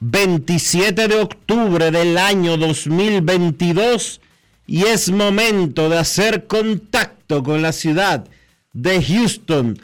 27 0.00 1.08
de 1.08 1.20
octubre 1.20 1.90
del 1.90 2.18
año 2.18 2.56
2022 2.56 4.20
y 4.66 4.84
es 4.84 5.10
momento 5.10 5.88
de 5.88 5.98
hacer 5.98 6.46
contacto 6.46 7.42
con 7.42 7.62
la 7.62 7.72
ciudad 7.72 8.26
de 8.72 9.02
Houston, 9.02 9.78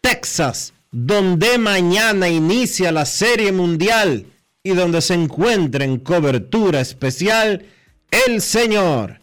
Texas, 0.00 0.72
donde 0.92 1.58
mañana 1.58 2.28
inicia 2.28 2.92
la 2.92 3.06
Serie 3.06 3.50
Mundial 3.52 4.26
y 4.62 4.70
donde 4.70 5.00
se 5.00 5.14
encuentra 5.14 5.84
en 5.84 5.98
cobertura 5.98 6.80
especial 6.80 7.64
el 8.10 8.40
señor 8.42 9.20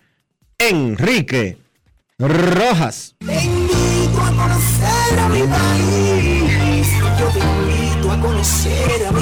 Enrique 0.57 1.57
Rojas. 2.17 3.15
Yo 3.19 3.27
te 3.27 3.43
invito 3.43 4.21
a 8.11 8.19
conocer 8.19 9.05
a 9.07 9.11
mi 9.11 9.21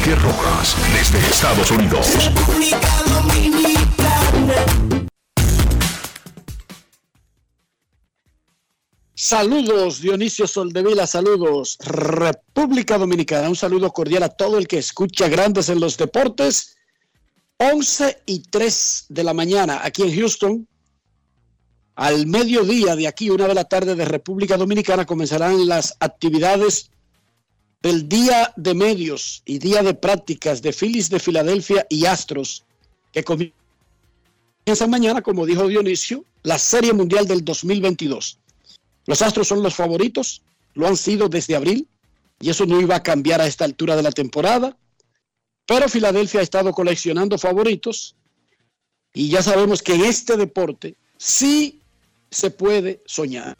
Enrique 0.00 0.14
Rojas, 0.22 0.76
desde 0.94 1.18
Estados 1.18 1.70
Unidos. 1.70 2.06
Saludos, 9.14 10.00
Dionisio 10.00 10.46
Soldevila, 10.46 11.06
saludos, 11.06 11.76
República 11.80 12.96
Dominicana. 12.96 13.50
Un 13.50 13.56
saludo 13.56 13.92
cordial 13.92 14.22
a 14.22 14.30
todo 14.30 14.56
el 14.56 14.66
que 14.66 14.78
escucha 14.78 15.28
Grandes 15.28 15.68
en 15.68 15.80
los 15.80 15.98
Deportes. 15.98 16.76
11 17.58 18.22
y 18.24 18.40
3 18.40 19.06
de 19.10 19.24
la 19.24 19.34
mañana 19.34 19.80
aquí 19.82 20.02
en 20.02 20.14
Houston. 20.14 20.66
Al 21.96 22.26
mediodía 22.26 22.96
de 22.96 23.06
aquí, 23.06 23.28
una 23.28 23.46
de 23.46 23.54
la 23.54 23.64
tarde 23.64 23.94
de 23.94 24.06
República 24.06 24.56
Dominicana, 24.56 25.04
comenzarán 25.04 25.66
las 25.66 25.94
actividades 26.00 26.90
del 27.82 28.08
Día 28.08 28.52
de 28.56 28.74
Medios 28.74 29.42
y 29.46 29.58
Día 29.58 29.82
de 29.82 29.94
Prácticas 29.94 30.60
de 30.60 30.72
Phillies 30.72 31.08
de 31.08 31.18
Filadelfia 31.18 31.86
y 31.88 32.04
Astros, 32.04 32.64
que 33.12 33.24
comienza 33.24 34.86
mañana, 34.86 35.22
como 35.22 35.46
dijo 35.46 35.66
Dionisio, 35.66 36.24
la 36.42 36.58
Serie 36.58 36.92
Mundial 36.92 37.26
del 37.26 37.44
2022. 37.44 38.38
Los 39.06 39.22
Astros 39.22 39.48
son 39.48 39.62
los 39.62 39.74
favoritos, 39.74 40.42
lo 40.74 40.86
han 40.86 40.96
sido 40.96 41.28
desde 41.28 41.56
abril, 41.56 41.88
y 42.38 42.50
eso 42.50 42.66
no 42.66 42.80
iba 42.80 42.96
a 42.96 43.02
cambiar 43.02 43.40
a 43.40 43.46
esta 43.46 43.64
altura 43.64 43.96
de 43.96 44.02
la 44.02 44.12
temporada. 44.12 44.76
Pero 45.66 45.88
Filadelfia 45.88 46.40
ha 46.40 46.42
estado 46.42 46.72
coleccionando 46.72 47.38
favoritos, 47.38 48.14
y 49.14 49.30
ya 49.30 49.42
sabemos 49.42 49.82
que 49.82 49.94
en 49.94 50.04
este 50.04 50.36
deporte 50.36 50.96
sí 51.16 51.80
se 52.30 52.50
puede 52.50 53.02
soñar. 53.06 53.56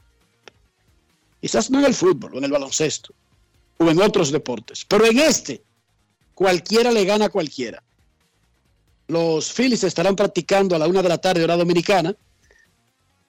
Quizás 1.40 1.70
no 1.70 1.78
en 1.78 1.86
el 1.86 1.94
fútbol 1.94 2.34
o 2.34 2.38
en 2.38 2.44
el 2.44 2.52
baloncesto 2.52 3.14
o 3.80 3.90
en 3.90 4.00
otros 4.00 4.30
deportes, 4.30 4.84
pero 4.84 5.06
en 5.06 5.18
este 5.18 5.64
cualquiera 6.34 6.90
le 6.92 7.04
gana 7.04 7.26
a 7.26 7.30
cualquiera. 7.30 7.82
Los 9.08 9.52
Phillies 9.52 9.84
estarán 9.84 10.14
practicando 10.14 10.76
a 10.76 10.78
la 10.78 10.86
una 10.86 11.02
de 11.02 11.08
la 11.08 11.18
tarde 11.18 11.42
hora 11.42 11.56
dominicana. 11.56 12.14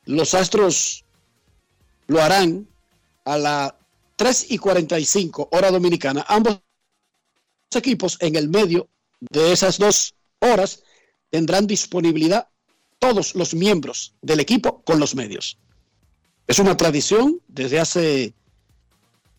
Los 0.05 0.33
Astros 0.33 1.03
lo 2.07 2.21
harán 2.21 2.67
a 3.25 3.37
las 3.37 3.73
3 4.17 4.51
y 4.51 4.57
45 4.57 5.49
hora 5.51 5.71
dominicana. 5.71 6.25
Ambos 6.27 6.59
equipos 7.73 8.17
en 8.19 8.35
el 8.35 8.49
medio 8.49 8.89
de 9.21 9.53
esas 9.53 9.77
dos 9.77 10.13
horas 10.39 10.83
tendrán 11.29 11.65
disponibilidad 11.65 12.49
todos 12.99 13.35
los 13.35 13.53
miembros 13.53 14.13
del 14.21 14.41
equipo 14.41 14.83
con 14.83 14.99
los 14.99 15.15
medios. 15.15 15.57
Es 16.45 16.59
una 16.59 16.75
tradición 16.75 17.41
desde 17.47 17.79
hace 17.79 18.33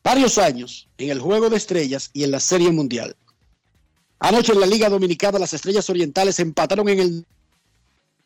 varios 0.03 0.39
años 0.39 0.89
en 0.99 1.11
el 1.11 1.21
Juego 1.21 1.49
de 1.49 1.57
Estrellas 1.57 2.11
y 2.13 2.25
en 2.25 2.31
la 2.31 2.41
Serie 2.41 2.71
Mundial. 2.71 3.17
Anoche 4.19 4.53
en 4.53 4.61
la 4.61 4.67
Liga 4.67 4.89
Dominicana 4.89 5.39
las 5.39 5.53
Estrellas 5.53 5.89
Orientales 5.91 6.39
empataron 6.39 6.89
en 6.89 7.01
el 7.01 7.27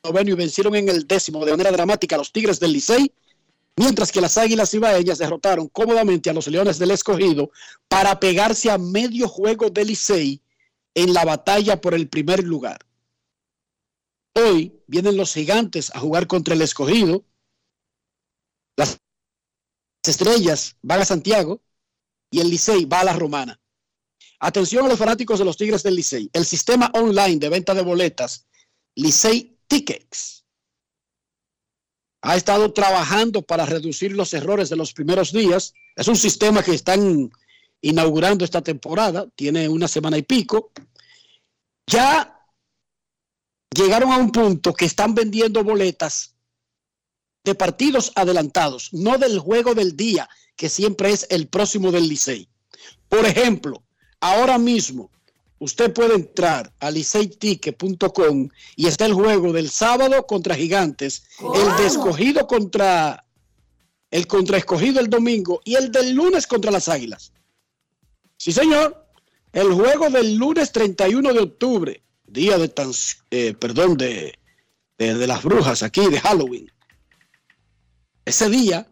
noveno 0.04 0.31
y 0.31 0.34
vencieron 0.34 0.75
en 0.76 0.88
el 0.88 1.06
décimo 1.06 1.44
de 1.44 1.53
manera 1.53 1.72
dramática 1.72 2.16
a 2.16 2.19
los 2.19 2.32
Tigres 2.32 2.60
del 2.60 2.72
Licey, 2.72 3.12
mientras 3.76 4.12
que 4.12 4.20
las 4.20 4.37
Águilas 4.38 4.73
Ibaeñas 4.75 5.19
derrotaron 5.19 5.69
cómodamente 5.69 6.31
a 6.31 6.32
los 6.32 6.46
Leones 6.46 6.78
del 6.78 6.90
Escogido 6.90 7.50
para 7.88 8.19
pegarse 8.20 8.70
a 8.70 8.78
medio 8.78 9.28
juego 9.28 9.70
del 9.70 9.88
Licey 9.88 10.40
en 10.94 11.12
la 11.12 11.25
batalla 11.25 11.81
por 11.81 11.94
el 11.94 12.08
primer 12.08 12.44
lugar. 12.44 12.78
Hoy 14.34 14.82
vienen 14.87 15.17
los 15.17 15.32
gigantes 15.32 15.94
a 15.94 16.00
jugar 16.00 16.26
contra 16.26 16.55
el 16.55 16.61
escogido. 16.61 17.25
Las 18.76 18.99
estrellas 20.06 20.76
van 20.82 21.00
a 21.00 21.05
Santiago 21.06 21.62
y 22.31 22.40
el 22.40 22.50
Licey 22.50 22.84
va 22.84 23.00
a 23.00 23.05
la 23.05 23.12
Romana. 23.12 23.61
Atención 24.40 24.84
a 24.84 24.88
los 24.88 24.99
fanáticos 24.99 25.38
de 25.38 25.44
los 25.44 25.56
Tigres 25.56 25.82
del 25.82 25.96
Licey. 25.96 26.31
El 26.32 26.44
sistema 26.44 26.90
online 26.94 27.37
de 27.37 27.49
venta 27.49 27.75
de 27.75 27.82
boletas, 27.82 28.46
Licey 28.94 29.58
Tickets, 29.67 30.44
ha 32.23 32.37
estado 32.37 32.73
trabajando 32.73 33.43
para 33.43 33.67
reducir 33.67 34.12
los 34.12 34.34
errores 34.34 34.69
de 34.69 34.76
los 34.76 34.93
primeros 34.93 35.32
días. 35.32 35.75
Es 35.94 36.08
un 36.08 36.17
sistema 36.17 36.62
que 36.62 36.75
están 36.75 37.31
inaugurando 37.81 38.44
esta 38.44 38.62
temporada, 38.62 39.28
tiene 39.37 39.69
una 39.69 39.87
semana 39.87 40.19
y 40.19 40.23
pico. 40.23 40.73
Ya 41.87 42.37
llegaron 43.70 44.11
a 44.12 44.17
un 44.17 44.32
punto 44.32 44.75
que 44.75 44.87
están 44.87 45.14
vendiendo 45.14 45.62
boletas 45.62 46.34
de 47.44 47.55
partidos 47.55 48.11
adelantados, 48.17 48.93
no 48.93 49.19
del 49.19 49.38
juego 49.38 49.75
del 49.75 49.96
día, 49.96 50.28
que 50.56 50.69
siempre 50.69 51.11
es 51.12 51.26
el 51.31 51.47
próximo 51.49 51.93
del 51.93 52.08
Licey. 52.08 52.49
Por 53.08 53.25
ejemplo, 53.25 53.82
ahora 54.20 54.58
mismo 54.58 55.11
usted 55.58 55.93
puede 55.93 56.14
entrar 56.14 56.73
a 56.81 56.91
liceytique.com 56.91 58.49
y 58.75 58.87
está 58.87 59.06
el 59.06 59.14
juego 59.14 59.53
del 59.53 59.70
sábado 59.70 60.26
contra 60.26 60.55
Gigantes, 60.55 61.25
el 61.55 61.76
de 61.76 61.87
escogido 61.87 62.47
contra 62.47 63.23
el 64.11 64.26
contra 64.26 64.56
escogido 64.56 65.00
el 65.00 65.11
domingo 65.11 65.61
y 65.64 65.75
el 65.75 65.91
del 65.91 66.12
lunes 66.12 66.47
contra 66.47 66.70
las 66.70 66.88
Águilas. 66.88 67.32
Sí, 68.38 68.52
señor. 68.52 69.05
El 69.52 69.73
juego 69.73 70.11
del 70.11 70.37
lunes 70.37 70.70
31 70.70 71.32
de 71.32 71.41
octubre, 71.41 72.02
día 72.26 72.59
de 72.59 72.73
eh, 73.31 73.55
perdón, 73.55 73.97
de, 73.97 74.38
de 74.99 75.26
las 75.26 75.43
brujas 75.43 75.82
aquí, 75.82 76.06
de 76.09 76.20
Halloween. 76.20 76.70
Ese 78.26 78.50
día, 78.50 78.87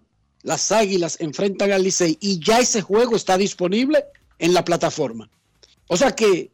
las 0.44 0.70
Águilas 0.72 1.16
enfrentan 1.20 1.72
al 1.72 1.82
Licey 1.82 2.18
y 2.20 2.38
ya 2.38 2.60
ese 2.60 2.82
juego 2.82 3.16
está 3.16 3.36
disponible 3.36 4.04
en 4.38 4.52
la 4.54 4.64
plataforma. 4.64 5.28
O 5.88 5.96
sea 5.96 6.12
que 6.12 6.50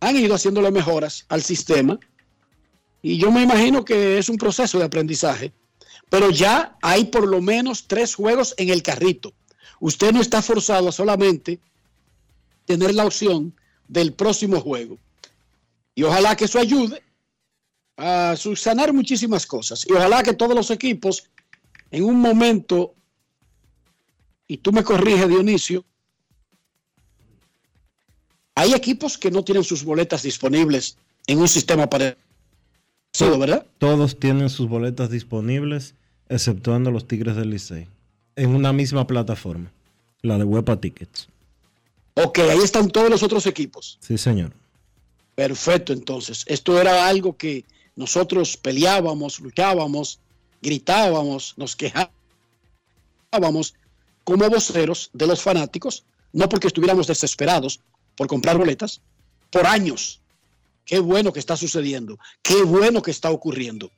han 0.00 0.16
ido 0.16 0.34
haciéndole 0.34 0.70
mejoras 0.70 1.24
al 1.28 1.42
sistema 1.42 1.98
y 3.00 3.16
yo 3.16 3.32
me 3.32 3.42
imagino 3.42 3.84
que 3.84 4.18
es 4.18 4.28
un 4.28 4.36
proceso 4.36 4.78
de 4.78 4.84
aprendizaje, 4.84 5.52
pero 6.10 6.30
ya 6.30 6.76
hay 6.82 7.06
por 7.06 7.26
lo 7.26 7.40
menos 7.40 7.88
tres 7.88 8.14
juegos 8.14 8.54
en 8.58 8.68
el 8.68 8.82
carrito. 8.82 9.32
Usted 9.80 10.12
no 10.12 10.20
está 10.20 10.42
forzado 10.42 10.90
a 10.90 10.92
solamente 10.92 11.58
tener 12.66 12.94
la 12.94 13.06
opción 13.06 13.54
del 13.88 14.12
próximo 14.12 14.60
juego. 14.60 14.98
Y 15.94 16.02
ojalá 16.02 16.36
que 16.36 16.44
eso 16.44 16.58
ayude 16.58 17.02
a 17.96 18.36
subsanar 18.36 18.92
muchísimas 18.92 19.46
cosas. 19.46 19.86
Y 19.88 19.92
ojalá 19.92 20.22
que 20.22 20.34
todos 20.34 20.54
los 20.54 20.70
equipos 20.70 21.30
en 21.92 22.04
un 22.04 22.18
momento, 22.18 22.94
y 24.48 24.56
tú 24.56 24.72
me 24.72 24.82
corriges 24.82 25.28
Dionisio, 25.28 25.84
hay 28.54 28.72
equipos 28.72 29.16
que 29.18 29.30
no 29.30 29.44
tienen 29.44 29.62
sus 29.62 29.84
boletas 29.84 30.22
disponibles 30.22 30.96
en 31.26 31.38
un 31.38 31.48
sistema 31.48 31.88
parecido, 31.88 33.38
¿verdad? 33.38 33.66
Todos 33.78 34.18
tienen 34.18 34.48
sus 34.48 34.68
boletas 34.68 35.10
disponibles, 35.10 35.94
exceptuando 36.28 36.90
los 36.90 37.06
Tigres 37.06 37.36
del 37.36 37.50
Licey, 37.50 37.88
en 38.36 38.54
una 38.54 38.72
misma 38.72 39.06
plataforma, 39.06 39.70
la 40.22 40.38
de 40.38 40.44
Wepa 40.44 40.80
Tickets. 40.80 41.28
Ok, 42.14 42.38
ahí 42.40 42.58
están 42.58 42.88
todos 42.88 43.10
los 43.10 43.22
otros 43.22 43.46
equipos. 43.46 43.98
Sí, 44.00 44.16
señor. 44.16 44.52
Perfecto, 45.34 45.92
entonces. 45.92 46.44
Esto 46.46 46.80
era 46.80 47.06
algo 47.06 47.36
que 47.36 47.64
nosotros 47.96 48.56
peleábamos, 48.56 49.40
luchábamos, 49.40 50.20
gritábamos, 50.62 51.54
nos 51.56 51.76
quejábamos 51.76 53.74
como 54.24 54.48
voceros 54.48 55.10
de 55.12 55.26
los 55.26 55.42
fanáticos, 55.42 56.04
no 56.32 56.48
porque 56.48 56.68
estuviéramos 56.68 57.06
desesperados 57.06 57.80
por 58.16 58.28
comprar 58.28 58.56
boletas, 58.56 59.00
por 59.50 59.66
años. 59.66 60.20
Qué 60.84 61.00
bueno 61.00 61.32
que 61.32 61.40
está 61.40 61.56
sucediendo, 61.56 62.18
qué 62.42 62.62
bueno 62.62 63.02
que 63.02 63.10
está 63.10 63.30
ocurriendo. 63.30 63.90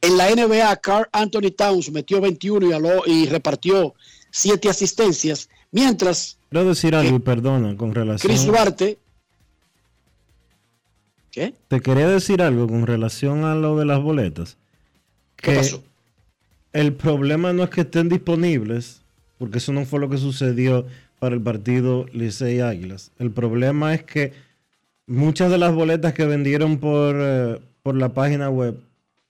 En 0.00 0.16
la 0.16 0.30
NBA, 0.30 0.76
Carl 0.76 1.08
Anthony 1.12 1.50
Towns 1.56 1.90
metió 1.90 2.20
21 2.20 2.66
y, 3.06 3.10
y 3.10 3.26
repartió 3.26 3.94
7 4.30 4.68
asistencias, 4.68 5.48
mientras 5.70 6.38
Quiero 6.52 6.68
decir 6.68 6.94
algo, 6.94 7.18
perdona, 7.20 7.74
con 7.78 7.94
relación. 7.94 8.30
Chris 8.30 8.44
Duarte. 8.44 8.98
¿Qué? 11.30 11.54
Te 11.68 11.80
quería 11.80 12.06
decir 12.08 12.42
algo 12.42 12.66
con 12.68 12.86
relación 12.86 13.44
a 13.44 13.54
lo 13.54 13.78
de 13.78 13.86
las 13.86 14.02
boletas. 14.02 14.58
¿Qué 15.42 15.56
pasó? 15.56 15.82
El 16.72 16.94
problema 16.94 17.52
no 17.52 17.64
es 17.64 17.70
que 17.70 17.82
estén 17.82 18.08
disponibles, 18.08 19.02
porque 19.38 19.58
eso 19.58 19.72
no 19.72 19.84
fue 19.84 20.00
lo 20.00 20.08
que 20.08 20.16
sucedió 20.16 20.86
para 21.18 21.34
el 21.34 21.42
partido 21.42 22.06
Licey 22.12 22.60
Águilas. 22.60 23.10
El 23.18 23.30
problema 23.30 23.94
es 23.94 24.02
que 24.02 24.32
muchas 25.06 25.50
de 25.50 25.58
las 25.58 25.74
boletas 25.74 26.14
que 26.14 26.24
vendieron 26.24 26.78
por, 26.78 27.14
eh, 27.18 27.60
por 27.82 27.96
la 27.96 28.08
página 28.08 28.48
web 28.48 28.78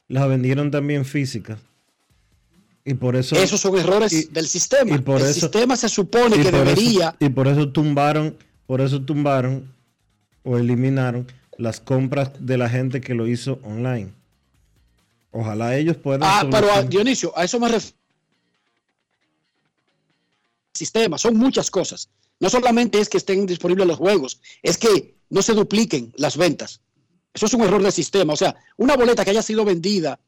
las 0.09 0.29
vendieron 0.29 0.71
también 0.71 1.05
físicas. 1.05 1.59
Y 2.85 2.95
por 2.95 3.17
eso, 3.17 3.37
Esos 3.37 3.61
son 3.61 3.79
errores 3.79 4.33
del 4.33 4.47
sistema. 4.47 4.97
el 4.97 5.35
sistema 5.35 5.77
se 5.77 5.89
supone 5.89 6.37
que 6.37 6.51
debería. 6.51 7.15
y 7.21 7.29
por 7.29 7.47
eso 7.47 7.69
tumbaron, 7.69 8.37
por 8.67 8.81
eso 8.81 9.01
tumbaron 9.03 9.65
o 10.43 10.59
eliminaron 10.59 11.27
las 11.59 11.81
compras 11.81 12.33
de 12.41 12.59
la 12.59 12.69
gente 12.69 13.01
que 13.01 13.15
lo 13.15 13.27
hizo 13.29 13.61
online. 13.63 14.11
Ojalá 15.33 15.77
ellos 15.77 15.97
puedan. 15.97 16.23
Ah, 16.23 16.47
pero 16.51 16.71
a, 16.71 16.83
Dionisio, 16.83 17.37
a 17.37 17.45
eso 17.45 17.59
me 17.59 17.69
refiero. 17.69 17.97
Sistema, 20.75 21.19
son 21.19 21.37
muchas 21.37 21.71
cosas. 21.71 22.11
No 22.39 22.51
solamente 22.51 22.99
es 23.01 23.09
que 23.09 23.19
estén 23.19 23.47
disponibles 23.47 23.87
los 23.87 23.99
juegos, 23.99 24.41
es 24.63 24.79
que 24.79 25.17
no 25.31 25.43
se 25.43 25.55
dupliquen 25.55 26.13
las 26.17 26.37
ventas. 26.37 26.81
Eso 27.33 27.47
es 27.47 27.55
un 27.55 27.63
error 27.63 27.83
del 27.83 27.93
sistema. 27.93 28.35
O 28.35 28.37
sea, 28.37 28.55
una 28.77 28.97
boleta 28.97 29.25
que 29.25 29.31
haya 29.31 29.43
sido 29.43 29.65
vendida, 29.65 30.21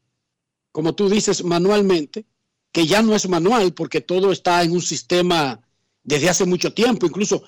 como 0.73 0.95
tú 0.95 1.09
dices, 1.09 1.45
manualmente, 1.45 2.25
que 2.73 2.87
ya 2.87 3.03
no 3.03 3.15
es 3.15 3.29
manual 3.29 3.75
porque 3.75 4.01
todo 4.01 4.33
está 4.33 4.63
en 4.63 4.73
un 4.73 4.83
sistema 4.83 5.61
desde 6.03 6.29
hace 6.29 6.45
mucho 6.45 6.73
tiempo, 6.73 7.07
incluso 7.07 7.43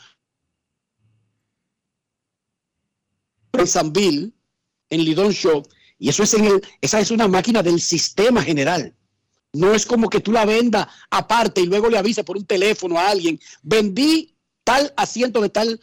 en 3.52 3.66
Sanville, 3.66 4.32
en 4.90 5.04
Lidon 5.04 5.32
Show, 5.32 5.66
y 5.98 6.08
eso 6.08 6.22
es 6.22 6.34
en 6.34 6.44
el, 6.44 6.62
esa 6.80 7.00
es 7.00 7.10
una 7.10 7.28
máquina 7.28 7.62
del 7.62 7.80
sistema 7.80 8.42
general. 8.42 8.94
No 9.52 9.72
es 9.74 9.86
como 9.86 10.10
que 10.10 10.20
tú 10.20 10.32
la 10.32 10.44
venda 10.44 10.88
aparte 11.10 11.62
y 11.62 11.66
luego 11.66 11.88
le 11.88 11.98
avisa 11.98 12.24
por 12.24 12.36
un 12.36 12.44
teléfono 12.44 12.98
a 12.98 13.08
alguien, 13.08 13.40
vendí 13.62 14.34
tal 14.64 14.92
asiento 14.96 15.40
de 15.40 15.48
tal 15.48 15.80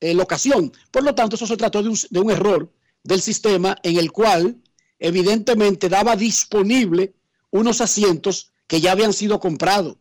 eh, 0.00 0.14
locación. 0.14 0.72
Por 0.90 1.02
lo 1.02 1.14
tanto, 1.14 1.36
eso 1.36 1.46
se 1.46 1.56
trató 1.56 1.82
de 1.82 1.90
un, 1.90 1.98
de 2.10 2.20
un 2.20 2.30
error 2.30 2.72
del 3.04 3.20
sistema 3.20 3.76
en 3.82 3.98
el 3.98 4.12
cual 4.12 4.56
evidentemente 4.98 5.88
daba 5.88 6.16
disponible 6.16 7.14
unos 7.50 7.80
asientos 7.80 8.52
que 8.66 8.80
ya 8.80 8.92
habían 8.92 9.12
sido 9.12 9.38
comprados. 9.40 9.96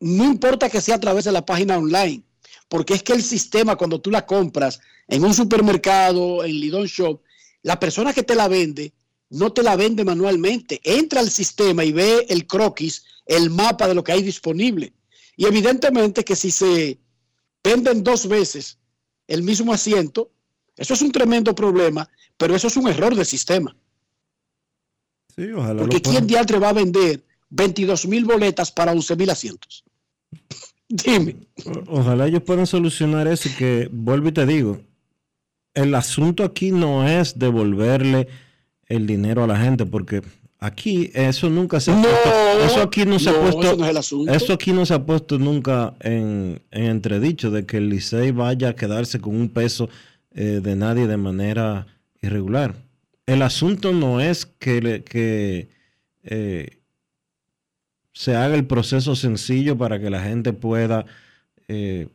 No 0.00 0.24
importa 0.24 0.68
que 0.68 0.80
sea 0.80 0.96
a 0.96 1.00
través 1.00 1.24
de 1.24 1.32
la 1.32 1.46
página 1.46 1.78
online, 1.78 2.22
porque 2.68 2.94
es 2.94 3.02
que 3.02 3.14
el 3.14 3.22
sistema 3.22 3.76
cuando 3.76 4.00
tú 4.00 4.10
la 4.10 4.26
compras 4.26 4.80
en 5.08 5.24
un 5.24 5.32
supermercado, 5.32 6.44
en 6.44 6.60
Lidon 6.60 6.86
Shop, 6.86 7.22
la 7.66 7.80
persona 7.80 8.12
que 8.12 8.22
te 8.22 8.36
la 8.36 8.46
vende 8.46 8.92
no 9.30 9.52
te 9.52 9.64
la 9.64 9.74
vende 9.74 10.04
manualmente, 10.04 10.80
entra 10.84 11.18
al 11.18 11.28
sistema 11.28 11.84
y 11.84 11.90
ve 11.90 12.24
el 12.28 12.46
croquis, 12.46 13.04
el 13.26 13.50
mapa 13.50 13.88
de 13.88 13.94
lo 13.96 14.04
que 14.04 14.12
hay 14.12 14.22
disponible. 14.22 14.92
Y 15.36 15.46
evidentemente 15.46 16.24
que 16.24 16.36
si 16.36 16.52
se 16.52 16.96
venden 17.64 18.04
dos 18.04 18.28
veces 18.28 18.78
el 19.26 19.42
mismo 19.42 19.72
asiento, 19.72 20.30
eso 20.76 20.94
es 20.94 21.02
un 21.02 21.10
tremendo 21.10 21.56
problema, 21.56 22.08
pero 22.36 22.54
eso 22.54 22.68
es 22.68 22.76
un 22.76 22.86
error 22.86 23.16
del 23.16 23.26
sistema. 23.26 23.76
Sí, 25.34 25.50
ojalá 25.50 25.80
Porque 25.80 26.00
¿quién 26.00 26.24
diantre 26.24 26.60
va 26.60 26.68
a 26.68 26.72
vender 26.84 27.24
22 27.50 28.06
mil 28.06 28.24
boletas 28.24 28.70
para 28.70 28.92
11 28.92 29.16
mil 29.16 29.30
asientos. 29.30 29.84
Dime. 30.88 31.48
ojalá 31.88 32.28
ellos 32.28 32.44
puedan 32.44 32.68
solucionar 32.68 33.26
eso 33.26 33.48
y 33.48 33.52
que, 33.52 33.88
vuelvo 33.90 34.28
y 34.28 34.32
te 34.32 34.46
digo, 34.46 34.80
el 35.76 35.94
asunto 35.94 36.42
aquí 36.42 36.72
no 36.72 37.06
es 37.06 37.38
devolverle 37.38 38.26
el 38.86 39.06
dinero 39.06 39.44
a 39.44 39.46
la 39.46 39.58
gente, 39.58 39.84
porque 39.84 40.22
aquí 40.58 41.10
eso 41.14 41.50
nunca 41.50 41.80
se 41.80 41.92
ha 41.92 42.00
puesto, 42.00 42.30
eso 42.64 42.82
aquí 42.82 43.04
no 43.04 43.18
se 43.18 43.28
ha 43.28 43.38
puesto, 43.38 43.84
eso, 44.32 44.52
aquí 44.54 44.72
no 44.72 44.86
se 44.86 44.94
ha 44.94 45.04
puesto 45.04 45.38
nunca 45.38 45.94
en, 46.00 46.62
entredicho 46.70 47.50
de 47.50 47.66
que 47.66 47.76
el 47.76 47.90
Licey 47.90 48.30
vaya 48.30 48.70
a 48.70 48.74
quedarse 48.74 49.20
con 49.20 49.36
un 49.36 49.50
peso 49.50 49.90
eh, 50.34 50.60
de 50.62 50.76
nadie 50.76 51.06
de 51.06 51.18
manera 51.18 51.86
irregular. 52.22 52.74
El 53.26 53.42
asunto 53.42 53.92
no 53.92 54.20
es 54.20 54.46
que, 54.46 55.04
que 55.04 55.68
eh, 56.24 56.78
se 58.12 58.34
haga 58.34 58.54
el 58.54 58.64
proceso 58.64 59.14
sencillo 59.14 59.76
para 59.76 60.00
que 60.00 60.08
la 60.08 60.22
gente 60.22 60.54
pueda 60.54 61.04
eh, 61.68 62.08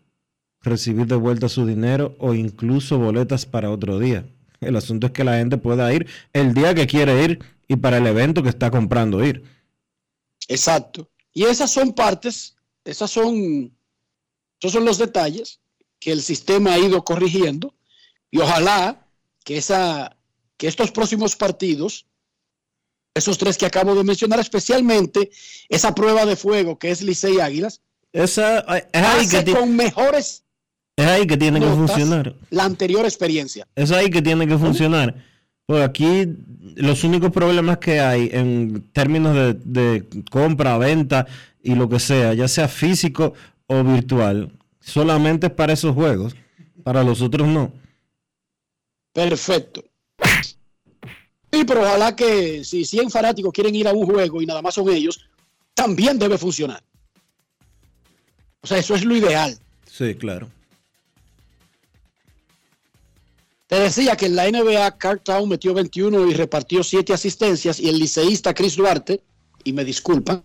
recibir 0.61 1.07
de 1.07 1.15
vuelta 1.15 1.49
su 1.49 1.65
dinero 1.65 2.15
o 2.19 2.33
incluso 2.33 2.97
boletas 2.97 3.45
para 3.45 3.71
otro 3.71 3.99
día. 3.99 4.25
El 4.59 4.75
asunto 4.75 5.07
es 5.07 5.13
que 5.13 5.23
la 5.23 5.37
gente 5.37 5.57
pueda 5.57 5.91
ir 5.93 6.07
el 6.33 6.53
día 6.53 6.75
que 6.75 6.87
quiere 6.87 7.23
ir 7.23 7.39
y 7.67 7.77
para 7.77 7.97
el 7.97 8.07
evento 8.07 8.43
que 8.43 8.49
está 8.49 8.69
comprando 8.69 9.25
ir. 9.25 9.43
Exacto. 10.47 11.09
Y 11.33 11.45
esas 11.45 11.71
son 11.71 11.93
partes, 11.93 12.55
esas 12.85 13.09
son, 13.09 13.75
esos 14.59 14.73
son 14.73 14.85
los 14.85 14.97
detalles 14.97 15.59
que 15.99 16.11
el 16.11 16.21
sistema 16.21 16.73
ha 16.73 16.79
ido 16.79 17.03
corrigiendo 17.03 17.73
y 18.29 18.39
ojalá 18.39 19.07
que, 19.43 19.57
esa, 19.57 20.15
que 20.57 20.67
estos 20.67 20.91
próximos 20.91 21.35
partidos 21.35 22.05
esos 23.13 23.37
tres 23.37 23.57
que 23.57 23.65
acabo 23.65 23.95
de 23.95 24.03
mencionar, 24.03 24.39
especialmente 24.39 25.31
esa 25.69 25.93
prueba 25.93 26.25
de 26.25 26.35
fuego 26.35 26.79
que 26.79 26.91
es 26.91 27.01
Licey 27.01 27.39
Águilas, 27.39 27.81
esa 28.13 28.59
es 28.59 29.31
que 29.31 29.53
con 29.53 29.75
mejores 29.75 30.43
es 30.95 31.05
ahí 31.05 31.25
que 31.25 31.37
tiene 31.37 31.59
que 31.59 31.67
funcionar 31.67 32.35
la 32.49 32.65
anterior 32.65 33.05
experiencia. 33.05 33.67
Es 33.75 33.91
ahí 33.91 34.09
que 34.09 34.21
tiene 34.21 34.47
que 34.47 34.57
funcionar, 34.57 35.15
Pues 35.65 35.83
aquí 35.83 36.27
los 36.75 37.03
únicos 37.03 37.31
problemas 37.31 37.77
que 37.77 37.99
hay 37.99 38.29
en 38.31 38.89
términos 38.91 39.35
de, 39.35 39.53
de 39.53 40.23
compra, 40.29 40.77
venta 40.77 41.27
y 41.63 41.75
lo 41.75 41.87
que 41.87 41.99
sea, 41.99 42.33
ya 42.33 42.47
sea 42.47 42.67
físico 42.67 43.33
o 43.67 43.83
virtual, 43.83 44.51
solamente 44.79 45.47
es 45.47 45.53
para 45.53 45.73
esos 45.73 45.93
juegos. 45.93 46.35
Para 46.83 47.03
los 47.03 47.21
otros 47.21 47.47
no. 47.47 47.71
Perfecto. 49.13 49.83
Sí, 51.51 51.65
pero 51.65 51.81
ojalá 51.81 52.15
que 52.15 52.63
si 52.63 52.85
100 52.85 53.09
fanáticos 53.09 53.51
quieren 53.51 53.75
ir 53.75 53.87
a 53.87 53.93
un 53.93 54.05
juego 54.05 54.41
y 54.41 54.45
nada 54.45 54.61
más 54.61 54.73
son 54.73 54.89
ellos, 54.89 55.27
también 55.73 56.17
debe 56.17 56.37
funcionar. 56.37 56.81
O 58.61 58.67
sea, 58.67 58.77
eso 58.77 58.95
es 58.95 59.03
lo 59.03 59.15
ideal. 59.15 59.57
Sí, 59.85 60.15
claro. 60.15 60.47
Te 63.71 63.79
decía 63.79 64.17
que 64.17 64.25
en 64.25 64.35
la 64.35 64.51
NBA 64.51 64.97
Carl 64.97 65.21
Town 65.21 65.47
metió 65.47 65.73
21 65.73 66.27
y 66.27 66.33
repartió 66.33 66.83
7 66.83 67.13
asistencias 67.13 67.79
y 67.79 67.87
el 67.87 67.99
liceísta 67.99 68.53
Chris 68.53 68.75
Duarte, 68.75 69.21
y 69.63 69.71
me 69.71 69.85
disculpan, 69.85 70.43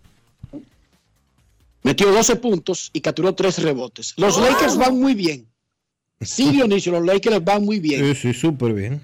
metió 1.82 2.12
12 2.12 2.36
puntos 2.36 2.88
y 2.92 3.00
capturó 3.00 3.34
3 3.34 3.64
rebotes. 3.64 4.14
Los 4.16 4.38
Lakers 4.38 4.76
van 4.76 5.00
muy 5.00 5.14
bien. 5.14 5.44
Sí, 6.20 6.50
Dionisio, 6.52 6.92
los 6.92 7.04
Lakers 7.04 7.42
van 7.42 7.64
muy 7.64 7.80
bien. 7.80 8.14
Sí, 8.14 8.32
sí, 8.32 8.32
súper 8.32 8.72
bien. 8.74 9.02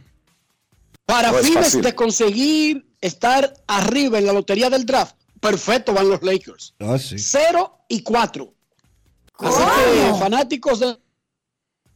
Para 1.05 1.33
No 1.33 1.39
fines 1.39 1.83
de 1.83 1.93
conseguir 1.93 2.87
estar 3.01 3.53
arriba 3.67 4.19
en 4.19 4.27
la 4.27 4.33
lotería 4.33 4.71
del 4.71 4.87
draft, 4.87 5.17
perfecto 5.41 5.95
van 5.95 6.09
los 6.09 6.23
Lakers. 6.23 6.75
Ah, 6.79 6.97
sí. 6.97 7.19
0 7.19 7.77
y 7.89 8.05
4. 8.05 8.55
Así 9.39 9.59
que, 9.59 10.15
fanáticos 10.21 10.79
de 10.79 10.97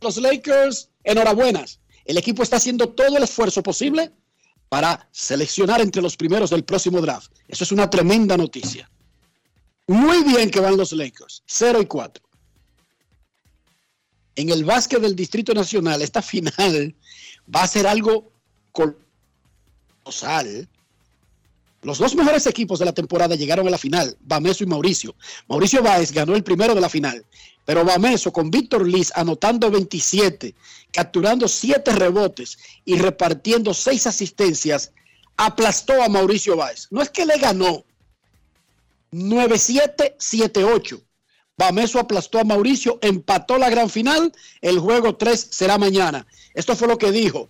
los 0.00 0.16
Lakers, 0.16 0.90
enhorabuenas. 1.04 1.78
El 2.06 2.16
equipo 2.18 2.42
está 2.42 2.56
haciendo 2.56 2.88
todo 2.88 3.16
el 3.16 3.22
esfuerzo 3.22 3.62
posible 3.62 4.12
para 4.68 5.08
seleccionar 5.12 5.80
entre 5.80 6.02
los 6.02 6.16
primeros 6.16 6.50
del 6.50 6.64
próximo 6.64 7.00
draft. 7.00 7.32
Eso 7.48 7.64
es 7.64 7.72
una 7.72 7.90
tremenda 7.90 8.36
noticia. 8.36 8.90
Muy 9.88 10.22
bien 10.24 10.50
que 10.50 10.60
van 10.60 10.76
los 10.76 10.92
Lakers, 10.92 11.42
0 11.46 11.80
y 11.82 11.86
4. 11.86 12.24
En 14.36 14.50
el 14.50 14.64
básquet 14.64 15.00
del 15.00 15.16
Distrito 15.16 15.54
Nacional, 15.54 16.02
esta 16.02 16.22
final 16.22 16.94
va 17.54 17.62
a 17.62 17.68
ser 17.68 17.86
algo 17.86 18.32
colosal. 20.02 20.68
Los 21.82 21.98
dos 21.98 22.14
mejores 22.16 22.46
equipos 22.46 22.78
de 22.78 22.84
la 22.84 22.92
temporada 22.92 23.36
llegaron 23.36 23.66
a 23.68 23.70
la 23.70 23.78
final, 23.78 24.16
Bameso 24.20 24.64
y 24.64 24.66
Mauricio. 24.66 25.14
Mauricio 25.48 25.82
Báez 25.82 26.10
ganó 26.12 26.34
el 26.34 26.42
primero 26.42 26.74
de 26.74 26.80
la 26.80 26.88
final, 26.88 27.24
pero 27.64 27.84
Bameso 27.84 28.32
con 28.32 28.50
Víctor 28.50 28.88
Liz 28.88 29.12
anotando 29.14 29.70
27, 29.70 30.54
capturando 30.92 31.46
7 31.46 31.92
rebotes 31.92 32.58
y 32.84 32.96
repartiendo 32.98 33.72
6 33.72 34.06
asistencias, 34.06 34.92
aplastó 35.36 36.02
a 36.02 36.08
Mauricio 36.08 36.56
Báez. 36.56 36.88
No 36.90 37.02
es 37.02 37.10
que 37.10 37.26
le 37.26 37.38
ganó, 37.38 37.84
9-7, 39.12 40.16
7-8. 40.16 41.02
Bameso 41.58 41.98
aplastó 41.98 42.38
a 42.38 42.44
Mauricio, 42.44 42.98
empató 43.00 43.58
la 43.58 43.70
gran 43.70 43.88
final, 43.88 44.32
el 44.60 44.78
juego 44.78 45.16
3 45.16 45.48
será 45.50 45.78
mañana. 45.78 46.26
Esto 46.54 46.74
fue 46.76 46.88
lo 46.88 46.98
que 46.98 47.12
dijo 47.12 47.48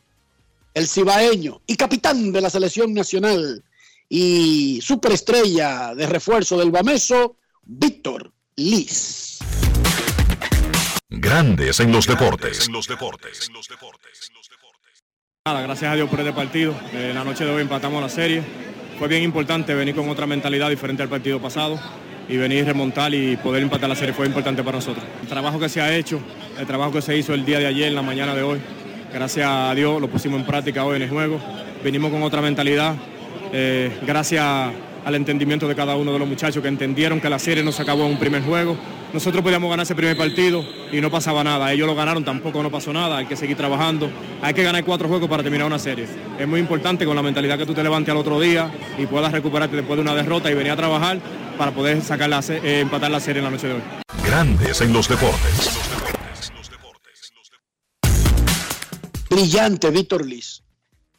el 0.75 0.87
cibaeño 0.87 1.63
y 1.67 1.77
capitán 1.77 2.33
de 2.33 2.41
la 2.43 2.51
selección 2.51 2.93
nacional 2.93 3.65
y 4.09 4.81
superestrella 4.83 5.95
de 5.95 6.07
refuerzo 6.07 6.59
del 6.59 6.71
Bameso, 6.71 7.39
Víctor 7.63 8.33
Liz. 8.57 9.39
Grandes 11.09 11.81
en 11.81 11.93
los 11.93 12.07
deportes. 12.07 12.69
Nada, 15.47 15.61
gracias 15.63 15.93
a 15.93 15.95
Dios 15.95 16.11
por 16.11 16.21
este 16.21 16.33
partido. 16.33 16.75
Eh, 16.93 17.13
la 17.15 17.23
noche 17.23 17.45
de 17.45 17.51
hoy 17.53 17.63
empatamos 17.63 18.03
la 18.03 18.09
serie. 18.09 18.43
Fue 18.99 19.09
bien 19.09 19.23
importante 19.23 19.75
venir 19.75 19.95
con 19.95 20.09
otra 20.09 20.27
mentalidad 20.27 20.71
diferente 20.71 21.03
al 21.03 21.09
partido 21.09 21.41
pasado 21.41 21.79
y 22.29 22.37
venir 22.37 22.65
a 22.65 22.67
remontar 22.67 23.15
y 23.15 23.37
poder 23.37 23.63
empatar 23.63 23.89
la 23.89 23.95
serie 23.95 24.13
fue 24.13 24.27
importante 24.27 24.63
para 24.63 24.79
nosotros. 24.79 25.05
El 25.23 25.29
trabajo 25.29 25.61
que 25.61 25.69
se 25.69 25.81
ha 25.81 25.95
hecho, 25.95 26.21
el 26.59 26.67
trabajo 26.67 26.93
que 26.93 27.03
se 27.03 27.17
hizo 27.17 27.35
el 27.35 27.45
día 27.45 27.59
de 27.59 27.67
ayer, 27.67 27.89
en 27.89 27.95
la 27.95 28.03
mañana 28.03 28.35
de 28.35 28.43
hoy, 28.43 28.61
gracias 29.13 29.47
a 29.49 29.75
Dios 29.75 30.01
lo 30.01 30.09
pusimos 30.09 30.41
en 30.41 30.47
práctica 30.47 30.85
hoy 30.85 30.97
en 30.97 31.03
el 31.03 31.11
juego. 31.11 31.41
Venimos 31.85 32.11
con 32.11 32.23
otra 32.23 32.41
mentalidad, 32.41 32.97
eh, 33.53 33.97
gracias 34.07 34.45
al 35.07 35.15
entendimiento 35.15 35.69
de 35.69 35.77
cada 35.77 35.95
uno 35.95 36.13
de 36.13 36.19
los 36.19 36.27
muchachos 36.27 36.61
que 36.61 36.69
entendieron 36.69 37.21
que 37.21 37.31
la 37.31 37.39
serie 37.39 37.63
no 37.63 37.71
se 37.71 37.83
acabó 37.83 38.07
en 38.07 38.13
un 38.13 38.19
primer 38.19 38.43
juego. 38.43 38.77
Nosotros 39.13 39.43
podíamos 39.43 39.71
ganar 39.71 39.85
ese 39.85 39.95
primer 39.95 40.17
partido 40.17 40.65
y 40.91 41.01
no 41.01 41.13
pasaba 41.13 41.45
nada. 41.45 41.73
Ellos 41.73 41.87
lo 41.87 41.95
ganaron, 41.95 42.25
tampoco 42.25 42.61
no 42.61 42.73
pasó 42.73 42.93
nada. 42.93 43.19
Hay 43.19 43.27
que 43.27 43.37
seguir 43.37 43.57
trabajando. 43.57 44.11
Hay 44.43 44.53
que 44.53 44.65
ganar 44.65 44.85
cuatro 44.85 45.07
juegos 45.07 45.29
para 45.29 45.45
terminar 45.45 45.69
una 45.69 45.79
serie. 45.79 46.09
Es 46.39 46.49
muy 46.49 46.59
importante 46.59 47.07
con 47.07 47.15
la 47.15 47.23
mentalidad 47.23 47.57
que 47.57 47.67
tú 47.67 47.73
te 47.73 47.85
levantes 47.85 48.11
al 48.11 48.19
otro 48.19 48.41
día 48.41 48.69
y 48.99 49.07
puedas 49.07 49.31
recuperarte 49.31 49.77
después 49.77 49.97
de 49.97 50.03
una 50.03 50.15
derrota 50.15 50.51
y 50.51 50.55
venir 50.55 50.73
a 50.73 50.77
trabajar 50.77 51.21
para 51.57 51.71
poder 51.71 52.03
sacar 52.03 52.29
la, 52.29 52.41
eh, 52.49 52.81
empatar 52.81 53.11
la 53.11 53.21
serie 53.21 53.39
en 53.39 53.45
la 53.45 53.51
noche 53.53 53.69
de 53.69 53.75
hoy. 53.75 53.83
Grandes 54.25 54.81
en 54.81 54.93
los 54.93 55.09
deportes. 55.09 55.71
Brillante, 59.31 59.91
Víctor 59.91 60.27
Liz. 60.27 60.63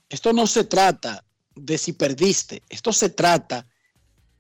Esto 0.10 0.34
no 0.34 0.46
se 0.46 0.66
trata 0.66 1.24
de 1.60 1.78
si 1.78 1.94
perdiste, 1.94 2.64
esto 2.70 2.92
se 2.94 3.10
trata 3.10 3.68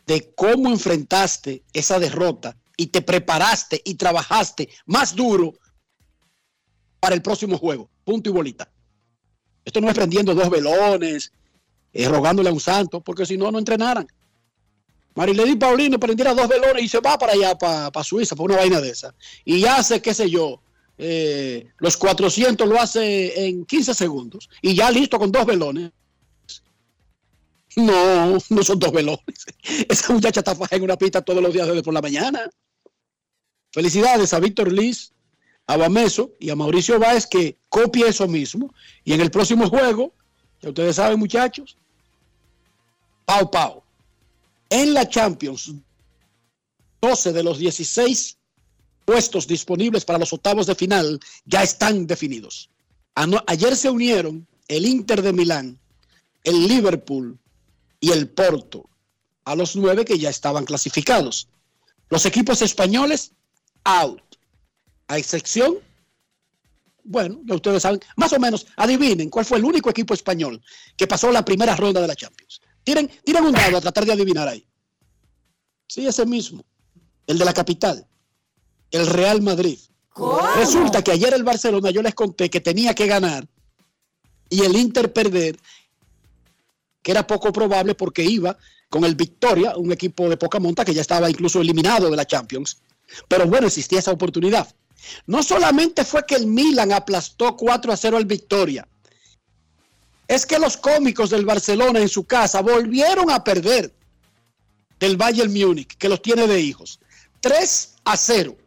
de 0.05 0.33
cómo 0.35 0.69
enfrentaste 0.69 1.63
esa 1.73 1.99
derrota 1.99 2.57
y 2.77 2.87
te 2.87 3.01
preparaste 3.01 3.81
y 3.83 3.95
trabajaste 3.95 4.69
más 4.85 5.15
duro 5.15 5.53
para 6.99 7.15
el 7.15 7.21
próximo 7.21 7.57
juego. 7.57 7.89
Punto 8.03 8.29
y 8.29 8.33
bolita. 8.33 8.71
Esto 9.65 9.81
no 9.81 9.89
es 9.89 9.95
prendiendo 9.95 10.33
dos 10.33 10.49
velones, 10.49 11.31
eh, 11.91 12.07
rogándole 12.07 12.49
a 12.49 12.53
un 12.53 12.59
santo, 12.59 13.01
porque 13.01 13.25
si 13.25 13.37
no, 13.37 13.51
no 13.51 13.59
entrenaran. 13.59 14.07
Marilady 15.15 15.55
Paulino 15.55 15.99
prendiera 15.99 16.33
dos 16.33 16.47
velones 16.47 16.83
y 16.83 16.87
se 16.87 16.99
va 16.99 17.17
para 17.17 17.33
allá, 17.33 17.57
para, 17.57 17.91
para 17.91 18.03
Suiza, 18.03 18.35
por 18.35 18.51
una 18.51 18.59
vaina 18.59 18.79
de 18.79 18.91
esa. 18.91 19.13
Y 19.43 19.59
ya 19.59 19.77
hace, 19.77 20.01
qué 20.01 20.13
sé 20.13 20.29
yo, 20.29 20.61
eh, 20.97 21.67
los 21.79 21.97
400 21.97 22.67
lo 22.67 22.79
hace 22.79 23.47
en 23.47 23.65
15 23.65 23.93
segundos. 23.93 24.49
Y 24.61 24.75
ya 24.75 24.91
listo 24.91 25.19
con 25.19 25.31
dos 25.31 25.45
velones. 25.45 25.91
No, 27.77 28.39
no 28.49 28.63
son 28.63 28.79
dos 28.79 28.91
velones. 28.91 29.45
Esa 29.87 30.11
muchacha 30.11 30.39
está 30.39 30.57
en 30.71 30.81
una 30.81 30.97
pista 30.97 31.21
todos 31.21 31.43
los 31.43 31.53
días 31.53 31.67
desde 31.67 31.83
por 31.83 31.93
la 31.93 32.01
mañana. 32.01 32.49
Felicidades 33.71 34.33
a 34.33 34.39
Víctor 34.39 34.71
Liz, 34.71 35.13
a 35.67 35.77
Bameso 35.77 36.31
y 36.39 36.49
a 36.49 36.55
Mauricio 36.55 36.97
Báez 36.97 37.27
que 37.27 37.55
copie 37.69 38.07
eso 38.07 38.27
mismo. 38.27 38.73
Y 39.03 39.13
en 39.13 39.21
el 39.21 39.29
próximo 39.29 39.69
juego, 39.69 40.11
ya 40.59 40.69
ustedes 40.69 40.95
saben, 40.95 41.19
muchachos, 41.19 41.77
Pau 43.25 43.51
Pau. 43.51 43.83
En 44.71 44.95
la 44.95 45.07
Champions, 45.07 45.71
12 46.99 47.31
de 47.31 47.43
los 47.43 47.59
16 47.59 48.37
puestos 49.05 49.45
disponibles 49.45 50.03
para 50.03 50.17
los 50.17 50.33
octavos 50.33 50.65
de 50.65 50.73
final 50.73 51.19
ya 51.45 51.61
están 51.61 52.07
definidos. 52.07 52.71
Ayer 53.13 53.75
se 53.75 53.91
unieron 53.91 54.47
el 54.67 54.87
Inter 54.87 55.21
de 55.21 55.31
Milán, 55.31 55.79
el 56.43 56.67
Liverpool 56.67 57.37
y 57.99 58.11
el 58.11 58.29
Porto 58.29 58.89
a 59.45 59.55
los 59.55 59.75
nueve 59.75 60.05
que 60.05 60.19
ya 60.19 60.29
estaban 60.29 60.65
clasificados. 60.65 61.47
Los 62.09 62.25
equipos 62.25 62.61
españoles, 62.61 63.31
out. 63.83 64.21
A 65.07 65.17
excepción, 65.17 65.77
bueno, 67.03 67.39
ya 67.45 67.55
ustedes 67.55 67.81
saben, 67.81 68.01
más 68.17 68.33
o 68.33 68.39
menos, 68.39 68.67
adivinen 68.75 69.29
cuál 69.29 69.45
fue 69.45 69.57
el 69.57 69.63
único 69.63 69.89
equipo 69.89 70.13
español 70.13 70.61
que 70.97 71.07
pasó 71.07 71.31
la 71.31 71.45
primera 71.45 71.75
ronda 71.75 72.01
de 72.01 72.07
la 72.07 72.15
Champions. 72.15 72.61
Tiren, 72.83 73.09
tiren 73.23 73.45
un 73.45 73.53
dado 73.53 73.77
a 73.77 73.81
tratar 73.81 74.05
de 74.05 74.13
adivinar 74.13 74.47
ahí. 74.47 74.65
Sí, 75.87 76.05
ese 76.05 76.25
mismo, 76.25 76.65
el 77.25 77.37
de 77.37 77.45
la 77.45 77.53
capital, 77.53 78.05
el 78.91 79.07
Real 79.07 79.41
Madrid. 79.41 79.79
Resulta 80.57 81.03
que 81.03 81.11
ayer 81.11 81.33
el 81.33 81.43
Barcelona 81.43 81.91
yo 81.91 82.01
les 82.01 82.15
conté 82.15 82.49
que 82.49 82.59
tenía 82.59 82.93
que 82.93 83.07
ganar 83.07 83.47
y 84.49 84.61
el 84.61 84.75
Inter 84.75 85.13
perder, 85.13 85.57
que 87.07 87.11
era 87.11 87.25
poco 87.25 87.53
probable 87.53 87.95
porque 87.95 88.21
iba 88.21 88.57
con 88.89 89.05
el 89.05 89.15
Victoria, 89.15 89.77
un 89.77 89.93
equipo 89.93 90.27
de 90.27 90.35
poca 90.35 90.59
monta 90.59 90.83
que 90.83 90.93
ya 90.93 90.99
estaba 90.99 91.29
incluso 91.29 91.61
eliminado 91.61 92.09
de 92.09 92.17
la 92.17 92.25
Champions. 92.25 92.81
Pero 93.29 93.47
bueno, 93.47 93.67
existía 93.67 93.99
esa 93.99 94.11
oportunidad. 94.11 94.67
No 95.25 95.41
solamente 95.41 96.03
fue 96.03 96.25
que 96.25 96.35
el 96.35 96.47
Milan 96.47 96.91
aplastó 96.91 97.55
4 97.55 97.93
a 97.93 97.95
0 97.95 98.17
al 98.17 98.25
Victoria, 98.25 98.85
es 100.27 100.45
que 100.45 100.59
los 100.59 100.75
cómicos 100.75 101.29
del 101.29 101.45
Barcelona 101.45 102.01
en 102.01 102.09
su 102.09 102.25
casa 102.25 102.61
volvieron 102.61 103.31
a 103.31 103.41
perder 103.41 103.93
del 104.99 105.15
Bayern 105.15 105.53
Múnich, 105.53 105.95
que 105.95 106.09
los 106.09 106.21
tiene 106.21 106.45
de 106.45 106.59
hijos. 106.59 106.99
3 107.39 107.95
a 108.03 108.17
0. 108.17 108.57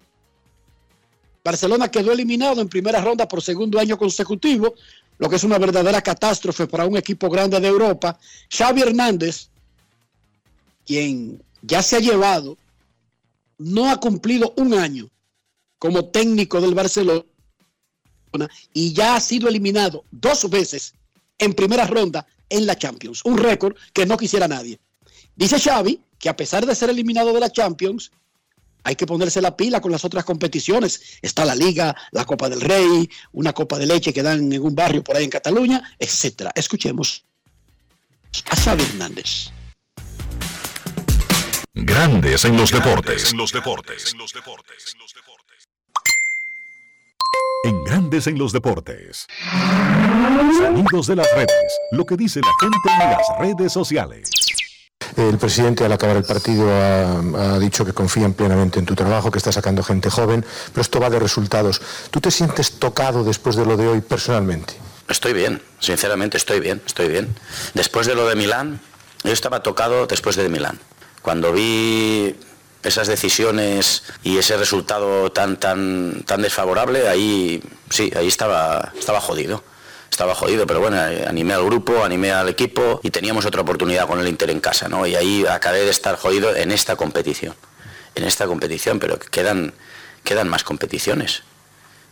Barcelona 1.44 1.90
quedó 1.90 2.12
eliminado 2.12 2.62
en 2.62 2.70
primera 2.70 3.02
ronda 3.02 3.28
por 3.28 3.42
segundo 3.42 3.78
año 3.78 3.98
consecutivo, 3.98 4.76
lo 5.20 5.28
que 5.28 5.36
es 5.36 5.44
una 5.44 5.58
verdadera 5.58 6.00
catástrofe 6.00 6.66
para 6.66 6.86
un 6.86 6.96
equipo 6.96 7.28
grande 7.28 7.60
de 7.60 7.68
Europa. 7.68 8.18
Xavi 8.48 8.80
Hernández, 8.80 9.50
quien 10.86 11.42
ya 11.60 11.82
se 11.82 11.96
ha 11.96 12.00
llevado, 12.00 12.56
no 13.58 13.90
ha 13.90 14.00
cumplido 14.00 14.54
un 14.56 14.72
año 14.72 15.10
como 15.78 16.06
técnico 16.06 16.62
del 16.62 16.74
Barcelona 16.74 17.22
y 18.72 18.94
ya 18.94 19.14
ha 19.14 19.20
sido 19.20 19.48
eliminado 19.48 20.04
dos 20.10 20.48
veces 20.48 20.94
en 21.38 21.52
primera 21.52 21.86
ronda 21.86 22.26
en 22.48 22.66
la 22.66 22.76
Champions. 22.76 23.22
Un 23.26 23.36
récord 23.36 23.76
que 23.92 24.06
no 24.06 24.16
quisiera 24.16 24.48
nadie. 24.48 24.80
Dice 25.36 25.60
Xavi 25.60 26.00
que 26.18 26.30
a 26.30 26.36
pesar 26.36 26.64
de 26.64 26.74
ser 26.74 26.88
eliminado 26.88 27.34
de 27.34 27.40
la 27.40 27.52
Champions, 27.52 28.10
hay 28.84 28.96
que 28.96 29.06
ponerse 29.06 29.40
la 29.40 29.56
pila 29.56 29.80
con 29.80 29.92
las 29.92 30.04
otras 30.04 30.24
competiciones. 30.24 31.18
Está 31.22 31.44
la 31.44 31.54
Liga, 31.54 31.94
la 32.12 32.24
Copa 32.24 32.48
del 32.48 32.60
Rey, 32.60 33.08
una 33.32 33.52
copa 33.52 33.78
de 33.78 33.86
leche 33.86 34.12
que 34.12 34.22
dan 34.22 34.52
en 34.52 34.62
un 34.62 34.74
barrio 34.74 35.02
por 35.04 35.16
ahí 35.16 35.24
en 35.24 35.30
Cataluña, 35.30 35.82
etcétera. 35.98 36.52
Escuchemos 36.54 37.24
a 38.50 38.56
Xavi 38.56 38.82
Hernández. 38.82 39.50
Grandes 41.74 42.44
en 42.44 42.56
los 42.56 42.70
deportes. 42.70 43.32
En 43.32 43.38
los 43.38 43.52
deportes. 43.52 44.12
En 44.12 44.18
los 44.18 44.32
deportes. 44.32 44.96
En 47.62 47.84
Grandes 47.84 48.26
en 48.26 48.38
los 48.38 48.52
deportes. 48.52 49.26
Sonidos 50.58 51.06
de 51.06 51.16
las 51.16 51.30
redes. 51.34 51.78
Lo 51.92 52.04
que 52.06 52.16
dice 52.16 52.40
la 52.40 52.52
gente 52.60 52.78
en 52.86 53.10
las 53.10 53.38
redes 53.38 53.72
sociales. 53.72 54.30
El 55.16 55.38
presidente 55.38 55.84
al 55.84 55.92
acabar 55.92 56.16
el 56.16 56.24
partido 56.24 56.68
ha, 56.70 57.58
dicho 57.58 57.84
que 57.84 57.92
confían 57.92 58.32
plenamente 58.32 58.78
en 58.78 58.86
tu 58.86 58.94
trabajo, 58.94 59.30
que 59.30 59.38
está 59.38 59.52
sacando 59.52 59.82
gente 59.82 60.10
joven, 60.10 60.44
pero 60.72 60.82
esto 60.82 61.00
va 61.00 61.10
de 61.10 61.18
resultados. 61.18 61.80
¿Tú 62.10 62.20
te 62.20 62.30
sientes 62.30 62.72
tocado 62.78 63.24
después 63.24 63.56
de 63.56 63.66
lo 63.66 63.76
de 63.76 63.88
hoy 63.88 64.00
personalmente? 64.00 64.74
Estoy 65.08 65.32
bien, 65.32 65.60
sinceramente 65.80 66.36
estoy 66.36 66.60
bien, 66.60 66.80
estoy 66.86 67.08
bien. 67.08 67.34
Después 67.74 68.06
de 68.06 68.14
lo 68.14 68.28
de 68.28 68.36
Milán, 68.36 68.80
yo 69.24 69.32
estaba 69.32 69.62
tocado 69.62 70.06
después 70.06 70.36
de 70.36 70.48
Milán. 70.48 70.78
Cuando 71.22 71.52
vi 71.52 72.36
esas 72.82 73.08
decisiones 73.08 74.04
y 74.22 74.38
ese 74.38 74.56
resultado 74.56 75.30
tan 75.32 75.58
tan 75.58 76.22
tan 76.26 76.40
desfavorable, 76.42 77.08
ahí 77.08 77.62
sí, 77.90 78.10
ahí 78.16 78.28
estaba 78.28 78.92
estaba 78.98 79.20
jodido 79.20 79.62
estaba 80.20 80.34
jodido, 80.34 80.66
pero 80.66 80.80
bueno, 80.80 80.98
eh, 80.98 81.24
animé 81.26 81.54
al 81.54 81.64
grupo, 81.64 82.04
animé 82.04 82.30
al 82.30 82.46
equipo 82.50 83.00
y 83.02 83.08
teníamos 83.08 83.46
otra 83.46 83.62
oportunidad 83.62 84.06
con 84.06 84.20
el 84.20 84.28
Inter 84.28 84.50
en 84.50 84.60
casa, 84.60 84.86
¿no? 84.86 85.06
Y 85.06 85.14
ahí 85.14 85.46
acabé 85.46 85.78
de 85.78 85.88
estar 85.88 86.18
jodido 86.18 86.54
en 86.54 86.72
esta 86.72 86.94
competición, 86.94 87.54
en 88.14 88.24
esta 88.24 88.46
competición, 88.46 88.98
pero 88.98 89.18
quedan, 89.18 89.72
quedan 90.22 90.46
más 90.46 90.62
competiciones. 90.62 91.42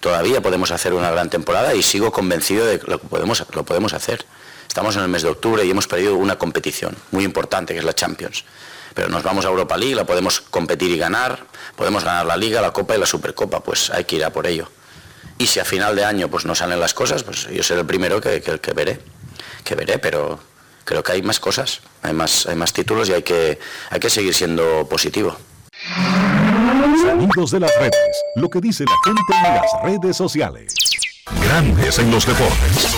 Todavía 0.00 0.40
podemos 0.40 0.70
hacer 0.70 0.94
una 0.94 1.10
gran 1.10 1.28
temporada 1.28 1.74
y 1.74 1.82
sigo 1.82 2.10
convencido 2.10 2.64
de 2.64 2.80
que 2.80 2.90
lo 2.90 2.98
podemos, 2.98 3.44
lo 3.52 3.64
podemos 3.66 3.92
hacer. 3.92 4.24
Estamos 4.66 4.96
en 4.96 5.02
el 5.02 5.08
mes 5.08 5.20
de 5.20 5.28
octubre 5.28 5.62
y 5.62 5.70
hemos 5.70 5.86
perdido 5.86 6.14
una 6.14 6.38
competición 6.38 6.96
muy 7.10 7.24
importante 7.24 7.74
que 7.74 7.80
es 7.80 7.84
la 7.84 7.94
Champions. 7.94 8.46
Pero 8.94 9.10
nos 9.10 9.22
vamos 9.22 9.44
a 9.44 9.48
Europa 9.48 9.76
League, 9.76 9.94
la 9.94 10.06
podemos 10.06 10.40
competir 10.40 10.90
y 10.90 10.96
ganar, 10.96 11.44
podemos 11.76 12.04
ganar 12.04 12.24
la 12.24 12.38
Liga, 12.38 12.62
la 12.62 12.72
Copa 12.72 12.96
y 12.96 12.98
la 13.00 13.04
Supercopa, 13.04 13.60
pues 13.62 13.90
hay 13.90 14.04
que 14.04 14.16
ir 14.16 14.24
a 14.24 14.32
por 14.32 14.46
ello. 14.46 14.70
Y 15.38 15.46
si 15.46 15.60
a 15.60 15.64
final 15.64 15.94
de 15.94 16.04
año 16.04 16.28
pues 16.28 16.44
no 16.44 16.54
salen 16.56 16.80
las 16.80 16.94
cosas, 16.94 17.22
pues 17.22 17.48
yo 17.48 17.62
seré 17.62 17.80
el 17.80 17.86
primero 17.86 18.20
que, 18.20 18.40
que, 18.40 18.72
veré, 18.72 18.98
que 19.64 19.76
veré, 19.76 20.00
pero 20.00 20.40
creo 20.84 21.04
que 21.04 21.12
hay 21.12 21.22
más 21.22 21.38
cosas, 21.38 21.80
hay 22.02 22.12
más, 22.12 22.46
hay 22.46 22.56
más 22.56 22.72
títulos 22.72 23.08
y 23.08 23.12
hay 23.12 23.22
que, 23.22 23.56
hay 23.90 24.00
que 24.00 24.10
seguir 24.10 24.34
siendo 24.34 24.88
positivo. 24.88 25.36
Sonidos 27.00 27.52
de 27.52 27.60
las 27.60 27.72
redes, 27.76 28.16
lo 28.34 28.50
que 28.50 28.60
dice 28.60 28.84
la 28.84 28.96
gente 29.04 29.22
en 29.32 29.54
las 29.54 29.82
redes 29.84 30.16
sociales. 30.16 30.74
Grandes 31.44 31.98
en 32.00 32.10
los 32.10 32.26
deportes. 32.26 32.88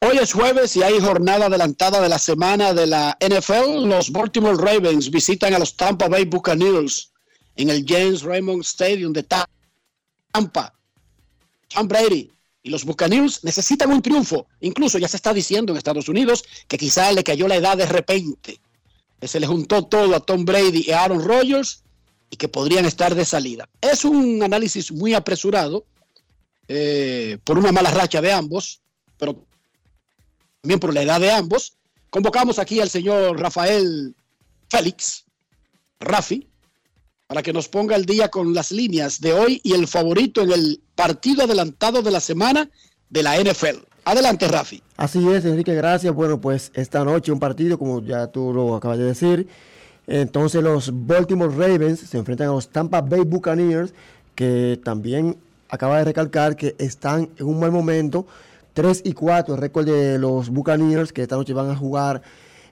Hoy 0.00 0.18
es 0.18 0.32
jueves 0.32 0.74
y 0.74 0.82
hay 0.82 0.98
jornada 0.98 1.46
adelantada 1.46 2.00
de 2.00 2.08
la 2.08 2.18
semana 2.18 2.72
de 2.72 2.86
la 2.88 3.16
NFL. 3.20 3.86
Los 3.86 4.10
Baltimore 4.10 4.56
Ravens 4.56 5.10
visitan 5.10 5.54
a 5.54 5.60
los 5.60 5.76
Tampa 5.76 6.08
Bay 6.08 6.24
Buccaneers 6.24 7.12
en 7.54 7.70
el 7.70 7.84
James 7.86 8.22
Raymond 8.22 8.62
Stadium 8.62 9.12
de 9.12 9.22
Tampa 9.22 9.59
Tampa, 10.32 10.74
Tom 11.68 11.88
Brady 11.88 12.30
y 12.62 12.70
los 12.70 12.84
Buccaneers 12.84 13.42
necesitan 13.44 13.90
un 13.90 14.02
triunfo. 14.02 14.46
Incluso 14.60 14.98
ya 14.98 15.08
se 15.08 15.16
está 15.16 15.32
diciendo 15.32 15.72
en 15.72 15.78
Estados 15.78 16.08
Unidos 16.08 16.44
que 16.68 16.78
quizá 16.78 17.10
le 17.12 17.24
cayó 17.24 17.48
la 17.48 17.56
edad 17.56 17.76
de 17.76 17.86
repente. 17.86 18.60
Que 19.20 19.28
se 19.28 19.40
le 19.40 19.46
juntó 19.46 19.84
todo 19.86 20.14
a 20.14 20.20
Tom 20.20 20.44
Brady 20.44 20.84
y 20.86 20.90
a 20.92 21.04
Aaron 21.04 21.24
Rodgers 21.24 21.82
y 22.30 22.36
que 22.36 22.48
podrían 22.48 22.84
estar 22.84 23.14
de 23.14 23.24
salida. 23.24 23.68
Es 23.80 24.04
un 24.04 24.42
análisis 24.42 24.92
muy 24.92 25.14
apresurado 25.14 25.84
eh, 26.68 27.38
por 27.44 27.58
una 27.58 27.72
mala 27.72 27.90
racha 27.90 28.20
de 28.20 28.32
ambos, 28.32 28.80
pero 29.18 29.44
también 30.60 30.80
por 30.80 30.94
la 30.94 31.02
edad 31.02 31.20
de 31.20 31.30
ambos. 31.30 31.74
Convocamos 32.10 32.58
aquí 32.58 32.80
al 32.80 32.90
señor 32.90 33.38
Rafael 33.38 34.14
Félix, 34.68 35.24
Rafi, 35.98 36.49
para 37.30 37.44
que 37.44 37.52
nos 37.52 37.68
ponga 37.68 37.94
el 37.94 38.06
día 38.06 38.28
con 38.28 38.54
las 38.54 38.72
líneas 38.72 39.20
de 39.20 39.32
hoy 39.32 39.60
y 39.62 39.74
el 39.74 39.86
favorito 39.86 40.42
en 40.42 40.50
el 40.50 40.80
partido 40.96 41.44
adelantado 41.44 42.02
de 42.02 42.10
la 42.10 42.18
semana 42.18 42.68
de 43.08 43.22
la 43.22 43.40
NFL. 43.40 43.84
Adelante, 44.04 44.48
Rafi. 44.48 44.82
Así 44.96 45.24
es, 45.28 45.44
Enrique, 45.44 45.72
gracias. 45.76 46.12
Bueno, 46.12 46.40
pues 46.40 46.72
esta 46.74 47.04
noche 47.04 47.30
un 47.30 47.38
partido, 47.38 47.78
como 47.78 48.02
ya 48.02 48.26
tú 48.26 48.52
lo 48.52 48.74
acabas 48.74 48.98
de 48.98 49.04
decir. 49.04 49.46
Entonces 50.08 50.60
los 50.60 50.90
Baltimore 51.06 51.54
Ravens 51.54 52.00
se 52.00 52.18
enfrentan 52.18 52.48
a 52.48 52.50
los 52.50 52.68
Tampa 52.68 53.00
Bay 53.00 53.20
Buccaneers, 53.20 53.94
que 54.34 54.80
también 54.82 55.36
acaba 55.68 55.98
de 55.98 56.06
recalcar 56.06 56.56
que 56.56 56.74
están 56.78 57.30
en 57.38 57.46
un 57.46 57.60
mal 57.60 57.70
momento. 57.70 58.26
3 58.74 59.02
y 59.04 59.12
4, 59.12 59.54
el 59.54 59.60
récord 59.60 59.86
de 59.86 60.18
los 60.18 60.48
Buccaneers, 60.48 61.12
que 61.12 61.22
esta 61.22 61.36
noche 61.36 61.52
van 61.52 61.70
a 61.70 61.76
jugar 61.76 62.22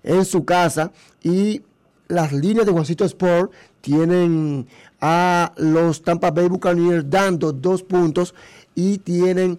en 0.02 0.24
su 0.24 0.44
casa. 0.44 0.90
Y 1.22 1.62
las 2.08 2.32
líneas 2.32 2.66
de 2.66 2.72
Juancito 2.72 3.04
Sport 3.04 3.52
tienen 3.88 4.66
a 5.00 5.54
los 5.56 6.02
Tampa 6.02 6.30
Bay 6.30 6.46
Buccaneers 6.46 7.08
dando 7.08 7.54
dos 7.54 7.82
puntos 7.82 8.34
y 8.74 8.98
tienen 8.98 9.58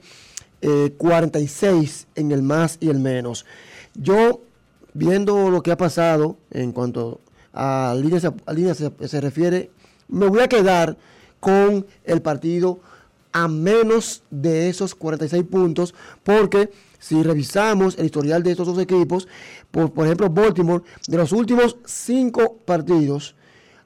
46 0.99 2.03
eh, 2.15 2.21
en 2.21 2.31
el 2.31 2.43
más 2.43 2.77
y 2.79 2.89
el 2.89 2.99
menos. 2.99 3.47
Yo, 3.95 4.41
viendo 4.93 5.49
lo 5.49 5.63
que 5.63 5.71
ha 5.71 5.77
pasado 5.77 6.37
en 6.51 6.73
cuanto 6.73 7.21
a 7.53 7.95
líneas, 7.99 8.23
a 8.45 8.53
líneas 8.53 8.77
se, 8.77 9.07
se 9.07 9.19
refiere, 9.19 9.71
me 10.07 10.27
voy 10.27 10.41
a 10.41 10.47
quedar 10.47 10.95
con 11.39 11.87
el 12.03 12.21
partido 12.21 12.81
a 13.31 13.47
menos 13.47 14.21
de 14.29 14.69
esos 14.69 14.93
46 14.93 15.43
puntos, 15.45 15.95
porque 16.21 16.69
si 16.99 17.23
revisamos 17.23 17.97
el 17.97 18.05
historial 18.05 18.43
de 18.43 18.51
estos 18.51 18.67
dos 18.67 18.77
equipos, 18.77 19.27
por, 19.71 19.91
por 19.91 20.05
ejemplo, 20.05 20.29
Baltimore, 20.29 20.83
de 21.07 21.17
los 21.17 21.31
últimos 21.31 21.77
cinco 21.83 22.57
partidos, 22.63 23.35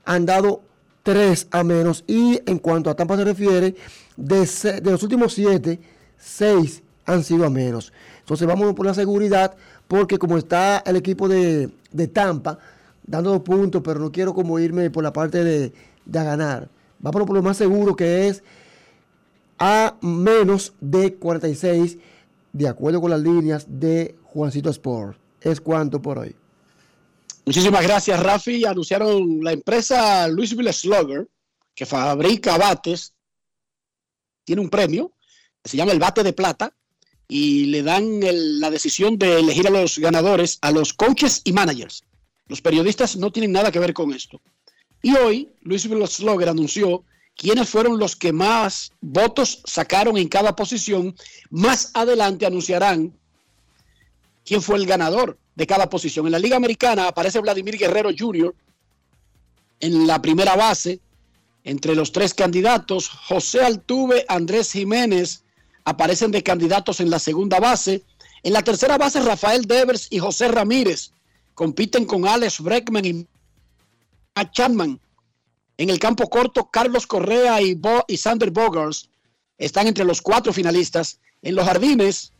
han 0.06 0.26
dado 0.26 0.62
tres 1.04 1.48
a 1.52 1.64
menos. 1.64 2.04
Y 2.08 2.42
en 2.46 2.60
cuanto 2.60 2.90
a 2.90 2.96
Tampa 2.96 3.18
se 3.18 3.26
refiere, 3.26 3.76
de, 4.16 4.48
los 4.84 5.04
últimos 5.04 5.34
siete, 5.34 5.80
seis 6.18 6.82
han 7.06 7.24
sido 7.24 7.46
a 7.46 7.50
menos. 7.50 7.92
Entonces 8.20 8.48
vamos 8.48 8.74
por 8.74 8.86
la 8.86 8.94
seguridad, 8.94 9.56
porque 9.88 10.18
como 10.18 10.38
está 10.38 10.82
el 10.86 10.96
equipo 10.96 11.28
de, 11.28 11.70
Tampa, 12.14 12.58
dando 13.06 13.32
dos 13.32 13.42
puntos, 13.42 13.82
pero 13.84 14.00
no 14.00 14.12
quiero 14.12 14.34
como 14.34 14.60
irme 14.60 14.90
por 14.90 15.04
la 15.04 15.14
parte 15.14 15.44
de, 15.44 15.74
de 16.06 16.24
ganar. 16.24 16.70
Vamos 17.00 17.28
por 17.28 17.36
lo 17.36 17.44
más 17.44 17.58
seguro 17.58 17.96
que 17.96 18.30
es 18.30 18.44
a 19.60 19.96
menos 20.02 20.74
de 20.80 21.16
46, 21.16 21.98
de 22.54 22.68
acuerdo 22.68 23.02
con 23.02 23.12
las 23.12 23.22
líneas 23.22 23.66
de 23.68 24.16
Juancito 24.24 24.70
Sport. 24.70 25.18
Es 25.42 25.60
cuanto 25.60 26.02
por 26.02 26.20
hoy. 26.20 26.36
Muchísimas 27.46 27.84
gracias, 27.84 28.20
Rafi. 28.22 28.66
Anunciaron 28.66 29.44
la 29.44 29.52
empresa 29.52 30.28
Louisville 30.28 30.72
Slugger, 30.72 31.28
que 31.76 31.86
fabrica 31.86 32.58
bates, 32.58 33.14
tiene 34.46 34.62
un 34.62 34.70
premio, 34.70 35.12
que 35.62 35.70
se 35.70 35.78
llama 35.78 35.92
el 35.92 36.00
bate 36.00 36.24
de 36.24 36.34
plata, 36.34 36.74
y 37.28 37.66
le 37.66 37.84
dan 37.84 38.20
la 38.60 38.70
decisión 38.70 39.18
de 39.18 39.40
elegir 39.40 39.68
a 39.68 39.72
los 39.72 39.98
ganadores, 39.98 40.58
a 40.62 40.72
los 40.72 40.94
coaches 40.94 41.42
y 41.44 41.52
managers. 41.52 42.04
Los 42.48 42.62
periodistas 42.62 43.16
no 43.18 43.32
tienen 43.32 43.52
nada 43.52 43.72
que 43.72 43.80
ver 43.80 43.94
con 43.94 44.14
esto. 44.14 44.42
Y 45.02 45.16
hoy, 45.16 45.50
Louisville 45.62 46.08
Slugger 46.08 46.50
anunció 46.50 47.04
quiénes 47.36 47.70
fueron 47.70 48.00
los 48.00 48.16
que 48.16 48.32
más 48.32 48.92
votos 49.02 49.62
sacaron 49.66 50.18
en 50.18 50.30
cada 50.30 50.56
posición. 50.56 51.16
Más 51.50 51.92
adelante 51.94 52.46
anunciarán 52.46 53.18
quién 54.46 54.62
fue 54.62 54.78
el 54.78 54.86
ganador 54.86 55.38
de 55.56 55.68
cada 55.68 55.90
posición. 55.90 56.26
En 56.26 56.32
la 56.32 56.40
Liga 56.40 56.58
Americana 56.58 57.08
aparece 57.08 57.40
Vladimir 57.40 57.78
Guerrero 57.78 58.10
Jr. 58.18 58.54
en 59.80 60.08
la 60.08 60.22
primera 60.22 60.56
base. 60.56 61.00
Entre 61.66 61.96
los 61.96 62.12
tres 62.12 62.34
candidatos, 62.34 63.08
José 63.08 63.62
Altuve, 63.62 64.26
Andrés 64.28 64.74
Jiménez 64.74 65.44
aparecen 65.86 66.32
de 66.32 66.44
candidatos 66.44 67.00
en 67.00 67.10
la 67.10 67.20
segunda 67.20 67.60
base. 67.60 68.04
En 68.44 68.52
la 68.52 68.62
tercera 68.62 68.98
base, 68.98 69.22
Rafael 69.22 69.64
Devers 69.64 70.08
y 70.10 70.20
José 70.20 70.50
Ramírez 70.50 71.12
compiten 71.54 72.06
con 72.06 72.28
Alex 72.28 72.60
Breckman 72.60 73.06
y 73.06 73.28
Matt 74.36 74.52
Chapman. 74.52 75.00
En 75.78 75.90
el 75.90 76.00
campo 76.00 76.30
corto, 76.30 76.70
Carlos 76.70 77.08
Correa 77.08 77.62
y, 77.62 77.76
Bo 77.76 78.04
y 78.08 78.18
Sander 78.18 78.52
Bogars 78.52 79.10
están 79.58 79.88
entre 79.88 80.04
los 80.04 80.22
cuatro 80.22 80.52
finalistas. 80.52 81.20
En 81.42 81.56
los 81.56 81.66
jardines, 81.66 82.33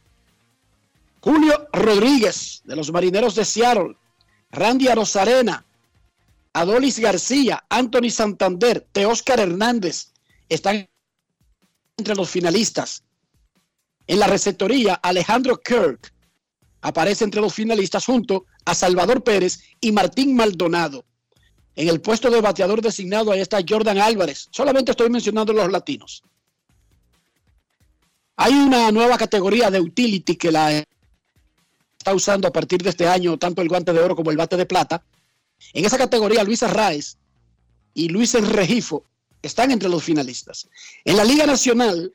Julio 1.24 1.70
Rodríguez 1.72 2.62
de 2.66 2.76
los 2.76 2.92
Marineros 2.92 3.34
de 3.36 3.46
Seattle, 3.46 3.96
Randy 4.52 4.90
Arozarena, 4.90 5.66
Adolis 6.52 7.00
García, 7.00 7.64
Anthony 7.70 8.10
Santander, 8.10 8.86
Teóscar 8.92 9.40
Hernández 9.40 10.12
están 10.50 10.86
entre 11.96 12.16
los 12.16 12.30
finalistas. 12.30 13.06
En 14.06 14.20
la 14.20 14.28
receptoría, 14.28 14.96
Alejandro 14.96 15.62
Kirk 15.62 16.12
aparece 16.82 17.24
entre 17.24 17.40
los 17.40 17.54
finalistas 17.54 18.06
junto 18.06 18.46
a 18.66 18.76
Salvador 18.76 19.24
Pérez 19.24 19.62
y 19.80 19.94
Martín 19.94 20.36
Maldonado. 20.36 21.06
En 21.78 21.88
el 21.88 22.02
puesto 22.02 22.30
de 22.30 22.42
bateador 22.42 22.82
designado, 22.82 23.32
ahí 23.32 23.40
está 23.40 23.60
Jordan 23.66 24.00
Álvarez. 24.00 24.50
Solamente 24.52 24.92
estoy 24.92 25.10
mencionando 25.10 25.54
los 25.54 25.72
latinos. 25.72 26.22
Hay 28.36 28.52
una 28.52 28.92
nueva 28.92 29.18
categoría 29.18 29.72
de 29.72 29.80
utility 29.80 30.36
que 30.36 30.52
la 30.52 30.84
está 32.04 32.14
usando 32.14 32.50
a 32.50 32.52
partir 32.52 32.84
de 32.84 32.90
este 32.90 33.08
año, 33.08 33.38
tanto 33.38 33.62
el 33.62 33.70
guante 33.70 33.94
de 33.94 34.02
oro 34.02 34.14
como 34.14 34.30
el 34.30 34.36
bate 34.36 34.58
de 34.58 34.66
plata. 34.66 35.02
En 35.72 35.86
esa 35.86 35.98
categoría, 35.98 36.44
Luis 36.44 36.62
Arraez 36.62 37.16
y 37.94 38.10
Luis 38.10 38.34
Regifo 38.34 39.06
están 39.42 39.72
entre 39.72 39.88
los 39.88 40.04
finalistas. 40.04 40.68
En 41.06 41.16
la 41.16 41.24
Liga 41.24 41.46
Nacional, 41.46 42.14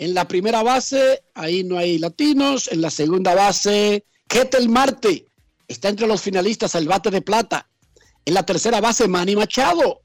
en 0.00 0.14
la 0.14 0.26
primera 0.26 0.64
base, 0.64 1.22
ahí 1.34 1.62
no 1.62 1.78
hay 1.78 1.98
latinos. 1.98 2.66
En 2.72 2.80
la 2.80 2.90
segunda 2.90 3.32
base, 3.36 4.04
Ketel 4.26 4.68
Marte 4.68 5.26
está 5.68 5.88
entre 5.88 6.08
los 6.08 6.20
finalistas 6.20 6.74
al 6.74 6.88
bate 6.88 7.12
de 7.12 7.22
plata. 7.22 7.68
En 8.24 8.34
la 8.34 8.44
tercera 8.44 8.80
base, 8.80 9.06
Manny 9.06 9.36
Machado. 9.36 10.00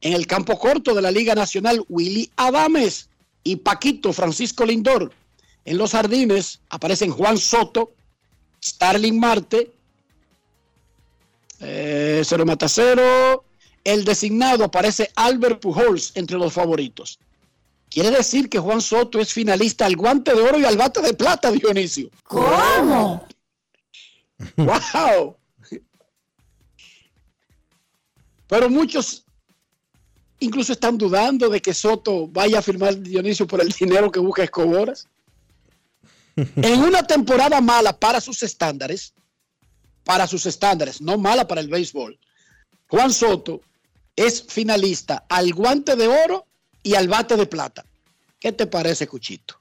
En 0.00 0.14
el 0.14 0.26
campo 0.26 0.58
corto 0.58 0.96
de 0.96 1.02
la 1.02 1.12
Liga 1.12 1.36
Nacional, 1.36 1.84
Willy 1.88 2.32
Adames 2.34 3.08
y 3.44 3.56
Paquito 3.56 4.12
Francisco 4.12 4.64
Lindor. 4.64 5.12
En 5.64 5.78
los 5.78 5.92
jardines 5.92 6.60
aparecen 6.70 7.10
Juan 7.10 7.38
Soto, 7.38 7.92
Starling 8.62 9.18
Marte, 9.18 9.72
eh, 11.60 12.22
Cero 12.24 12.44
Matacero. 12.44 13.44
El 13.84 14.04
designado 14.04 14.64
aparece 14.64 15.10
Albert 15.16 15.60
Pujols 15.60 16.12
entre 16.14 16.36
los 16.38 16.52
favoritos. 16.52 17.18
Quiere 17.90 18.10
decir 18.10 18.48
que 18.48 18.58
Juan 18.58 18.80
Soto 18.80 19.20
es 19.20 19.32
finalista 19.32 19.86
al 19.86 19.96
guante 19.96 20.34
de 20.34 20.40
oro 20.40 20.58
y 20.58 20.64
al 20.64 20.78
bate 20.78 21.02
de 21.02 21.14
plata, 21.14 21.50
Dionisio. 21.50 22.10
¿Cómo? 22.24 23.26
¡Wow! 24.56 25.36
Pero 28.46 28.68
muchos 28.68 29.24
incluso 30.40 30.72
están 30.72 30.98
dudando 30.98 31.48
de 31.48 31.60
que 31.60 31.72
Soto 31.72 32.28
vaya 32.28 32.58
a 32.58 32.62
firmar 32.62 32.98
Dionisio 32.98 33.46
por 33.46 33.60
el 33.60 33.68
dinero 33.68 34.10
que 34.10 34.20
busca 34.20 34.42
Escoboras. 34.42 35.08
En 36.36 36.80
una 36.80 37.02
temporada 37.02 37.60
mala 37.60 37.98
para 37.98 38.20
sus 38.20 38.42
estándares, 38.42 39.14
para 40.04 40.26
sus 40.26 40.46
estándares, 40.46 41.00
no 41.00 41.18
mala 41.18 41.46
para 41.46 41.60
el 41.60 41.68
béisbol, 41.68 42.18
Juan 42.88 43.12
Soto 43.12 43.60
es 44.16 44.42
finalista 44.42 45.24
al 45.28 45.52
guante 45.52 45.96
de 45.96 46.08
oro 46.08 46.46
y 46.82 46.94
al 46.94 47.08
bate 47.08 47.36
de 47.36 47.46
plata. 47.46 47.84
¿Qué 48.38 48.52
te 48.52 48.66
parece, 48.66 49.06
Cuchito? 49.06 49.60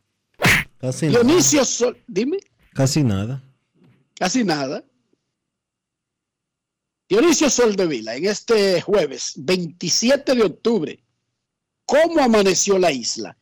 Casi 0.80 1.08
Dionisio 1.08 1.64
Sol, 1.64 1.98
dime. 2.08 2.40
Casi 2.74 3.04
nada. 3.04 3.44
Casi 4.16 4.44
nada. 4.44 4.84
Dionisio 7.08 7.50
Soldevila, 7.50 8.16
en 8.16 8.26
este 8.26 8.82
jueves 8.82 9.34
27 9.36 10.34
de 10.34 10.44
octubre, 10.44 11.04
¿cómo 11.86 12.22
amaneció 12.22 12.80
la 12.80 12.92
isla? 12.92 13.38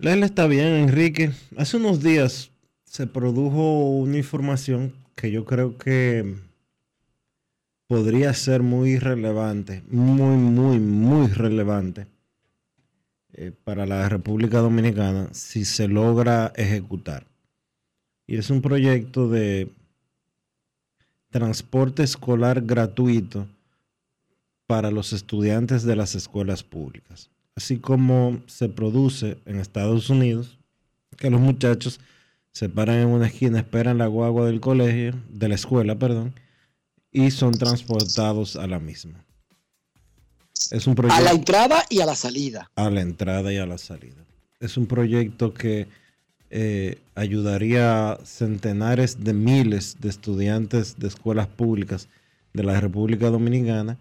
La 0.00 0.12
isla 0.12 0.26
está 0.26 0.46
bien, 0.46 0.74
Enrique. 0.74 1.32
Hace 1.56 1.76
unos 1.76 2.00
días 2.00 2.52
se 2.84 3.08
produjo 3.08 3.96
una 3.96 4.16
información 4.16 4.92
que 5.16 5.32
yo 5.32 5.44
creo 5.44 5.76
que 5.76 6.36
podría 7.88 8.32
ser 8.32 8.62
muy 8.62 9.00
relevante, 9.00 9.82
muy, 9.90 10.36
muy, 10.36 10.78
muy 10.78 11.26
relevante 11.26 12.06
eh, 13.32 13.50
para 13.64 13.86
la 13.86 14.08
República 14.08 14.58
Dominicana 14.60 15.30
si 15.32 15.64
se 15.64 15.88
logra 15.88 16.52
ejecutar. 16.54 17.26
Y 18.24 18.36
es 18.36 18.50
un 18.50 18.62
proyecto 18.62 19.28
de 19.28 19.68
transporte 21.30 22.04
escolar 22.04 22.62
gratuito 22.62 23.48
para 24.68 24.92
los 24.92 25.12
estudiantes 25.12 25.82
de 25.82 25.96
las 25.96 26.14
escuelas 26.14 26.62
públicas. 26.62 27.30
Así 27.58 27.78
como 27.78 28.40
se 28.46 28.68
produce 28.68 29.36
en 29.44 29.58
Estados 29.58 30.10
Unidos, 30.10 30.60
que 31.16 31.28
los 31.28 31.40
muchachos 31.40 31.98
se 32.52 32.68
paran 32.68 32.98
en 32.98 33.08
una 33.08 33.26
esquina, 33.26 33.58
esperan 33.58 33.98
la 33.98 34.06
guagua 34.06 34.46
del 34.46 34.60
colegio, 34.60 35.14
de 35.28 35.48
la 35.48 35.56
escuela, 35.56 35.98
perdón, 35.98 36.34
y 37.10 37.32
son 37.32 37.50
transportados 37.50 38.54
a 38.54 38.68
la 38.68 38.78
misma. 38.78 39.24
Es 40.70 40.86
un 40.86 40.94
proyecto, 40.94 41.20
A 41.20 41.24
la 41.24 41.32
entrada 41.32 41.84
y 41.90 41.98
a 41.98 42.06
la 42.06 42.14
salida. 42.14 42.70
a 42.76 42.90
la 42.90 43.00
entrada 43.00 43.52
y 43.52 43.56
a 43.56 43.66
la 43.66 43.78
salida. 43.78 44.24
Es 44.60 44.76
un 44.76 44.86
proyecto 44.86 45.52
que 45.52 45.88
eh, 46.50 47.00
ayudaría 47.16 48.12
a 48.12 48.24
centenares 48.24 49.24
de 49.24 49.32
miles 49.34 49.96
de 49.98 50.10
estudiantes 50.10 50.96
de 51.00 51.08
escuelas 51.08 51.48
públicas 51.48 52.08
de 52.52 52.62
la 52.62 52.80
República 52.80 53.30
Dominicana 53.30 53.98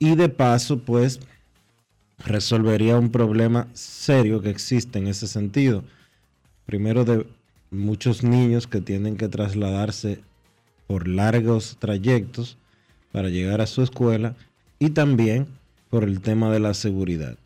y 0.00 0.16
de 0.16 0.28
paso 0.28 0.80
pues 0.80 1.20
resolvería 2.18 2.98
un 2.98 3.10
problema 3.10 3.68
serio 3.74 4.40
que 4.40 4.50
existe 4.50 4.98
en 4.98 5.08
ese 5.08 5.26
sentido. 5.26 5.84
Primero 6.66 7.04
de 7.04 7.26
muchos 7.70 8.22
niños 8.22 8.66
que 8.66 8.80
tienen 8.80 9.16
que 9.16 9.28
trasladarse 9.28 10.20
por 10.86 11.08
largos 11.08 11.76
trayectos 11.78 12.56
para 13.12 13.28
llegar 13.28 13.60
a 13.60 13.66
su 13.66 13.82
escuela 13.82 14.34
y 14.78 14.90
también 14.90 15.46
por 15.90 16.04
el 16.04 16.20
tema 16.20 16.50
de 16.50 16.60
la 16.60 16.74
seguridad. 16.74 17.36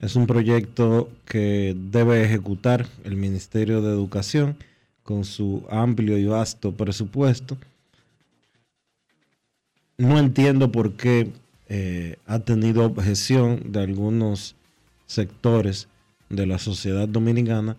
Es 0.00 0.16
un 0.16 0.26
proyecto 0.26 1.10
que 1.26 1.76
debe 1.76 2.24
ejecutar 2.24 2.86
el 3.04 3.16
Ministerio 3.16 3.82
de 3.82 3.90
Educación 3.92 4.56
con 5.02 5.24
su 5.24 5.64
amplio 5.70 6.18
y 6.18 6.24
vasto 6.24 6.72
presupuesto. 6.72 7.56
No 9.96 10.18
entiendo 10.18 10.72
por 10.72 10.94
qué 10.94 11.30
eh, 11.74 12.16
ha 12.26 12.38
tenido 12.40 12.84
objeción 12.84 13.72
de 13.72 13.80
algunos 13.80 14.56
sectores 15.06 15.88
de 16.28 16.44
la 16.44 16.58
sociedad 16.58 17.08
dominicana, 17.08 17.78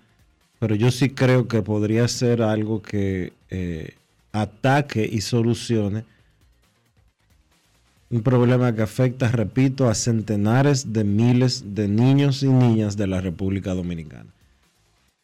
pero 0.58 0.74
yo 0.74 0.90
sí 0.90 1.12
creo 1.12 1.48
que 1.48 1.62
podría 1.62 2.08
ser 2.08 2.42
algo 2.42 2.82
que 2.82 3.34
eh, 3.52 3.94
ataque 4.32 5.08
y 5.08 5.22
solucione 5.22 6.06
un 8.10 8.24
problema 8.24 8.74
que 8.74 8.82
afecta, 8.82 9.28
repito, 9.32 9.88
a 9.88 9.94
centenares 9.94 10.92
de 10.92 11.04
miles 11.04 11.76
de 11.76 11.88
niños 11.88 12.42
y 12.42 12.48
niñas 12.48 12.98
de 12.98 13.06
la 13.06 13.22
República 13.22 13.76
Dominicana. 13.76 14.32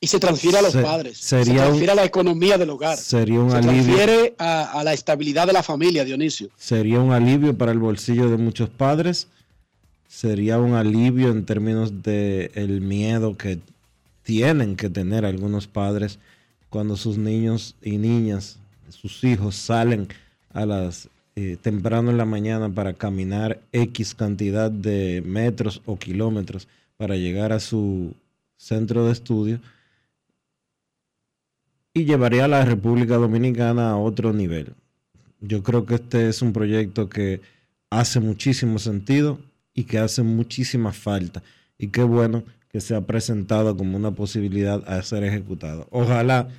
Y 0.01 0.07
se 0.07 0.19
transfiere 0.19 0.57
a 0.57 0.61
los 0.61 0.71
Se- 0.71 0.81
padres. 0.81 1.17
sería 1.17 1.45
se 1.45 1.53
transfiere 1.55 1.91
un- 1.93 1.99
a 1.99 2.01
la 2.01 2.05
economía 2.05 2.57
del 2.57 2.69
hogar. 2.69 2.97
Sería 2.97 3.39
un 3.41 3.51
se 3.51 3.57
alivio. 3.57 3.83
transfiere 3.83 4.35
a, 4.37 4.79
a 4.79 4.83
la 4.83 4.93
estabilidad 4.93 5.45
de 5.47 5.53
la 5.53 5.63
familia, 5.63 6.05
Dionisio. 6.05 6.49
sería 6.57 6.99
un 6.99 7.11
alivio 7.11 7.57
para 7.57 7.71
el 7.73 7.79
bolsillo 7.79 8.29
de 8.29 8.37
muchos 8.37 8.69
padres, 8.69 9.27
sería 10.07 10.57
un 10.59 10.73
alivio 10.73 11.29
en 11.29 11.45
términos 11.45 12.01
de 12.01 12.51
el 12.55 12.79
miedo 12.81 13.35
que 13.35 13.59
tienen 14.23 14.75
que 14.77 14.89
tener 14.89 15.25
algunos 15.25 15.67
padres 15.67 16.17
cuando 16.69 16.95
sus 16.95 17.17
niños 17.17 17.75
y 17.81 17.97
niñas, 17.97 18.57
sus 18.89 19.23
hijos 19.23 19.55
salen 19.55 20.07
a 20.53 20.65
las 20.65 21.09
eh, 21.35 21.57
temprano 21.61 22.09
en 22.11 22.17
la 22.17 22.25
mañana 22.25 22.69
para 22.69 22.93
caminar 22.93 23.59
X 23.71 24.13
cantidad 24.15 24.69
de 24.71 25.21
metros 25.25 25.81
o 25.85 25.97
kilómetros 25.97 26.67
para 26.97 27.15
llegar 27.15 27.53
a 27.53 27.59
su 27.59 28.13
centro 28.57 29.05
de 29.05 29.13
estudio 29.13 29.59
y 31.93 32.05
llevaría 32.05 32.45
a 32.45 32.49
la 32.49 32.65
República 32.65 33.15
Dominicana 33.17 33.91
a 33.91 33.97
otro 33.97 34.33
nivel. 34.33 34.73
Yo 35.41 35.63
creo 35.63 35.85
que 35.85 35.95
este 35.95 36.29
es 36.29 36.41
un 36.41 36.53
proyecto 36.53 37.09
que 37.09 37.41
hace 37.89 38.19
muchísimo 38.19 38.79
sentido 38.79 39.39
y 39.73 39.85
que 39.85 39.99
hace 39.99 40.21
muchísima 40.21 40.91
falta. 40.91 41.41
Y 41.77 41.87
qué 41.87 42.03
bueno 42.03 42.43
que 42.71 42.81
se 42.81 42.95
ha 42.95 43.01
presentado 43.01 43.75
como 43.75 43.97
una 43.97 44.11
posibilidad 44.11 44.83
a 44.87 45.01
ser 45.01 45.23
ejecutado. 45.23 45.87
Ojalá 45.91 46.49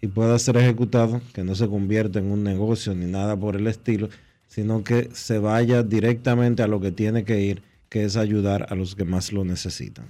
y 0.00 0.08
pueda 0.08 0.38
ser 0.38 0.56
ejecutado, 0.56 1.20
que 1.32 1.44
no 1.44 1.54
se 1.54 1.68
convierta 1.68 2.18
en 2.18 2.30
un 2.30 2.42
negocio 2.42 2.94
ni 2.94 3.06
nada 3.06 3.36
por 3.36 3.54
el 3.54 3.68
estilo, 3.68 4.08
sino 4.48 4.82
que 4.82 5.08
se 5.12 5.38
vaya 5.38 5.82
directamente 5.82 6.62
a 6.62 6.66
lo 6.66 6.80
que 6.80 6.90
tiene 6.90 7.24
que 7.24 7.40
ir, 7.40 7.62
que 7.88 8.04
es 8.04 8.16
ayudar 8.16 8.66
a 8.68 8.74
los 8.74 8.96
que 8.96 9.04
más 9.04 9.32
lo 9.32 9.44
necesitan. 9.44 10.06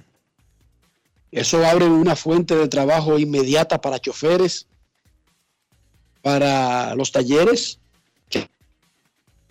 Eso 1.32 1.64
abre 1.64 1.86
una 1.86 2.14
fuente 2.14 2.54
de 2.54 2.68
trabajo 2.68 3.18
inmediata 3.18 3.80
para 3.80 3.98
choferes, 3.98 4.68
para 6.20 6.94
los 6.94 7.10
talleres 7.10 7.80
que 8.28 8.48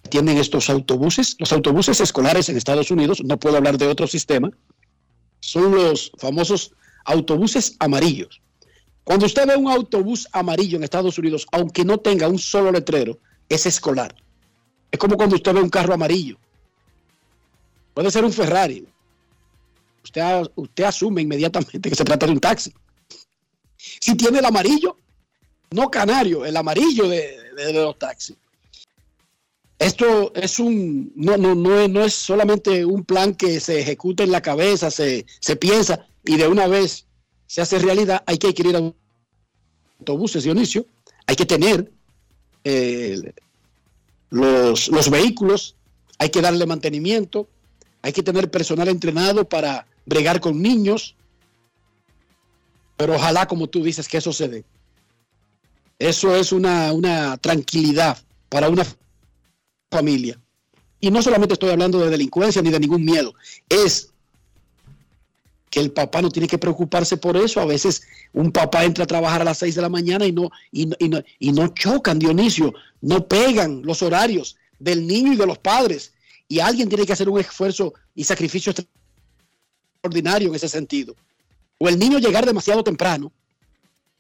tienen 0.08 0.38
estos 0.38 0.70
autobuses. 0.70 1.36
Los 1.40 1.52
autobuses 1.52 2.00
escolares 2.00 2.50
en 2.50 2.58
Estados 2.58 2.92
Unidos, 2.92 3.24
no 3.24 3.40
puedo 3.40 3.58
hablar 3.58 3.80
de 3.80 3.88
otro 3.88 4.06
sistema, 4.06 4.52
son 5.40 5.74
los 5.74 6.12
famosos 6.20 6.72
autobuses 7.04 7.76
amarillos. 7.80 8.42
Cuando 9.04 9.26
usted 9.26 9.48
ve 9.48 9.56
un 9.56 9.68
autobús 9.68 10.28
amarillo 10.32 10.78
en 10.78 10.84
Estados 10.84 11.18
Unidos, 11.18 11.48
aunque 11.52 11.84
no 11.84 11.98
tenga 11.98 12.28
un 12.28 12.38
solo 12.38 12.72
letrero, 12.72 13.18
es 13.50 13.66
escolar. 13.66 14.16
Es 14.92 15.00
como 15.00 15.18
cuando 15.18 15.36
usted 15.36 15.52
ve 15.52 15.62
un 15.62 15.70
carro 15.70 15.96
amarillo. 15.96 16.38
Puede 17.96 18.12
ser 18.12 18.24
un 18.24 18.32
Ferrari, 18.32 18.86
usted, 20.04 20.52
usted 20.56 20.84
asume 20.84 21.22
inmediatamente 21.22 21.90
que 21.90 21.96
se 21.96 22.04
trata 22.04 22.26
de 22.26 22.34
un 22.34 22.40
taxi. 22.40 22.74
Si 23.78 24.16
tiene 24.16 24.40
el 24.40 24.46
amarillo, 24.46 24.98
no 25.72 25.90
canario, 25.90 26.46
el 26.46 26.56
amarillo 26.56 27.08
de, 27.08 27.38
los 27.74 27.98
taxis. 27.98 28.36
Esto 29.80 30.32
es 30.36 30.60
un, 30.60 31.12
no, 31.16 31.38
no, 31.38 31.56
no, 31.56 31.88
no 31.88 32.04
es 32.04 32.14
solamente 32.14 32.86
un 32.86 33.04
plan 33.04 33.34
que 33.34 33.60
se 33.60 33.80
ejecuta 33.80 34.24
en 34.24 34.32
la 34.32 34.42
cabeza, 34.42 34.92
se, 34.92 35.26
se 35.40 35.56
piensa 35.56 36.06
y 36.24 36.38
de 36.38 36.48
una 36.48 36.68
vez 36.68 37.08
se 37.48 37.62
hace 37.62 37.80
realidad. 37.80 38.24
Hay 38.28 38.38
que 38.38 38.48
adquirir 38.48 38.76
autobuses, 40.00 40.44
Dionisio, 40.44 40.86
hay 41.26 41.36
que 41.36 41.48
tener 41.48 41.92
eh, 42.64 43.34
los, 44.30 44.88
los 44.90 45.10
vehículos, 45.10 45.76
hay 46.20 46.30
que 46.30 46.42
darle 46.42 46.68
mantenimiento, 46.68 47.48
hay 48.04 48.14
que 48.14 48.24
tener 48.24 48.52
personal 48.52 48.88
entrenado 48.88 49.48
para 49.48 49.88
bregar 50.06 50.40
con 50.40 50.62
niños, 50.62 51.16
pero 52.98 53.16
ojalá, 53.16 53.48
como 53.48 53.68
tú 53.68 53.84
dices, 53.84 54.08
que 54.08 54.18
eso 54.18 54.34
se 54.34 54.48
dé. 54.48 54.66
Eso 56.00 56.36
es 56.36 56.52
una, 56.52 56.94
una 56.94 57.38
tranquilidad 57.38 58.18
para 58.50 58.70
una 58.70 58.86
familia. 59.90 60.40
Y 61.00 61.10
no 61.10 61.22
solamente 61.22 61.54
estoy 61.54 61.72
hablando 61.72 62.00
de 62.00 62.10
delincuencia 62.10 62.62
ni 62.62 62.70
de 62.70 62.80
ningún 62.80 63.04
miedo, 63.04 63.34
es 63.70 64.12
que 65.72 65.80
el 65.80 65.92
papá 65.92 66.22
no 66.22 66.30
tiene 66.30 66.48
que 66.48 66.58
preocuparse 66.58 67.18
por 67.18 67.38
eso. 67.38 67.60
A 67.60 67.66
veces 67.66 68.04
un 68.34 68.52
papá 68.52 68.84
entra 68.84 69.06
a 69.06 69.08
trabajar 69.08 69.42
a 69.42 69.46
las 69.46 69.58
6 69.60 69.76
de 69.76 69.82
la 69.82 69.90
mañana 69.90 70.26
y 70.28 70.32
no, 70.32 70.50
y 70.72 70.86
no, 70.86 70.96
y 71.00 71.10
no, 71.10 71.24
y 71.40 71.52
no 71.54 71.68
chocan, 71.70 72.20
Dionisio, 72.20 72.74
no 73.00 73.28
pegan 73.28 73.82
los 73.84 74.04
horarios 74.04 74.58
del 74.78 75.08
niño 75.08 75.34
y 75.34 75.38
de 75.38 75.48
los 75.48 75.58
padres. 75.58 76.14
Y 76.48 76.60
alguien 76.60 76.90
tiene 76.90 77.06
que 77.06 77.14
hacer 77.14 77.30
un 77.30 77.40
esfuerzo 77.40 77.94
y 78.14 78.26
sacrificio 78.26 78.74
extraordinario 80.02 80.50
en 80.50 80.56
ese 80.56 80.68
sentido. 80.68 81.16
O 81.78 81.88
el 81.88 82.00
niño 82.00 82.18
llegar 82.18 82.46
demasiado 82.46 82.84
temprano. 82.84 83.32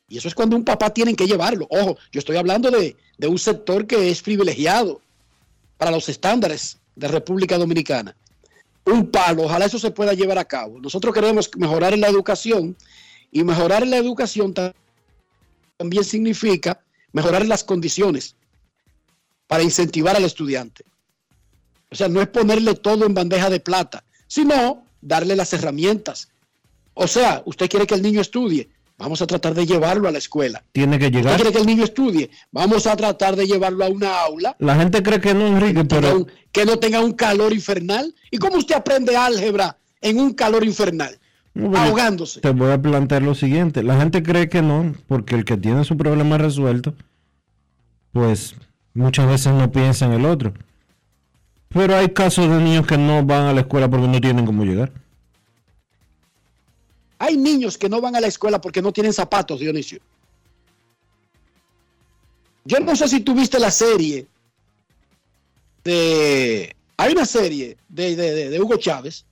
Y 0.08 0.17
eso 0.17 0.28
es 0.28 0.36
cuando 0.36 0.56
un 0.56 0.63
papá 0.63 0.94
tiene 0.94 1.15
que 1.15 1.26
llevarlo. 1.26 1.67
Ojo, 1.70 1.98
yo 2.12 2.20
estoy 2.20 2.38
hablando 2.38 2.70
de, 2.70 2.96
de 3.17 3.28
un 3.28 3.39
sector 3.39 3.88
que 3.88 4.12
es 4.12 4.22
privilegiado 4.22 5.02
para 5.78 5.91
los 5.91 6.08
estándares 6.10 6.78
de 6.96 7.08
República 7.08 7.58
Dominicana. 7.58 8.15
Un 8.86 9.10
palo, 9.10 9.44
ojalá 9.44 9.65
eso 9.65 9.80
se 9.80 9.91
pueda 9.91 10.13
llevar 10.13 10.38
a 10.38 10.46
cabo. 10.46 10.80
Nosotros 10.80 11.13
queremos 11.13 11.50
mejorar 11.58 11.98
la 11.98 12.08
educación 12.08 12.76
y 13.32 13.44
mejorar 13.44 13.88
la 13.88 13.98
educación 13.98 14.54
también 15.78 16.04
significa 16.04 16.80
mejorar 17.13 17.46
las 17.46 17.63
condiciones 17.63 18.36
para 19.48 19.63
incentivar 19.63 20.15
al 20.15 20.26
estudiante. 20.26 20.84
O 21.89 21.96
sea, 21.96 22.08
no 22.08 22.22
es 22.22 22.28
ponerle 22.28 22.76
todo 22.76 23.06
en 23.06 23.13
bandeja 23.13 23.50
de 23.50 23.60
plata, 23.60 24.04
sino 24.28 24.86
darle 25.02 25.36
las 25.36 25.54
herramientas. 25.54 26.30
O 26.94 27.08
sea, 27.08 27.42
usted 27.46 27.70
quiere 27.70 27.88
que 27.88 27.96
el 27.96 28.02
niño 28.02 28.22
estudie, 28.22 28.70
vamos 28.98 29.22
a 29.22 29.28
tratar 29.28 29.54
de 29.54 29.66
llevarlo 29.66 30.08
a 30.08 30.12
la 30.12 30.18
escuela. 30.18 30.64
Tiene 30.72 31.00
que 31.00 31.10
llegar. 31.10 31.34
¿Usted 31.34 31.44
quiere 31.44 31.52
que 31.52 31.62
el 31.62 31.68
niño 31.68 31.84
estudie? 31.84 32.30
Vamos 32.52 32.86
a 32.88 32.96
tratar 32.96 33.36
de 33.36 33.48
llevarlo 33.48 33.86
a 33.86 33.90
una 33.90 34.22
aula. 34.22 34.56
La 34.60 34.76
gente 34.76 35.02
cree 35.02 35.20
que 35.20 35.34
no, 35.34 35.48
Enrique, 35.48 35.86
pero... 35.86 36.18
Un, 36.18 36.28
que 36.52 36.66
no 36.66 36.78
tenga 36.80 37.00
un 37.00 37.14
calor 37.14 37.54
infernal. 37.54 38.14
¿Y 38.30 38.38
cómo 38.38 38.58
usted 38.58 38.76
aprende 38.76 39.16
álgebra 39.16 39.78
en 40.02 40.20
un 40.20 40.34
calor 40.34 40.64
infernal? 40.64 41.18
No, 41.54 41.76
ahogándose. 41.78 42.40
Te 42.42 42.52
voy 42.52 42.72
a 42.72 42.82
plantear 42.82 43.24
lo 43.24 43.36
siguiente. 43.36 43.84
La 43.84 43.98
gente 43.98 44.24
cree 44.24 44.50
que 44.50 44.62
no, 44.62 44.94
porque 45.08 45.36
el 45.36 45.46
que 45.46 45.58
tiene 45.58 45.84
su 45.84 45.98
problema 45.98 46.38
resuelto, 46.38 46.94
pues 48.12 48.56
muchas 48.94 49.28
veces 49.28 49.54
no 49.54 49.72
piensa 49.72 50.06
en 50.06 50.14
el 50.14 50.26
otro. 50.26 50.54
Pero 51.74 51.96
hay 51.96 52.10
casos 52.10 52.50
de 52.50 52.58
niños 52.58 52.86
que 52.86 52.98
no 52.98 53.24
van 53.24 53.48
a 53.48 53.54
la 53.54 53.62
escuela 53.62 53.90
porque 53.90 54.08
no 54.08 54.20
tienen 54.20 54.46
cómo 54.46 54.64
llegar. 54.64 54.92
Hay 57.18 57.38
niños 57.38 57.78
que 57.78 57.88
no 57.88 58.02
van 58.02 58.16
a 58.16 58.20
la 58.20 58.28
escuela 58.28 58.60
porque 58.60 58.82
no 58.82 58.92
tienen 58.92 59.14
zapatos, 59.14 59.60
Dionisio. 59.60 60.00
Yo 62.66 62.80
no 62.80 62.96
sé 62.96 63.08
si 63.08 63.22
tuviste 63.22 63.60
la 63.60 63.72
serie 63.72 64.28
de... 65.84 66.76
Hay 66.98 67.14
una 67.14 67.26
serie 67.26 67.78
de, 67.90 68.16
de, 68.16 68.50
de, 68.50 68.62
Hugo 68.62 68.78
Chávez 68.78 69.26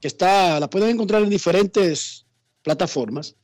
que 0.00 0.08
está, 0.08 0.58
la 0.58 0.68
pueden 0.68 0.90
encontrar 0.90 1.22
en 1.22 1.30
diferentes 1.30 2.26
plataformas. 2.62 3.34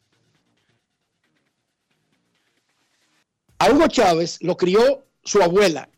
A 3.59 3.71
Hugo 3.71 3.87
Chávez 3.87 4.39
lo 4.43 4.57
crió 4.57 5.07
su 5.23 5.41
abuela. 5.43 5.89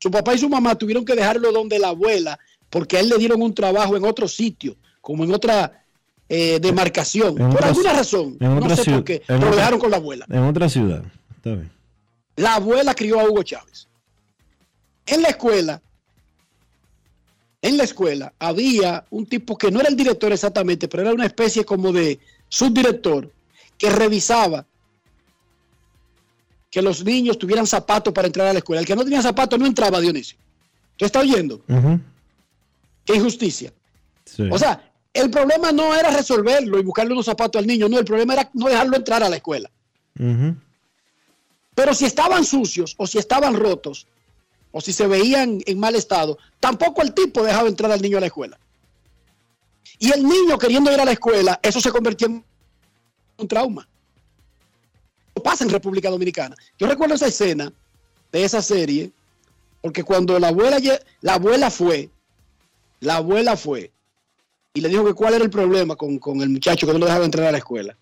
Su 0.00 0.10
papá 0.10 0.34
y 0.34 0.38
su 0.38 0.48
mamá 0.48 0.74
tuvieron 0.74 1.04
que 1.04 1.14
dejarlo 1.14 1.52
donde 1.52 1.78
la 1.78 1.88
abuela 1.88 2.38
porque 2.70 2.96
a 2.96 3.00
él 3.00 3.08
le 3.08 3.18
dieron 3.18 3.42
un 3.42 3.52
trabajo 3.52 3.96
en 3.96 4.04
otro 4.04 4.28
sitio, 4.28 4.76
como 5.00 5.24
en 5.24 5.34
otra 5.34 5.84
eh, 6.28 6.58
demarcación. 6.60 7.40
En 7.40 7.48
por 7.48 7.56
otra, 7.56 7.68
alguna 7.68 7.92
razón. 7.92 8.36
no 8.38 8.76
sé 8.76 8.90
por 8.90 9.04
qué. 9.04 9.22
Pero 9.26 9.50
lo 9.50 9.56
dejaron 9.56 9.80
con 9.80 9.90
la 9.90 9.96
abuela. 9.96 10.24
En 10.30 10.44
otra 10.44 10.68
ciudad. 10.68 11.02
Está 11.36 11.50
bien. 11.50 11.70
La 12.36 12.54
abuela 12.54 12.94
crió 12.94 13.20
a 13.20 13.24
Hugo 13.24 13.42
Chávez. 13.42 13.88
En 15.04 15.22
la 15.22 15.28
escuela, 15.28 15.82
en 17.60 17.76
la 17.76 17.84
escuela 17.84 18.32
había 18.38 19.04
un 19.10 19.26
tipo 19.26 19.58
que 19.58 19.70
no 19.70 19.80
era 19.80 19.88
el 19.88 19.96
director 19.96 20.32
exactamente, 20.32 20.86
pero 20.86 21.02
era 21.02 21.12
una 21.12 21.26
especie 21.26 21.64
como 21.64 21.92
de 21.92 22.20
subdirector 22.48 23.30
que 23.76 23.90
revisaba 23.90 24.64
que 26.70 26.80
los 26.80 27.04
niños 27.04 27.38
tuvieran 27.38 27.66
zapatos 27.66 28.12
para 28.14 28.26
entrar 28.28 28.46
a 28.46 28.52
la 28.52 28.60
escuela. 28.60 28.80
El 28.80 28.86
que 28.86 28.94
no 28.94 29.04
tenía 29.04 29.20
zapatos 29.20 29.58
no 29.58 29.66
entraba, 29.66 30.00
Dionisio. 30.00 30.38
¿Tú 30.96 31.04
estás 31.04 31.22
oyendo? 31.22 31.56
Uh 31.68 31.74
-huh. 31.74 32.00
Qué 33.04 33.16
injusticia. 33.16 33.72
Sí. 34.24 34.48
O 34.50 34.58
sea, 34.58 34.92
el 35.12 35.30
problema 35.30 35.72
no 35.72 35.94
era 35.94 36.10
resolverlo 36.10 36.78
y 36.78 36.84
buscarle 36.84 37.12
unos 37.12 37.26
zapatos 37.26 37.58
al 37.58 37.66
niño, 37.66 37.88
no, 37.88 37.98
el 37.98 38.04
problema 38.04 38.34
era 38.34 38.50
no 38.54 38.68
dejarlo 38.68 38.96
entrar 38.96 39.22
a 39.22 39.28
la 39.28 39.36
escuela. 39.36 39.70
Uh 40.18 40.24
-huh. 40.24 40.56
Pero 41.74 41.94
si 41.94 42.04
estaban 42.04 42.44
sucios 42.44 42.94
o 42.98 43.06
si 43.06 43.18
estaban 43.18 43.54
rotos 43.56 44.06
o 44.70 44.80
si 44.80 44.92
se 44.92 45.06
veían 45.06 45.60
en 45.66 45.78
mal 45.80 45.96
estado, 45.96 46.38
tampoco 46.60 47.02
el 47.02 47.12
tipo 47.12 47.42
dejaba 47.42 47.68
entrar 47.68 47.90
al 47.90 48.02
niño 48.02 48.18
a 48.18 48.20
la 48.20 48.26
escuela. 48.26 48.58
Y 49.98 50.12
el 50.12 50.22
niño 50.22 50.58
queriendo 50.58 50.92
ir 50.92 51.00
a 51.00 51.04
la 51.04 51.12
escuela, 51.12 51.58
eso 51.62 51.80
se 51.80 51.90
convirtió 51.90 52.28
en 52.28 52.44
un 53.38 53.48
trauma. 53.48 53.88
Pasa 55.42 55.64
en 55.64 55.70
República 55.70 56.10
Dominicana. 56.10 56.54
Yo 56.78 56.86
recuerdo 56.86 57.14
esa 57.14 57.26
escena 57.26 57.72
de 58.32 58.44
esa 58.44 58.60
serie, 58.62 59.10
porque 59.80 60.04
cuando 60.04 60.38
la 60.38 60.48
abuela, 60.48 60.78
la 61.22 61.34
abuela 61.34 61.70
fue, 61.70 62.10
la 63.00 63.16
abuela 63.16 63.56
fue 63.56 63.90
y 64.74 64.80
le 64.80 64.88
dijo 64.88 65.04
que 65.04 65.14
cuál 65.14 65.34
era 65.34 65.44
el 65.44 65.50
problema 65.50 65.96
con, 65.96 66.18
con, 66.18 66.40
el 66.42 66.50
muchacho 66.50 66.86
que 66.86 66.92
no 66.92 66.98
lo 66.98 67.06
dejaba 67.06 67.24
entrar 67.24 67.46
a 67.48 67.52
la 67.52 67.58
escuela. 67.58 67.96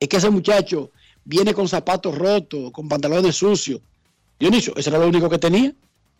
Es 0.00 0.08
que 0.08 0.16
ese 0.16 0.30
muchacho 0.30 0.90
viene 1.24 1.54
con 1.54 1.68
zapatos 1.68 2.16
rotos, 2.16 2.70
con 2.72 2.88
pantalones 2.88 3.36
sucios. 3.36 3.80
Dionisio, 4.38 4.74
ese 4.76 4.90
era 4.90 4.98
lo 4.98 5.08
único 5.08 5.28
que 5.28 5.38
tenía. 5.38 5.72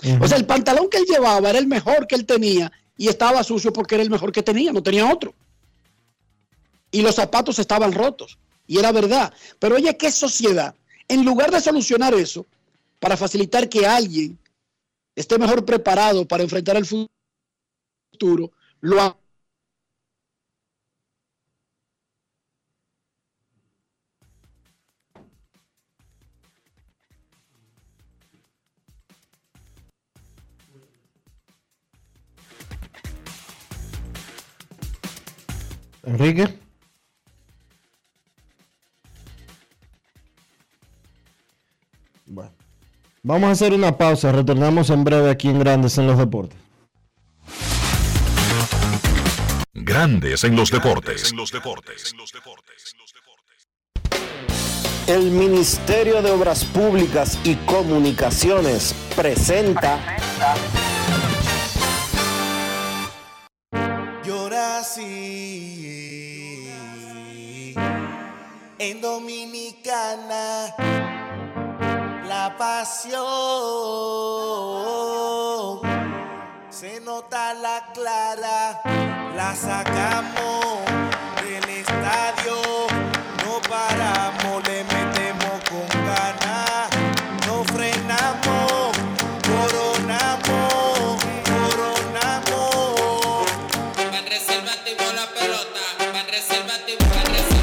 Uh 0.03 0.07
-huh. 0.07 0.24
O 0.24 0.29
sea, 0.29 0.38
el 0.38 0.46
pantalón 0.46 0.88
que 0.88 0.98
él 0.98 1.07
llevaba 1.07 1.51
era 1.51 1.59
el 1.59 1.66
mejor 1.66 2.07
que 2.07 2.14
él 2.14 2.24
tenía 2.24 2.70
y 2.96 3.09
estaba 3.09 3.42
sucio 3.44 3.72
porque 3.72 3.94
era 3.94 4.05
el 4.05 4.11
mejor 4.11 4.33
que 4.33 4.42
tenía, 4.42 4.72
no 4.72 4.83
tenía 4.83 5.11
otro. 5.11 5.35
Y 6.90 7.03
los 7.03 7.14
zapatos 7.14 7.59
estaban 7.59 7.92
rotos. 7.92 8.38
Y 8.69 8.79
era 8.79 8.93
verdad. 8.93 9.33
Pero 9.59 9.75
oye, 9.75 9.97
¿qué 9.97 10.13
sociedad? 10.13 10.77
En 11.09 11.25
lugar 11.25 11.51
de 11.51 11.61
solucionar 11.61 12.15
eso, 12.15 12.47
para 13.01 13.17
facilitar 13.17 13.69
que 13.69 13.87
alguien 13.87 14.39
esté 15.17 15.39
mejor 15.39 15.65
preparado 15.65 16.29
para 16.29 16.45
enfrentar 16.45 16.77
el 16.77 16.87
futuro, 16.87 18.53
lo 18.81 19.01
ha 19.01 19.17
Enrique. 36.05 36.68
Vamos 43.23 43.49
a 43.49 43.53
hacer 43.53 43.73
una 43.73 43.97
pausa. 43.97 44.33
Retornamos 44.33 44.91
en 44.91 45.05
breve 45.05 45.31
aquí 45.31 45.49
en 45.49 45.59
Grandes 45.59 45.99
en 45.99 46.07
los 46.07 46.19
Deportes. 46.19 46.59
Grandes 49.75 50.45
en 50.45 50.55
los 50.57 50.71
deportes. 50.71 51.33
El 55.07 55.31
Ministerio 55.31 56.21
de 56.21 56.31
Obras 56.31 56.65
Públicas 56.65 57.39
y 57.45 57.55
Comunicaciones 57.55 58.95
presenta. 59.17 59.99
Llora 64.25 64.81
así 64.81 66.19
en 68.79 69.01
Dominicana 69.01 70.75
la 72.29 72.55
pasión. 72.57 73.19
Se 76.71 77.01
nota 77.01 77.55
la 77.55 77.87
clase 77.93 78.19
cara, 78.19 78.81
la 79.35 79.55
sacamos 79.55 80.85
del 81.43 81.69
estadio, 81.69 82.57
no 83.45 83.61
paramos, 83.69 84.67
le 84.69 84.85
metemos 84.85 85.57
con 85.69 85.87
ganas, 86.07 86.88
no 87.47 87.64
frenamos, 87.64 88.93
coronamos, 89.49 91.25
coronamos. 91.51 93.47
Pan 93.97 94.27
reservativo 94.27 95.05
la 95.14 95.27
pelota, 95.38 95.83
pan 96.12 96.27
reservativo, 96.29 97.05
reservativo 97.14 97.58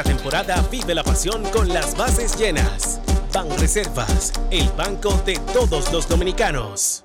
Esta 0.00 0.14
temporada 0.14 0.66
vive 0.70 0.94
la 0.94 1.04
pasión 1.04 1.44
con 1.52 1.68
las 1.68 1.94
bases 1.94 2.34
llenas. 2.38 3.02
Ban 3.34 3.50
Reservas, 3.58 4.32
el 4.50 4.66
banco 4.70 5.12
de 5.26 5.38
todos 5.52 5.92
los 5.92 6.08
dominicanos. 6.08 7.04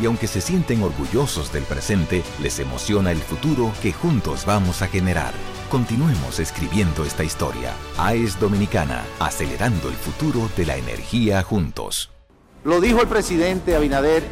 Y 0.00 0.06
aunque 0.06 0.26
se 0.26 0.40
sienten 0.40 0.82
orgullosos 0.82 1.52
del 1.52 1.64
presente, 1.64 2.22
les 2.40 2.58
emociona 2.58 3.12
el 3.12 3.18
futuro 3.18 3.70
que 3.82 3.92
juntos 3.92 4.46
vamos 4.46 4.80
a 4.80 4.88
generar. 4.88 5.32
Continuemos 5.70 6.40
escribiendo 6.40 7.04
esta 7.04 7.22
historia. 7.22 7.72
AES 7.98 8.40
Dominicana, 8.40 9.04
acelerando 9.18 9.88
el 9.88 9.94
futuro 9.94 10.48
de 10.56 10.64
la 10.64 10.76
energía 10.76 11.42
juntos. 11.42 12.10
Lo 12.64 12.80
dijo 12.80 13.02
el 13.02 13.08
presidente 13.08 13.76
Abinader 13.76 14.22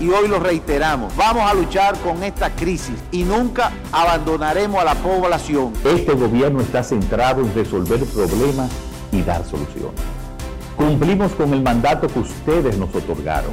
y 0.00 0.08
hoy 0.08 0.28
lo 0.28 0.38
reiteramos. 0.38 1.14
Vamos 1.14 1.50
a 1.50 1.54
luchar 1.54 1.98
con 2.00 2.22
esta 2.22 2.50
crisis 2.54 2.96
y 3.12 3.22
nunca 3.24 3.70
abandonaremos 3.92 4.80
a 4.80 4.84
la 4.84 4.94
población. 4.94 5.72
Este 5.84 6.14
gobierno 6.14 6.62
está 6.62 6.82
centrado 6.82 7.42
en 7.42 7.54
resolver 7.54 8.02
problemas 8.06 8.70
y 9.12 9.22
dar 9.22 9.44
soluciones. 9.44 10.00
Cumplimos 10.76 11.32
con 11.32 11.52
el 11.52 11.62
mandato 11.62 12.06
que 12.08 12.20
ustedes 12.20 12.78
nos 12.78 12.94
otorgaron. 12.94 13.52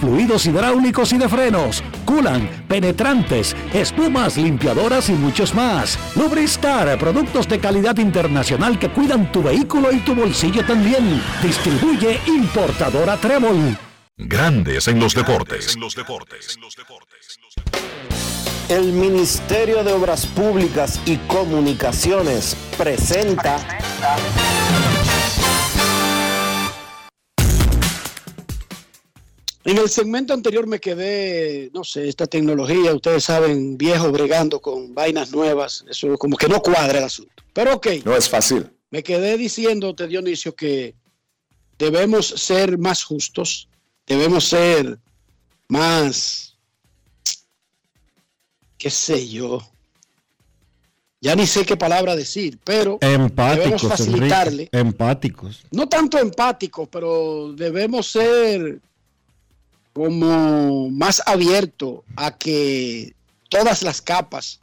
Fluidos 0.00 0.46
hidráulicos 0.46 1.12
y 1.12 1.18
de 1.18 1.28
frenos, 1.28 1.82
culan, 2.04 2.64
penetrantes, 2.68 3.54
espumas, 3.72 4.36
limpiadoras 4.36 5.08
y 5.08 5.12
muchos 5.12 5.54
más. 5.54 5.98
Lubristar, 6.16 6.98
productos 6.98 7.48
de 7.48 7.58
calidad 7.58 7.96
internacional 7.98 8.78
que 8.78 8.90
cuidan 8.90 9.30
tu 9.30 9.42
vehículo 9.42 9.92
y 9.92 9.98
tu 9.98 10.14
bolsillo 10.14 10.64
también. 10.64 11.22
Distribuye 11.42 12.20
importadora 12.26 13.16
Trébol. 13.16 13.76
Grandes 14.16 14.88
en 14.88 15.00
los 15.00 15.14
deportes. 15.14 15.76
El 18.68 18.92
Ministerio 18.92 19.84
de 19.84 19.92
Obras 19.92 20.26
Públicas 20.26 21.00
y 21.04 21.16
Comunicaciones 21.18 22.56
presenta 22.78 23.58
En 29.64 29.78
el 29.78 29.88
segmento 29.88 30.34
anterior 30.34 30.66
me 30.66 30.80
quedé, 30.80 31.70
no 31.72 31.84
sé, 31.84 32.08
esta 32.08 32.26
tecnología, 32.26 32.94
ustedes 32.94 33.24
saben, 33.24 33.78
viejo 33.78 34.10
bregando 34.10 34.60
con 34.60 34.92
vainas 34.92 35.30
nuevas, 35.30 35.84
eso 35.88 36.18
como 36.18 36.36
que 36.36 36.48
no 36.48 36.60
cuadra 36.60 36.98
el 36.98 37.04
asunto. 37.04 37.32
Pero 37.52 37.74
ok. 37.74 37.86
No 38.04 38.16
es 38.16 38.28
fácil. 38.28 38.68
Me 38.90 39.02
quedé 39.02 39.36
diciéndote, 39.36 40.08
Dionisio, 40.08 40.54
que 40.54 40.94
debemos 41.78 42.26
ser 42.26 42.76
más 42.76 43.04
justos, 43.04 43.68
debemos 44.06 44.44
ser 44.44 44.98
más, 45.68 46.56
qué 48.78 48.90
sé 48.90 49.28
yo, 49.28 49.60
ya 51.20 51.36
ni 51.36 51.46
sé 51.46 51.64
qué 51.64 51.76
palabra 51.76 52.16
decir, 52.16 52.58
pero 52.64 52.98
debemos 53.00 53.30
Empáticos, 53.30 53.82
facilitarle, 53.82 54.62
Enrique, 54.64 54.78
empáticos. 54.78 55.62
no 55.70 55.88
tanto 55.88 56.18
empáticos, 56.18 56.88
pero 56.90 57.52
debemos 57.52 58.08
ser 58.08 58.80
como 59.92 60.88
más 60.90 61.22
abiertos 61.26 62.00
a 62.16 62.36
que 62.36 63.14
todas 63.48 63.82
las 63.82 64.00
capas 64.00 64.60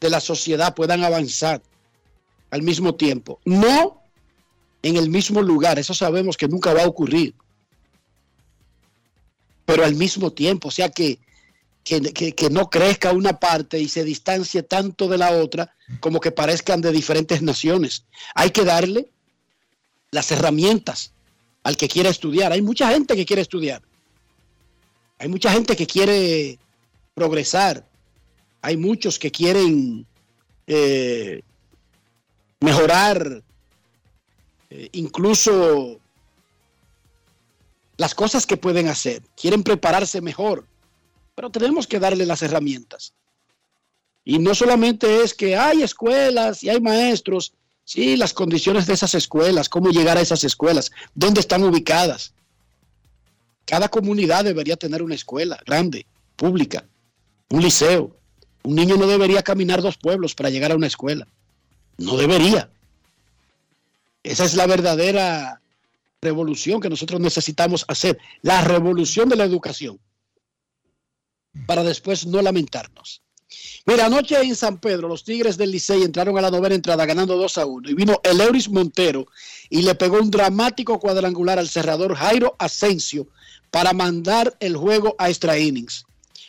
de 0.00 0.08
la 0.10 0.20
sociedad 0.20 0.74
puedan 0.74 1.04
avanzar 1.04 1.62
al 2.50 2.62
mismo 2.62 2.94
tiempo. 2.94 3.40
No 3.44 4.00
en 4.82 4.96
el 4.96 5.10
mismo 5.10 5.42
lugar, 5.42 5.78
eso 5.78 5.92
sabemos 5.92 6.36
que 6.38 6.48
nunca 6.48 6.72
va 6.72 6.84
a 6.84 6.88
ocurrir. 6.88 7.34
Pero 9.66 9.84
al 9.84 9.94
mismo 9.94 10.32
tiempo, 10.32 10.68
o 10.68 10.70
sea 10.70 10.88
que, 10.88 11.18
que, 11.84 12.00
que- 12.00 12.34
que 12.34 12.50
no 12.50 12.70
crezca 12.70 13.12
una 13.12 13.38
parte 13.38 13.78
y 13.78 13.88
se 13.88 14.04
distancie 14.04 14.62
tanto 14.62 15.06
de 15.08 15.18
la 15.18 15.32
otra 15.32 15.74
como 16.00 16.20
que 16.20 16.32
parezcan 16.32 16.80
de 16.80 16.92
diferentes 16.92 17.42
naciones. 17.42 18.04
Hay 18.34 18.50
que 18.50 18.64
darle 18.64 19.10
las 20.10 20.30
herramientas 20.32 21.12
al 21.62 21.76
que 21.76 21.88
quiera 21.88 22.08
estudiar. 22.08 22.52
Hay 22.52 22.62
mucha 22.62 22.88
gente 22.90 23.14
que 23.14 23.26
quiere 23.26 23.42
estudiar. 23.42 23.82
Hay 25.20 25.28
mucha 25.28 25.52
gente 25.52 25.76
que 25.76 25.86
quiere 25.86 26.58
progresar. 27.12 27.86
Hay 28.62 28.78
muchos 28.78 29.18
que 29.18 29.30
quieren 29.30 30.06
eh, 30.66 31.42
mejorar 32.60 33.42
eh, 34.70 34.88
incluso 34.92 36.00
las 37.98 38.14
cosas 38.14 38.46
que 38.46 38.56
pueden 38.56 38.88
hacer. 38.88 39.22
Quieren 39.36 39.62
prepararse 39.62 40.22
mejor. 40.22 40.66
Pero 41.34 41.50
tenemos 41.50 41.86
que 41.86 42.00
darle 42.00 42.24
las 42.24 42.40
herramientas. 42.40 43.12
Y 44.24 44.38
no 44.38 44.54
solamente 44.54 45.22
es 45.22 45.34
que 45.34 45.54
hay 45.54 45.82
escuelas 45.82 46.62
y 46.62 46.70
hay 46.70 46.80
maestros. 46.80 47.52
Sí, 47.84 48.16
las 48.16 48.32
condiciones 48.32 48.86
de 48.86 48.94
esas 48.94 49.12
escuelas, 49.14 49.68
cómo 49.68 49.90
llegar 49.90 50.16
a 50.16 50.22
esas 50.22 50.44
escuelas, 50.44 50.90
dónde 51.14 51.40
están 51.40 51.62
ubicadas. 51.62 52.32
Cada 53.70 53.88
comunidad 53.88 54.42
debería 54.42 54.74
tener 54.74 55.00
una 55.00 55.14
escuela 55.14 55.56
grande, 55.64 56.04
pública, 56.34 56.84
un 57.50 57.62
liceo. 57.62 58.16
Un 58.64 58.74
niño 58.74 58.96
no 58.96 59.06
debería 59.06 59.44
caminar 59.44 59.80
dos 59.80 59.96
pueblos 59.96 60.34
para 60.34 60.50
llegar 60.50 60.72
a 60.72 60.74
una 60.74 60.88
escuela. 60.88 61.28
No 61.96 62.16
debería. 62.16 62.68
Esa 64.24 64.44
es 64.44 64.54
la 64.54 64.66
verdadera 64.66 65.60
revolución 66.20 66.80
que 66.80 66.90
nosotros 66.90 67.20
necesitamos 67.20 67.84
hacer. 67.86 68.18
La 68.42 68.60
revolución 68.60 69.28
de 69.28 69.36
la 69.36 69.44
educación. 69.44 70.00
Para 71.64 71.84
después 71.84 72.26
no 72.26 72.42
lamentarnos. 72.42 73.22
Mira, 73.86 74.06
anoche 74.06 74.36
en 74.40 74.56
San 74.56 74.78
Pedro, 74.80 75.06
los 75.06 75.22
Tigres 75.22 75.56
del 75.56 75.70
Licey 75.70 76.02
entraron 76.02 76.36
a 76.36 76.40
la 76.40 76.50
novena 76.50 76.74
entrada 76.74 77.06
ganando 77.06 77.36
2 77.36 77.58
a 77.58 77.66
1. 77.66 77.90
Y 77.90 77.94
vino 77.94 78.20
el 78.24 78.40
Euris 78.40 78.68
Montero 78.68 79.28
y 79.68 79.82
le 79.82 79.94
pegó 79.94 80.18
un 80.18 80.30
dramático 80.32 80.98
cuadrangular 80.98 81.60
al 81.60 81.68
cerrador 81.68 82.16
Jairo 82.16 82.56
Asensio 82.58 83.28
para 83.70 83.92
mandar 83.92 84.56
el 84.60 84.76
juego 84.76 85.14
a 85.18 85.28
extra 85.28 85.58
innings. 85.58 86.04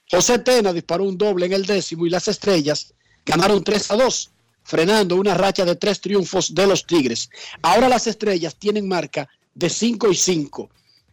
José 0.09 0.39
Tena 0.39 0.73
disparó 0.73 1.05
un 1.05 1.17
doble 1.17 1.45
en 1.45 1.53
el 1.53 1.65
décimo 1.65 2.05
y 2.05 2.09
las 2.09 2.27
estrellas 2.27 2.93
ganaron 3.25 3.63
3 3.63 3.91
a 3.91 3.95
2, 3.95 4.31
frenando 4.63 5.15
una 5.15 5.33
racha 5.33 5.63
de 5.63 5.75
tres 5.75 6.01
triunfos 6.01 6.53
de 6.53 6.67
los 6.67 6.85
Tigres. 6.85 7.29
Ahora 7.61 7.87
las 7.87 8.07
estrellas 8.07 8.55
tienen 8.55 8.87
marca 8.87 9.29
de 9.53 9.69
5 9.69 10.11
y 10.11 10.15
5. 10.15 10.69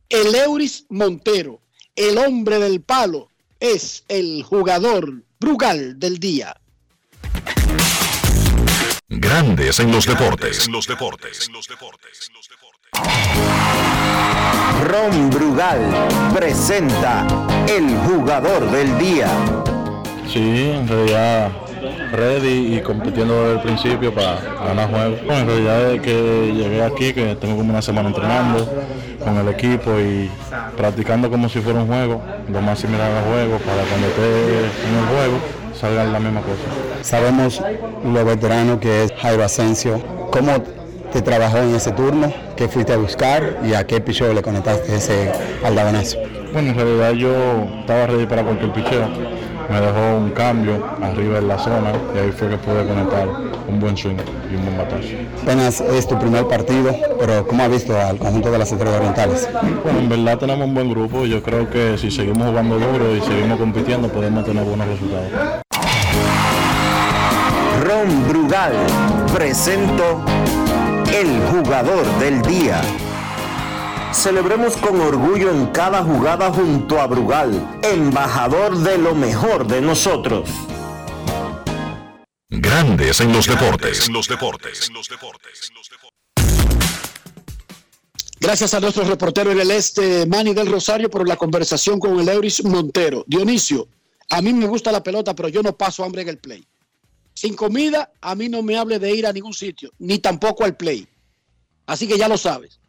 El 0.09 0.35
Euris 0.35 0.87
Montero, 0.89 1.61
el 1.95 2.19
hombre 2.19 2.59
del 2.59 2.81
palo, 2.81 3.29
es 3.61 4.05
el 4.09 4.43
jugador 4.43 5.23
Brugal 5.39 5.99
del 5.99 6.19
día. 6.19 6.61
Grandes 9.09 9.81
en 9.81 9.91
los 9.91 10.07
deportes. 10.07 10.67
En 10.67 10.73
los 10.73 10.87
deportes. 10.87 11.49
Ron 14.89 15.31
Brugal 15.31 15.81
presenta 16.35 17.27
el 17.69 17.97
jugador 17.99 18.71
del 18.71 18.99
día. 18.99 19.29
Sí, 20.27 20.71
en 20.75 20.89
realidad 20.89 21.51
ready 22.13 22.77
y 22.77 22.81
compitiendo 22.81 23.35
desde 23.43 23.53
el 23.55 23.61
principio 23.61 24.15
para 24.15 24.41
ganar 24.65 24.91
juegos. 24.91 25.21
Bueno, 25.27 25.41
en 25.41 25.47
realidad 25.47 25.93
es 25.93 26.01
que 26.01 26.53
llegué 26.55 26.83
aquí, 26.83 27.13
que 27.13 27.35
tengo 27.37 27.57
como 27.57 27.71
una 27.71 27.83
semana 27.83 28.09
entrenando 28.09 28.69
con 29.23 29.37
el 29.37 29.49
equipo 29.49 29.99
y 29.99 30.31
practicando 30.77 31.31
como 31.31 31.49
si 31.49 31.61
fuera 31.61 31.81
un 31.81 31.87
juego, 31.87 32.23
lo 32.49 32.61
más 32.61 32.79
similar 32.79 33.11
al 33.11 33.25
juego, 33.25 33.59
para 33.59 33.83
cuando 33.83 34.07
esté 34.09 34.59
en 34.89 34.95
el 34.97 35.07
juego 35.07 35.39
salgan 35.79 36.13
la 36.13 36.19
misma 36.19 36.41
cosa. 36.41 36.63
Sabemos 37.03 37.63
lo 38.05 38.25
veterano 38.25 38.81
que 38.81 39.05
es 39.05 39.13
Jairo 39.13 39.45
Asensio. 39.45 40.01
¿Cómo 40.33 40.53
te 41.13 41.23
trabajó 41.23 41.59
en 41.59 41.75
ese 41.75 41.93
turno? 41.93 42.33
¿Qué 42.57 42.69
fuiste 42.69 42.93
a 42.93 42.97
buscar 42.97 43.59
y 43.65 43.75
a 43.75 43.87
qué 43.87 44.01
picheo 44.01 44.33
le 44.33 44.43
conectaste 44.43 44.97
ese 44.97 45.33
aldabonazo? 45.65 46.19
Bueno, 46.53 46.71
en 46.71 46.77
realidad 46.77 47.13
yo 47.13 47.33
estaba 47.81 48.07
ready 48.07 48.27
para 48.27 48.43
cualquier 48.43 48.73
picheo. 48.73 49.09
Me 49.69 49.81
dejó 49.81 50.17
un 50.17 50.31
cambio 50.31 50.83
arriba 51.03 51.39
en 51.39 51.49
la 51.49 51.59
zona 51.59 51.93
y 52.15 52.19
ahí 52.19 52.33
fue 52.33 52.49
que 52.49 52.57
pude 52.57 52.87
conectar 52.87 53.29
un 53.69 53.79
buen 53.79 53.97
swing 53.97 54.17
y 54.51 54.55
un 54.55 54.65
buen 54.65 54.79
batazo. 54.79 55.09
Apenas 55.43 55.81
es 55.83 56.09
tu 56.09 56.19
primer 56.19 56.47
partido, 56.49 56.95
pero 57.21 57.47
¿cómo 57.47 57.63
has 57.65 57.71
visto 57.71 57.99
al 57.99 58.17
conjunto 58.17 58.51
de 58.51 58.59
las 58.59 58.73
estrellas 58.73 58.97
orientales? 58.97 59.49
Bueno, 59.85 59.99
en 59.99 60.09
verdad 60.09 60.39
tenemos 60.39 60.67
un 60.67 60.75
buen 60.75 60.91
grupo 60.91 61.27
y 61.27 61.31
yo 61.31 61.43
creo 61.43 61.69
que 61.69 61.99
si 61.99 62.11
seguimos 62.11 62.49
jugando 62.49 62.79
duro 62.79 63.15
y 63.15 63.21
seguimos 63.21 63.59
compitiendo 63.59 64.09
podemos 64.09 64.45
tener 64.47 64.65
buenos 64.65 64.89
resultados. 64.89 65.29
Ron 67.85 68.29
Brugal 68.29 68.73
presento 69.35 70.23
el 71.19 71.41
jugador 71.49 72.07
del 72.21 72.41
día. 72.43 72.81
Celebremos 74.13 74.77
con 74.77 75.01
orgullo 75.01 75.51
en 75.51 75.67
cada 75.67 76.05
jugada 76.05 76.53
junto 76.53 77.01
a 77.01 77.09
Brugal, 77.09 77.81
embajador 77.83 78.79
de 78.79 78.99
lo 78.99 79.17
mejor 79.17 79.67
de 79.67 79.81
nosotros. 79.81 80.49
Grandes 82.49 83.21
en 83.21 83.33
los 83.33 83.49
deportes. 83.49 84.07
En 84.07 84.15
los 84.15 84.29
deportes. 84.29 84.91
Gracias 88.39 88.75
a 88.75 88.81
nuestro 88.81 89.03
reportero 89.03 89.51
en 89.51 89.59
el 89.59 89.73
este, 89.73 90.25
Manny 90.25 90.55
del 90.55 90.71
Rosario, 90.71 91.11
por 91.11 91.27
la 91.27 91.37
conversación 91.37 91.99
con 91.99 92.21
el 92.21 92.29
Euris 92.29 92.65
Montero. 92.65 93.25
Dionisio, 93.27 93.89
a 94.31 94.41
mí 94.41 94.53
me 94.53 94.69
gusta 94.69 94.93
la 94.93 95.03
pelota, 95.03 95.35
pero 95.35 95.49
yo 95.49 95.63
no 95.65 95.77
paso 95.77 96.05
hambre 96.05 96.23
en 96.23 96.29
el 96.29 96.39
play. 96.39 96.65
Sin 97.39 97.55
comida, 97.55 98.11
a 98.21 98.35
mí 98.35 98.49
no 98.49 98.65
me 98.65 98.77
hable 98.77 98.99
de 98.99 99.15
ir 99.15 99.25
a 99.25 99.33
ningún 99.33 99.55
sitio, 99.55 99.93
ni 100.01 100.19
tampoco 100.19 100.65
al 100.65 100.77
play. 100.77 101.07
Así 101.87 102.09
que 102.09 102.19
ya 102.19 102.27
lo 102.27 102.37
sabes. 102.37 102.81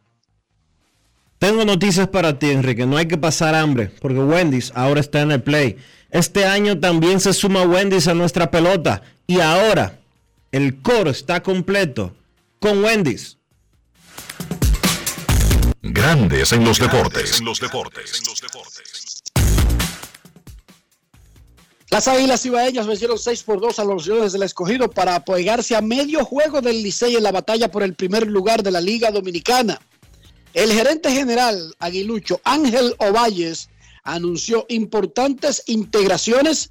Tengo 1.38 1.64
noticias 1.64 2.08
para 2.08 2.36
ti, 2.36 2.50
Enrique. 2.50 2.84
No 2.84 2.96
hay 2.96 3.06
que 3.06 3.16
pasar 3.16 3.54
hambre, 3.54 3.92
porque 4.00 4.18
Wendy's 4.18 4.72
ahora 4.74 4.98
está 4.98 5.20
en 5.20 5.30
el 5.30 5.40
play. 5.40 5.76
Este 6.10 6.46
año 6.46 6.80
también 6.80 7.20
se 7.20 7.32
suma 7.32 7.62
Wendy's 7.62 8.08
a 8.08 8.14
nuestra 8.14 8.50
pelota. 8.50 9.02
Y 9.28 9.38
ahora, 9.38 10.00
el 10.50 10.82
coro 10.82 11.10
está 11.10 11.44
completo 11.44 12.16
con 12.58 12.82
Wendy's. 12.82 13.38
Grandes 15.80 16.50
en 16.50 16.64
los 16.64 16.80
deportes. 16.80 17.38
En 17.38 17.44
los 17.44 17.60
deportes. 17.60 18.20
Las 21.90 22.06
Águilas 22.06 22.46
Ibaeñas 22.46 22.86
vencieron 22.86 23.18
6 23.18 23.42
por 23.42 23.60
2 23.60 23.80
a 23.80 23.84
los 23.84 24.06
Leones 24.06 24.32
del 24.32 24.44
Escogido 24.44 24.88
para 24.88 25.16
apoyarse 25.16 25.74
a 25.74 25.80
medio 25.80 26.24
juego 26.24 26.60
del 26.60 26.84
Licey 26.84 27.16
en 27.16 27.24
la 27.24 27.32
batalla 27.32 27.68
por 27.68 27.82
el 27.82 27.96
primer 27.96 28.28
lugar 28.28 28.62
de 28.62 28.70
la 28.70 28.80
Liga 28.80 29.10
Dominicana. 29.10 29.80
El 30.54 30.72
gerente 30.72 31.10
general 31.10 31.74
aguilucho 31.80 32.40
Ángel 32.44 32.94
Ovalles 32.98 33.70
anunció 34.04 34.66
importantes 34.68 35.64
integraciones 35.66 36.70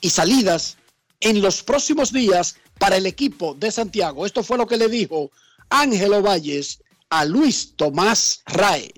y 0.00 0.10
salidas 0.10 0.78
en 1.20 1.42
los 1.42 1.62
próximos 1.62 2.12
días 2.12 2.56
para 2.80 2.96
el 2.96 3.06
equipo 3.06 3.54
de 3.54 3.70
Santiago. 3.70 4.26
Esto 4.26 4.42
fue 4.42 4.58
lo 4.58 4.66
que 4.66 4.76
le 4.76 4.88
dijo 4.88 5.30
Ángelo 5.68 6.22
Valles 6.22 6.82
a 7.08 7.24
Luis 7.24 7.74
Tomás 7.76 8.42
Rae. 8.46 8.92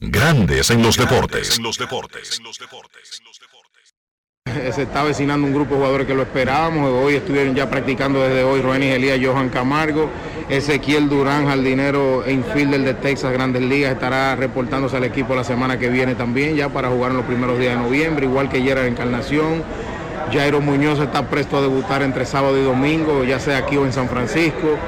Grandes 0.00 0.70
en 0.70 0.80
los 0.80 0.96
deportes. 0.96 1.58
Se 4.74 4.82
está 4.82 5.00
avecinando 5.00 5.44
un 5.44 5.52
grupo 5.52 5.74
de 5.74 5.80
jugadores 5.80 6.06
que 6.06 6.14
lo 6.14 6.22
esperábamos. 6.22 6.88
Hoy 6.92 7.16
estuvieron 7.16 7.56
ya 7.56 7.68
practicando 7.68 8.22
desde 8.22 8.44
hoy 8.44 8.60
Roenis 8.60 8.94
Elías, 8.94 9.18
Johan 9.20 9.48
Camargo, 9.48 10.08
Ezequiel 10.48 11.08
Durán, 11.08 11.48
jardinero 11.48 12.24
e 12.24 12.32
infielder 12.32 12.82
de 12.82 12.94
Texas 12.94 13.32
Grandes 13.32 13.62
Ligas, 13.62 13.92
estará 13.92 14.36
reportándose 14.36 14.96
al 14.96 15.02
equipo 15.02 15.34
la 15.34 15.42
semana 15.42 15.80
que 15.80 15.88
viene 15.88 16.14
también, 16.14 16.54
ya 16.54 16.68
para 16.68 16.88
jugar 16.90 17.10
en 17.10 17.16
los 17.16 17.26
primeros 17.26 17.58
días 17.58 17.76
de 17.76 17.82
noviembre, 17.82 18.26
igual 18.26 18.48
que 18.48 18.62
Gerard 18.62 18.86
Encarnación. 18.86 19.64
Jairo 20.32 20.60
Muñoz 20.60 21.00
está 21.00 21.28
presto 21.28 21.56
a 21.56 21.60
debutar 21.60 22.02
entre 22.02 22.24
sábado 22.24 22.56
y 22.56 22.62
domingo, 22.62 23.24
ya 23.24 23.40
sea 23.40 23.58
aquí 23.58 23.76
o 23.76 23.84
en 23.84 23.92
San 23.92 24.08
Francisco. 24.08 24.78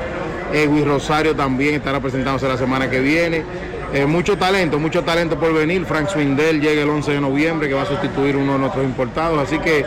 Edwin 0.52 0.86
Rosario 0.86 1.34
también 1.34 1.74
estará 1.74 1.98
presentándose 1.98 2.46
la 2.46 2.56
semana 2.56 2.88
que 2.88 3.00
viene. 3.00 3.44
Eh, 3.92 4.06
mucho 4.06 4.38
talento, 4.38 4.78
mucho 4.78 5.02
talento 5.02 5.38
por 5.38 5.52
venir. 5.52 5.84
Frank 5.84 6.08
Swindell 6.08 6.60
llega 6.60 6.82
el 6.82 6.88
11 6.88 7.12
de 7.12 7.20
noviembre, 7.20 7.68
que 7.68 7.74
va 7.74 7.82
a 7.82 7.86
sustituir 7.86 8.36
uno 8.36 8.52
de 8.52 8.58
nuestros 8.60 8.84
importados. 8.84 9.38
Así 9.42 9.58
que 9.58 9.84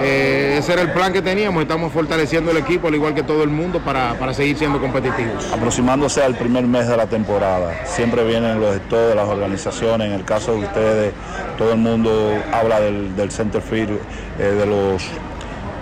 eh, 0.00 0.56
ese 0.58 0.72
era 0.72 0.80
el 0.80 0.92
plan 0.92 1.12
que 1.12 1.20
teníamos. 1.20 1.62
Estamos 1.62 1.92
fortaleciendo 1.92 2.50
el 2.50 2.56
equipo, 2.56 2.88
al 2.88 2.94
igual 2.94 3.14
que 3.14 3.22
todo 3.22 3.42
el 3.42 3.50
mundo, 3.50 3.80
para, 3.80 4.14
para 4.18 4.32
seguir 4.32 4.56
siendo 4.56 4.80
competitivos. 4.80 5.52
Aproximándose 5.52 6.22
al 6.22 6.36
primer 6.36 6.66
mes 6.66 6.88
de 6.88 6.96
la 6.96 7.06
temporada, 7.06 7.84
siempre 7.84 8.24
vienen 8.24 8.60
los 8.60 8.80
las 8.90 9.28
organizaciones. 9.28 10.08
En 10.08 10.14
el 10.14 10.24
caso 10.24 10.54
de 10.54 10.60
ustedes, 10.60 11.12
todo 11.58 11.72
el 11.72 11.78
mundo 11.78 12.32
habla 12.50 12.80
del, 12.80 13.14
del 13.14 13.30
center 13.30 13.60
field 13.60 13.98
eh, 14.38 14.42
de 14.42 14.66
los 14.66 15.04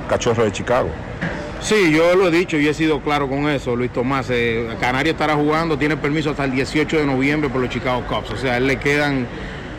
cachorros 0.08 0.44
de 0.44 0.52
Chicago. 0.52 0.88
Sí, 1.62 1.92
yo 1.92 2.16
lo 2.16 2.26
he 2.26 2.30
dicho 2.32 2.58
y 2.58 2.66
he 2.66 2.74
sido 2.74 3.00
claro 3.00 3.28
con 3.28 3.48
eso, 3.48 3.76
Luis 3.76 3.92
Tomás. 3.92 4.26
Eh, 4.30 4.66
Canario 4.80 5.12
estará 5.12 5.36
jugando, 5.36 5.78
tiene 5.78 5.96
permiso 5.96 6.30
hasta 6.30 6.44
el 6.44 6.50
18 6.50 6.98
de 6.98 7.06
noviembre 7.06 7.48
por 7.48 7.60
los 7.60 7.70
Chicago 7.70 8.02
Cubs. 8.08 8.30
O 8.32 8.36
sea, 8.36 8.56
él 8.56 8.66
le 8.66 8.78
quedan, 8.78 9.28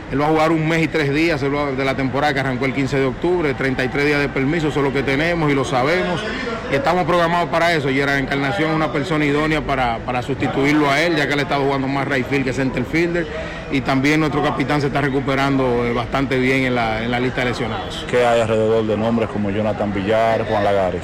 él 0.10 0.22
va 0.22 0.28
a 0.28 0.30
jugar 0.30 0.54
un 0.54 0.66
mes 0.66 0.82
y 0.82 0.88
tres 0.88 1.14
días 1.14 1.42
de 1.42 1.84
la 1.86 1.96
temporada 1.96 2.34
que 2.34 2.40
arrancó 2.40 2.64
el 2.66 2.74
15 2.74 3.00
de 3.00 3.06
octubre, 3.06 3.54
33 3.54 4.06
días 4.06 4.22
de 4.22 4.30
permiso, 4.30 4.70
eso 4.70 4.80
es 4.80 4.86
lo 4.86 4.94
que 4.94 5.04
tenemos 5.04 5.52
y 5.52 5.56
lo 5.56 5.66
sabemos. 5.66 6.24
Y 6.72 6.76
estamos 6.76 7.04
programados 7.04 7.50
para 7.50 7.74
eso. 7.74 7.90
Y 7.90 8.00
era 8.00 8.18
Encarnación 8.18 8.72
una 8.72 8.90
persona 8.94 9.26
idónea 9.26 9.60
para, 9.60 9.98
para 10.00 10.22
sustituirlo 10.22 10.90
a 10.90 11.02
él, 11.02 11.18
ya 11.18 11.28
que 11.28 11.34
él 11.34 11.40
ha 11.40 11.44
estado 11.44 11.66
jugando 11.66 11.90
más 11.90 12.08
right 12.08 12.26
que 12.26 12.54
center 12.54 12.86
fielder. 12.86 13.28
Y 13.74 13.82
también 13.82 14.22
nuestro 14.22 14.42
capitán 14.42 14.80
se 14.80 14.88
está 14.88 15.02
recuperando 15.02 15.86
eh, 15.86 15.92
bastante 15.92 16.40
bien 16.40 16.64
en 16.64 16.76
la, 16.76 17.04
en 17.04 17.12
la 17.12 17.20
lista 17.20 17.42
de 17.42 17.50
lesionados. 17.50 18.06
¿Qué 18.10 18.26
hay 18.26 18.40
alrededor 18.40 18.88
de 18.88 18.96
nombres 18.96 19.28
como 19.30 19.50
Jonathan 19.50 19.94
Villar, 19.94 20.48
Juan 20.48 20.64
Lagares? 20.64 21.04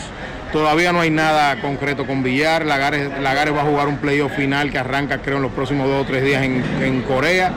Todavía 0.52 0.92
no 0.92 1.02
hay 1.02 1.12
nada 1.12 1.62
concreto 1.62 2.08
con 2.08 2.24
Villar. 2.24 2.66
Lagares, 2.66 3.20
Lagares 3.22 3.56
va 3.56 3.62
a 3.62 3.66
jugar 3.66 3.88
un 3.88 3.98
playoff 3.98 4.34
final 4.34 4.72
que 4.72 4.80
arranca 4.80 5.20
creo 5.20 5.38
en 5.38 5.44
los 5.44 5.52
próximos 5.52 5.88
dos 5.88 6.02
o 6.02 6.06
tres 6.06 6.24
días 6.24 6.42
en, 6.44 7.04
Corea. 7.04 7.54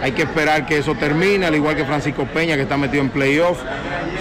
Hay 0.00 0.12
que 0.12 0.22
esperar 0.22 0.64
que 0.64 0.78
eso 0.78 0.94
termine, 0.94 1.46
al 1.46 1.54
igual 1.56 1.74
que 1.74 1.84
Francisco 1.84 2.24
Peña 2.26 2.54
que 2.54 2.62
está 2.62 2.76
metido 2.76 3.02
en 3.02 3.10
playoff. 3.10 3.58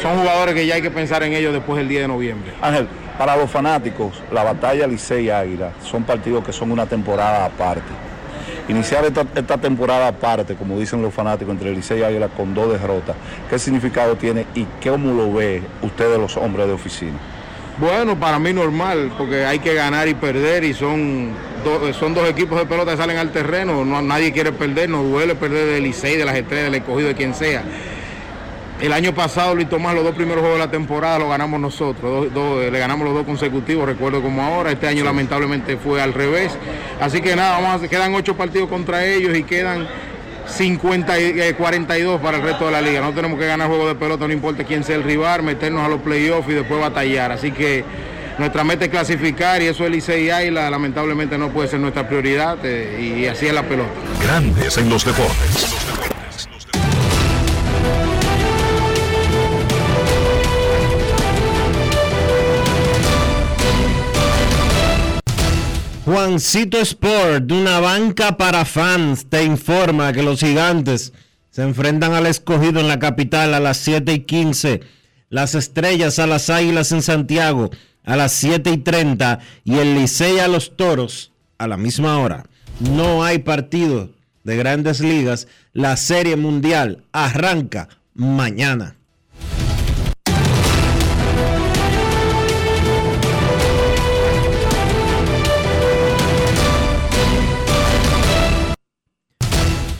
Son 0.01 0.17
jugadores 0.17 0.55
que 0.55 0.65
ya 0.65 0.75
hay 0.75 0.81
que 0.81 0.89
pensar 0.89 1.21
en 1.21 1.33
ellos 1.33 1.53
después 1.53 1.77
del 1.77 1.87
10 1.87 2.01
de 2.03 2.07
noviembre. 2.07 2.51
Ángel, 2.61 2.87
para 3.17 3.35
los 3.37 3.51
fanáticos, 3.51 4.23
la 4.31 4.43
batalla 4.43 4.87
Licey 4.87 5.29
Águila 5.29 5.71
son 5.83 6.03
partidos 6.03 6.43
que 6.43 6.51
son 6.51 6.71
una 6.71 6.87
temporada 6.87 7.45
aparte. 7.45 7.91
Iniciar 8.67 9.05
esta, 9.05 9.23
esta, 9.35 9.59
temporada 9.59 10.07
aparte, 10.07 10.55
como 10.55 10.79
dicen 10.79 10.99
los 11.03 11.13
fanáticos, 11.13 11.53
entre 11.53 11.71
Licey 11.71 11.99
y 11.99 12.03
Águila 12.03 12.29
con 12.29 12.55
dos 12.55 12.71
derrotas, 12.71 13.15
¿qué 13.51 13.59
significado 13.59 14.15
tiene 14.15 14.47
y 14.55 14.65
cómo 14.83 15.13
lo 15.13 15.31
ve 15.31 15.61
ustedes 15.83 16.17
los 16.17 16.35
hombres 16.37 16.65
de 16.65 16.73
oficina? 16.73 17.19
Bueno, 17.77 18.17
para 18.17 18.39
mí 18.39 18.53
normal, 18.53 19.11
porque 19.17 19.45
hay 19.45 19.59
que 19.59 19.73
ganar 19.73 20.07
y 20.07 20.13
perder 20.13 20.63
y 20.63 20.73
son, 20.73 21.31
do, 21.65 21.93
son 21.93 22.13
dos 22.13 22.29
equipos 22.29 22.57
de 22.57 22.65
pelota 22.65 22.91
que 22.91 22.97
salen 22.97 23.17
al 23.17 23.31
terreno, 23.31 23.83
no, 23.83 24.01
nadie 24.01 24.31
quiere 24.31 24.53
perder, 24.53 24.89
nos 24.89 25.03
duele 25.03 25.35
perder 25.35 25.67
del 25.67 25.83
Licey, 25.83 26.15
de 26.15 26.23
las 26.23 26.35
estrellas, 26.35 26.71
del 26.71 26.75
escogido, 26.75 27.09
de 27.09 27.15
quien 27.15 27.33
sea. 27.33 27.63
El 28.79 28.93
año 28.93 29.13
pasado, 29.13 29.55
Luis 29.55 29.67
Tomás, 29.67 29.93
los 29.93 30.05
dos 30.05 30.15
primeros 30.15 30.39
juegos 30.39 30.57
de 30.57 30.65
la 30.65 30.71
temporada 30.71 31.19
los 31.19 31.27
ganamos 31.27 31.59
nosotros, 31.59 32.31
dos, 32.31 32.33
dos, 32.33 32.71
le 32.71 32.79
ganamos 32.79 33.05
los 33.05 33.13
dos 33.13 33.25
consecutivos, 33.25 33.85
recuerdo 33.85 34.21
como 34.21 34.41
ahora, 34.41 34.71
este 34.71 34.87
año 34.87 35.03
lamentablemente 35.03 35.75
fue 35.75 36.01
al 36.01 36.13
revés. 36.13 36.57
Así 37.01 37.19
que 37.19 37.35
nada, 37.35 37.59
vamos 37.59 37.83
a, 37.83 37.87
quedan 37.89 38.15
ocho 38.15 38.37
partidos 38.37 38.69
contra 38.69 39.05
ellos 39.05 39.37
y 39.37 39.43
quedan 39.43 39.85
50 40.47 41.19
y 41.19 41.53
42 41.53 42.21
para 42.21 42.37
el 42.37 42.43
resto 42.43 42.65
de 42.65 42.71
la 42.71 42.81
liga. 42.81 43.01
No 43.01 43.13
tenemos 43.13 43.39
que 43.39 43.45
ganar 43.45 43.67
juego 43.67 43.87
de 43.87 43.95
pelota, 43.95 44.27
no 44.27 44.33
importa 44.33 44.63
quién 44.63 44.83
sea 44.83 44.95
el 44.95 45.03
rival, 45.03 45.43
meternos 45.43 45.83
a 45.83 45.87
los 45.87 46.01
playoffs 46.01 46.49
y 46.49 46.53
después 46.53 46.79
batallar. 46.79 47.31
Así 47.31 47.51
que 47.51 47.83
nuestra 48.37 48.63
meta 48.63 48.85
es 48.85 48.91
clasificar 48.91 49.61
y 49.61 49.67
eso 49.67 49.85
el 49.85 49.93
Licey 49.93 50.29
Ayla 50.29 50.69
lamentablemente 50.69 51.37
no 51.37 51.49
puede 51.49 51.69
ser 51.69 51.79
nuestra 51.79 52.07
prioridad 52.07 52.57
eh, 52.63 53.19
y 53.21 53.25
así 53.27 53.47
es 53.47 53.53
la 53.53 53.63
pelota. 53.63 53.91
Grandes 54.21 54.77
en 54.77 54.89
los 54.89 55.05
deportes. 55.05 56.14
Juancito 66.05 66.77
Sport, 66.77 67.45
de 67.45 67.55
una 67.55 67.79
banca 67.79 68.37
para 68.37 68.63
fans, 68.63 69.25
te 69.27 69.43
informa 69.43 70.13
que 70.13 70.21
los 70.21 70.39
gigantes 70.39 71.13
se 71.49 71.63
enfrentan 71.63 72.13
al 72.13 72.27
escogido 72.27 72.79
en 72.79 72.87
la 72.87 72.99
capital 72.99 73.55
a 73.55 73.59
las 73.59 73.77
7 73.77 74.13
y 74.13 74.19
15, 74.19 74.81
las 75.29 75.55
estrellas 75.55 76.19
a 76.19 76.27
las 76.27 76.51
águilas 76.51 76.91
en 76.91 77.01
Santiago 77.01 77.71
a 78.03 78.15
las 78.15 78.33
7 78.33 78.69
y 78.69 78.77
30 78.77 79.39
y 79.63 79.79
el 79.79 79.95
Licey 79.95 80.37
a 80.37 80.47
los 80.47 80.77
toros 80.77 81.31
a 81.57 81.67
la 81.67 81.75
misma 81.75 82.19
hora. 82.19 82.45
No 82.79 83.23
hay 83.23 83.39
partido 83.39 84.11
de 84.43 84.57
grandes 84.57 84.99
ligas, 84.99 85.47
la 85.73 85.97
serie 85.97 86.35
mundial 86.35 87.03
arranca 87.13 87.89
mañana. 88.13 88.95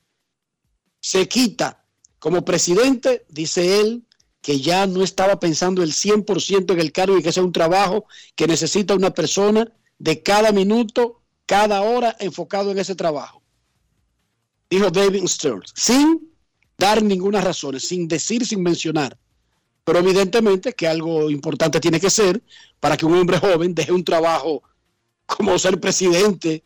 se 1.01 1.27
quita 1.27 1.85
como 2.19 2.45
presidente, 2.45 3.25
dice 3.29 3.81
él, 3.81 4.05
que 4.41 4.61
ya 4.61 4.87
no 4.87 5.03
estaba 5.03 5.39
pensando 5.39 5.83
el 5.83 5.93
100% 5.93 6.73
en 6.73 6.81
el 6.81 6.93
cargo 6.93 7.17
y 7.17 7.23
que 7.23 7.33
sea 7.33 7.45
un 7.45 7.53
trabajo 7.53 8.07
que 8.35 8.47
necesita 8.47 8.95
una 8.95 9.13
persona 9.13 9.73
de 9.99 10.23
cada 10.23 10.53
minuto, 10.53 11.23
cada 11.47 11.83
hora 11.83 12.17
enfocado 12.19 12.73
en 12.73 12.79
ese 12.79 12.95
trabajo. 12.95 13.43
Dijo 14.69 14.91
David 14.91 15.27
Stearns, 15.27 15.73
sin 15.77 16.33
dar 16.77 17.03
ninguna 17.03 17.41
razón, 17.41 17.79
sin 17.79 18.09
decir, 18.09 18.45
sin 18.45 18.63
mencionar. 18.63 19.17
Pero 19.85 19.99
evidentemente 19.99 20.75
que 20.75 20.87
algo 20.87 21.31
importante 21.31 21.81
tiene 21.81 22.01
que 22.01 22.11
ser 22.11 22.43
para 22.79 22.97
que 22.97 23.07
un 23.07 23.15
hombre 23.15 23.39
joven 23.39 23.75
deje 23.75 23.93
un 23.93 24.05
trabajo 24.05 24.63
como 25.27 25.59
ser 25.59 25.81
presidente 25.81 26.63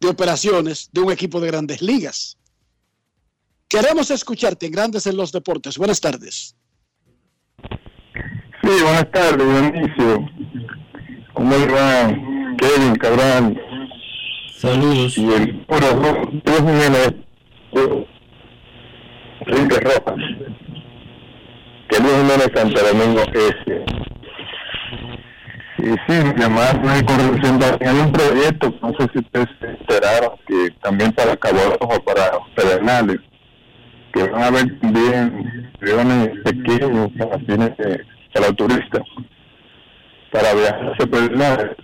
de 0.00 0.08
operaciones 0.08 0.90
de 0.92 1.00
un 1.00 1.12
equipo 1.12 1.40
de 1.40 1.48
grandes 1.48 1.82
ligas. 1.82 2.38
Queremos 3.68 4.10
escucharte 4.10 4.66
en 4.66 4.72
Grandes 4.72 5.06
en 5.06 5.16
los 5.16 5.32
Deportes. 5.32 5.76
Buenas 5.76 6.00
tardes. 6.00 6.54
Sí, 8.62 8.70
buenas 8.82 9.10
tardes, 9.10 9.72
Dionisio. 9.72 10.28
¿Cómo 11.34 11.50
va 11.50 12.08
Kevin 12.58 12.94
Cabral? 12.96 13.60
Saludos. 14.56 15.18
Y 15.18 15.26
el 15.26 15.66
puro 15.66 15.86
Dios 16.44 16.60
Rojas. 19.82 20.16
Que 21.88 22.00
Luis 22.00 22.14
Jiménez 22.14 22.50
Santo 22.54 22.80
Domingo 22.82 23.22
Este. 23.32 23.84
Y 25.78 25.90
sí, 25.90 26.24
mi 26.24 26.40
llamada 26.40 26.72
fue 26.82 27.04
con 27.04 27.18
relación 27.18 27.62
a 27.62 28.04
un 28.04 28.12
proyecto, 28.12 28.74
no 28.80 28.92
sé 28.98 29.08
si 29.12 29.18
ustedes 29.18 29.46
se 29.60 29.66
enteraron, 29.68 30.30
que 30.46 30.70
también 30.82 31.12
para 31.12 31.36
Cabo 31.36 31.58
Rojo, 31.78 32.02
para 32.02 32.30
Pedernales, 32.56 33.18
que 34.12 34.22
van 34.24 34.42
a 34.42 34.46
haber 34.46 34.80
también 34.80 35.70
aviones 35.82 36.30
pequeños 36.44 37.10
para 37.18 37.38
fines 37.40 37.76
de, 37.76 38.04
para 38.32 38.52
turistas, 38.54 39.02
para 40.32 40.54
viajar 40.54 40.94
a 40.98 41.06
Pedernales. 41.06 41.76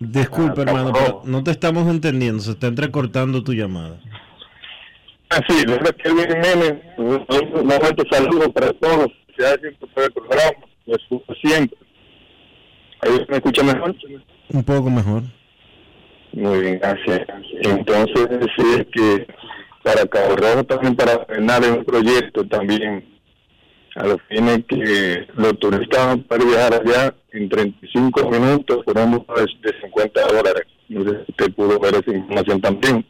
Disculpe, 0.00 0.62
hermano, 0.62 0.92
pero 0.92 1.22
no 1.24 1.44
te 1.44 1.50
estamos 1.50 1.86
entendiendo, 1.88 2.40
se 2.40 2.52
está 2.52 2.68
entrecortando 2.68 3.44
tu 3.44 3.52
llamada. 3.52 4.00
Ah, 5.30 5.40
sí, 5.46 5.64
verdad 5.66 5.94
que 6.02 6.08
Luis 6.08 6.26
Jiménez, 6.26 6.82
un 6.96 7.66
momento 7.66 8.02
saludo 8.10 8.50
para 8.52 8.72
todos, 8.72 9.08
ha 9.46 9.56
siempre 9.56 9.88
por 9.94 10.04
el 10.04 10.12
programa, 10.12 10.66
lo 10.86 10.96
escucho 10.96 11.34
siempre. 11.42 11.78
¿Ahí 13.00 13.10
me 13.28 13.36
escucha 13.36 13.62
mejor? 13.62 13.94
Un 14.50 14.64
poco 14.64 14.90
mejor. 14.90 15.22
Muy 16.32 16.60
bien, 16.60 16.78
gracias. 16.78 17.26
Entonces, 17.62 18.28
decir 18.28 18.86
que 18.92 19.26
para 19.82 20.06
Cabo 20.06 20.36
Rojo 20.36 20.64
también 20.64 20.96
para 20.96 21.24
frenar 21.24 21.62
un 21.62 21.84
proyecto 21.84 22.44
también 22.46 23.04
a 23.96 24.06
los 24.06 24.18
fines 24.28 24.64
que 24.68 25.26
los 25.34 25.58
turistas 25.58 26.18
van 26.28 26.40
a 26.40 26.44
viajar 26.44 26.74
allá 26.74 27.14
en 27.32 27.48
35 27.48 28.30
minutos 28.30 28.84
por 28.84 28.98
un 28.98 29.12
de 29.12 29.80
50 29.82 30.20
dólares. 30.28 30.66
No 30.88 31.04
sé 31.04 31.24
si 31.24 31.30
usted 31.32 31.52
pudo 31.54 31.78
ver 31.80 31.94
esa 31.94 32.16
información 32.16 32.60
también. 32.60 33.04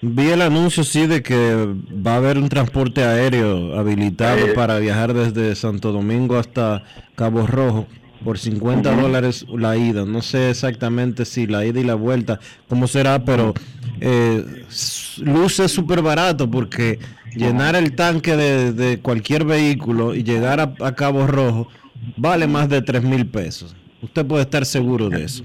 Vi 0.00 0.28
el 0.30 0.42
anuncio, 0.42 0.84
sí, 0.84 1.06
de 1.06 1.22
que 1.22 1.66
va 2.06 2.12
a 2.14 2.16
haber 2.18 2.38
un 2.38 2.48
transporte 2.48 3.02
aéreo 3.02 3.76
habilitado 3.78 4.46
Eh. 4.46 4.52
para 4.54 4.78
viajar 4.78 5.12
desde 5.12 5.54
Santo 5.56 5.90
Domingo 5.92 6.36
hasta 6.36 6.84
Cabo 7.16 7.46
Rojo 7.46 7.86
por 8.24 8.38
50 8.38 8.94
dólares 8.94 9.44
la 9.52 9.76
ida. 9.76 10.04
No 10.04 10.22
sé 10.22 10.50
exactamente 10.50 11.24
si 11.24 11.46
la 11.48 11.64
ida 11.66 11.80
y 11.80 11.84
la 11.84 11.94
vuelta, 11.96 12.38
cómo 12.68 12.86
será, 12.86 13.24
pero 13.24 13.54
eh, 14.00 14.44
luce 15.18 15.68
súper 15.68 16.00
barato 16.02 16.48
porque 16.48 17.00
llenar 17.34 17.74
el 17.74 17.94
tanque 17.96 18.36
de, 18.36 18.72
de 18.72 19.00
cualquier 19.00 19.44
vehículo 19.44 20.14
y 20.14 20.22
llegar 20.22 20.60
a, 20.60 20.74
a 20.80 20.94
Cabo 20.94 21.26
Rojo 21.26 21.68
vale 22.16 22.46
más 22.46 22.68
de 22.68 22.82
3 22.82 23.02
mil 23.02 23.26
pesos. 23.26 23.74
Usted 24.00 24.24
puede 24.24 24.42
estar 24.42 24.64
seguro 24.64 25.08
de 25.10 25.24
eso. 25.24 25.42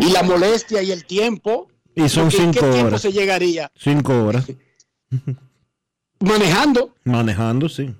Y 0.00 0.12
la 0.12 0.22
molestia 0.22 0.82
y 0.82 0.90
el 0.92 1.04
tiempo. 1.04 1.68
Y 1.94 2.08
son 2.08 2.24
porque 2.24 2.36
¿en 2.36 2.52
cinco 2.54 2.66
¿Qué 2.66 2.72
tiempo 2.72 2.86
horas. 2.88 3.02
se 3.02 3.12
llegaría? 3.12 3.70
Cinco 3.76 4.24
horas. 4.24 4.46
Manejando. 6.20 6.94
Manejando, 7.04 7.68
sí. 7.68 7.94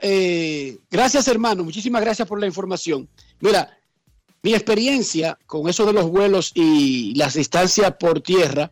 Eh, 0.00 0.78
gracias, 0.90 1.28
hermano. 1.28 1.64
Muchísimas 1.64 2.02
gracias 2.02 2.26
por 2.26 2.40
la 2.40 2.46
información. 2.46 3.08
Mira, 3.40 3.76
mi 4.42 4.54
experiencia 4.54 5.38
con 5.46 5.68
eso 5.68 5.86
de 5.86 5.92
los 5.92 6.10
vuelos 6.10 6.52
y 6.54 7.14
las 7.14 7.34
distancias 7.34 7.94
por 7.98 8.20
tierra, 8.20 8.70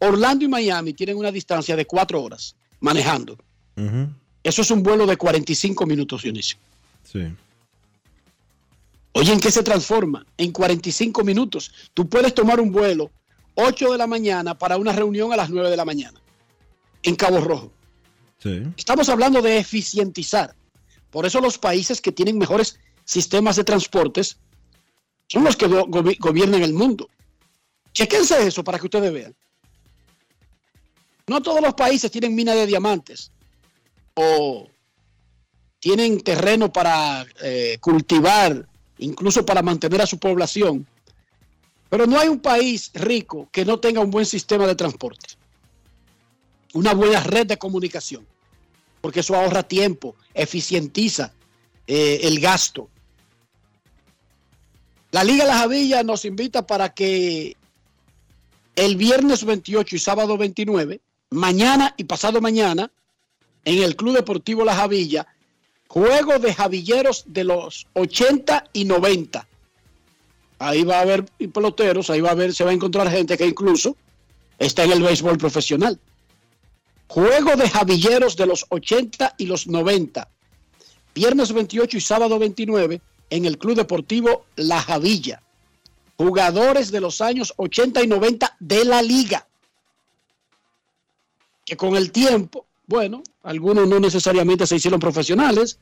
Orlando 0.00 0.44
y 0.44 0.48
Miami 0.48 0.92
tienen 0.92 1.16
una 1.16 1.30
distancia 1.30 1.76
de 1.76 1.86
cuatro 1.86 2.22
horas 2.22 2.56
manejando. 2.80 3.36
Eso 4.42 4.62
es 4.62 4.70
un 4.70 4.82
vuelo 4.82 5.06
de 5.06 5.16
45 5.16 5.86
minutos, 5.86 6.22
Dionisio. 6.22 6.58
Sí. 7.04 7.20
Oye, 9.12 9.32
¿en 9.32 9.40
qué 9.40 9.50
se 9.50 9.62
transforma? 9.62 10.24
En 10.36 10.52
45 10.52 11.24
minutos. 11.24 11.72
Tú 11.94 12.08
puedes 12.08 12.34
tomar 12.34 12.60
un 12.60 12.70
vuelo 12.70 13.10
8 13.54 13.92
de 13.92 13.98
la 13.98 14.06
mañana 14.06 14.56
para 14.56 14.76
una 14.76 14.92
reunión 14.92 15.32
a 15.32 15.36
las 15.36 15.50
9 15.50 15.70
de 15.70 15.76
la 15.76 15.84
mañana 15.84 16.20
en 17.02 17.16
Cabo 17.16 17.40
Rojo. 17.40 17.72
Sí. 18.42 18.62
Estamos 18.76 19.08
hablando 19.08 19.42
de 19.42 19.58
eficientizar. 19.58 20.54
Por 21.10 21.26
eso 21.26 21.40
los 21.40 21.58
países 21.58 22.00
que 22.00 22.12
tienen 22.12 22.38
mejores 22.38 22.78
sistemas 23.04 23.56
de 23.56 23.64
transportes 23.64 24.38
son 25.26 25.42
los 25.44 25.56
que 25.56 25.66
go- 25.66 25.86
gobi- 25.86 26.18
gobiernan 26.20 26.62
el 26.62 26.74
mundo. 26.74 27.08
Chequense 27.92 28.46
eso 28.46 28.62
para 28.62 28.78
que 28.78 28.86
ustedes 28.86 29.12
vean. 29.12 29.34
No 31.26 31.42
todos 31.42 31.60
los 31.60 31.74
países 31.74 32.10
tienen 32.10 32.34
mina 32.34 32.54
de 32.54 32.66
diamantes 32.66 33.32
o 34.14 34.68
tienen 35.80 36.20
terreno 36.20 36.72
para 36.72 37.26
eh, 37.42 37.78
cultivar, 37.80 38.66
incluso 38.98 39.44
para 39.44 39.62
mantener 39.62 40.02
a 40.02 40.06
su 40.06 40.18
población. 40.18 40.86
Pero 41.88 42.06
no 42.06 42.18
hay 42.18 42.28
un 42.28 42.40
país 42.40 42.90
rico 42.94 43.48
que 43.50 43.64
no 43.64 43.80
tenga 43.80 44.00
un 44.00 44.10
buen 44.10 44.26
sistema 44.26 44.66
de 44.66 44.74
transporte 44.74 45.38
una 46.74 46.94
buena 46.94 47.20
red 47.20 47.46
de 47.46 47.58
comunicación, 47.58 48.26
porque 49.00 49.20
eso 49.20 49.34
ahorra 49.34 49.62
tiempo, 49.62 50.14
eficientiza 50.34 51.32
eh, 51.86 52.20
el 52.22 52.40
gasto. 52.40 52.88
La 55.10 55.24
Liga 55.24 55.44
Las 55.44 55.62
Avillas 55.62 56.04
nos 56.04 56.24
invita 56.24 56.66
para 56.66 56.92
que 56.92 57.56
el 58.76 58.96
viernes 58.96 59.44
28 59.44 59.96
y 59.96 59.98
sábado 59.98 60.36
29, 60.36 61.00
mañana 61.30 61.94
y 61.96 62.04
pasado 62.04 62.40
mañana, 62.40 62.90
en 63.64 63.82
el 63.82 63.96
Club 63.96 64.14
Deportivo 64.14 64.64
Las 64.64 64.78
Avillas, 64.78 65.26
juego 65.88 66.38
de 66.38 66.54
javilleros 66.54 67.24
de 67.26 67.44
los 67.44 67.86
80 67.94 68.64
y 68.72 68.84
90. 68.84 69.46
Ahí 70.60 70.84
va 70.84 70.98
a 70.98 71.02
haber 71.02 71.24
peloteros, 71.52 72.10
ahí 72.10 72.20
va 72.20 72.30
a 72.30 72.32
haber, 72.32 72.54
se 72.54 72.64
va 72.64 72.70
a 72.70 72.74
encontrar 72.74 73.10
gente 73.10 73.36
que 73.36 73.46
incluso 73.46 73.96
está 74.58 74.84
en 74.84 74.92
el 74.92 75.02
béisbol 75.02 75.38
profesional. 75.38 75.98
Juego 77.08 77.56
de 77.56 77.68
javilleros 77.68 78.36
de 78.36 78.46
los 78.46 78.66
80 78.68 79.34
y 79.38 79.46
los 79.46 79.66
90. 79.66 80.28
Viernes 81.14 81.52
28 81.52 81.96
y 81.96 82.00
sábado 82.00 82.38
29 82.38 83.00
en 83.30 83.44
el 83.44 83.56
Club 83.56 83.76
Deportivo 83.76 84.44
La 84.56 84.80
Javilla. 84.80 85.42
Jugadores 86.16 86.90
de 86.90 87.00
los 87.00 87.20
años 87.20 87.54
80 87.56 88.02
y 88.02 88.06
90 88.08 88.56
de 88.60 88.84
la 88.84 89.00
liga. 89.00 89.46
Que 91.64 91.76
con 91.76 91.96
el 91.96 92.10
tiempo, 92.12 92.66
bueno, 92.86 93.22
algunos 93.48 93.88
no 93.88 93.98
necesariamente 93.98 94.66
se 94.66 94.76
hicieron 94.76 95.00
profesionales 95.00 95.78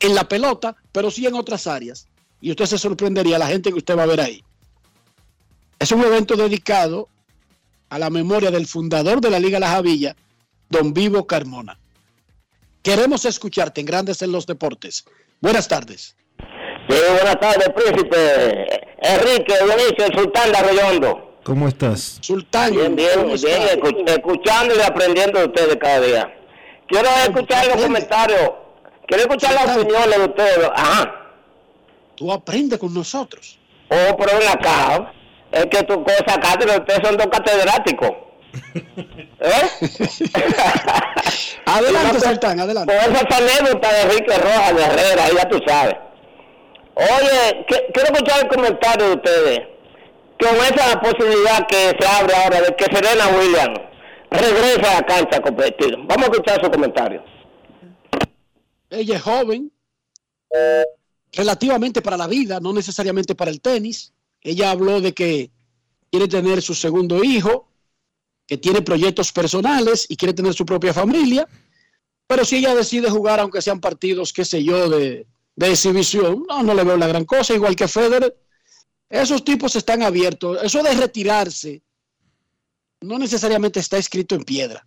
en 0.00 0.16
la 0.16 0.28
pelota, 0.28 0.74
pero 0.90 1.12
sí 1.12 1.24
en 1.24 1.34
otras 1.34 1.68
áreas. 1.68 2.08
Y 2.40 2.50
usted 2.50 2.66
se 2.66 2.76
sorprendería 2.76 3.38
la 3.38 3.46
gente 3.46 3.70
que 3.70 3.78
usted 3.78 3.96
va 3.96 4.02
a 4.02 4.06
ver 4.06 4.20
ahí. 4.20 4.42
Es 5.78 5.92
un 5.92 6.02
evento 6.02 6.34
dedicado 6.34 7.08
a 7.88 8.00
la 8.00 8.10
memoria 8.10 8.50
del 8.50 8.66
fundador 8.66 9.20
de 9.20 9.30
la 9.30 9.38
Liga 9.38 9.60
La 9.60 9.68
Javilla, 9.68 10.16
don 10.68 10.92
Vivo 10.92 11.24
Carmona. 11.24 11.78
Queremos 12.82 13.24
escucharte 13.26 13.80
en 13.80 13.86
Grandes 13.86 14.20
en 14.20 14.32
los 14.32 14.44
Deportes. 14.44 15.04
Buenas 15.40 15.68
tardes. 15.68 16.16
Sí, 16.88 16.96
buenas 17.12 17.38
tardes, 17.38 17.68
príncipe. 17.76 18.66
Enrique, 19.02 19.54
Dionisio, 19.64 20.06
el 20.06 20.18
sultán 20.18 20.50
de 20.50 20.58
Arroyondo. 20.58 21.38
¿Cómo 21.44 21.68
estás? 21.68 22.18
Sultán. 22.22 22.72
Bien, 22.72 22.96
bien, 22.96 23.10
¿cómo 23.14 23.34
bien, 23.36 23.62
escuchando 24.08 24.74
y 24.74 24.80
aprendiendo 24.80 25.38
de 25.38 25.46
ustedes 25.46 25.76
cada 25.76 26.00
día. 26.00 26.40
Quiero 26.94 27.08
escuchar 27.08 27.66
los 27.66 27.82
comentarios, 27.82 28.50
quiero 29.08 29.22
escuchar 29.24 29.52
las 29.54 29.76
opiniones 29.76 30.16
de 30.16 30.24
ustedes. 30.26 30.70
Ajá. 30.76 31.12
Tú 32.14 32.32
aprendes 32.32 32.78
con 32.78 32.94
nosotros. 32.94 33.58
Oh, 33.88 34.16
pero 34.16 34.38
ven 34.38 34.48
acá, 34.48 35.12
es 35.50 35.66
que 35.66 35.82
tú 35.82 36.04
cosas 36.04 36.38
pero 36.56 36.74
ustedes 36.76 37.00
son 37.02 37.16
dos 37.16 37.26
catedráticos. 37.26 38.10
¿Eh? 39.40 39.68
Adelante, 41.66 42.20
Sultán, 42.20 42.60
adelante. 42.60 42.94
Con 42.94 43.12
esas 43.16 43.40
anécdotas 43.40 43.92
de 43.92 44.00
Enrique 44.02 44.38
Rojas, 44.38 44.76
de 44.76 44.82
Herrera, 44.84 45.28
ya 45.36 45.48
tú 45.48 45.60
sabes. 45.66 45.96
Oye, 46.94 47.64
que- 47.66 47.90
quiero 47.92 48.12
escuchar 48.12 48.42
el 48.44 48.48
comentario 48.48 49.06
de 49.08 49.14
ustedes. 49.14 49.60
Con 50.38 50.56
esa 50.58 51.00
posibilidad 51.00 51.66
que 51.66 51.96
se 51.98 52.06
abre 52.06 52.36
ahora 52.36 52.60
de 52.60 52.76
que 52.76 52.84
Serena 52.84 53.26
Williams 53.36 53.80
regrese 54.34 54.80
a 54.80 55.00
la 55.00 55.06
cancha 55.06 55.36
a 55.38 55.42
competir. 55.42 55.96
Vamos 55.96 56.28
a 56.28 56.30
escuchar 56.30 56.64
su 56.64 56.70
comentario. 56.70 57.24
Ella 58.90 59.16
es 59.16 59.22
joven, 59.22 59.72
relativamente 61.32 62.00
para 62.02 62.16
la 62.16 62.26
vida, 62.26 62.60
no 62.60 62.72
necesariamente 62.72 63.34
para 63.34 63.50
el 63.50 63.60
tenis. 63.60 64.12
Ella 64.40 64.70
habló 64.70 65.00
de 65.00 65.12
que 65.12 65.50
quiere 66.10 66.28
tener 66.28 66.62
su 66.62 66.74
segundo 66.74 67.24
hijo, 67.24 67.68
que 68.46 68.58
tiene 68.58 68.82
proyectos 68.82 69.32
personales 69.32 70.06
y 70.08 70.16
quiere 70.16 70.34
tener 70.34 70.54
su 70.54 70.64
propia 70.64 70.92
familia. 70.92 71.48
Pero 72.26 72.44
si 72.44 72.56
ella 72.56 72.74
decide 72.74 73.10
jugar, 73.10 73.40
aunque 73.40 73.62
sean 73.62 73.80
partidos, 73.80 74.32
qué 74.32 74.44
sé 74.44 74.62
yo, 74.62 74.88
de, 74.88 75.26
de 75.56 75.70
exhibición, 75.70 76.44
no, 76.48 76.62
no 76.62 76.74
le 76.74 76.84
veo 76.84 76.96
la 76.96 77.06
gran 77.06 77.24
cosa, 77.24 77.54
igual 77.54 77.76
que 77.76 77.88
Federer. 77.88 78.36
Esos 79.08 79.44
tipos 79.44 79.76
están 79.76 80.02
abiertos. 80.02 80.58
Eso 80.62 80.82
de 80.82 80.94
retirarse 80.94 81.82
no 83.00 83.18
necesariamente 83.18 83.80
está 83.80 83.98
escrito 83.98 84.34
en 84.34 84.44
piedra. 84.44 84.86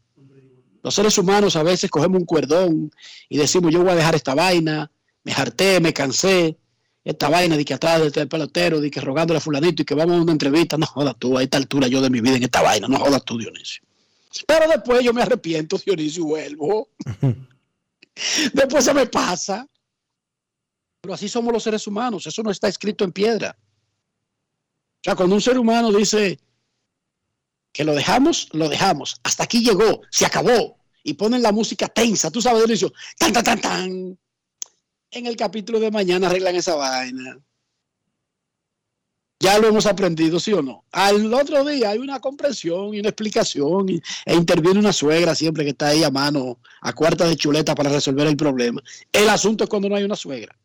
Los 0.84 0.96
seres 0.96 1.18
humanos 1.18 1.56
a 1.56 1.64
veces 1.64 1.90
cogemos 1.90 2.20
un 2.20 2.26
cuerdón 2.26 2.92
y 3.30 3.38
decimos, 3.38 3.74
yo 3.74 3.82
voy 3.82 3.92
a 3.92 3.96
dejar 3.96 4.16
esta 4.16 4.36
vaina, 4.36 4.92
me 5.24 5.34
harté, 5.34 5.80
me 5.80 5.94
cansé, 5.94 6.58
esta 7.04 7.30
vaina 7.30 7.56
de 7.56 7.66
que 7.66 7.74
atrás 7.74 8.12
del 8.12 8.28
pelotero, 8.28 8.80
de 8.80 8.92
que 8.92 9.02
rogándole 9.02 9.38
a 9.38 9.42
fulanito 9.42 9.82
y 9.82 9.86
que 9.86 9.96
vamos 9.96 10.18
a 10.18 10.22
una 10.22 10.32
entrevista, 10.32 10.78
no 10.78 10.86
jodas 10.86 11.16
tú, 11.18 11.38
a 11.38 11.44
esta 11.44 11.58
altura 11.58 11.88
yo 11.88 12.02
de 12.02 12.10
mi 12.10 12.22
vida 12.22 12.36
en 12.36 12.44
esta 12.44 12.62
vaina, 12.62 12.88
no 12.88 13.00
jodas 13.00 13.24
tú, 13.24 13.38
Dionisio. 13.38 13.84
Pero 14.46 14.68
después 14.68 15.04
yo 15.04 15.14
me 15.14 15.22
arrepiento, 15.22 15.78
Dionisio, 15.78 16.24
y 16.24 16.26
vuelvo. 16.26 16.90
después 18.54 18.84
se 18.84 18.94
me 18.94 19.06
pasa. 19.06 19.68
Pero 21.02 21.14
así 21.14 21.30
somos 21.30 21.54
los 21.54 21.64
seres 21.64 21.88
humanos, 21.88 22.28
eso 22.28 22.44
no 22.44 22.52
está 22.52 22.68
escrito 22.68 23.04
en 23.04 23.12
piedra. 23.12 23.58
O 23.60 25.04
sea, 25.04 25.16
cuando 25.16 25.36
un 25.36 25.42
ser 25.42 25.58
humano 25.58 25.92
dice 25.92 26.40
que 27.72 27.84
lo 27.84 27.94
dejamos, 27.94 28.50
lo 28.54 28.70
dejamos. 28.70 29.20
Hasta 29.24 29.44
aquí 29.44 29.64
llegó, 29.64 30.02
se 30.10 30.26
acabó. 30.26 30.78
Y 31.04 31.14
ponen 31.14 31.42
la 31.42 31.52
música 31.52 31.88
tensa, 31.88 32.30
tú 32.32 32.42
sabes, 32.42 32.60
Dionisio, 32.64 32.92
tan, 33.18 33.32
tan, 33.32 33.44
tan, 33.44 33.62
tan. 33.62 34.20
En 35.12 35.26
el 35.26 35.36
capítulo 35.38 35.80
de 35.80 35.90
mañana 35.92 36.28
arreglan 36.28 36.56
esa 36.56 36.76
vaina. 36.76 37.40
Ya 39.40 39.60
lo 39.60 39.68
hemos 39.68 39.86
aprendido, 39.86 40.40
¿sí 40.40 40.52
o 40.52 40.64
no? 40.64 40.84
Al 40.92 41.32
otro 41.32 41.64
día 41.64 41.92
hay 41.92 42.00
una 42.00 42.20
comprensión 42.20 42.96
y 42.96 43.00
una 43.00 43.10
explicación 43.10 43.88
y- 43.88 44.02
e 44.26 44.34
interviene 44.36 44.80
una 44.80 44.92
suegra 44.92 45.36
siempre 45.36 45.64
que 45.64 45.70
está 45.70 45.90
ahí 45.90 46.04
a 46.04 46.10
mano, 46.10 46.60
a 46.82 46.92
cuarta 46.94 47.26
de 47.28 47.36
chuleta 47.38 47.76
para 47.76 47.92
resolver 47.92 48.26
el 48.28 48.36
problema. 48.36 48.82
El 49.12 49.30
asunto 49.30 49.64
es 49.64 49.70
cuando 49.70 49.90
no 49.90 49.96
hay 49.96 50.04
una 50.04 50.16
suegra. 50.16 50.58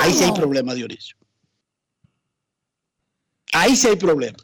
Ahí 0.00 0.12
sí 0.12 0.22
hay 0.24 0.32
problema, 0.32 0.74
Dionisio. 0.74 1.16
Ahí 3.52 3.74
sí 3.74 3.88
hay 3.88 3.96
problema. 3.96 4.38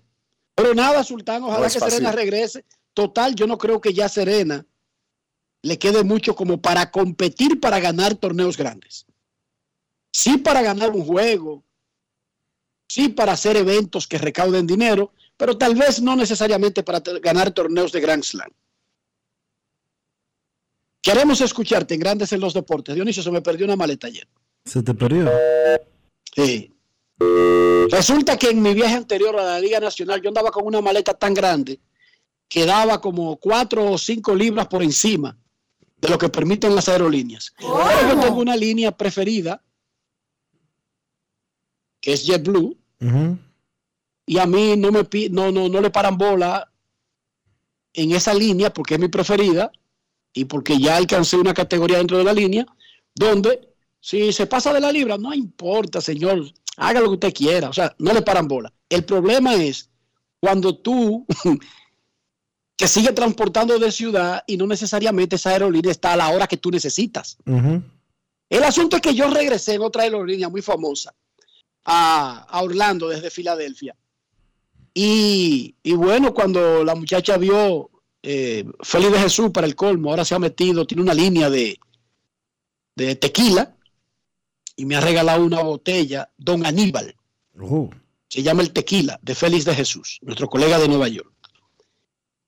Pero 0.56 0.74
nada, 0.74 1.04
Sultán, 1.04 1.44
ojalá 1.44 1.66
No 1.66 1.72
que 1.72 1.78
fácil. 1.78 1.98
Serena 1.98 2.12
regrese. 2.12 2.64
Total, 2.94 3.34
yo 3.34 3.46
no 3.46 3.58
creo 3.58 3.80
que 3.80 3.92
ya 3.92 4.08
Serena 4.08 4.66
le 5.62 5.78
quede 5.78 6.02
mucho 6.02 6.34
como 6.34 6.60
para 6.60 6.90
competir 6.90 7.60
para 7.60 7.78
ganar 7.78 8.14
torneos 8.14 8.56
grandes. 8.56 9.06
Sí 10.12 10.38
para 10.38 10.62
ganar 10.62 10.90
un 10.90 11.04
juego, 11.04 11.62
sí 12.88 13.10
para 13.10 13.32
hacer 13.32 13.56
eventos 13.56 14.08
que 14.08 14.16
recauden 14.16 14.66
dinero, 14.66 15.12
pero 15.36 15.58
tal 15.58 15.74
vez 15.74 16.00
no 16.00 16.16
necesariamente 16.16 16.82
para 16.82 17.00
ganar 17.20 17.50
torneos 17.50 17.92
de 17.92 18.00
Grand 18.00 18.24
Slam. 18.24 18.50
Queremos 21.02 21.40
escucharte 21.42 21.94
en 21.94 22.00
Grandes 22.00 22.32
en 22.32 22.40
los 22.40 22.54
Deportes. 22.54 22.94
Dionisio, 22.94 23.22
se 23.22 23.30
me 23.30 23.42
perdió 23.42 23.66
una 23.66 23.76
maleta 23.76 24.06
ayer. 24.06 24.26
Se 24.64 24.82
te 24.82 24.94
perdió. 24.94 25.30
Sí. 26.34 26.75
Resulta 27.18 28.36
que 28.36 28.50
en 28.50 28.60
mi 28.60 28.74
viaje 28.74 28.94
anterior 28.94 29.38
a 29.38 29.44
la 29.44 29.60
Liga 29.60 29.80
Nacional 29.80 30.20
yo 30.20 30.28
andaba 30.28 30.50
con 30.50 30.66
una 30.66 30.80
maleta 30.80 31.14
tan 31.14 31.32
grande 31.32 31.80
que 32.48 32.66
daba 32.66 33.00
como 33.00 33.36
cuatro 33.36 33.92
o 33.92 33.98
cinco 33.98 34.34
libras 34.34 34.66
por 34.68 34.82
encima 34.82 35.36
de 35.96 36.08
lo 36.08 36.18
que 36.18 36.28
permiten 36.28 36.74
las 36.74 36.88
aerolíneas. 36.88 37.54
Pero 37.58 38.14
yo 38.14 38.20
tengo 38.20 38.40
una 38.40 38.56
línea 38.56 38.92
preferida 38.92 39.62
que 42.00 42.12
es 42.12 42.24
JetBlue 42.24 42.76
y 44.26 44.38
a 44.38 44.46
mí 44.46 44.76
no 44.76 44.92
me 44.92 45.06
no, 45.30 45.50
no, 45.50 45.68
no 45.68 45.80
le 45.80 45.90
paran 45.90 46.18
bola 46.18 46.70
en 47.94 48.12
esa 48.12 48.34
línea 48.34 48.72
porque 48.72 48.94
es 48.94 49.00
mi 49.00 49.08
preferida 49.08 49.72
y 50.32 50.44
porque 50.44 50.78
ya 50.78 50.96
alcancé 50.96 51.36
una 51.36 51.54
categoría 51.54 51.98
dentro 51.98 52.18
de 52.18 52.24
la 52.24 52.34
línea 52.34 52.66
donde 53.14 53.74
si 54.00 54.32
se 54.32 54.46
pasa 54.46 54.72
de 54.72 54.80
la 54.80 54.92
libra, 54.92 55.16
no 55.16 55.34
importa, 55.34 56.00
señor, 56.00 56.44
haga 56.76 57.00
lo 57.00 57.06
que 57.08 57.14
usted 57.14 57.34
quiera, 57.34 57.68
o 57.68 57.72
sea, 57.72 57.94
no 57.98 58.12
le 58.12 58.22
paran 58.22 58.48
bola. 58.48 58.72
El 58.88 59.04
problema 59.04 59.54
es 59.54 59.90
cuando 60.40 60.76
tú 60.76 61.26
te 62.76 62.88
sigues 62.88 63.14
transportando 63.14 63.78
de 63.78 63.90
ciudad 63.90 64.44
y 64.46 64.56
no 64.56 64.66
necesariamente 64.66 65.36
esa 65.36 65.50
aerolínea 65.50 65.90
está 65.90 66.12
a 66.12 66.16
la 66.16 66.28
hora 66.28 66.46
que 66.46 66.58
tú 66.58 66.70
necesitas. 66.70 67.38
El 68.48 68.64
asunto 68.64 68.96
es 68.96 69.02
que 69.02 69.14
yo 69.14 69.28
regresé 69.28 69.74
en 69.74 69.82
otra 69.82 70.04
aerolínea 70.04 70.48
muy 70.48 70.62
famosa 70.62 71.14
a, 71.84 72.46
a 72.48 72.62
Orlando 72.62 73.08
desde 73.08 73.30
Filadelfia. 73.30 73.96
Y, 74.92 75.74
y 75.82 75.92
bueno, 75.92 76.32
cuando 76.32 76.84
la 76.84 76.94
muchacha 76.94 77.36
vio 77.36 77.90
eh, 78.22 78.64
Félix 78.80 79.12
de 79.12 79.18
Jesús 79.18 79.50
para 79.50 79.66
el 79.66 79.76
colmo, 79.76 80.10
ahora 80.10 80.24
se 80.24 80.34
ha 80.34 80.38
metido, 80.38 80.86
tiene 80.86 81.02
una 81.02 81.14
línea 81.14 81.50
de, 81.50 81.78
de 82.94 83.14
tequila 83.16 83.75
y 84.76 84.84
me 84.84 84.96
ha 84.96 85.00
regalado 85.00 85.44
una 85.44 85.62
botella, 85.62 86.30
Don 86.36 86.64
Aníbal. 86.64 87.16
Se 88.28 88.42
llama 88.42 88.62
el 88.62 88.72
tequila 88.72 89.18
de 89.22 89.34
Félix 89.34 89.64
de 89.64 89.74
Jesús, 89.74 90.18
nuestro 90.22 90.48
colega 90.48 90.78
de 90.78 90.88
Nueva 90.88 91.08
York. 91.08 91.32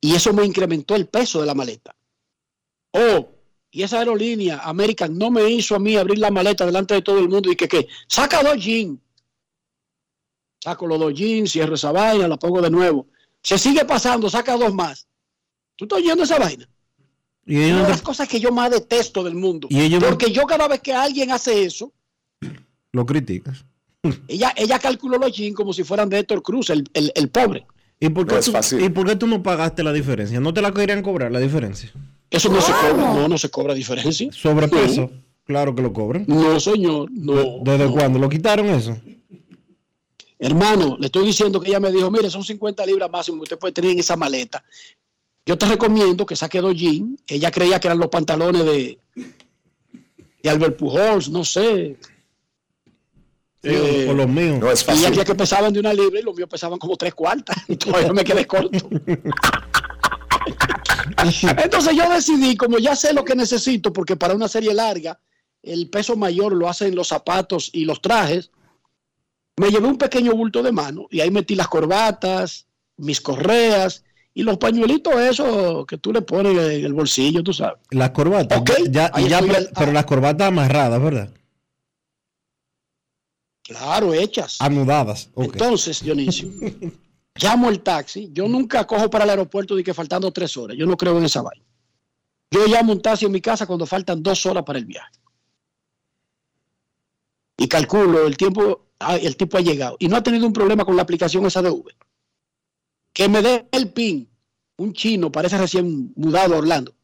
Y 0.00 0.14
eso 0.14 0.32
me 0.32 0.44
incrementó 0.44 0.94
el 0.94 1.06
peso 1.06 1.40
de 1.40 1.46
la 1.46 1.54
maleta. 1.54 1.96
Oh, 2.92 3.28
y 3.70 3.82
esa 3.82 3.98
aerolínea 3.98 4.60
American 4.64 5.16
no 5.16 5.30
me 5.30 5.48
hizo 5.48 5.74
a 5.74 5.78
mí 5.78 5.96
abrir 5.96 6.18
la 6.18 6.30
maleta 6.30 6.64
delante 6.64 6.94
de 6.94 7.02
todo 7.02 7.18
el 7.18 7.28
mundo 7.28 7.50
y 7.50 7.56
que, 7.56 7.68
que 7.68 7.88
saca 8.06 8.42
dos 8.42 8.62
jeans. 8.62 8.98
Saco 10.60 10.86
los 10.86 10.98
dos 10.98 11.14
jeans, 11.14 11.52
cierro 11.52 11.74
esa 11.74 11.92
vaina, 11.92 12.28
la 12.28 12.36
pongo 12.36 12.60
de 12.60 12.70
nuevo. 12.70 13.06
Se 13.42 13.58
sigue 13.58 13.84
pasando, 13.84 14.28
saca 14.28 14.56
dos 14.56 14.74
más. 14.74 15.06
¿Tú 15.76 15.84
estás 15.84 16.00
oyendo 16.00 16.24
esa 16.24 16.38
vaina? 16.38 16.68
Y 17.46 17.56
Una 17.70 17.84
de 17.84 17.88
las 17.90 18.02
cosas 18.02 18.28
que 18.28 18.40
yo 18.40 18.52
más 18.52 18.70
detesto 18.70 19.22
del 19.22 19.34
mundo. 19.34 19.68
Y 19.70 19.80
ellos 19.80 20.04
Porque 20.04 20.32
yo 20.32 20.44
cada 20.44 20.68
vez 20.68 20.80
que 20.80 20.92
alguien 20.92 21.30
hace 21.30 21.62
eso, 21.64 21.92
lo 22.92 23.06
criticas. 23.06 23.64
ella, 24.28 24.52
ella 24.56 24.78
calculó 24.78 25.18
los 25.18 25.32
jeans 25.36 25.54
como 25.56 25.72
si 25.72 25.84
fueran 25.84 26.08
de 26.08 26.18
Héctor 26.20 26.42
Cruz, 26.42 26.70
el, 26.70 26.84
el- 26.94 27.12
el 27.14 27.28
pobre. 27.28 27.66
¿Y 28.00 28.08
por, 28.10 28.26
qué 28.26 28.36
No 28.36 28.60
tú. 28.60 28.78
¿Y 28.78 28.88
por 28.90 29.06
qué 29.08 29.16
tú 29.16 29.26
no 29.26 29.42
pagaste 29.42 29.82
la 29.82 29.92
diferencia? 29.92 30.38
¿No 30.38 30.54
te 30.54 30.62
la 30.62 30.72
querían 30.72 31.02
cobrar 31.02 31.32
la 31.32 31.40
diferencia? 31.40 31.90
Eso 32.30 32.48
no 32.48 32.60
se 32.60 32.70
cobra, 32.72 33.14
no, 33.14 33.26
no 33.28 33.38
se 33.38 33.50
cobra 33.50 33.74
diferencia. 33.74 34.30
Sobrepeso. 34.32 35.10
Claro 35.44 35.74
que 35.74 35.82
lo 35.82 35.92
cobran. 35.92 36.24
No, 36.28 36.60
señor, 36.60 37.10
no. 37.10 37.60
¿Desde 37.64 37.90
cuándo? 37.90 38.18
¿Lo 38.18 38.28
quitaron 38.28 38.66
eso? 38.66 38.96
Hermano, 40.38 40.96
le 41.00 41.06
estoy 41.06 41.26
diciendo 41.26 41.58
que 41.60 41.70
ella 41.70 41.80
me 41.80 41.90
dijo, 41.90 42.10
mire, 42.10 42.30
son 42.30 42.44
50 42.44 42.86
libras 42.86 43.10
máximo 43.10 43.38
que 43.38 43.42
usted 43.44 43.58
puede 43.58 43.72
tener 43.72 43.90
en 43.90 43.98
esa 43.98 44.14
maleta. 44.16 44.62
Yo 45.44 45.58
te 45.58 45.66
recomiendo 45.66 46.24
que 46.26 46.36
saque 46.36 46.60
dos 46.60 46.76
jeans. 46.76 47.20
Ella 47.26 47.50
creía 47.50 47.80
que 47.80 47.88
eran 47.88 47.98
los 47.98 48.08
pantalones 48.08 48.64
de, 48.64 48.98
de 50.42 50.50
Albert 50.50 50.76
Pujols, 50.76 51.30
no 51.30 51.44
sé. 51.44 51.96
Eh, 53.62 54.06
o 54.08 54.14
los 54.14 54.28
míos. 54.28 54.58
No 54.60 54.70
es 54.70 54.82
y 54.82 54.84
fácil. 54.84 55.24
que 55.24 55.34
pesaban 55.34 55.72
de 55.72 55.80
una 55.80 55.92
libra 55.92 56.20
y 56.20 56.22
los 56.22 56.34
míos 56.36 56.48
pesaban 56.48 56.78
como 56.78 56.96
tres 56.96 57.14
cuartas. 57.14 57.56
Y 57.68 57.76
todavía 57.76 58.12
me 58.12 58.24
quedé 58.24 58.46
corto. 58.46 58.88
Entonces 61.62 61.96
yo 61.96 62.08
decidí, 62.10 62.56
como 62.56 62.78
ya 62.78 62.94
sé 62.94 63.12
lo 63.12 63.24
que 63.24 63.34
necesito, 63.34 63.92
porque 63.92 64.16
para 64.16 64.34
una 64.34 64.48
serie 64.48 64.72
larga 64.74 65.18
el 65.62 65.90
peso 65.90 66.16
mayor 66.16 66.52
lo 66.54 66.68
hacen 66.68 66.94
los 66.94 67.08
zapatos 67.08 67.70
y 67.72 67.84
los 67.84 68.00
trajes, 68.00 68.50
me 69.56 69.70
llevé 69.70 69.88
un 69.88 69.98
pequeño 69.98 70.32
bulto 70.32 70.62
de 70.62 70.72
mano 70.72 71.06
y 71.10 71.20
ahí 71.20 71.30
metí 71.30 71.56
las 71.56 71.68
corbatas, 71.68 72.66
mis 72.96 73.20
correas 73.20 74.04
y 74.34 74.44
los 74.44 74.56
pañuelitos 74.58 75.14
esos 75.20 75.84
que 75.86 75.98
tú 75.98 76.12
le 76.12 76.22
pones 76.22 76.52
en 76.56 76.84
el 76.84 76.92
bolsillo, 76.94 77.42
tú 77.42 77.52
sabes. 77.52 77.78
Las 77.90 78.10
corbatas. 78.10 78.60
Ok, 78.60 78.70
Ya, 78.88 79.10
pero 79.76 79.92
las 79.92 80.04
corbatas 80.04 80.48
amarradas, 80.48 81.02
¿verdad? 81.02 81.30
Claro, 83.68 84.14
hechas. 84.14 84.56
Anudadas. 84.60 85.30
Entonces, 85.36 86.02
Dionisio, 86.02 86.48
llamo 87.34 87.68
el 87.68 87.80
taxi. 87.80 88.30
Yo 88.32 88.48
nunca 88.48 88.86
cojo 88.86 89.10
para 89.10 89.24
el 89.24 89.30
aeropuerto 89.30 89.76
de 89.76 89.84
que 89.84 89.92
faltando 89.92 90.32
tres 90.32 90.56
horas. 90.56 90.74
Yo 90.74 90.86
no 90.86 90.96
creo 90.96 91.18
en 91.18 91.26
esa 91.26 91.42
vaina. 91.42 91.66
Yo 92.50 92.66
llamo 92.66 92.92
un 92.92 93.02
taxi 93.02 93.26
en 93.26 93.32
mi 93.32 93.42
casa 93.42 93.66
cuando 93.66 93.84
faltan 93.84 94.22
dos 94.22 94.46
horas 94.46 94.64
para 94.64 94.78
el 94.78 94.86
viaje. 94.86 95.12
Y 97.58 97.68
calculo 97.68 98.26
el 98.26 98.38
tiempo, 98.38 98.86
el 99.20 99.36
tipo 99.36 99.58
ha 99.58 99.60
llegado. 99.60 99.96
Y 99.98 100.08
no 100.08 100.16
ha 100.16 100.22
tenido 100.22 100.46
un 100.46 100.54
problema 100.54 100.86
con 100.86 100.96
la 100.96 101.02
aplicación 101.02 101.44
esa 101.44 101.60
de 101.60 101.68
Uber. 101.68 101.94
Que 103.12 103.28
me 103.28 103.42
dé 103.42 103.68
el 103.70 103.92
PIN. 103.92 104.30
Un 104.78 104.94
chino, 104.94 105.30
parece 105.30 105.58
recién 105.58 106.14
mudado 106.16 106.54
a 106.54 106.58
Orlando. 106.58 106.94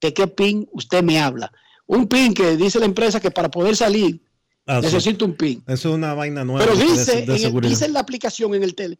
¿De 0.00 0.14
qué 0.14 0.26
PIN 0.28 0.66
usted 0.72 1.02
me 1.02 1.20
habla? 1.20 1.52
Un 1.84 2.06
PIN 2.06 2.32
que 2.32 2.56
dice 2.56 2.78
la 2.78 2.86
empresa 2.86 3.20
que 3.20 3.30
para 3.30 3.50
poder 3.50 3.76
salir 3.76 4.22
Ah, 4.70 4.80
sí. 4.80 4.86
Necesito 4.86 5.24
un 5.24 5.34
PIN. 5.34 5.62
Eso 5.66 5.88
es 5.88 5.94
una 5.96 6.14
vaina 6.14 6.44
nueva. 6.44 6.64
Pero 6.64 6.76
dice, 6.78 7.22
de 7.26 7.36
en 7.36 7.56
el- 7.56 7.60
dice 7.62 7.86
en 7.86 7.92
la 7.92 8.00
aplicación, 8.00 8.54
en 8.54 8.62
el 8.62 8.74
tele, 8.76 8.98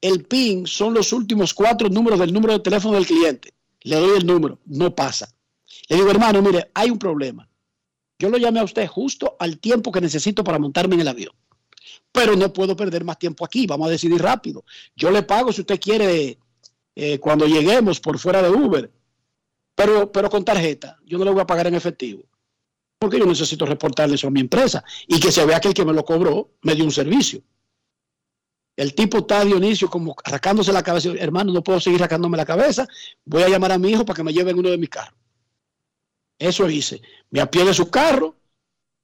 el 0.00 0.24
PIN 0.24 0.66
son 0.66 0.94
los 0.94 1.12
últimos 1.12 1.52
cuatro 1.52 1.88
números 1.90 2.18
del 2.18 2.32
número 2.32 2.54
de 2.54 2.60
teléfono 2.60 2.94
del 2.94 3.06
cliente. 3.06 3.52
Le 3.82 3.96
doy 3.96 4.16
el 4.18 4.26
número, 4.26 4.58
no 4.64 4.94
pasa. 4.94 5.28
Le 5.88 5.96
digo, 5.96 6.10
hermano, 6.10 6.40
mire, 6.40 6.70
hay 6.72 6.88
un 6.90 6.98
problema. 6.98 7.46
Yo 8.18 8.30
lo 8.30 8.38
llamé 8.38 8.60
a 8.60 8.64
usted 8.64 8.86
justo 8.86 9.36
al 9.38 9.58
tiempo 9.58 9.92
que 9.92 10.00
necesito 10.00 10.42
para 10.42 10.58
montarme 10.58 10.94
en 10.94 11.02
el 11.02 11.08
avión. 11.08 11.34
Pero 12.10 12.34
no 12.36 12.52
puedo 12.52 12.74
perder 12.76 13.04
más 13.04 13.18
tiempo 13.18 13.44
aquí, 13.44 13.66
vamos 13.66 13.88
a 13.88 13.90
decidir 13.90 14.22
rápido. 14.22 14.64
Yo 14.96 15.10
le 15.10 15.22
pago 15.22 15.52
si 15.52 15.60
usted 15.62 15.78
quiere 15.80 16.38
eh, 16.96 17.18
cuando 17.18 17.46
lleguemos 17.46 18.00
por 18.00 18.18
fuera 18.18 18.40
de 18.40 18.48
Uber, 18.50 18.90
pero, 19.74 20.10
pero 20.12 20.30
con 20.30 20.44
tarjeta. 20.44 20.96
Yo 21.04 21.18
no 21.18 21.24
le 21.24 21.32
voy 21.32 21.40
a 21.42 21.46
pagar 21.46 21.66
en 21.66 21.74
efectivo 21.74 22.22
porque 23.04 23.18
yo 23.18 23.26
necesito 23.26 23.66
reportarle 23.66 24.14
eso 24.14 24.28
a 24.28 24.30
mi 24.30 24.40
empresa 24.40 24.82
y 25.06 25.20
que 25.20 25.30
se 25.30 25.44
vea 25.44 25.60
que 25.60 25.68
el 25.68 25.74
que 25.74 25.84
me 25.84 25.92
lo 25.92 26.06
cobró 26.06 26.52
me 26.62 26.74
dio 26.74 26.84
un 26.84 26.90
servicio. 26.90 27.42
El 28.76 28.94
tipo 28.94 29.18
está 29.18 29.44
Dionisio 29.44 29.90
como 29.90 30.16
arrancándose 30.24 30.72
la 30.72 30.82
cabeza, 30.82 31.10
hermano, 31.18 31.52
no 31.52 31.62
puedo 31.62 31.78
seguir 31.80 32.00
arrancándome 32.00 32.38
la 32.38 32.46
cabeza, 32.46 32.88
voy 33.26 33.42
a 33.42 33.50
llamar 33.50 33.72
a 33.72 33.78
mi 33.78 33.90
hijo 33.90 34.06
para 34.06 34.16
que 34.16 34.22
me 34.22 34.32
lleven 34.32 34.58
uno 34.58 34.70
de 34.70 34.78
mis 34.78 34.88
carros. 34.88 35.14
Eso 36.38 36.68
hice. 36.70 37.02
Me 37.28 37.42
apié 37.42 37.66
de 37.66 37.74
su 37.74 37.90
carro, 37.90 38.36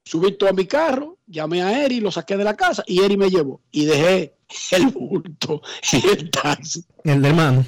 subí 0.02 0.32
todo 0.32 0.48
a 0.48 0.54
mi 0.54 0.64
carro, 0.64 1.18
llamé 1.26 1.62
a 1.62 1.84
Eri, 1.84 2.00
lo 2.00 2.10
saqué 2.10 2.38
de 2.38 2.44
la 2.44 2.56
casa 2.56 2.82
y 2.86 3.02
Eri 3.02 3.18
me 3.18 3.28
llevó 3.28 3.60
y 3.70 3.84
dejé 3.84 4.34
el 4.70 4.86
bulto 4.86 5.60
en 5.92 6.08
el 6.08 6.30
taxi. 6.30 6.86
El 7.04 7.20
de 7.20 7.28
hermano. 7.28 7.66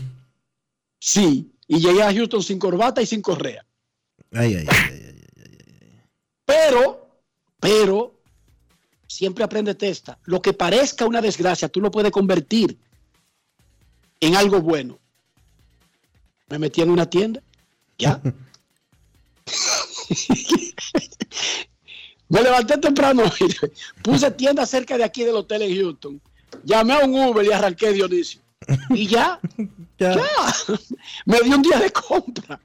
Sí, 0.98 1.52
y 1.68 1.78
llegué 1.78 2.02
a 2.02 2.12
Houston 2.14 2.42
sin 2.42 2.58
corbata 2.58 3.02
y 3.02 3.06
sin 3.06 3.20
correa. 3.20 3.66
Ay, 4.32 4.54
ay, 4.54 4.66
ay. 4.66 5.11
Pero, 6.53 7.09
pero, 7.59 8.14
siempre 9.07 9.42
aprende 9.44 9.74
testa. 9.74 10.18
Lo 10.24 10.42
que 10.42 10.53
parezca 10.53 11.07
una 11.07 11.22
desgracia, 11.22 11.68
tú 11.68 11.80
lo 11.80 11.90
puedes 11.90 12.12
convertir 12.12 12.78
en 14.20 14.36
algo 14.36 14.61
bueno. 14.61 14.98
Me 16.48 16.59
metí 16.59 16.82
en 16.82 16.90
una 16.90 17.09
tienda, 17.09 17.42
ya. 17.98 18.20
Me 22.28 22.42
levanté 22.42 22.76
temprano, 22.78 23.24
puse 24.03 24.30
tienda 24.32 24.66
cerca 24.66 24.96
de 24.96 25.05
aquí 25.05 25.24
del 25.24 25.36
hotel 25.36 25.62
en 25.62 25.76
Houston. 25.76 26.20
Llamé 26.64 26.94
a 26.94 27.05
un 27.05 27.14
Uber 27.14 27.44
y 27.44 27.53
arranqué 27.53 27.92
Dionisio. 27.92 28.40
Y 28.90 29.07
ya, 29.07 29.40
ya, 29.98 30.16
me 31.26 31.40
dio 31.40 31.57
un 31.57 31.62
día 31.62 31.78
de 31.78 31.90
compra. 31.90 32.61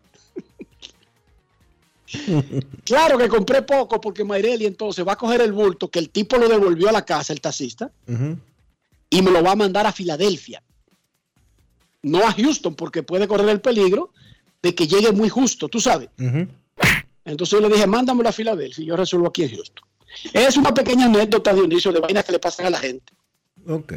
Claro 2.83 3.17
que 3.17 3.27
compré 3.27 3.61
poco 3.61 3.99
porque 4.01 4.23
Mayreli 4.23 4.65
entonces 4.65 5.05
va 5.07 5.13
a 5.13 5.17
coger 5.17 5.41
el 5.41 5.51
bulto 5.51 5.89
que 5.89 5.99
el 5.99 6.09
tipo 6.09 6.37
lo 6.37 6.47
devolvió 6.47 6.89
a 6.89 6.91
la 6.91 7.03
casa, 7.05 7.33
el 7.33 7.41
taxista, 7.41 7.91
y 9.09 9.21
me 9.21 9.31
lo 9.31 9.43
va 9.43 9.51
a 9.51 9.55
mandar 9.55 9.85
a 9.85 9.91
Filadelfia. 9.91 10.61
No 12.03 12.19
a 12.25 12.31
Houston 12.33 12.75
porque 12.75 13.03
puede 13.03 13.27
correr 13.27 13.49
el 13.49 13.59
peligro 13.61 14.11
de 14.61 14.73
que 14.75 14.87
llegue 14.87 15.11
muy 15.11 15.29
justo, 15.29 15.67
tú 15.67 15.79
sabes. 15.79 16.09
Entonces 17.25 17.59
yo 17.59 17.67
le 17.67 17.73
dije, 17.73 17.87
mándamelo 17.87 18.29
a 18.29 18.31
Filadelfia 18.33 18.83
y 18.83 18.87
yo 18.87 18.95
resuelvo 18.95 19.27
aquí 19.27 19.43
en 19.43 19.55
Houston. 19.55 19.85
Es 20.33 20.55
una 20.57 20.73
pequeña 20.73 21.05
anécdota 21.05 21.53
de 21.53 21.61
inicio 21.63 21.91
de 21.91 21.99
vainas 21.99 22.23
que 22.23 22.31
le 22.31 22.39
pasan 22.39 22.65
a 22.67 22.69
la 22.69 22.79
gente, 22.79 23.13
Ok. 23.67 23.93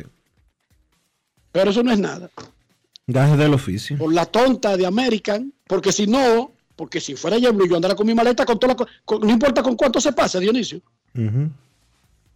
pero 1.52 1.70
eso 1.70 1.82
no 1.82 1.92
es 1.92 1.98
nada. 1.98 2.30
Gajes 3.06 3.38
del 3.38 3.54
oficio. 3.54 3.96
Por 3.98 4.12
la 4.12 4.26
tonta 4.26 4.76
de 4.76 4.86
American, 4.86 5.52
porque 5.66 5.92
si 5.92 6.06
no, 6.06 6.52
porque 6.80 6.98
si 6.98 7.14
fuera 7.14 7.36
yo, 7.36 7.52
yo 7.66 7.76
andara 7.76 7.94
con 7.94 8.06
mi 8.06 8.14
maleta 8.14 8.46
con 8.46 8.58
toda 8.58 8.72
la, 8.72 8.74
co- 8.74 8.86
con- 9.04 9.20
no 9.20 9.28
importa 9.30 9.62
con 9.62 9.76
cuánto 9.76 10.00
se 10.00 10.14
pase, 10.14 10.40
Dionisio. 10.40 10.80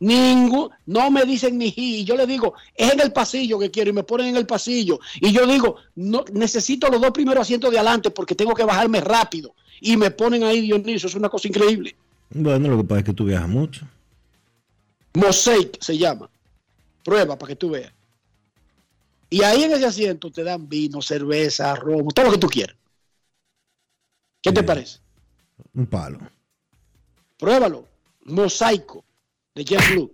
Ningún, 0.01 0.69
no 0.85 1.11
me 1.11 1.25
dicen 1.25 1.57
ni 1.57 1.73
y 1.75 2.05
yo 2.05 2.15
le 2.15 2.27
digo, 2.27 2.53
es 2.75 2.93
en 2.93 3.01
el 3.01 3.11
pasillo 3.11 3.59
que 3.59 3.71
quiero, 3.71 3.89
y 3.89 3.95
me 3.95 4.03
ponen 4.03 4.27
en 4.27 4.37
el 4.37 4.45
pasillo. 4.47 5.01
Y 5.19 5.33
yo 5.33 5.47
digo, 5.47 5.77
no, 5.95 6.27
necesito 6.31 6.91
los 6.91 7.01
dos 7.01 7.13
primeros 7.13 7.41
asientos 7.41 7.71
de 7.71 7.79
adelante 7.79 8.11
porque 8.11 8.35
tengo 8.35 8.53
que 8.53 8.65
bajarme 8.65 9.01
rápido. 9.01 9.55
Y 9.81 9.97
me 9.97 10.11
ponen 10.11 10.45
ahí, 10.45 10.61
Dionisio, 10.61 11.09
es 11.09 11.15
una 11.15 11.31
cosa 11.31 11.49
increíble. 11.49 11.97
Bueno, 12.29 12.69
lo 12.69 12.77
que 12.77 12.85
pasa 12.85 12.99
es 12.99 13.05
que 13.07 13.15
tú 13.15 13.25
viajas 13.25 13.49
mucho. 13.49 13.87
Mosaic 15.15 15.81
se 15.83 15.97
llama. 15.97 16.29
Prueba 17.03 17.39
para 17.39 17.49
que 17.49 17.57
tú 17.57 17.71
veas. 17.71 17.95
Y 19.31 19.43
ahí 19.43 19.63
en 19.63 19.73
ese 19.73 19.87
asiento 19.87 20.31
te 20.31 20.45
dan 20.45 20.69
vino, 20.69 21.01
cerveza, 21.01 21.75
romo, 21.77 22.11
todo 22.11 22.27
lo 22.27 22.33
que 22.33 22.39
tú 22.39 22.49
quieras. 22.49 22.77
¿Qué 24.45 24.53
te 24.53 24.63
parece? 24.63 24.99
Un 25.73 25.87
palo. 25.87 26.19
Pruébalo. 27.39 27.89
Mosaico 28.27 29.03
de 29.55 29.65
JetBlue. 29.65 30.13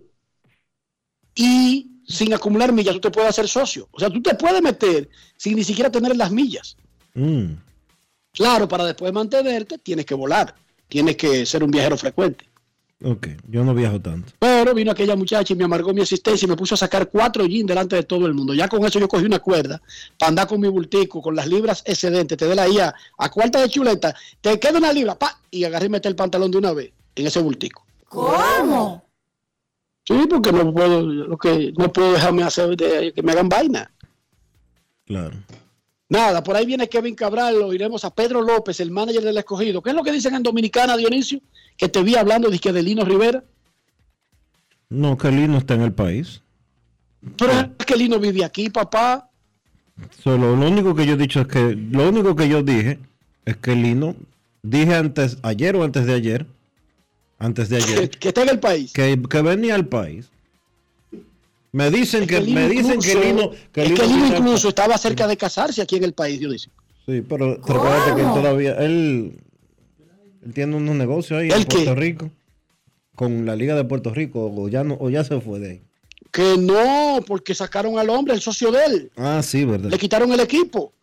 Y 1.35 1.99
sin 2.07 2.33
acumular 2.33 2.71
millas, 2.71 2.93
tú 2.93 3.01
te 3.01 3.11
puedes 3.11 3.29
hacer 3.29 3.49
socio. 3.49 3.89
O 3.91 3.99
sea, 3.99 4.09
tú 4.09 4.21
te 4.21 4.33
puedes 4.35 4.61
meter 4.61 5.09
sin 5.35 5.57
ni 5.57 5.65
siquiera 5.65 5.91
tener 5.91 6.15
las 6.15 6.31
millas. 6.31 6.77
Mm. 7.13 7.55
Claro, 8.31 8.69
para 8.69 8.85
después 8.85 9.11
mantenerte, 9.11 9.77
tienes 9.79 10.05
que 10.05 10.15
volar. 10.15 10.55
Tienes 10.87 11.17
que 11.17 11.45
ser 11.45 11.61
un 11.65 11.71
viajero 11.71 11.97
frecuente. 11.97 12.45
Ok, 13.03 13.27
yo 13.47 13.63
no 13.63 13.73
viajo 13.73 13.99
tanto. 13.99 14.31
Pero 14.37 14.75
vino 14.75 14.91
aquella 14.91 15.15
muchacha 15.15 15.53
y 15.53 15.55
me 15.55 15.63
amargó 15.63 15.91
mi 15.93 16.01
asistencia 16.01 16.45
y 16.45 16.49
me 16.49 16.55
puso 16.55 16.75
a 16.75 16.77
sacar 16.77 17.09
cuatro 17.09 17.45
jeans 17.47 17.67
delante 17.67 17.95
de 17.95 18.03
todo 18.03 18.27
el 18.27 18.33
mundo. 18.35 18.53
Ya 18.53 18.67
con 18.67 18.85
eso 18.85 18.99
yo 18.99 19.07
cogí 19.07 19.25
una 19.25 19.39
cuerda 19.39 19.81
para 20.19 20.29
andar 20.29 20.47
con 20.47 20.59
mi 20.61 20.67
bultico, 20.67 21.19
con 21.21 21.35
las 21.35 21.47
libras 21.47 21.81
excedentes. 21.85 22.37
Te 22.37 22.45
de 22.45 22.53
la 22.55 22.67
IA 22.69 22.93
a 23.17 23.29
cuarta 23.31 23.59
de 23.59 23.69
chuleta, 23.69 24.13
te 24.39 24.59
queda 24.59 24.77
una 24.77 24.93
libra, 24.93 25.15
pa, 25.17 25.39
y 25.49 25.63
agarré 25.63 25.87
y 25.87 25.89
metí 25.89 26.07
el 26.07 26.15
pantalón 26.15 26.51
de 26.51 26.57
una 26.59 26.73
vez 26.73 26.91
en 27.15 27.25
ese 27.25 27.39
bultico. 27.41 27.83
¿Cómo? 28.07 29.03
Sí, 30.05 30.27
porque 30.29 30.51
no 30.51 30.71
puedo, 30.73 31.01
lo 31.01 31.37
que, 31.37 31.73
no 31.77 31.91
puedo 31.91 32.13
dejarme 32.13 32.43
hacer 32.43 32.75
de- 32.77 33.13
que 33.13 33.23
me 33.23 33.31
hagan 33.31 33.49
vaina. 33.49 33.91
Claro. 35.05 35.37
Nada, 36.09 36.43
por 36.43 36.55
ahí 36.57 36.65
viene 36.65 36.89
Kevin 36.89 37.15
Cabral, 37.15 37.57
lo 37.57 37.71
iremos 37.73 38.03
a 38.03 38.13
Pedro 38.13 38.41
López, 38.41 38.79
el 38.81 38.91
manager 38.91 39.23
del 39.23 39.37
escogido. 39.37 39.81
¿Qué 39.81 39.91
es 39.91 39.95
lo 39.95 40.03
que 40.03 40.11
dicen 40.11 40.35
en 40.35 40.43
Dominicana, 40.43 40.97
Dionisio? 40.97 41.39
Que 41.81 41.89
te 41.89 42.03
vi 42.03 42.15
hablando 42.15 42.51
de, 42.51 42.59
que 42.59 42.71
de 42.71 42.83
Lino 42.83 43.03
Rivera. 43.03 43.43
No, 44.89 45.17
que 45.17 45.31
Lino 45.31 45.57
está 45.57 45.73
en 45.73 45.81
el 45.81 45.91
país. 45.93 46.43
Pero 47.39 47.53
es 47.79 47.85
que 47.87 47.95
Lino 47.95 48.19
vive 48.19 48.45
aquí, 48.45 48.69
papá. 48.69 49.27
Solo 50.23 50.55
lo 50.55 50.67
único 50.67 50.93
que 50.93 51.07
yo 51.07 51.13
he 51.13 51.17
dicho 51.17 51.41
es 51.41 51.47
que 51.47 51.75
lo 51.75 52.07
único 52.07 52.35
que 52.35 52.47
yo 52.47 52.61
dije 52.61 52.99
es 53.45 53.57
que 53.57 53.75
Lino 53.75 54.15
dije 54.61 54.93
antes 54.93 55.39
ayer 55.41 55.75
o 55.75 55.83
antes 55.83 56.05
de 56.05 56.13
ayer 56.13 56.45
antes 57.39 57.69
de 57.69 57.77
ayer 57.77 58.09
que 58.19 58.27
está 58.27 58.43
en 58.43 58.49
el 58.49 58.59
país. 58.59 58.93
que, 58.93 59.19
que 59.27 59.41
venía 59.41 59.73
al 59.73 59.87
país. 59.87 60.29
Me 61.71 61.89
dicen 61.89 62.27
que, 62.27 62.41
Lino 62.41 62.59
me 62.61 62.69
dicen 62.69 62.99
que 62.99 63.11
incluso- 63.13 63.23
Lino 63.27 63.51
que 63.71 63.83
es 63.85 63.89
Lino 63.89 64.29
que 64.29 64.37
incluso 64.37 64.69
estaba 64.69 64.99
cerca 64.99 65.25
de 65.25 65.35
casarse 65.35 65.81
aquí 65.81 65.95
en 65.95 66.03
el 66.03 66.13
país, 66.13 66.39
Dionisio. 66.39 66.71
Sí, 67.07 67.23
pero 67.27 67.55
recuerda 67.55 68.13
que 68.15 68.21
él 68.21 68.27
todavía 68.35 68.73
él, 68.73 69.39
él 70.45 70.53
tiene 70.53 70.75
unos 70.75 70.95
negocios 70.95 71.39
ahí 71.39 71.49
en 71.49 71.57
¿El 71.57 71.67
qué? 71.67 71.75
Puerto 71.77 71.95
Rico 71.95 72.31
con 73.15 73.45
la 73.45 73.55
Liga 73.55 73.75
de 73.75 73.83
Puerto 73.83 74.13
Rico 74.13 74.51
o 74.55 74.67
ya 74.69 74.83
no 74.83 74.97
o 74.99 75.09
ya 75.09 75.23
se 75.23 75.39
fue 75.41 75.59
de 75.59 75.69
ahí. 75.71 75.81
Que 76.31 76.57
no, 76.57 77.19
porque 77.27 77.53
sacaron 77.53 77.99
al 77.99 78.09
hombre, 78.09 78.33
el 78.33 78.41
socio 78.41 78.71
de 78.71 78.85
él. 78.85 79.11
Ah, 79.17 79.41
sí, 79.43 79.65
verdad. 79.65 79.89
Le 79.89 79.97
quitaron 79.99 80.31
el 80.31 80.39
equipo. 80.39 80.93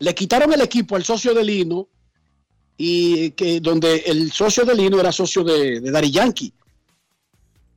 Le 0.00 0.14
quitaron 0.14 0.52
el 0.52 0.60
equipo 0.60 0.96
al 0.96 1.04
socio 1.04 1.32
de 1.34 1.44
Lino 1.44 1.88
y 2.76 3.30
que 3.30 3.60
donde 3.60 3.98
el 4.06 4.32
socio 4.32 4.64
de 4.64 4.74
Lino 4.74 4.98
era 4.98 5.12
socio 5.12 5.44
de, 5.44 5.80
de 5.80 5.90
Dari 5.90 6.10
Yankee, 6.10 6.52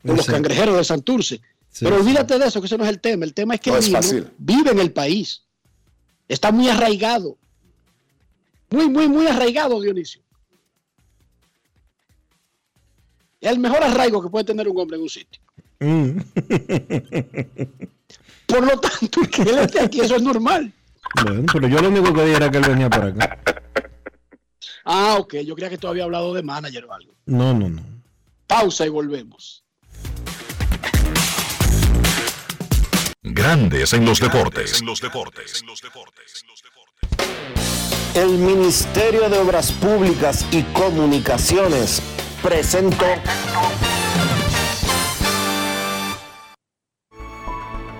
de 0.03 0.15
los 0.15 0.25
cangrejeros 0.25 0.75
de 0.77 0.83
Santurce. 0.83 1.35
Sí, 1.69 1.85
Pero 1.85 1.97
sí. 1.97 2.01
olvídate 2.01 2.39
de 2.39 2.47
eso, 2.47 2.59
que 2.59 2.65
ese 2.65 2.77
no 2.77 2.83
es 2.83 2.89
el 2.89 2.99
tema. 2.99 3.23
El 3.23 3.35
tema 3.35 3.53
es 3.53 3.61
que 3.61 3.69
No 3.71 3.79
Lino 3.79 3.99
vive 4.39 4.71
en 4.71 4.79
el 4.79 4.91
país. 4.91 5.43
Está 6.27 6.51
muy 6.51 6.67
arraigado. 6.69 7.37
Muy, 8.69 8.89
muy, 8.89 9.07
muy 9.07 9.27
arraigado, 9.27 9.79
Dionisio. 9.81 10.21
Es 13.39 13.51
el 13.51 13.59
mejor 13.59 13.83
arraigo 13.83 14.21
que 14.21 14.29
puede 14.29 14.45
tener 14.45 14.67
un 14.67 14.77
hombre 14.79 14.97
en 14.97 15.03
un 15.03 15.09
sitio. 15.09 15.41
Mm. 15.79 16.19
Por 18.47 18.65
lo 18.65 18.79
tanto, 18.79 19.21
que 19.31 19.43
él 19.43 19.59
esté 19.59 19.79
aquí, 19.81 20.01
eso 20.01 20.15
es 20.15 20.21
normal. 20.21 20.73
Bueno, 21.23 21.45
pero 21.51 21.67
yo 21.67 21.79
lo 21.81 21.89
único 21.89 22.13
que 22.13 22.23
dije 22.23 22.37
era 22.37 22.49
que 22.49 22.57
él 22.57 22.65
venía 22.67 22.89
para 22.89 23.07
acá. 23.07 23.39
Ah, 24.83 25.17
ok. 25.19 25.35
Yo 25.45 25.53
creía 25.55 25.69
que 25.69 25.77
tú 25.77 25.87
habías 25.87 26.05
hablado 26.05 26.33
de 26.33 26.41
manager 26.41 26.85
o 26.85 26.93
algo. 26.93 27.13
No, 27.25 27.53
no, 27.53 27.69
no. 27.69 27.83
Pausa 28.47 28.85
y 28.85 28.89
volvemos. 28.89 29.63
Grandes 33.21 33.93
en 33.93 34.05
los 34.05 34.19
deportes. 34.19 34.81
El 38.13 38.29
Ministerio 38.37 39.29
de 39.29 39.37
Obras 39.37 39.71
Públicas 39.71 40.45
y 40.51 40.63
Comunicaciones 40.63 42.01
presentó 42.41 43.05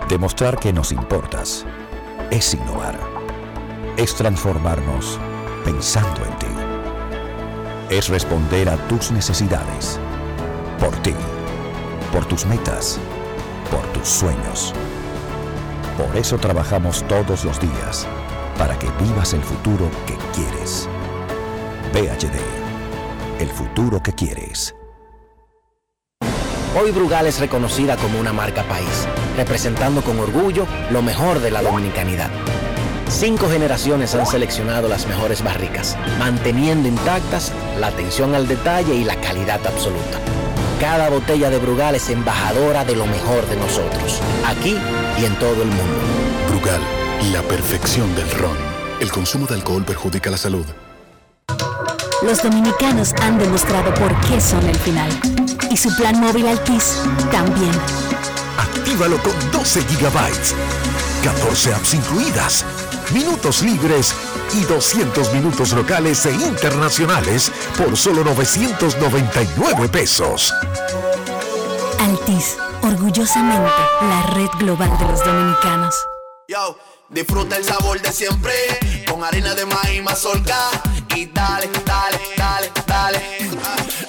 Demostrar 0.09 0.57
que 0.57 0.71
nos 0.71 0.93
importas 0.93 1.65
es 2.31 2.53
innovar. 2.53 2.97
Es 3.97 4.15
transformarnos 4.15 5.19
pensando 5.65 6.23
en 6.25 6.39
ti. 6.39 6.47
Es 7.89 8.07
responder 8.07 8.69
a 8.69 8.77
tus 8.87 9.11
necesidades. 9.11 9.99
Por 10.79 10.95
ti, 11.03 11.13
por 12.13 12.25
tus 12.25 12.45
metas, 12.45 12.99
por 13.69 13.81
tus 13.93 14.07
sueños. 14.07 14.73
Por 15.97 16.15
eso 16.15 16.37
trabajamos 16.37 17.03
todos 17.07 17.43
los 17.43 17.59
días, 17.59 18.07
para 18.57 18.77
que 18.77 18.89
vivas 19.03 19.33
el 19.33 19.41
futuro 19.41 19.89
que 20.05 20.15
quieres. 20.33 20.89
VHD, 21.93 22.37
el 23.39 23.49
futuro 23.49 24.01
que 24.01 24.13
quieres. 24.13 24.75
Hoy 26.79 26.91
Brugal 26.91 27.27
es 27.27 27.39
reconocida 27.39 27.95
como 27.97 28.19
una 28.19 28.33
marca 28.33 28.63
país, 28.63 29.07
representando 29.35 30.01
con 30.01 30.19
orgullo 30.19 30.67
lo 30.91 31.01
mejor 31.01 31.39
de 31.39 31.51
la 31.51 31.61
dominicanidad. 31.61 32.29
Cinco 33.09 33.49
generaciones 33.49 34.13
han 34.15 34.25
seleccionado 34.25 34.87
las 34.87 35.07
mejores 35.07 35.43
barricas, 35.43 35.97
manteniendo 36.19 36.87
intactas 36.87 37.53
la 37.79 37.87
atención 37.87 38.35
al 38.35 38.47
detalle 38.47 38.95
y 38.95 39.05
la 39.05 39.15
calidad 39.21 39.65
absoluta. 39.65 40.19
Cada 40.79 41.09
botella 41.09 41.49
de 41.49 41.57
Brugal 41.57 41.95
es 41.95 42.09
embajadora 42.09 42.83
de 42.85 42.95
lo 42.95 43.07
mejor 43.07 43.47
de 43.47 43.55
nosotros, 43.55 44.21
aquí 44.45 44.77
y 45.19 45.25
en 45.25 45.35
todo 45.39 45.63
el 45.63 45.69
mundo. 45.69 45.99
Brugal, 46.49 46.81
la 47.31 47.41
perfección 47.43 48.13
del 48.15 48.29
ron. 48.31 48.57
El 48.99 49.11
consumo 49.11 49.45
de 49.45 49.55
alcohol 49.55 49.83
perjudica 49.83 50.29
la 50.29 50.37
salud. 50.37 50.65
Los 52.23 52.41
dominicanos 52.41 53.13
han 53.21 53.37
demostrado 53.37 53.93
por 53.95 54.19
qué 54.21 54.41
son 54.41 54.67
el 54.67 54.75
final. 54.77 55.09
Y 55.69 55.77
su 55.77 55.95
plan 55.95 56.19
móvil 56.19 56.47
Altis 56.47 57.01
también. 57.31 57.71
Actívalo 58.57 59.17
con 59.21 59.33
12 59.51 59.83
gigabytes, 59.83 60.55
14 61.23 61.73
apps 61.73 61.93
incluidas, 61.93 62.65
minutos 63.13 63.61
libres 63.61 64.13
y 64.53 64.63
200 64.63 65.33
minutos 65.33 65.73
locales 65.73 66.25
e 66.25 66.33
internacionales 66.33 67.51
por 67.77 67.95
solo 67.95 68.23
999 68.23 69.89
pesos. 69.89 70.53
Altis, 71.99 72.57
orgullosamente 72.81 73.71
la 74.01 74.23
red 74.33 74.49
global 74.59 74.97
de 74.97 75.05
los 75.05 75.23
dominicanos. 75.23 75.95
Yo, 76.47 76.77
disfruta 77.09 77.57
el 77.57 77.63
sabor 77.63 78.01
de 78.01 78.11
siempre 78.11 78.53
con 79.09 79.23
harina 79.23 79.55
de 79.55 79.65
maíz 79.65 80.03
mazorca 80.03 80.69
y 81.15 81.25
dale, 81.27 81.69
dale, 81.85 82.19
dale, 82.37 82.71
dale. 82.85 83.21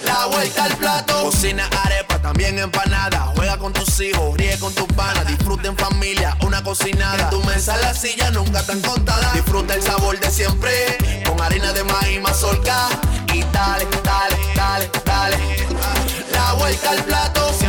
La 0.05 0.27
vuelta 0.27 0.65
al 0.65 0.77
plato, 0.77 1.23
cocina 1.23 1.69
arepa, 1.85 2.21
también 2.21 2.59
empanada. 2.59 3.33
Juega 3.37 3.59
con 3.59 3.73
tus 3.73 4.01
hijos, 4.01 4.37
ríe 4.37 4.59
con 4.59 4.75
tus 4.75 4.87
panas, 4.95 5.27
disfruta 5.27 5.69
en 5.69 5.77
familia, 5.77 6.37
una 6.45 6.63
cocinada. 6.63 7.25
En 7.25 7.31
tu 7.31 7.43
mesa 7.45 7.77
la 7.79 7.95
silla 7.95 8.31
nunca 8.31 8.63
tan 8.65 8.81
contada. 8.81 9.33
Disfruta 9.33 9.75
el 9.75 9.83
sabor 9.83 10.19
de 10.19 10.31
siempre 10.31 10.99
con 11.27 11.41
harina 11.41 11.73
de 11.73 11.85
maíz 11.85 12.21
mazorca 12.21 12.89
y 13.33 13.43
dale, 13.53 13.87
dale, 14.03 14.37
dale, 14.55 14.91
dale. 15.05 15.39
La 16.33 16.53
vuelta 16.55 16.91
al 16.91 17.05
plato, 17.05 17.48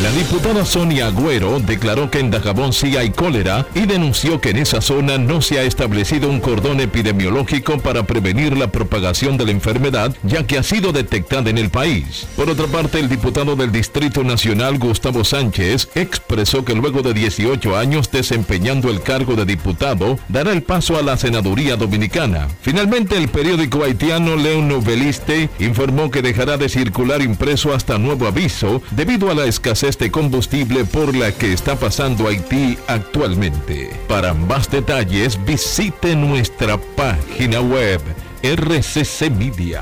La 0.00 0.12
diputada 0.12 0.64
Sonia 0.64 1.08
Agüero 1.08 1.58
declaró 1.58 2.08
que 2.08 2.20
en 2.20 2.30
Dajabón 2.30 2.72
sí 2.72 2.96
hay 2.96 3.10
cólera 3.10 3.66
y 3.74 3.80
denunció 3.80 4.40
que 4.40 4.50
en 4.50 4.58
esa 4.58 4.80
zona 4.80 5.18
no 5.18 5.42
se 5.42 5.58
ha 5.58 5.64
establecido 5.64 6.28
un 6.28 6.38
cordón 6.38 6.78
epidemiológico 6.78 7.78
para 7.80 8.04
prevenir 8.04 8.56
la 8.56 8.70
propagación 8.70 9.36
de 9.36 9.46
la 9.46 9.50
enfermedad, 9.50 10.14
ya 10.22 10.46
que 10.46 10.56
ha 10.56 10.62
sido 10.62 10.92
detectada 10.92 11.50
en 11.50 11.58
el 11.58 11.70
país. 11.70 12.28
Por 12.36 12.48
otra 12.48 12.68
parte, 12.68 13.00
el 13.00 13.08
diputado 13.08 13.56
del 13.56 13.72
Distrito 13.72 14.22
Nacional, 14.22 14.78
Gustavo 14.78 15.24
Sánchez, 15.24 15.88
expresó 15.96 16.64
que 16.64 16.76
luego 16.76 17.02
de 17.02 17.12
18 17.12 17.76
años 17.76 18.08
desempeñando 18.12 18.90
el 18.90 19.02
cargo 19.02 19.34
de 19.34 19.46
diputado, 19.46 20.16
dará 20.28 20.52
el 20.52 20.62
paso 20.62 20.96
a 20.96 21.02
la 21.02 21.16
senaduría 21.16 21.74
dominicana. 21.74 22.46
Finalmente, 22.62 23.16
el 23.16 23.30
periódico 23.30 23.82
haitiano 23.82 24.36
León 24.36 24.68
Noveliste 24.68 25.50
informó 25.58 26.08
que 26.12 26.22
dejará 26.22 26.56
de 26.56 26.68
circular 26.68 27.20
impreso 27.20 27.74
hasta 27.74 27.98
nuevo 27.98 28.28
aviso 28.28 28.80
debido 28.92 29.32
a 29.32 29.34
la 29.34 29.46
escasez 29.46 29.87
de 29.96 30.10
combustible 30.10 30.84
por 30.84 31.16
la 31.16 31.32
que 31.32 31.54
está 31.54 31.76
pasando 31.76 32.28
Haití 32.28 32.76
actualmente. 32.88 33.88
Para 34.06 34.34
más 34.34 34.70
detalles 34.70 35.42
visite 35.46 36.14
nuestra 36.14 36.76
página 36.76 37.60
web 37.60 38.02
rccmedia.com.do. 38.42 39.78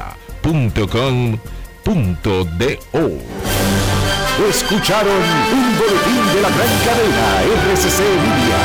Escucharon 4.48 5.22
un 5.52 5.78
boletín 5.78 6.34
de 6.34 6.42
la 6.42 6.50
gran 6.50 6.78
cadena 6.84 7.42
RCC 7.72 7.98
Media. 8.22 8.58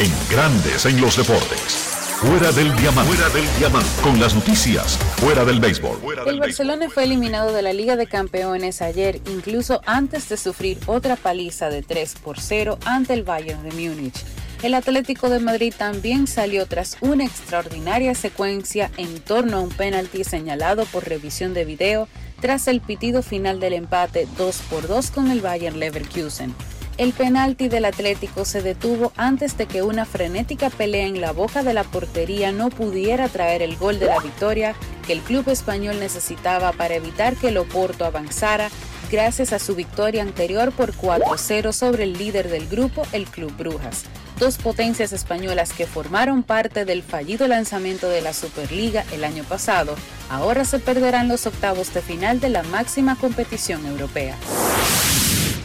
En 0.00 0.12
Grandes 0.28 0.84
en 0.84 1.00
los 1.00 1.16
Deportes. 1.16 1.91
Fuera 2.22 2.52
del 2.52 2.72
diamante. 2.76 3.12
Fuera 3.12 3.34
del 3.34 3.58
diamante. 3.58 3.90
Con 4.00 4.20
las 4.20 4.32
noticias. 4.32 4.96
Fuera 5.16 5.44
del 5.44 5.58
béisbol. 5.58 5.98
El 6.24 6.38
Barcelona 6.38 6.88
fue 6.88 7.02
eliminado 7.02 7.52
de 7.52 7.62
la 7.62 7.72
Liga 7.72 7.96
de 7.96 8.06
Campeones 8.06 8.80
ayer, 8.80 9.20
incluso 9.28 9.80
antes 9.86 10.28
de 10.28 10.36
sufrir 10.36 10.78
otra 10.86 11.16
paliza 11.16 11.68
de 11.68 11.82
3 11.82 12.14
por 12.22 12.38
0 12.38 12.78
ante 12.84 13.14
el 13.14 13.24
Bayern 13.24 13.68
de 13.68 13.72
Múnich. 13.72 14.14
El 14.62 14.74
Atlético 14.74 15.30
de 15.30 15.40
Madrid 15.40 15.74
también 15.76 16.28
salió 16.28 16.66
tras 16.66 16.96
una 17.00 17.24
extraordinaria 17.24 18.14
secuencia 18.14 18.92
en 18.98 19.18
torno 19.18 19.56
a 19.56 19.60
un 19.60 19.70
penalti 19.70 20.22
señalado 20.22 20.84
por 20.84 21.08
revisión 21.08 21.54
de 21.54 21.64
video 21.64 22.06
tras 22.40 22.68
el 22.68 22.80
pitido 22.80 23.24
final 23.24 23.58
del 23.58 23.72
empate 23.72 24.28
2 24.38 24.62
por 24.70 24.86
2 24.86 25.10
con 25.10 25.28
el 25.32 25.40
Bayern 25.40 25.80
Leverkusen. 25.80 26.54
El 26.98 27.14
penalti 27.14 27.68
del 27.68 27.86
Atlético 27.86 28.44
se 28.44 28.60
detuvo 28.60 29.12
antes 29.16 29.56
de 29.56 29.66
que 29.66 29.82
una 29.82 30.04
frenética 30.04 30.68
pelea 30.68 31.06
en 31.06 31.22
la 31.22 31.32
boca 31.32 31.62
de 31.62 31.72
la 31.72 31.84
portería 31.84 32.52
no 32.52 32.68
pudiera 32.68 33.28
traer 33.28 33.62
el 33.62 33.76
gol 33.76 33.98
de 33.98 34.06
la 34.06 34.20
victoria 34.20 34.74
que 35.06 35.14
el 35.14 35.20
club 35.20 35.48
español 35.48 35.98
necesitaba 35.98 36.72
para 36.72 36.94
evitar 36.94 37.34
que 37.36 37.48
el 37.48 37.56
Oporto 37.56 38.04
avanzara 38.04 38.68
gracias 39.10 39.52
a 39.52 39.58
su 39.58 39.74
victoria 39.74 40.22
anterior 40.22 40.70
por 40.70 40.94
4-0 40.94 41.72
sobre 41.72 42.04
el 42.04 42.12
líder 42.12 42.50
del 42.50 42.68
grupo, 42.68 43.06
el 43.12 43.26
Club 43.26 43.54
Brujas. 43.56 44.04
Dos 44.38 44.58
potencias 44.58 45.12
españolas 45.12 45.72
que 45.72 45.86
formaron 45.86 46.42
parte 46.42 46.84
del 46.84 47.02
fallido 47.02 47.46
lanzamiento 47.48 48.08
de 48.08 48.20
la 48.20 48.32
Superliga 48.32 49.04
el 49.12 49.24
año 49.24 49.44
pasado, 49.44 49.94
ahora 50.30 50.64
se 50.64 50.78
perderán 50.78 51.28
los 51.28 51.46
octavos 51.46 51.92
de 51.94 52.02
final 52.02 52.40
de 52.40 52.48
la 52.50 52.62
máxima 52.64 53.16
competición 53.16 53.86
europea. 53.86 54.36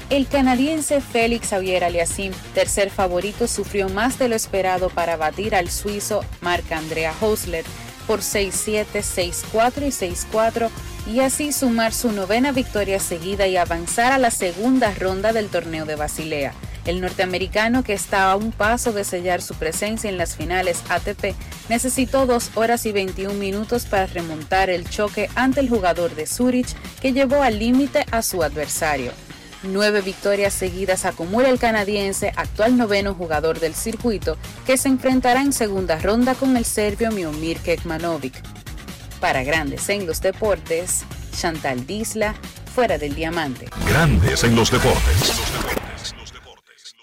El 0.10 0.26
canadiense 0.26 1.02
Félix 1.02 1.50
Xavier 1.50 1.84
Aliasim, 1.84 2.32
tercer 2.54 2.90
favorito, 2.90 3.46
sufrió 3.46 3.90
más 3.90 4.18
de 4.18 4.30
lo 4.30 4.36
esperado 4.38 4.90
para 4.90 5.18
batir 5.18 5.54
al 5.54 5.70
suizo 5.70 6.24
Marc-Andrea 6.40 7.14
Hosler 7.20 7.66
por 8.08 8.22
6-7, 8.22 8.86
6-4 8.94 9.82
y 9.86 10.16
6-4 10.32 10.70
y 11.14 11.20
así 11.20 11.52
sumar 11.52 11.94
su 11.94 12.14
novena 12.14 12.54
victoria 12.54 13.02
seguida 13.02 13.48
y 13.48 13.58
avanzar 13.58 14.14
a 14.14 14.18
la 14.18 14.32
segunda 14.32 14.94
ronda 14.94 15.34
del 15.34 15.50
torneo 15.50 15.86
de 15.86 15.96
Basilea. 15.96 16.54
El 16.86 17.02
norteamericano, 17.02 17.84
que 17.84 17.92
está 17.92 18.32
a 18.32 18.38
un 18.38 18.54
paso 18.54 18.94
de 18.94 19.04
sellar 19.04 19.42
su 19.42 19.56
presencia 19.56 20.10
en 20.10 20.18
las 20.18 20.38
finales 20.38 20.84
ATP, 20.88 21.36
necesitó 21.68 22.26
2 22.26 22.52
horas 22.56 22.86
y 22.86 22.94
21 22.94 23.34
minutos 23.34 23.86
para 23.86 24.06
remontar 24.06 24.70
el 24.70 24.90
choque 24.90 25.30
ante 25.36 25.60
el 25.60 25.68
jugador 25.68 26.16
de 26.16 26.28
Zurich, 26.28 26.74
que 27.02 27.12
llevó 27.12 27.44
al 27.44 27.60
límite 27.60 28.06
a 28.12 28.22
su 28.22 28.42
adversario. 28.42 29.12
Nueve 29.68 30.02
victorias 30.02 30.54
seguidas 30.54 31.04
acumula 31.04 31.50
el 31.50 31.60
canadiense, 31.60 32.32
actual 32.38 32.78
noveno 32.78 33.14
jugador 33.14 33.60
del 33.60 33.76
circuito, 33.76 34.38
que 34.66 34.78
se 34.78 34.88
enfrentará 34.88 35.42
en 35.42 35.52
segunda 35.52 36.00
ronda 36.00 36.36
con 36.36 36.56
el 36.56 36.64
serbio 36.64 37.12
Miomir 37.12 37.60
Kekmanovic. 37.60 38.42
Para 39.20 39.44
Grandes 39.44 39.90
en 39.90 40.08
los 40.08 40.22
Deportes, 40.22 41.04
Chantal 41.38 41.86
Disla, 41.86 42.36
fuera 42.74 42.98
del 42.98 43.14
diamante. 43.14 43.68
Grandes 43.90 44.46
en 44.46 44.56
los 44.56 44.72
deportes. 44.72 45.34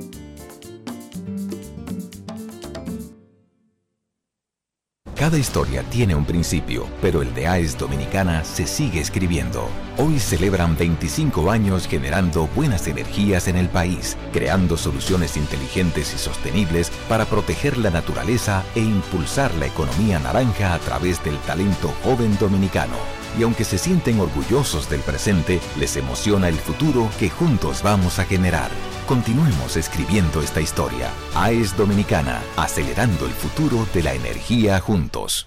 Cada 5.14 5.38
historia 5.38 5.82
tiene 5.90 6.14
un 6.14 6.24
principio, 6.24 6.86
pero 7.02 7.20
el 7.20 7.34
de 7.34 7.48
AES 7.48 7.76
Dominicana 7.76 8.44
se 8.44 8.66
sigue 8.66 9.00
escribiendo. 9.00 9.68
Hoy 10.04 10.18
celebran 10.18 10.76
25 10.76 11.48
años 11.48 11.86
generando 11.86 12.48
buenas 12.56 12.88
energías 12.88 13.46
en 13.46 13.54
el 13.54 13.68
país, 13.68 14.16
creando 14.32 14.76
soluciones 14.76 15.36
inteligentes 15.36 16.12
y 16.12 16.18
sostenibles 16.18 16.90
para 17.08 17.24
proteger 17.24 17.78
la 17.78 17.90
naturaleza 17.90 18.64
e 18.74 18.80
impulsar 18.80 19.54
la 19.54 19.66
economía 19.66 20.18
naranja 20.18 20.74
a 20.74 20.80
través 20.80 21.22
del 21.22 21.38
talento 21.42 21.94
joven 22.02 22.36
dominicano. 22.40 22.96
Y 23.38 23.44
aunque 23.44 23.62
se 23.62 23.78
sienten 23.78 24.18
orgullosos 24.18 24.90
del 24.90 25.02
presente, 25.02 25.60
les 25.78 25.96
emociona 25.96 26.48
el 26.48 26.56
futuro 26.56 27.08
que 27.20 27.30
juntos 27.30 27.80
vamos 27.84 28.18
a 28.18 28.24
generar. 28.24 28.72
Continuemos 29.06 29.76
escribiendo 29.76 30.42
esta 30.42 30.60
historia. 30.60 31.10
AES 31.36 31.76
Dominicana, 31.76 32.42
acelerando 32.56 33.24
el 33.24 33.32
futuro 33.32 33.86
de 33.94 34.02
la 34.02 34.14
energía 34.14 34.80
juntos. 34.80 35.46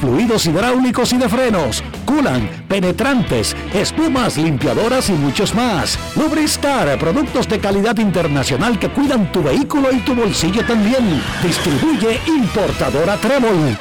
fluidos 0.00 0.46
hidráulicos 0.46 1.12
y 1.12 1.18
de 1.18 1.28
frenos, 1.28 1.82
culan, 2.04 2.64
penetrantes, 2.68 3.56
espumas, 3.74 4.36
limpiadoras 4.36 5.08
y 5.10 5.12
muchos 5.12 5.54
más. 5.54 5.98
Lubristar, 6.16 6.98
productos 6.98 7.48
de 7.48 7.60
calidad 7.60 7.98
internacional 7.98 8.78
que 8.78 8.90
cuidan 8.90 9.30
tu 9.32 9.42
vehículo 9.42 9.92
y 9.92 10.00
tu 10.00 10.14
bolsillo 10.14 10.64
también. 10.66 11.22
Distribuye 11.42 12.20
importadora 12.26 13.16
Trébol. 13.16 13.78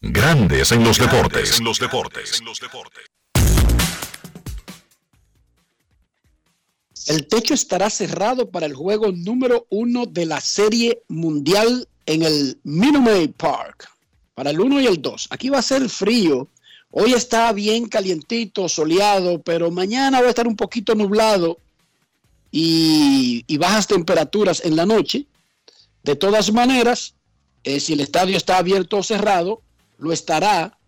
Grandes 0.00 0.72
en 0.72 0.84
los 0.84 0.98
deportes. 0.98 1.58
En 1.58 1.64
los 1.64 1.78
deportes. 1.78 2.42
El 7.08 7.26
techo 7.26 7.54
estará 7.54 7.88
cerrado 7.88 8.50
para 8.50 8.66
el 8.66 8.74
juego 8.74 9.12
número 9.12 9.66
uno 9.70 10.04
de 10.04 10.26
la 10.26 10.40
Serie 10.40 11.02
Mundial 11.08 11.88
en 12.04 12.22
el 12.22 12.60
Minute 12.64 13.10
Maid 13.10 13.30
Park 13.32 13.88
para 14.38 14.50
el 14.50 14.60
1 14.60 14.82
y 14.82 14.86
el 14.86 15.02
2. 15.02 15.26
Aquí 15.30 15.48
va 15.48 15.58
a 15.58 15.62
ser 15.62 15.88
frío. 15.88 16.46
Hoy 16.92 17.12
está 17.12 17.52
bien 17.52 17.88
calientito, 17.88 18.68
soleado, 18.68 19.42
pero 19.42 19.72
mañana 19.72 20.20
va 20.20 20.28
a 20.28 20.30
estar 20.30 20.46
un 20.46 20.54
poquito 20.54 20.94
nublado 20.94 21.58
y, 22.52 23.56
bajas 23.56 23.88
temperaturas 23.88 24.64
en 24.64 24.76
la 24.76 24.86
noche. 24.86 25.26
De 26.04 26.14
todas 26.14 26.52
maneras, 26.52 27.14
eh, 27.64 27.80
si 27.80 27.94
el 27.94 28.00
estadio 28.00 28.36
está 28.36 28.58
abierto 28.58 28.98
o 28.98 29.02
cerrado, 29.02 29.60
lo 29.98 30.12
estará 30.12 30.78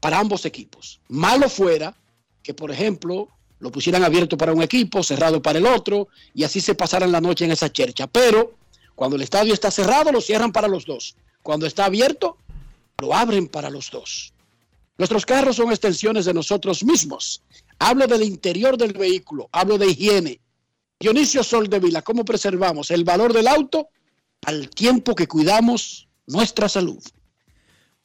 para 0.00 0.18
ambos 0.18 0.44
equipos. 0.44 0.98
Malo 1.06 1.48
fuera 1.48 1.94
que, 2.42 2.52
por 2.52 2.72
ejemplo, 2.72 3.28
lo 3.60 3.70
pusieran 3.70 4.02
abierto 4.02 4.36
para 4.36 4.52
un 4.52 4.62
equipo, 4.64 5.04
cerrado 5.04 5.40
para 5.40 5.60
el 5.60 5.66
otro, 5.66 6.08
y 6.34 6.42
así 6.42 6.60
se 6.60 6.74
pasaran 6.74 7.12
la 7.12 7.20
noche 7.20 7.44
en 7.44 7.52
esa 7.52 7.70
chercha. 7.70 8.08
Pero 8.08 8.54
cuando 8.96 9.14
el 9.14 9.22
estadio 9.22 9.54
está 9.54 9.70
cerrado, 9.70 10.10
lo 10.10 10.20
cierran 10.20 10.50
para 10.50 10.66
los 10.66 10.84
dos. 10.84 11.14
Cuando 11.44 11.64
está 11.64 11.84
abierto, 11.84 12.36
lo 13.00 13.14
abren 13.14 13.46
para 13.46 13.70
los 13.70 13.90
dos. 13.90 14.32
Nuestros 14.96 15.24
carros 15.24 15.56
son 15.56 15.70
extensiones 15.70 16.24
de 16.24 16.34
nosotros 16.34 16.84
mismos. 16.84 17.42
Hablo 17.78 18.08
del 18.08 18.24
interior 18.24 18.76
del 18.76 18.92
vehículo, 18.92 19.48
hablo 19.52 19.78
de 19.78 19.86
higiene. 19.86 20.40
Dionisio 20.98 21.44
Soldevila, 21.44 22.02
¿cómo 22.02 22.24
preservamos 22.24 22.90
el 22.90 23.04
valor 23.04 23.32
del 23.32 23.46
auto 23.46 23.88
al 24.44 24.68
tiempo 24.68 25.14
que 25.14 25.28
cuidamos 25.28 26.08
nuestra 26.26 26.68
salud? 26.68 26.98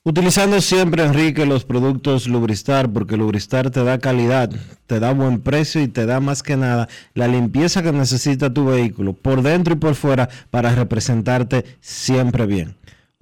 Utilizando 0.04 0.62
siempre, 0.62 1.04
Enrique, 1.04 1.48
los 1.48 1.64
productos 1.64 2.28
Lubristar, 2.28 2.92
porque 2.92 3.18
Lubristar 3.18 3.72
te 3.72 3.84
da 3.84 3.98
calidad, 3.98 4.52
te 4.86 5.00
da 5.00 5.14
buen 5.14 5.42
precio 5.42 5.82
y 5.82 5.88
te 5.88 6.06
da 6.06 6.20
más 6.20 6.44
que 6.44 6.58
nada 6.58 6.88
la 7.16 7.28
limpieza 7.28 7.82
que 7.82 7.94
necesita 7.94 8.54
tu 8.54 8.66
vehículo, 8.66 9.14
por 9.14 9.42
dentro 9.42 9.74
y 9.74 9.78
por 9.78 9.96
fuera, 9.96 10.30
para 10.52 10.76
representarte 10.76 11.66
siempre 11.80 12.46
bien. 12.46 12.76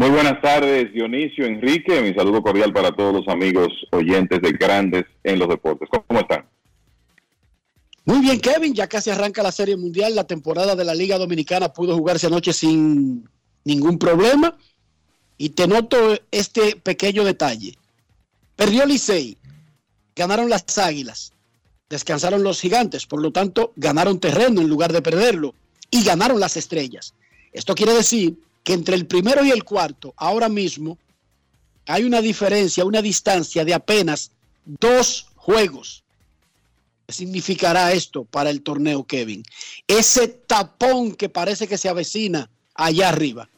Muy 0.00 0.08
buenas 0.08 0.40
tardes, 0.40 0.90
Dionisio, 0.94 1.44
Enrique. 1.44 2.00
Mi 2.00 2.14
saludo 2.14 2.42
cordial 2.42 2.72
para 2.72 2.90
todos 2.90 3.12
los 3.12 3.28
amigos 3.28 3.68
oyentes 3.92 4.40
de 4.40 4.52
Grandes 4.52 5.04
en 5.22 5.38
los 5.38 5.46
Deportes. 5.46 5.90
¿Cómo 5.90 6.20
están? 6.20 6.46
Muy 8.06 8.20
bien, 8.20 8.40
Kevin. 8.40 8.72
Ya 8.72 8.86
casi 8.86 9.10
arranca 9.10 9.42
la 9.42 9.52
Serie 9.52 9.76
Mundial. 9.76 10.14
La 10.14 10.24
temporada 10.24 10.74
de 10.74 10.86
la 10.86 10.94
Liga 10.94 11.18
Dominicana 11.18 11.74
pudo 11.74 11.98
jugarse 11.98 12.28
anoche 12.28 12.54
sin 12.54 13.28
ningún 13.64 13.98
problema. 13.98 14.56
Y 15.36 15.50
te 15.50 15.68
noto 15.68 16.18
este 16.30 16.76
pequeño 16.76 17.22
detalle. 17.22 17.76
Perdió 18.56 18.86
Licey. 18.86 19.36
Ganaron 20.16 20.48
las 20.48 20.78
Águilas. 20.78 21.34
Descansaron 21.90 22.42
los 22.42 22.58
Gigantes. 22.58 23.04
Por 23.04 23.20
lo 23.20 23.32
tanto, 23.32 23.74
ganaron 23.76 24.18
terreno 24.18 24.62
en 24.62 24.68
lugar 24.70 24.94
de 24.94 25.02
perderlo. 25.02 25.54
Y 25.90 26.04
ganaron 26.04 26.40
las 26.40 26.56
Estrellas. 26.56 27.12
Esto 27.52 27.74
quiere 27.74 27.92
decir 27.92 28.38
que 28.62 28.72
entre 28.72 28.94
el 28.94 29.06
primero 29.06 29.44
y 29.44 29.50
el 29.50 29.64
cuarto, 29.64 30.14
ahora 30.16 30.48
mismo, 30.48 30.98
hay 31.86 32.04
una 32.04 32.20
diferencia, 32.20 32.84
una 32.84 33.02
distancia 33.02 33.64
de 33.64 33.74
apenas 33.74 34.32
dos 34.64 35.28
juegos. 35.36 36.04
¿Qué 37.06 37.14
significará 37.14 37.92
esto 37.92 38.24
para 38.24 38.50
el 38.50 38.62
torneo, 38.62 39.04
Kevin? 39.04 39.42
Ese 39.88 40.28
tapón 40.28 41.14
que 41.14 41.28
parece 41.28 41.66
que 41.66 41.78
se 41.78 41.88
avecina 41.88 42.48
allá 42.74 43.08
arriba. 43.08 43.48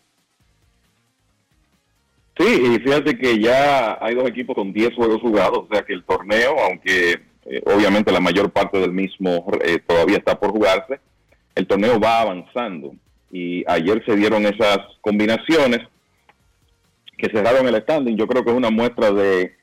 Sí, 2.39 2.47
y 2.47 2.79
fíjate 2.79 3.19
que 3.19 3.39
ya 3.39 3.99
hay 4.01 4.15
dos 4.15 4.27
equipos 4.29 4.57
con 4.57 4.73
10 4.73 4.95
juegos 4.95 5.21
jugados, 5.21 5.59
o 5.59 5.69
sea 5.71 5.85
que 5.85 5.93
el 5.93 6.03
torneo, 6.05 6.59
aunque 6.61 7.21
eh, 7.45 7.63
obviamente 7.67 8.11
la 8.11 8.21
mayor 8.21 8.51
parte 8.51 8.79
del 8.79 8.93
mismo 8.93 9.47
eh, 9.63 9.81
todavía 9.87 10.17
está 10.17 10.39
por 10.39 10.51
jugarse, 10.51 10.99
el 11.55 11.67
torneo 11.67 12.01
va 12.01 12.23
avanzando. 12.23 12.95
Y 13.33 13.65
ayer 13.67 14.05
se 14.05 14.15
dieron 14.15 14.47
esas 14.47 14.79
combinaciones 15.01 15.81
que 17.17 17.31
cerraron 17.31 17.67
el 17.67 17.81
standing. 17.83 18.17
Yo 18.17 18.27
creo 18.27 18.45
que 18.45 18.51
es 18.51 18.57
una 18.57 18.71
muestra 18.71 19.11
de 19.11 19.57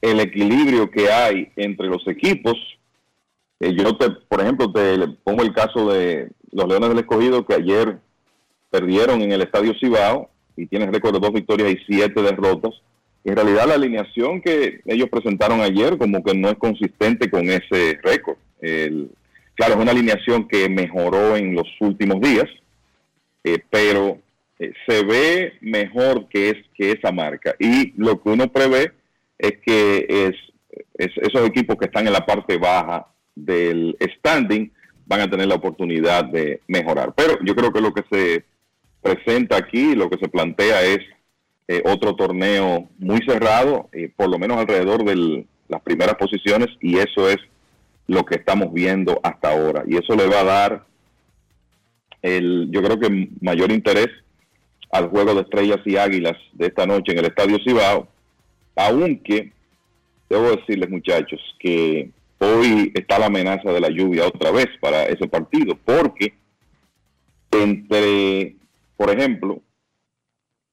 el 0.00 0.20
equilibrio 0.20 0.90
que 0.90 1.10
hay 1.10 1.52
entre 1.56 1.86
los 1.86 2.06
equipos. 2.08 2.54
Eh, 3.60 3.74
yo, 3.76 3.96
te, 3.96 4.10
por 4.10 4.40
ejemplo, 4.40 4.72
te 4.72 4.96
pongo 5.22 5.42
el 5.42 5.52
caso 5.52 5.92
de 5.92 6.30
los 6.50 6.66
Leones 6.66 6.88
del 6.88 7.00
Escogido 7.00 7.44
que 7.44 7.54
ayer 7.54 7.98
perdieron 8.70 9.20
en 9.20 9.32
el 9.32 9.42
Estadio 9.42 9.74
Cibao 9.78 10.30
y 10.56 10.66
tienen 10.66 10.92
récord 10.92 11.14
de 11.14 11.20
dos 11.20 11.32
victorias 11.32 11.72
y 11.72 11.78
siete 11.86 12.22
derrotas. 12.22 12.72
En 13.24 13.36
realidad 13.36 13.66
la 13.66 13.74
alineación 13.74 14.40
que 14.40 14.80
ellos 14.86 15.10
presentaron 15.10 15.60
ayer 15.60 15.98
como 15.98 16.24
que 16.24 16.34
no 16.34 16.48
es 16.48 16.56
consistente 16.56 17.30
con 17.30 17.50
ese 17.50 17.98
récord. 18.02 18.38
claro, 19.54 19.74
es 19.74 19.80
una 19.80 19.90
alineación 19.90 20.48
que 20.48 20.68
mejoró 20.70 21.36
en 21.36 21.54
los 21.54 21.68
últimos 21.80 22.20
días, 22.20 22.46
eh, 23.44 23.58
pero 23.70 24.18
eh, 24.58 24.72
se 24.86 25.04
ve 25.04 25.54
mejor 25.60 26.28
que, 26.28 26.50
es, 26.50 26.56
que 26.74 26.92
esa 26.92 27.12
marca. 27.12 27.54
Y 27.58 27.92
lo 27.96 28.20
que 28.22 28.30
uno 28.30 28.50
prevé 28.50 28.92
es 29.38 29.52
que 29.64 30.06
es, 30.08 30.34
esos 30.94 31.46
equipos 31.46 31.76
que 31.76 31.86
están 31.86 32.06
en 32.06 32.12
la 32.12 32.26
parte 32.26 32.56
baja 32.58 33.06
del 33.34 33.96
standing 34.18 34.70
van 35.06 35.22
a 35.22 35.30
tener 35.30 35.48
la 35.48 35.56
oportunidad 35.56 36.24
de 36.24 36.60
mejorar. 36.68 37.12
Pero 37.16 37.38
yo 37.44 37.54
creo 37.54 37.72
que 37.72 37.80
lo 37.80 37.92
que 37.92 38.04
se 38.10 38.44
presenta 39.00 39.56
aquí, 39.56 39.94
lo 39.94 40.08
que 40.08 40.18
se 40.18 40.28
plantea 40.28 40.82
es 40.82 41.00
eh, 41.66 41.82
otro 41.84 42.14
torneo 42.14 42.88
muy 42.98 43.18
cerrado, 43.26 43.88
eh, 43.92 44.10
por 44.14 44.28
lo 44.28 44.38
menos 44.38 44.58
alrededor 44.58 45.04
de 45.04 45.46
las 45.68 45.80
primeras 45.82 46.16
posiciones, 46.16 46.68
y 46.80 46.98
eso 46.98 47.28
es 47.28 47.38
lo 48.06 48.24
que 48.24 48.36
estamos 48.36 48.72
viendo 48.72 49.20
hasta 49.22 49.50
ahora. 49.50 49.84
Y 49.86 49.96
eso 49.96 50.14
le 50.14 50.26
va 50.26 50.40
a 50.40 50.44
dar, 50.44 50.86
el, 52.22 52.68
yo 52.70 52.82
creo 52.82 52.98
que 52.98 53.28
mayor 53.40 53.72
interés 53.72 54.08
al 54.90 55.08
juego 55.08 55.34
de 55.34 55.42
estrellas 55.42 55.78
y 55.84 55.96
águilas 55.96 56.36
de 56.52 56.66
esta 56.66 56.86
noche 56.86 57.12
en 57.12 57.18
el 57.18 57.26
Estadio 57.26 57.58
Cibao, 57.64 58.08
aunque 58.76 59.52
debo 60.28 60.50
decirles 60.50 60.90
muchachos 60.90 61.40
que 61.58 62.10
hoy 62.38 62.92
está 62.94 63.18
la 63.18 63.26
amenaza 63.26 63.72
de 63.72 63.80
la 63.80 63.90
lluvia 63.90 64.26
otra 64.26 64.50
vez 64.50 64.68
para 64.80 65.04
ese 65.04 65.28
partido, 65.28 65.78
porque 65.84 66.34
entre 67.52 68.56
por 69.00 69.08
ejemplo, 69.10 69.62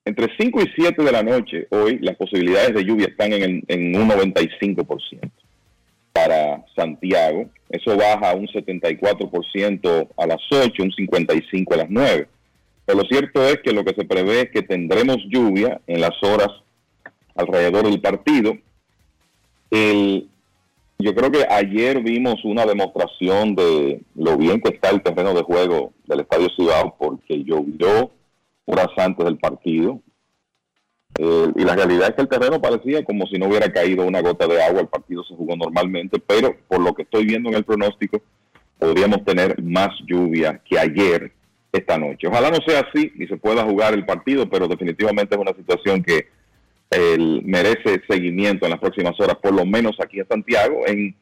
entre 0.03 0.27
5 0.37 0.61
y 0.61 0.71
7 0.75 1.01
de 1.01 1.11
la 1.13 1.23
noche 1.23 1.65
hoy 1.69 1.97
las 1.99 2.17
posibilidades 2.17 2.75
de 2.75 2.83
lluvia 2.83 3.07
están 3.07 3.31
en, 3.31 3.63
en 3.69 3.95
un 3.95 4.09
95% 4.09 5.31
para 6.17 6.65
Santiago. 6.75 7.45
Eso 7.69 7.95
baja 7.95 8.33
un 8.33 8.47
74% 8.47 10.07
a 10.17 10.25
las 10.25 10.41
8, 10.49 10.81
un 10.81 10.91
55% 10.91 11.73
a 11.73 11.77
las 11.77 11.89
9. 11.89 12.27
Pero 12.85 12.99
lo 12.99 13.07
cierto 13.07 13.45
es 13.45 13.59
que 13.61 13.71
lo 13.71 13.83
que 13.85 13.93
se 13.93 14.05
prevé 14.05 14.41
es 14.41 14.51
que 14.51 14.63
tendremos 14.63 15.17
lluvia 15.29 15.79
en 15.85 16.01
las 16.01 16.15
horas 16.23 16.49
alrededor 17.35 17.83
del 17.83 18.01
partido. 18.01 18.57
yo 20.99 21.13
creo 21.13 21.31
que 21.31 21.45
ayer 21.47 22.01
vimos 22.01 22.43
una 22.43 22.65
demostración 22.65 23.53
de 23.53 24.01
lo 24.15 24.37
bien 24.37 24.59
que 24.59 24.73
está 24.73 24.89
el 24.89 25.03
terreno 25.03 25.35
de 25.35 25.43
juego 25.43 25.93
del 26.07 26.21
Estadio 26.21 26.49
Cibao 26.55 26.95
porque 26.97 27.43
llovió 27.43 28.09
horas 28.65 28.89
antes 28.97 29.23
del 29.23 29.37
partido. 29.37 29.99
Eh, 31.17 31.51
y 31.55 31.63
la 31.63 31.75
realidad 31.75 32.09
es 32.09 32.15
que 32.15 32.21
el 32.21 32.27
terreno 32.27 32.61
parecía 32.61 33.03
como 33.03 33.25
si 33.27 33.39
no 33.39 33.47
hubiera 33.47 33.71
caído 33.71 34.05
una 34.05 34.21
gota 34.21 34.45
de 34.47 34.61
agua, 34.61 34.81
el 34.81 34.87
partido 34.87 35.23
se 35.23 35.35
jugó 35.35 35.55
normalmente, 35.55 36.19
pero 36.19 36.55
por 36.67 36.79
lo 36.79 36.93
que 36.93 37.03
estoy 37.03 37.25
viendo 37.25 37.49
en 37.49 37.55
el 37.55 37.63
pronóstico, 37.63 38.21
podríamos 38.77 39.25
tener 39.25 39.61
más 39.63 39.89
lluvia 40.05 40.61
que 40.63 40.77
ayer 40.77 41.31
esta 41.71 41.97
noche. 41.97 42.27
Ojalá 42.27 42.51
no 42.51 42.57
sea 42.65 42.81
así 42.81 43.11
y 43.15 43.25
se 43.27 43.37
pueda 43.37 43.63
jugar 43.63 43.93
el 43.93 44.05
partido, 44.05 44.47
pero 44.49 44.67
definitivamente 44.67 45.35
es 45.35 45.41
una 45.41 45.55
situación 45.55 46.03
que 46.03 46.27
merece 47.43 48.01
seguimiento 48.07 48.65
en 48.65 48.71
las 48.71 48.79
próximas 48.79 49.19
horas, 49.19 49.35
por 49.41 49.53
lo 49.53 49.65
menos 49.65 49.97
aquí 50.01 50.19
en 50.19 50.27
Santiago, 50.27 50.83
en 50.87 51.15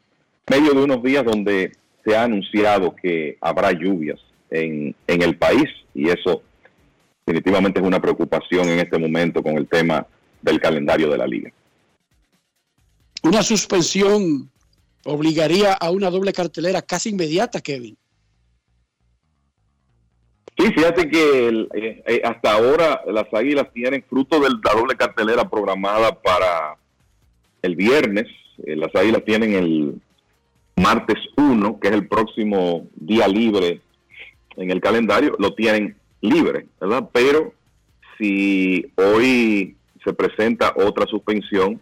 medio 0.49 0.73
de 0.73 0.83
unos 0.83 1.01
días 1.01 1.23
donde 1.23 1.71
se 2.03 2.15
ha 2.15 2.23
anunciado 2.23 2.95
que 2.95 3.37
habrá 3.41 3.71
lluvias 3.71 4.19
en, 4.51 4.95
en 5.07 5.21
el 5.23 5.37
país 5.37 5.65
y 5.95 6.09
eso 6.09 6.43
definitivamente 7.25 7.79
es 7.79 7.85
una 7.85 7.99
preocupación 7.99 8.69
en 8.69 8.79
este 8.79 8.99
momento 8.99 9.41
con 9.41 9.57
el 9.57 9.67
tema 9.67 10.05
del 10.41 10.59
calendario 10.59 11.09
de 11.09 11.17
la 11.17 11.25
liga. 11.25 11.51
Una 13.23 13.41
suspensión 13.41 14.51
obligaría 15.05 15.73
a 15.73 15.89
una 15.89 16.11
doble 16.11 16.31
cartelera 16.33 16.81
casi 16.83 17.09
inmediata, 17.09 17.61
Kevin. 17.61 17.97
Sí, 20.57 20.71
fíjate 20.71 21.09
que 21.09 21.49
eh, 21.49 22.03
eh, 22.05 22.21
hasta 22.23 22.53
ahora 22.53 23.01
las 23.07 23.25
Águilas 23.33 23.67
tienen 23.73 24.05
fruto 24.07 24.39
de 24.39 24.49
la 24.49 24.73
doble 24.73 24.95
cartelera 24.95 25.49
programada 25.49 26.21
para 26.21 26.77
el 27.61 27.75
viernes. 27.75 28.27
Eh, 28.65 28.75
las 28.75 28.95
Águilas 28.95 29.25
tienen 29.25 29.53
el 29.53 30.01
martes 30.77 31.17
1, 31.35 31.79
que 31.79 31.87
es 31.87 31.93
el 31.93 32.07
próximo 32.07 32.87
día 32.95 33.27
libre 33.27 33.81
en 34.55 34.71
el 34.71 34.79
calendario, 34.79 35.35
lo 35.39 35.53
tienen 35.53 35.97
libre, 36.29 36.67
¿verdad? 36.79 37.09
Pero 37.11 37.53
si 38.17 38.91
hoy 38.95 39.75
se 40.03 40.13
presenta 40.13 40.73
otra 40.75 41.05
suspensión, 41.07 41.81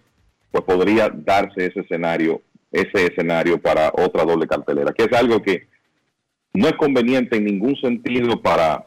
pues 0.51 0.63
podría 0.63 1.09
darse 1.09 1.65
ese 1.65 1.81
escenario, 1.81 2.41
ese 2.71 3.07
escenario 3.07 3.59
para 3.59 3.91
otra 3.95 4.23
doble 4.23 4.47
cartelera, 4.47 4.93
que 4.93 5.03
es 5.03 5.13
algo 5.13 5.41
que 5.41 5.67
no 6.53 6.67
es 6.67 6.73
conveniente 6.75 7.37
en 7.37 7.45
ningún 7.45 7.75
sentido 7.77 8.41
para 8.41 8.85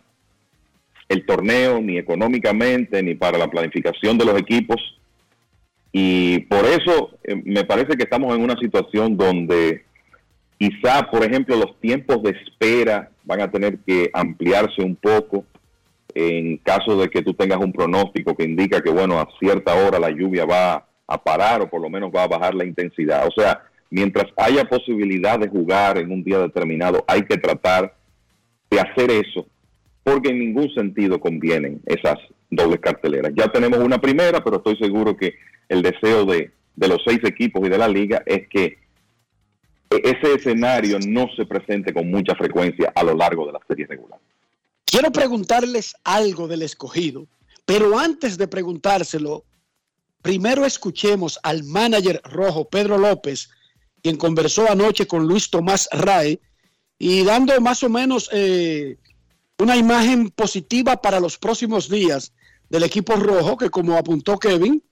el 1.08 1.24
torneo, 1.26 1.80
ni 1.80 1.98
económicamente, 1.98 3.02
ni 3.02 3.14
para 3.14 3.38
la 3.38 3.48
planificación 3.48 4.18
de 4.18 4.24
los 4.24 4.38
equipos. 4.38 4.76
Y 5.92 6.40
por 6.40 6.64
eso 6.64 7.18
eh, 7.24 7.40
me 7.44 7.64
parece 7.64 7.96
que 7.96 8.04
estamos 8.04 8.34
en 8.34 8.42
una 8.42 8.56
situación 8.56 9.16
donde 9.16 9.84
quizá, 10.58 11.08
por 11.10 11.24
ejemplo, 11.24 11.56
los 11.56 11.78
tiempos 11.80 12.22
de 12.22 12.30
espera 12.30 13.10
van 13.24 13.40
a 13.40 13.50
tener 13.50 13.78
que 13.78 14.10
ampliarse 14.12 14.82
un 14.82 14.96
poco 14.96 15.44
en 16.14 16.56
caso 16.58 16.98
de 16.98 17.08
que 17.08 17.22
tú 17.22 17.34
tengas 17.34 17.58
un 17.58 17.72
pronóstico 17.72 18.34
que 18.34 18.44
indica 18.44 18.80
que, 18.80 18.90
bueno, 18.90 19.20
a 19.20 19.28
cierta 19.38 19.74
hora 19.74 19.98
la 19.98 20.10
lluvia 20.10 20.46
va 20.46 20.86
a 21.06 21.22
parar 21.22 21.60
o 21.60 21.68
por 21.68 21.80
lo 21.80 21.90
menos 21.90 22.10
va 22.14 22.24
a 22.24 22.28
bajar 22.28 22.54
la 22.54 22.64
intensidad. 22.64 23.26
O 23.26 23.30
sea, 23.38 23.62
mientras 23.90 24.26
haya 24.36 24.64
posibilidad 24.64 25.38
de 25.38 25.48
jugar 25.48 25.98
en 25.98 26.10
un 26.10 26.24
día 26.24 26.38
determinado, 26.38 27.04
hay 27.06 27.22
que 27.22 27.36
tratar 27.36 27.94
de 28.70 28.80
hacer 28.80 29.10
eso, 29.10 29.46
porque 30.02 30.30
en 30.30 30.38
ningún 30.38 30.72
sentido 30.74 31.20
convienen 31.20 31.82
esas 31.84 32.16
dobles 32.50 32.80
carteleras. 32.80 33.32
Ya 33.36 33.48
tenemos 33.48 33.78
una 33.80 33.98
primera, 33.98 34.42
pero 34.42 34.56
estoy 34.56 34.76
seguro 34.78 35.16
que 35.16 35.34
el 35.68 35.82
deseo 35.82 36.24
de, 36.24 36.50
de 36.74 36.88
los 36.88 37.02
seis 37.06 37.20
equipos 37.24 37.66
y 37.66 37.68
de 37.68 37.78
la 37.78 37.88
liga 37.88 38.22
es 38.24 38.48
que 38.48 38.78
ese 39.90 40.34
escenario 40.34 40.98
no 41.06 41.28
se 41.36 41.46
presente 41.46 41.92
con 41.92 42.10
mucha 42.10 42.34
frecuencia 42.34 42.92
a 42.94 43.02
lo 43.02 43.14
largo 43.14 43.46
de 43.46 43.52
la 43.52 43.60
serie 43.66 43.86
regular. 43.86 44.18
Quiero 44.84 45.10
preguntarles 45.10 45.94
algo 46.04 46.48
del 46.48 46.62
escogido, 46.62 47.26
pero 47.64 47.98
antes 47.98 48.38
de 48.38 48.48
preguntárselo, 48.48 49.44
primero 50.22 50.64
escuchemos 50.64 51.38
al 51.42 51.64
manager 51.64 52.20
rojo 52.24 52.68
Pedro 52.68 52.98
López, 52.98 53.50
quien 54.02 54.16
conversó 54.16 54.70
anoche 54.70 55.06
con 55.06 55.26
Luis 55.26 55.50
Tomás 55.50 55.88
Rae 55.92 56.40
y 56.98 57.24
dando 57.24 57.60
más 57.60 57.82
o 57.82 57.88
menos 57.88 58.30
eh, 58.32 58.96
una 59.58 59.76
imagen 59.76 60.30
positiva 60.30 60.96
para 60.96 61.20
los 61.20 61.38
próximos 61.38 61.88
días 61.88 62.32
del 62.68 62.84
equipo 62.84 63.14
rojo, 63.16 63.56
que 63.56 63.70
como 63.70 63.96
apuntó 63.96 64.38
Kevin, 64.38 64.82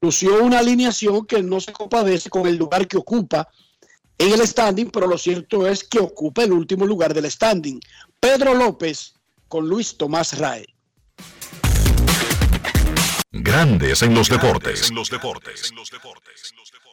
lució 0.00 0.42
una 0.42 0.58
alineación 0.58 1.26
que 1.26 1.42
no 1.42 1.60
se 1.60 1.72
compadece 1.72 2.30
con 2.30 2.46
el 2.46 2.56
lugar 2.56 2.86
que 2.86 2.96
ocupa 2.96 3.48
en 4.20 4.34
el 4.34 4.46
standing, 4.46 4.90
pero 4.90 5.06
lo 5.06 5.16
cierto 5.16 5.66
es 5.66 5.82
que 5.82 5.98
ocupa 5.98 6.44
el 6.44 6.52
último 6.52 6.84
lugar 6.84 7.14
del 7.14 7.30
standing. 7.30 7.80
Pedro 8.20 8.54
López 8.54 9.14
con 9.48 9.66
Luis 9.66 9.96
Tomás 9.96 10.38
Rae. 10.38 10.66
Grandes 13.32 14.02
en 14.02 14.14
los 14.14 14.28
deportes. 14.28 14.90
En 14.90 14.96
los 14.96 15.08
deportes. 15.08 15.72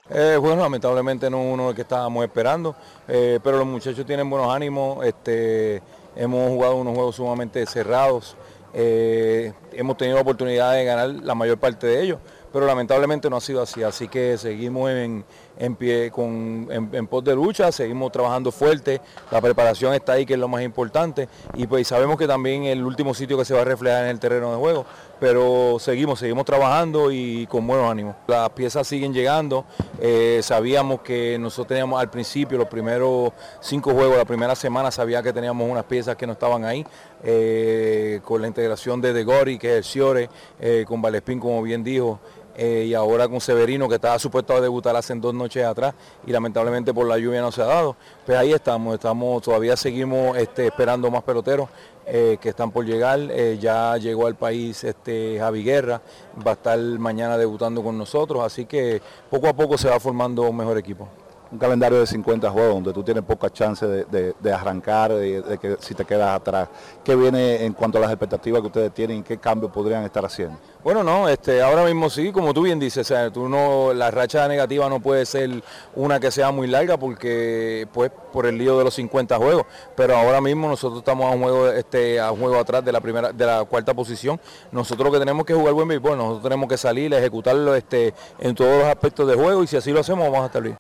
Eh, 0.09 0.37
bueno, 0.39 0.61
lamentablemente 0.61 1.29
no 1.29 1.41
uno 1.41 1.75
que 1.75 1.81
estábamos 1.81 2.23
esperando, 2.23 2.77
eh, 3.09 3.41
pero 3.43 3.57
los 3.57 3.67
muchachos 3.67 4.05
tienen 4.05 4.29
buenos 4.29 4.49
ánimos. 4.53 5.05
Este, 5.05 5.81
hemos 6.15 6.47
jugado 6.47 6.77
unos 6.77 6.95
juegos 6.95 7.17
sumamente 7.17 7.65
cerrados. 7.65 8.37
Eh, 8.73 9.51
hemos 9.73 9.97
tenido 9.97 10.15
la 10.15 10.21
oportunidad 10.21 10.73
de 10.73 10.85
ganar 10.85 11.09
la 11.09 11.35
mayor 11.35 11.57
parte 11.57 11.87
de 11.87 12.03
ellos, 12.03 12.19
pero 12.51 12.65
lamentablemente 12.65 13.29
no 13.29 13.37
ha 13.37 13.41
sido 13.41 13.61
así, 13.61 13.83
así 13.83 14.07
que 14.07 14.37
seguimos 14.37 14.89
en, 14.89 15.25
en 15.57 15.75
pie, 15.75 16.11
con, 16.11 16.67
en, 16.69 17.07
pos 17.07 17.23
de 17.23 17.35
lucha, 17.35 17.71
seguimos 17.71 18.11
trabajando 18.11 18.51
fuerte, 18.51 19.01
la 19.31 19.41
preparación 19.41 19.93
está 19.93 20.13
ahí 20.13 20.25
que 20.25 20.33
es 20.33 20.39
lo 20.39 20.47
más 20.47 20.61
importante. 20.63 21.27
Y 21.55 21.67
pues 21.67 21.87
sabemos 21.87 22.17
que 22.17 22.27
también 22.27 22.63
el 22.65 22.83
último 22.83 23.13
sitio 23.13 23.37
que 23.37 23.45
se 23.45 23.53
va 23.53 23.61
a 23.61 23.65
reflejar 23.65 24.03
en 24.05 24.11
el 24.11 24.19
terreno 24.19 24.51
de 24.51 24.57
juego, 24.57 24.85
pero 25.19 25.77
seguimos, 25.79 26.19
seguimos 26.19 26.45
trabajando 26.45 27.11
y 27.11 27.47
con 27.47 27.65
buenos 27.65 27.89
ánimos. 27.89 28.15
Las 28.27 28.49
piezas 28.51 28.87
siguen 28.87 29.13
llegando, 29.13 29.65
eh, 29.99 30.39
sabíamos 30.43 31.01
que 31.01 31.37
nosotros 31.39 31.67
teníamos 31.67 31.99
al 31.99 32.09
principio, 32.09 32.57
los 32.57 32.67
primeros 32.67 33.31
cinco 33.59 33.93
juegos, 33.93 34.17
la 34.17 34.25
primera 34.25 34.55
semana 34.55 34.91
sabía 34.91 35.23
que 35.23 35.33
teníamos 35.33 35.69
unas 35.69 35.83
piezas 35.85 36.15
que 36.15 36.27
no 36.27 36.33
estaban 36.33 36.65
ahí, 36.65 36.85
eh, 37.23 38.21
con 38.23 38.41
la 38.41 38.47
integración 38.47 39.01
de 39.01 39.13
De 39.13 39.23
Gori, 39.23 39.57
que 39.57 39.71
es 39.71 39.77
el 39.77 39.83
Ciore, 39.83 40.29
eh, 40.59 40.85
con 40.87 41.01
Valespín, 41.01 41.39
como 41.39 41.61
bien 41.63 41.83
dijo, 41.83 42.19
eh, 42.57 42.85
y 42.88 42.93
ahora 42.95 43.27
con 43.27 43.39
Severino 43.39 43.88
que 43.88 43.95
estaba 43.95 44.17
supuesto 44.17 44.55
a 44.55 44.61
debutar 44.61 44.95
hace 44.95 45.13
dos 45.15 45.34
noches 45.34 45.63
atrás 45.63 45.93
y 46.25 46.31
lamentablemente 46.31 46.93
por 46.93 47.07
la 47.07 47.17
lluvia 47.17 47.39
no 47.39 47.51
se 47.51 47.61
ha 47.61 47.65
dado. 47.65 47.95
Pues 48.25 48.38
ahí 48.38 48.51
estamos, 48.51 48.95
estamos 48.95 49.43
todavía 49.43 49.77
seguimos 49.77 50.35
este, 50.38 50.67
esperando 50.67 51.11
más 51.11 51.23
peloteros 51.23 51.69
eh, 52.07 52.38
que 52.41 52.49
están 52.49 52.71
por 52.71 52.84
llegar. 52.85 53.19
Eh, 53.31 53.57
ya 53.61 53.95
llegó 53.97 54.25
al 54.25 54.35
país 54.35 54.84
este, 54.84 55.38
Javi 55.39 55.63
Guerra, 55.63 56.01
va 56.45 56.51
a 56.51 56.53
estar 56.55 56.79
mañana 56.79 57.38
debutando 57.38 57.84
con 57.84 57.97
nosotros, 57.97 58.43
así 58.43 58.65
que 58.65 59.01
poco 59.29 59.47
a 59.47 59.53
poco 59.53 59.77
se 59.77 59.89
va 59.89 59.99
formando 59.99 60.41
un 60.43 60.57
mejor 60.57 60.77
equipo 60.77 61.07
un 61.51 61.57
calendario 61.57 61.99
de 61.99 62.07
50 62.07 62.49
juegos 62.49 62.73
donde 62.75 62.93
tú 62.93 63.03
tienes 63.03 63.23
poca 63.23 63.49
chance 63.49 63.85
de, 63.85 64.53
arrancar, 64.53 65.13
de, 65.13 65.57
que 65.61 65.77
si 65.79 65.93
te 65.93 66.05
quedas 66.05 66.35
atrás. 66.35 66.69
¿Qué 67.03 67.15
viene 67.15 67.63
en 67.65 67.73
cuanto 67.73 67.97
a 67.97 68.01
las 68.01 68.11
expectativas 68.11 68.61
que 68.61 68.67
ustedes 68.67 68.93
tienen 68.93 69.19
y 69.19 69.23
qué 69.23 69.37
cambios 69.37 69.71
podrían 69.71 70.03
estar 70.03 70.25
haciendo? 70.25 70.57
Bueno, 70.83 71.03
no, 71.03 71.27
este, 71.27 71.61
ahora 71.61 71.83
mismo 71.83 72.09
sí, 72.09 72.31
como 72.31 72.53
tú 72.53 72.61
bien 72.61 72.79
dices, 72.79 73.11
tú 73.33 73.49
no, 73.49 73.93
la 73.93 74.09
racha 74.09 74.47
negativa 74.47 74.87
no 74.87 75.01
puede 75.01 75.25
ser 75.25 75.61
una 75.95 76.19
que 76.19 76.31
sea 76.31 76.51
muy 76.51 76.67
larga 76.67 76.97
porque, 76.97 77.87
pues, 77.91 78.11
por 78.31 78.45
el 78.45 78.57
lío 78.57 78.77
de 78.77 78.85
los 78.85 78.93
50 78.93 79.35
juegos, 79.37 79.65
pero 79.95 80.15
ahora 80.15 80.39
mismo 80.39 80.69
nosotros 80.69 80.99
estamos 80.99 81.25
a 81.25 81.35
un 81.35 81.41
juego, 81.41 81.67
este, 81.69 82.19
a 82.19 82.31
un 82.31 82.39
juego 82.39 82.57
atrás 82.57 82.85
de 82.85 82.91
la 82.91 83.01
primera, 83.01 83.33
de 83.33 83.45
la 83.45 83.65
cuarta 83.65 83.93
posición. 83.93 84.39
Nosotros 84.71 85.07
lo 85.07 85.11
que 85.11 85.19
tenemos 85.19 85.45
que 85.45 85.53
jugar 85.53 85.73
buen 85.73 85.87
béisbol, 85.87 86.17
nosotros 86.17 86.43
tenemos 86.43 86.69
que 86.69 86.77
salir, 86.77 87.13
ejecutarlo, 87.13 87.75
este, 87.75 88.13
en 88.39 88.55
todos 88.55 88.79
los 88.79 88.87
aspectos 88.87 89.27
de 89.27 89.35
juego 89.35 89.63
y 89.63 89.67
si 89.67 89.77
así 89.77 89.91
lo 89.91 89.99
hacemos 89.99 90.25
vamos 90.25 90.43
a 90.43 90.45
estar 90.45 90.61
bien. 90.61 90.77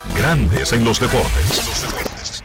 Grandes 0.57 0.73
en 0.73 0.85
los 0.85 0.99
deportes. 0.99 2.43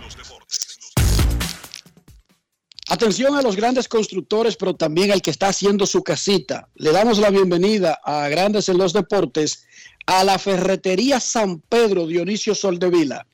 Atención 2.90 3.34
a 3.36 3.40
los 3.40 3.56
grandes 3.56 3.88
constructores, 3.88 4.56
pero 4.56 4.74
también 4.74 5.12
al 5.12 5.22
que 5.22 5.30
está 5.30 5.48
haciendo 5.48 5.86
su 5.86 6.02
casita. 6.02 6.68
Le 6.74 6.92
damos 6.92 7.18
la 7.18 7.30
bienvenida 7.30 7.98
a 8.04 8.28
Grandes 8.28 8.68
en 8.68 8.76
los 8.76 8.92
Deportes 8.92 9.64
a 10.04 10.24
la 10.24 10.38
Ferretería 10.38 11.20
San 11.20 11.60
Pedro 11.60 12.06
Dionisio 12.06 12.54
Soldevila. 12.54 13.26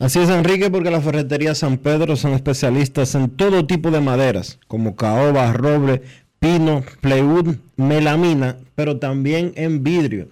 Así 0.00 0.18
es, 0.18 0.28
Enrique, 0.28 0.70
porque 0.70 0.90
la 0.90 1.00
Ferretería 1.00 1.54
San 1.54 1.78
Pedro 1.78 2.16
son 2.16 2.32
especialistas 2.32 3.14
en 3.14 3.30
todo 3.30 3.64
tipo 3.64 3.92
de 3.92 4.00
maderas, 4.00 4.58
como 4.66 4.96
caoba, 4.96 5.52
roble, 5.52 6.02
pino, 6.40 6.84
plywood, 7.00 7.58
melamina, 7.76 8.58
pero 8.74 8.98
también 8.98 9.52
en 9.54 9.84
vidrio. 9.84 10.30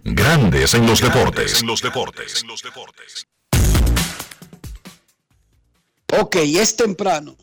Grandes 0.04 0.74
en 0.74 0.86
los 0.86 1.00
deportes. 1.00 1.60
En 1.60 1.66
los 1.66 1.80
deportes. 1.80 2.44
Ok, 6.20 6.36
es 6.36 6.76
temprano. 6.76 7.36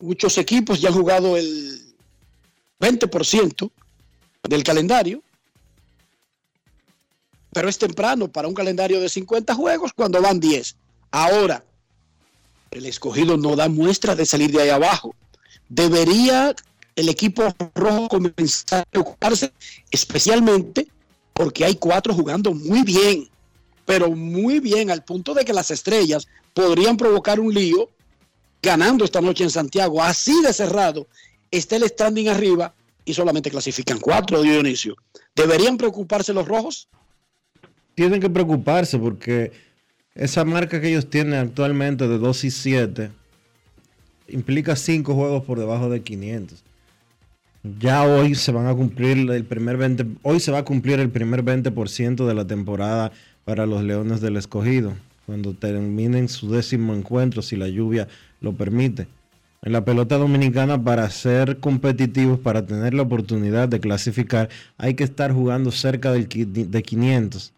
Muchos 0.00 0.36
equipos 0.38 0.80
ya 0.80 0.88
han 0.88 0.94
jugado 0.94 1.36
el 1.36 1.94
20% 2.80 3.70
del 4.48 4.62
calendario. 4.62 5.22
Pero 7.52 7.68
es 7.68 7.78
temprano 7.78 8.28
para 8.28 8.48
un 8.48 8.54
calendario 8.54 9.00
de 9.00 9.08
50 9.08 9.54
juegos 9.54 9.92
cuando 9.94 10.20
van 10.20 10.40
10. 10.40 10.76
Ahora, 11.10 11.64
el 12.74 12.86
escogido 12.86 13.36
no 13.36 13.56
da 13.56 13.68
muestra 13.68 14.14
de 14.14 14.26
salir 14.26 14.50
de 14.50 14.62
ahí 14.62 14.68
abajo. 14.70 15.14
Debería 15.68 16.54
el 16.96 17.08
equipo 17.08 17.42
rojo 17.74 18.08
comenzar 18.08 18.80
a 18.80 18.90
preocuparse, 18.90 19.52
especialmente 19.90 20.88
porque 21.32 21.64
hay 21.64 21.76
cuatro 21.76 22.14
jugando 22.14 22.52
muy 22.52 22.82
bien, 22.82 23.28
pero 23.84 24.10
muy 24.10 24.60
bien, 24.60 24.90
al 24.90 25.04
punto 25.04 25.34
de 25.34 25.44
que 25.44 25.52
las 25.52 25.70
estrellas 25.70 26.28
podrían 26.52 26.96
provocar 26.96 27.40
un 27.40 27.52
lío 27.52 27.90
ganando 28.62 29.04
esta 29.04 29.20
noche 29.20 29.44
en 29.44 29.50
Santiago. 29.50 30.02
Así 30.02 30.42
de 30.42 30.52
cerrado 30.52 31.06
está 31.50 31.76
el 31.76 31.88
standing 31.88 32.28
arriba 32.28 32.74
y 33.04 33.14
solamente 33.14 33.50
clasifican 33.50 33.98
cuatro, 33.98 34.42
Dionisio. 34.42 34.96
¿Deberían 35.34 35.76
preocuparse 35.76 36.32
los 36.32 36.46
rojos? 36.46 36.88
Tienen 37.94 38.20
que 38.20 38.30
preocuparse 38.30 38.98
porque 38.98 39.52
esa 40.14 40.44
marca 40.44 40.80
que 40.80 40.88
ellos 40.88 41.10
tienen 41.10 41.34
actualmente 41.34 42.06
de 42.06 42.18
2 42.18 42.44
y 42.44 42.50
7 42.50 43.10
implica 44.28 44.76
cinco 44.76 45.14
juegos 45.14 45.44
por 45.44 45.58
debajo 45.58 45.90
de 45.90 46.02
500. 46.02 46.62
Ya 47.80 48.04
hoy 48.04 48.34
se 48.34 48.52
van 48.52 48.66
a 48.66 48.74
cumplir 48.74 49.30
el 49.30 49.44
primer 49.44 49.76
20, 49.76 50.06
hoy 50.22 50.38
se 50.38 50.52
va 50.52 50.58
a 50.58 50.64
cumplir 50.64 51.00
el 51.00 51.10
primer 51.10 51.42
20% 51.42 52.26
de 52.26 52.34
la 52.34 52.46
temporada 52.46 53.10
para 53.44 53.66
los 53.66 53.82
Leones 53.82 54.20
del 54.20 54.36
Escogido, 54.36 54.92
cuando 55.26 55.54
terminen 55.54 56.28
su 56.28 56.50
décimo 56.50 56.94
encuentro, 56.94 57.42
si 57.42 57.56
la 57.56 57.68
lluvia 57.68 58.06
lo 58.40 58.52
permite. 58.52 59.08
En 59.62 59.72
la 59.72 59.82
pelota 59.82 60.18
dominicana, 60.18 60.82
para 60.82 61.08
ser 61.08 61.58
competitivos, 61.58 62.38
para 62.38 62.66
tener 62.66 62.92
la 62.92 63.02
oportunidad 63.02 63.66
de 63.66 63.80
clasificar, 63.80 64.50
hay 64.76 64.92
que 64.92 65.04
estar 65.04 65.32
jugando 65.32 65.70
cerca 65.70 66.12
de 66.12 66.26
500. 66.28 67.53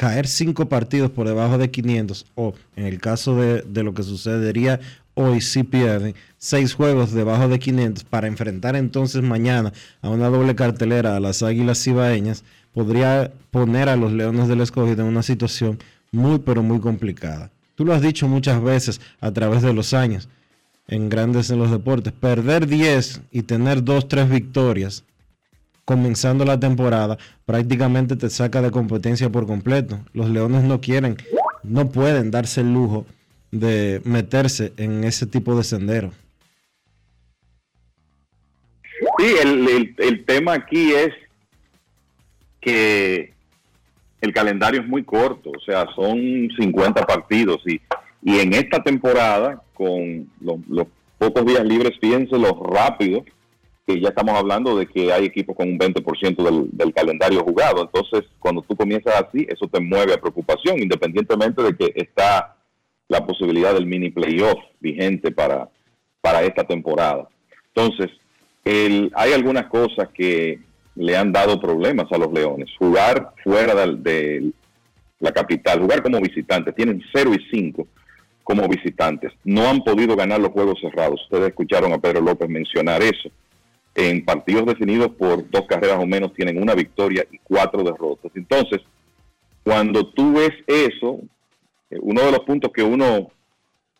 Caer 0.00 0.26
cinco 0.26 0.66
partidos 0.66 1.10
por 1.10 1.28
debajo 1.28 1.58
de 1.58 1.70
500, 1.70 2.24
o 2.34 2.54
en 2.74 2.86
el 2.86 3.02
caso 3.02 3.36
de, 3.36 3.60
de 3.60 3.82
lo 3.82 3.92
que 3.92 4.02
sucedería 4.02 4.80
hoy 5.12 5.42
si 5.42 5.62
pierden 5.62 6.14
seis 6.38 6.72
juegos 6.72 7.12
debajo 7.12 7.48
de 7.48 7.58
500 7.58 8.04
para 8.04 8.26
enfrentar 8.26 8.76
entonces 8.76 9.20
mañana 9.20 9.74
a 10.00 10.08
una 10.08 10.30
doble 10.30 10.54
cartelera 10.54 11.16
a 11.16 11.20
las 11.20 11.42
Águilas 11.42 11.82
Cibaeñas, 11.84 12.44
podría 12.72 13.30
poner 13.50 13.90
a 13.90 13.96
los 13.96 14.10
Leones 14.10 14.48
del 14.48 14.62
Escogido 14.62 15.02
en 15.02 15.08
una 15.08 15.22
situación 15.22 15.78
muy 16.12 16.38
pero 16.38 16.62
muy 16.62 16.80
complicada. 16.80 17.50
Tú 17.74 17.84
lo 17.84 17.92
has 17.92 18.00
dicho 18.00 18.26
muchas 18.26 18.62
veces 18.62 19.02
a 19.20 19.30
través 19.32 19.60
de 19.60 19.74
los 19.74 19.92
años 19.92 20.30
en 20.88 21.10
grandes 21.10 21.50
en 21.50 21.58
los 21.58 21.70
deportes, 21.70 22.14
perder 22.14 22.66
10 22.66 23.20
y 23.32 23.42
tener 23.42 23.84
2, 23.84 24.08
3 24.08 24.30
victorias 24.30 25.04
comenzando 25.90 26.44
la 26.44 26.60
temporada 26.60 27.18
prácticamente 27.44 28.14
te 28.14 28.30
saca 28.30 28.62
de 28.62 28.70
competencia 28.70 29.28
por 29.28 29.44
completo. 29.44 29.98
Los 30.12 30.30
Leones 30.30 30.62
no 30.62 30.80
quieren, 30.80 31.16
no 31.64 31.90
pueden 31.90 32.30
darse 32.30 32.60
el 32.60 32.72
lujo 32.72 33.06
de 33.50 34.00
meterse 34.04 34.72
en 34.76 35.02
ese 35.02 35.26
tipo 35.26 35.56
de 35.56 35.64
sendero. 35.64 36.12
Sí, 39.18 39.34
el, 39.42 40.24
tema 40.26 40.52
aquí 40.52 40.92
es 40.92 41.12
que 42.60 43.32
el 44.20 44.32
calendario 44.32 44.82
es 44.82 44.86
muy 44.86 45.02
corto, 45.02 45.50
o 45.50 45.60
sea, 45.60 45.86
son 45.96 46.48
50 46.56 47.04
partidos 47.04 47.60
y, 47.66 47.80
y 48.22 48.38
en 48.38 48.54
esta 48.54 48.80
temporada, 48.80 49.60
con 49.74 50.30
los, 50.40 50.86
pocos 51.18 51.44
días 51.44 51.64
libres, 51.64 51.98
fíjense 52.00 52.38
lo 52.38 52.62
rápido 52.62 53.24
ya 53.98 54.10
estamos 54.10 54.36
hablando 54.36 54.76
de 54.76 54.86
que 54.86 55.12
hay 55.12 55.24
equipos 55.24 55.56
con 55.56 55.68
un 55.68 55.78
20% 55.78 56.36
del, 56.42 56.68
del 56.70 56.92
calendario 56.92 57.42
jugado. 57.42 57.82
Entonces, 57.82 58.28
cuando 58.38 58.62
tú 58.62 58.76
comienzas 58.76 59.14
así, 59.14 59.46
eso 59.48 59.66
te 59.66 59.80
mueve 59.80 60.12
a 60.12 60.20
preocupación, 60.20 60.78
independientemente 60.78 61.62
de 61.62 61.74
que 61.74 61.92
está 61.96 62.56
la 63.08 63.26
posibilidad 63.26 63.74
del 63.74 63.86
mini 63.86 64.10
playoff 64.10 64.58
vigente 64.78 65.32
para, 65.32 65.68
para 66.20 66.42
esta 66.42 66.64
temporada. 66.64 67.28
Entonces, 67.74 68.10
el, 68.64 69.10
hay 69.14 69.32
algunas 69.32 69.66
cosas 69.66 70.08
que 70.14 70.60
le 70.94 71.16
han 71.16 71.32
dado 71.32 71.60
problemas 71.60 72.06
a 72.12 72.18
los 72.18 72.32
Leones. 72.32 72.70
Jugar 72.78 73.32
fuera 73.42 73.74
del, 73.86 74.54
la 75.18 75.32
capital, 75.32 75.80
jugar 75.80 76.02
como 76.02 76.20
visitantes. 76.20 76.74
Tienen 76.74 77.02
0 77.12 77.32
y 77.34 77.56
5 77.56 77.86
como 78.44 78.68
visitantes. 78.68 79.32
No 79.44 79.68
han 79.68 79.82
podido 79.82 80.16
ganar 80.16 80.40
los 80.40 80.50
juegos 80.50 80.78
cerrados. 80.80 81.22
Ustedes 81.22 81.48
escucharon 81.48 81.92
a 81.92 81.98
Pedro 81.98 82.20
López 82.20 82.48
mencionar 82.48 83.02
eso. 83.02 83.30
En 83.94 84.24
partidos 84.24 84.66
definidos 84.66 85.10
por 85.12 85.48
dos 85.50 85.66
carreras 85.66 85.98
o 85.98 86.06
menos 86.06 86.32
tienen 86.34 86.62
una 86.62 86.74
victoria 86.74 87.26
y 87.30 87.38
cuatro 87.38 87.82
derrotas. 87.82 88.30
Entonces, 88.34 88.80
cuando 89.64 90.06
tú 90.06 90.34
ves 90.34 90.52
eso, 90.66 91.20
eh, 91.90 91.98
uno 92.00 92.22
de 92.22 92.32
los 92.32 92.40
puntos 92.40 92.72
que 92.72 92.82
uno 92.82 93.30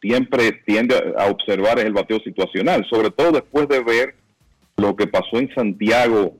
siempre 0.00 0.52
tiende 0.64 0.96
a 1.18 1.26
observar 1.26 1.78
es 1.78 1.84
el 1.84 1.92
bateo 1.92 2.20
situacional, 2.20 2.86
sobre 2.88 3.10
todo 3.10 3.32
después 3.32 3.68
de 3.68 3.80
ver 3.80 4.14
lo 4.76 4.96
que 4.96 5.06
pasó 5.06 5.38
en 5.38 5.52
Santiago 5.54 6.36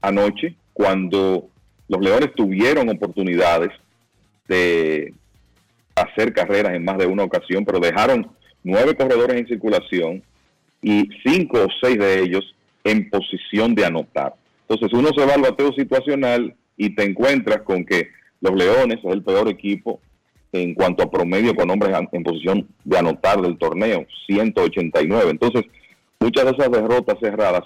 anoche, 0.00 0.54
cuando 0.72 1.48
los 1.88 2.00
Leones 2.00 2.34
tuvieron 2.34 2.88
oportunidades 2.88 3.70
de 4.46 5.12
hacer 5.94 6.32
carreras 6.32 6.74
en 6.74 6.84
más 6.84 6.98
de 6.98 7.06
una 7.06 7.24
ocasión, 7.24 7.64
pero 7.64 7.80
dejaron 7.80 8.30
nueve 8.62 8.94
corredores 8.94 9.36
en 9.36 9.46
circulación 9.46 10.22
y 10.82 11.08
cinco 11.24 11.64
o 11.64 11.68
seis 11.80 11.98
de 11.98 12.20
ellos 12.20 12.54
en 12.84 13.10
posición 13.10 13.74
de 13.74 13.86
anotar. 13.86 14.34
Entonces 14.68 14.96
uno 14.96 15.10
se 15.16 15.26
va 15.26 15.34
al 15.34 15.42
bateo 15.42 15.72
situacional 15.72 16.54
y 16.76 16.94
te 16.94 17.04
encuentras 17.04 17.62
con 17.62 17.84
que 17.84 18.08
los 18.40 18.54
Leones 18.54 18.98
es 19.02 19.12
el 19.12 19.22
peor 19.22 19.48
equipo 19.48 20.00
en 20.52 20.74
cuanto 20.74 21.02
a 21.02 21.10
promedio 21.10 21.54
con 21.54 21.70
hombres 21.70 21.96
en 22.12 22.22
posición 22.22 22.68
de 22.84 22.98
anotar 22.98 23.40
del 23.40 23.58
torneo, 23.58 24.06
189. 24.26 25.30
Entonces, 25.30 25.64
muchas 26.20 26.44
de 26.44 26.50
esas 26.52 26.70
derrotas 26.70 27.18
cerradas 27.20 27.64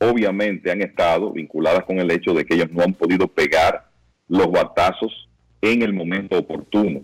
obviamente 0.00 0.70
han 0.70 0.82
estado 0.82 1.32
vinculadas 1.32 1.84
con 1.84 1.98
el 1.98 2.10
hecho 2.10 2.32
de 2.32 2.44
que 2.44 2.54
ellos 2.54 2.70
no 2.72 2.82
han 2.82 2.94
podido 2.94 3.28
pegar 3.28 3.86
los 4.28 4.50
batazos 4.50 5.28
en 5.60 5.82
el 5.82 5.92
momento 5.92 6.38
oportuno. 6.38 7.02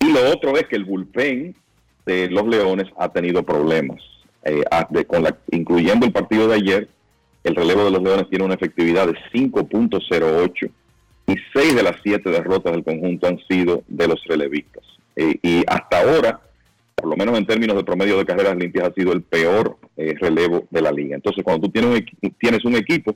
Y 0.00 0.12
lo 0.12 0.30
otro 0.30 0.56
es 0.56 0.66
que 0.66 0.76
el 0.76 0.84
bullpen 0.84 1.54
de 2.06 2.28
los 2.30 2.46
Leones 2.46 2.86
ha 2.98 3.08
tenido 3.08 3.42
problemas, 3.42 4.02
eh, 4.44 5.04
con 5.06 5.22
la, 5.22 5.36
incluyendo 5.50 6.06
el 6.06 6.12
partido 6.12 6.48
de 6.48 6.56
ayer. 6.56 6.88
El 7.42 7.54
relevo 7.54 7.84
de 7.84 7.90
los 7.90 8.02
Leones 8.02 8.28
tiene 8.30 8.44
una 8.44 8.54
efectividad 8.54 9.06
de 9.06 9.14
5.08 9.32 10.70
y 11.26 11.34
seis 11.52 11.74
de 11.74 11.82
las 11.82 11.96
siete 12.02 12.30
derrotas 12.30 12.72
del 12.72 12.84
conjunto 12.84 13.26
han 13.26 13.38
sido 13.48 13.82
de 13.88 14.08
los 14.08 14.22
relevistas. 14.24 14.84
Eh, 15.16 15.38
y 15.42 15.62
hasta 15.66 16.00
ahora, 16.00 16.40
por 16.94 17.08
lo 17.08 17.16
menos 17.16 17.38
en 17.38 17.46
términos 17.46 17.76
de 17.76 17.84
promedio 17.84 18.18
de 18.18 18.24
carreras 18.24 18.56
limpias, 18.56 18.88
ha 18.88 18.94
sido 18.94 19.12
el 19.12 19.22
peor 19.22 19.76
eh, 19.96 20.14
relevo 20.20 20.66
de 20.70 20.82
la 20.82 20.92
liga. 20.92 21.16
Entonces, 21.16 21.42
cuando 21.44 21.66
tú 21.66 21.72
tienes 21.72 22.02
un, 22.22 22.30
tienes 22.38 22.64
un 22.64 22.76
equipo 22.76 23.14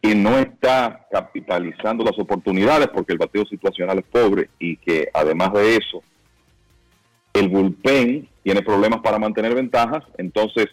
que 0.00 0.14
no 0.14 0.38
está 0.38 1.06
capitalizando 1.10 2.04
las 2.04 2.18
oportunidades 2.18 2.88
porque 2.88 3.12
el 3.12 3.18
bateo 3.18 3.44
situacional 3.46 3.98
es 3.98 4.04
pobre 4.04 4.48
y 4.58 4.76
que 4.76 5.08
además 5.12 5.52
de 5.52 5.76
eso, 5.76 6.02
el 7.32 7.48
bullpen 7.48 8.28
tiene 8.42 8.62
problemas 8.62 9.00
para 9.00 9.18
mantener 9.18 9.54
ventajas, 9.54 10.02
entonces 10.16 10.66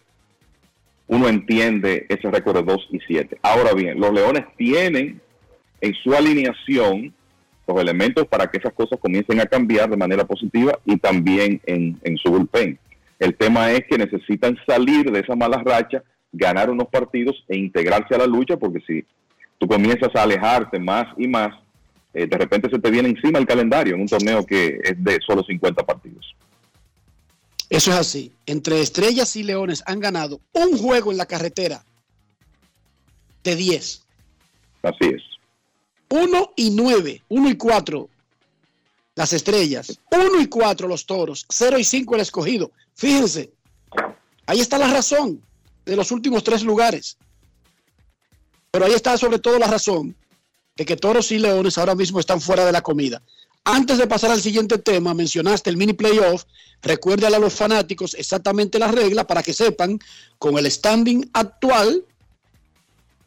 uno 1.08 1.28
entiende 1.28 2.06
ese 2.10 2.32
récord 2.32 2.58
de 2.58 2.64
2 2.64 2.88
y 2.92 3.00
7. 3.00 3.38
Ahora 3.42 3.74
bien, 3.74 4.00
los 4.00 4.12
Leones 4.12 4.46
tienen 4.58 5.22
en 5.82 5.94
su 6.04 6.14
alineación 6.14 7.14
los 7.68 7.82
elementos 7.82 8.28
para 8.28 8.48
que 8.48 8.58
esas 8.58 8.74
cosas 8.74 9.00
comiencen 9.00 9.40
a 9.40 9.46
cambiar 9.46 9.90
de 9.90 9.98
manera 9.98 10.24
positiva 10.26 10.78
y 10.86 10.98
también 10.98 11.62
en, 11.66 12.18
su 12.18 12.32
bullpen. 12.32 12.78
El 13.20 13.36
tema 13.36 13.72
es 13.72 13.82
que 13.90 13.98
necesitan 13.98 14.58
salir 14.68 15.12
de 15.12 15.20
esa 15.20 15.36
mala 15.36 15.62
racha, 15.66 16.04
ganar 16.32 16.70
unos 16.70 16.88
partidos 16.90 17.44
e 17.48 17.58
integrarse 17.58 18.14
a 18.14 18.20
la 18.20 18.28
lucha, 18.28 18.58
porque 18.58 18.82
si 18.86 19.04
tú 19.58 19.68
comienzas 19.68 20.16
a 20.16 20.24
alejarte 20.24 20.80
más 20.80 21.06
y 21.18 21.28
más, 21.28 21.56
eh, 22.14 22.28
de 22.28 22.38
repente 22.38 22.70
se 22.70 22.80
te 22.80 22.92
viene 22.92 23.10
encima 23.10 23.40
el 23.40 23.46
calendario 23.46 23.96
en 23.96 24.02
un 24.02 24.08
torneo 24.08 24.46
que 24.46 24.80
es 24.84 25.04
de 25.04 25.18
solo 25.26 25.44
50 25.44 25.84
partidos. 25.84 26.36
Eso 27.76 27.92
es 27.92 27.98
así. 27.98 28.32
Entre 28.46 28.80
Estrellas 28.80 29.36
y 29.36 29.44
Leones 29.44 29.84
han 29.86 30.00
ganado 30.00 30.40
un 30.54 30.78
juego 30.78 31.12
en 31.12 31.18
la 31.18 31.26
carretera 31.26 31.84
de 33.44 33.54
10. 33.54 34.02
Así 34.82 35.06
es. 35.14 35.22
1 36.08 36.54
y 36.56 36.70
9, 36.70 37.24
1 37.28 37.50
y 37.50 37.58
4 37.58 38.10
las 39.16 39.34
estrellas, 39.34 40.00
1 40.10 40.42
y 40.42 40.48
4 40.48 40.88
los 40.88 41.06
toros, 41.06 41.46
0 41.50 41.78
y 41.78 41.84
5 41.84 42.16
el 42.16 42.22
escogido. 42.22 42.72
Fíjense, 42.96 43.52
ahí 44.46 44.62
está 44.62 44.78
la 44.78 44.88
razón 44.88 45.42
de 45.86 45.98
los 45.98 46.12
últimos 46.12 46.46
tres 46.46 46.64
lugares. 46.64 47.18
Pero 48.72 48.86
ahí 48.86 48.94
está 48.94 49.18
sobre 49.18 49.40
todo 49.40 49.60
la 49.60 49.68
razón 49.68 50.16
de 50.78 50.86
que 50.86 50.96
toros 50.96 51.30
y 51.34 51.40
leones 51.40 51.78
ahora 51.78 51.96
mismo 51.96 52.22
están 52.22 52.40
fuera 52.40 52.66
de 52.66 52.72
la 52.72 52.82
comida. 52.82 53.22
Antes 53.66 53.98
de 53.98 54.08
pasar 54.08 54.32
al 54.32 54.40
siguiente 54.40 54.78
tema, 54.78 55.14
mencionaste 55.14 55.72
el 55.72 55.78
mini 55.78 55.94
playoff. 55.94 56.44
Recuérdale 56.82 57.36
a 57.36 57.40
los 57.40 57.54
fanáticos 57.54 58.14
exactamente 58.14 58.78
las 58.78 58.94
reglas 58.94 59.26
para 59.26 59.42
que 59.42 59.54
sepan 59.54 60.00
con 60.38 60.58
el 60.58 60.70
standing 60.70 61.30
actual 61.34 62.06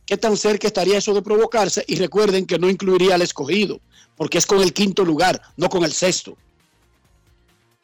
qué 0.09 0.16
tan 0.16 0.39
cerca 0.39 0.69
estaría 0.69 0.97
eso 0.97 1.12
de 1.12 1.20
provocarse 1.20 1.85
y 1.86 1.97
recuerden 1.97 2.47
que 2.47 2.59
no 2.59 2.70
incluiría 2.70 3.16
al 3.16 3.23
escogido, 3.23 3.78
porque 4.16 4.39
es 4.39 4.47
con 4.47 4.62
el 4.62 4.73
quinto 4.73 5.05
lugar, 5.05 5.39
no 5.59 5.69
con 5.69 5.85
el 5.85 5.93
sexto. 5.93 6.35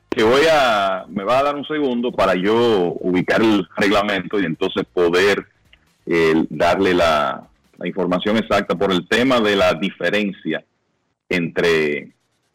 Que 0.08 0.22
voy 0.22 0.42
a, 0.50 1.04
me 1.08 1.22
va 1.22 1.40
a 1.40 1.42
dar 1.42 1.56
un 1.56 1.66
segundo 1.66 2.12
para 2.12 2.34
yo 2.34 2.94
ubicar 3.00 3.42
el 3.42 3.68
reglamento 3.76 4.40
y 4.40 4.46
entonces 4.46 4.84
poder 4.90 5.44
eh, 6.06 6.46
darle 6.48 6.94
la, 6.94 7.48
información 7.84 8.38
exacta 8.38 8.74
por 8.76 8.90
el 8.90 9.06
tema 9.08 9.40
de 9.40 9.56
la 9.56 9.74
diferencia 9.74 10.64
entre 11.28 12.14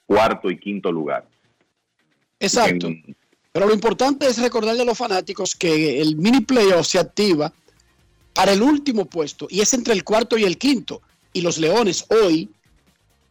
cuarto 0.09 0.49
y 0.49 0.57
quinto 0.57 0.91
lugar. 0.91 1.29
Exacto. 2.39 2.89
Pero 3.51 3.67
lo 3.67 3.73
importante 3.75 4.25
es 4.25 4.39
recordarle 4.39 4.81
a 4.81 4.85
los 4.85 4.97
fanáticos 4.97 5.55
que 5.55 6.01
el 6.01 6.15
mini 6.15 6.41
playoff 6.41 6.87
se 6.87 6.97
activa 6.97 7.53
para 8.33 8.53
el 8.53 8.63
último 8.63 9.05
puesto 9.05 9.45
y 9.51 9.61
es 9.61 9.71
entre 9.75 9.93
el 9.93 10.03
cuarto 10.03 10.35
y 10.35 10.45
el 10.45 10.57
quinto. 10.57 11.03
Y 11.31 11.41
los 11.41 11.59
Leones 11.59 12.05
hoy 12.09 12.49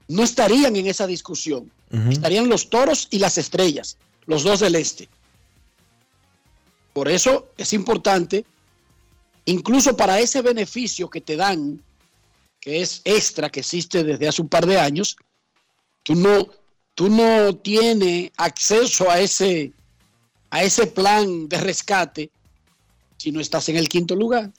no 0.07 0.23
estarían 0.23 0.77
en 0.77 0.87
esa 0.87 1.09
discusión. 1.09 1.69
Estarían 2.11 2.49
los 2.49 2.71
toros 2.71 3.09
y 3.11 3.19
las 3.19 3.39
estrellas, 3.39 3.97
los 4.27 4.45
dos 4.45 4.61
del 4.61 4.77
este. 4.77 5.09
Por 6.93 7.09
eso 7.09 7.49
es 7.57 7.73
importante, 7.73 8.45
incluso 9.47 9.97
para 9.97 10.21
ese 10.21 10.43
beneficio 10.43 11.11
que 11.11 11.23
te 11.23 11.35
dan, 11.35 11.83
que 12.61 12.83
es 12.83 13.01
extra, 13.05 13.51
que 13.51 13.61
existe 13.61 14.05
desde 14.05 14.29
hace 14.29 14.43
un 14.43 14.49
par 14.49 14.67
de 14.67 14.79
años, 14.79 15.17
tú 16.03 16.15
no, 16.15 16.49
tú 16.99 17.09
no 17.09 17.55
tienes 17.55 18.33
acceso 18.37 19.09
a 19.09 19.21
ese, 19.21 19.73
a 20.51 20.65
ese 20.65 20.89
plan 20.89 21.49
de 21.49 21.61
rescate 21.61 22.29
si 23.17 23.31
no 23.31 23.39
estás 23.39 23.69
en 23.69 23.77
el 23.77 23.89
quinto 23.89 24.17
lugar. 24.17 24.51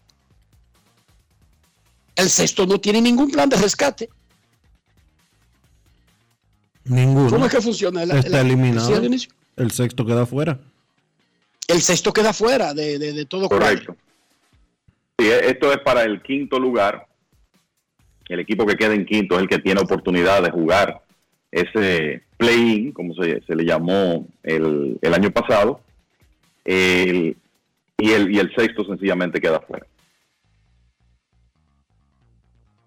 El 2.15 2.29
sexto 2.29 2.65
no 2.65 2.79
tiene 2.79 3.01
ningún 3.01 3.29
plan 3.29 3.49
de 3.49 3.57
rescate. 3.57 4.07
Ninguno. 6.85 7.29
¿Cómo 7.29 7.45
es 7.45 7.51
que 7.51 7.59
funciona? 7.59 8.03
Está 8.03 8.39
eliminado. 8.39 9.01
El 9.57 9.71
sexto 9.71 10.05
queda 10.05 10.25
fuera. 10.25 10.61
El 11.67 11.81
sexto 11.81 12.13
queda 12.13 12.31
fuera 12.31 12.73
de, 12.73 12.99
de, 12.99 13.25
todo. 13.25 13.49
Correcto. 13.49 13.97
esto 15.17 15.73
es 15.73 15.79
para 15.79 16.03
el 16.03 16.21
quinto 16.21 16.57
lugar. 16.57 17.05
El 18.29 18.39
equipo 18.39 18.65
que 18.65 18.77
queda 18.77 18.93
en 18.93 19.05
quinto 19.05 19.35
es 19.35 19.41
el 19.41 19.49
que 19.49 19.59
tiene 19.59 19.81
oportunidad 19.81 20.41
de 20.41 20.51
jugar 20.51 21.03
ese 21.51 22.28
play-in, 22.39 22.93
como 22.93 23.13
se, 23.13 23.41
le 23.47 23.65
llamó 23.65 24.25
el, 24.43 24.97
año 25.13 25.29
pasado. 25.29 25.81
y, 26.65 27.35
el, 27.97 28.51
sexto 28.55 28.85
sencillamente 28.85 29.41
queda 29.41 29.59
fuera. 29.59 29.85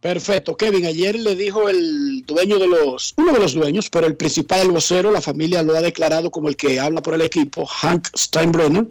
Perfecto, 0.00 0.56
Kevin. 0.56 0.86
Ayer 0.86 1.16
le 1.16 1.36
dijo 1.36 1.68
el 1.68 2.24
dueño 2.26 2.58
de 2.58 2.66
los, 2.66 3.14
uno 3.18 3.32
de 3.32 3.38
los 3.38 3.52
dueños, 3.52 3.90
pero 3.90 4.06
el 4.06 4.16
principal, 4.16 4.62
el 4.62 4.72
vocero, 4.72 5.12
la 5.12 5.20
familia 5.20 5.62
lo 5.62 5.76
ha 5.76 5.82
declarado 5.82 6.30
como 6.30 6.48
el 6.48 6.56
que 6.56 6.80
habla 6.80 7.02
por 7.02 7.14
el 7.14 7.20
equipo, 7.20 7.66
Hank 7.66 8.08
Steinbrenner. 8.16 8.88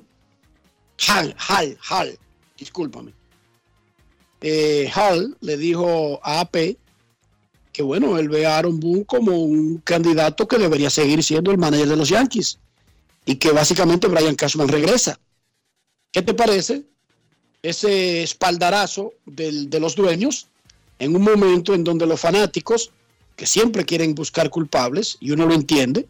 Hal, 1.08 1.36
Hal, 1.50 1.78
Hal, 1.90 2.18
discúlpame. 2.56 3.14
Eh, 4.42 4.90
Hal 4.94 5.36
le 5.42 5.58
dijo 5.58 6.20
a 6.24 6.42
AP 6.42 6.78
que 7.72 7.84
bueno, 7.84 8.18
él 8.18 8.30
ve 8.30 8.46
a 8.46 8.58
Aaron 8.58 8.80
Boone 8.80 9.06
como 9.06 9.38
un 9.38 9.78
candidato 9.80 10.48
que 10.48 10.58
debería 10.58 10.90
seguir 10.90 11.24
siendo 11.24 11.52
el 11.52 11.58
manager 11.58 11.88
de 11.88 11.96
los 11.96 12.10
Yankees 12.10 12.60
y 13.26 13.36
que 13.36 13.52
básicamente 13.52 14.08
Brian 14.08 14.36
Cashman 14.36 14.68
regresa. 14.68 15.20
¿Qué 16.12 16.22
te 16.22 16.34
parece 16.34 16.84
ese 17.62 18.24
espaldarazo 18.24 19.14
de 19.26 19.80
los 19.80 19.96
dueños? 19.96 20.48
en 21.02 21.16
un 21.16 21.24
momento 21.24 21.74
en 21.74 21.84
donde 21.84 22.06
los 22.06 22.20
fanáticos, 22.20 22.92
que 23.36 23.48
siempre 23.48 23.86
quieren 23.86 24.14
buscar 24.14 24.52
culpables, 24.52 25.18
y 25.20 25.32
uno 25.32 25.48
lo 25.48 25.56
entiende, 25.56 26.08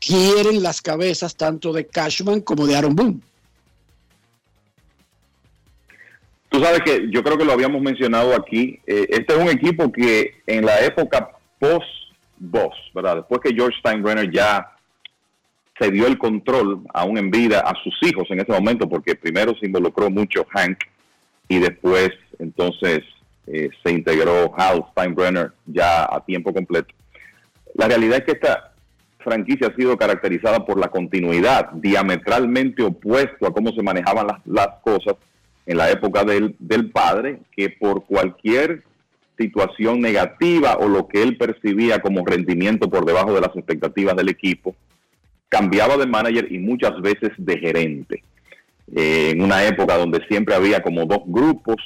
quieren 0.00 0.62
las 0.62 0.80
cabezas 0.80 1.36
tanto 1.36 1.70
de 1.74 1.86
Cashman 1.86 2.40
como 2.40 2.66
de 2.66 2.74
Aaron 2.74 2.96
Boone. 2.96 3.20
Tú 6.56 6.64
sabes 6.64 6.80
que 6.86 7.10
yo 7.10 7.22
creo 7.22 7.36
que 7.36 7.44
lo 7.44 7.52
habíamos 7.52 7.82
mencionado 7.82 8.34
aquí. 8.34 8.80
Eh, 8.86 9.08
este 9.10 9.34
es 9.34 9.38
un 9.38 9.48
equipo 9.48 9.92
que 9.92 10.40
en 10.46 10.64
la 10.64 10.80
época 10.80 11.32
post-boss, 11.58 12.74
¿verdad? 12.94 13.16
Después 13.16 13.42
que 13.42 13.54
George 13.54 13.78
Steinbrenner 13.80 14.30
ya 14.32 14.72
se 15.78 15.90
dio 15.90 16.06
el 16.06 16.16
control 16.16 16.80
aún 16.94 17.18
en 17.18 17.30
vida 17.30 17.60
a 17.60 17.74
sus 17.84 17.94
hijos 18.08 18.24
en 18.30 18.40
ese 18.40 18.52
momento, 18.52 18.88
porque 18.88 19.14
primero 19.14 19.52
se 19.60 19.66
involucró 19.66 20.08
mucho 20.08 20.46
Hank 20.54 20.78
y 21.46 21.58
después 21.58 22.08
entonces 22.38 23.00
eh, 23.46 23.68
se 23.84 23.92
integró 23.92 24.54
Hal 24.56 24.82
Steinbrenner 24.92 25.52
ya 25.66 26.04
a 26.04 26.24
tiempo 26.24 26.54
completo. 26.54 26.88
La 27.74 27.86
realidad 27.86 28.20
es 28.20 28.24
que 28.24 28.32
esta 28.32 28.72
franquicia 29.18 29.68
ha 29.68 29.76
sido 29.76 29.98
caracterizada 29.98 30.64
por 30.64 30.80
la 30.80 30.88
continuidad, 30.88 31.68
diametralmente 31.72 32.82
opuesto 32.82 33.46
a 33.46 33.52
cómo 33.52 33.72
se 33.72 33.82
manejaban 33.82 34.26
las, 34.26 34.46
las 34.46 34.68
cosas 34.82 35.16
en 35.66 35.76
la 35.76 35.90
época 35.90 36.24
del, 36.24 36.54
del 36.58 36.90
padre, 36.90 37.40
que 37.54 37.70
por 37.70 38.06
cualquier 38.06 38.84
situación 39.38 40.00
negativa 40.00 40.76
o 40.78 40.88
lo 40.88 41.06
que 41.08 41.22
él 41.22 41.36
percibía 41.36 42.00
como 42.00 42.24
rendimiento 42.24 42.88
por 42.88 43.04
debajo 43.04 43.34
de 43.34 43.40
las 43.40 43.54
expectativas 43.54 44.16
del 44.16 44.28
equipo, 44.28 44.74
cambiaba 45.48 45.96
de 45.96 46.06
manager 46.06 46.50
y 46.50 46.58
muchas 46.58 47.00
veces 47.00 47.30
de 47.36 47.58
gerente. 47.58 48.22
Eh, 48.94 49.30
en 49.32 49.42
una 49.42 49.64
época 49.64 49.96
donde 49.96 50.24
siempre 50.28 50.54
había 50.54 50.80
como 50.80 51.06
dos 51.06 51.22
grupos 51.26 51.76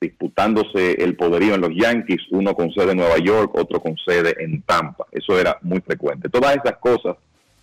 disputándose 0.00 0.92
el 1.02 1.14
poderío 1.16 1.54
en 1.54 1.60
los 1.60 1.70
Yankees, 1.74 2.22
uno 2.30 2.54
con 2.54 2.72
sede 2.72 2.92
en 2.92 2.98
Nueva 2.98 3.18
York, 3.18 3.52
otro 3.54 3.80
con 3.80 3.96
sede 3.98 4.34
en 4.38 4.62
Tampa. 4.62 5.06
Eso 5.12 5.38
era 5.38 5.58
muy 5.62 5.80
frecuente. 5.80 6.28
Todas 6.28 6.56
esas 6.56 6.78
cosas 6.78 7.16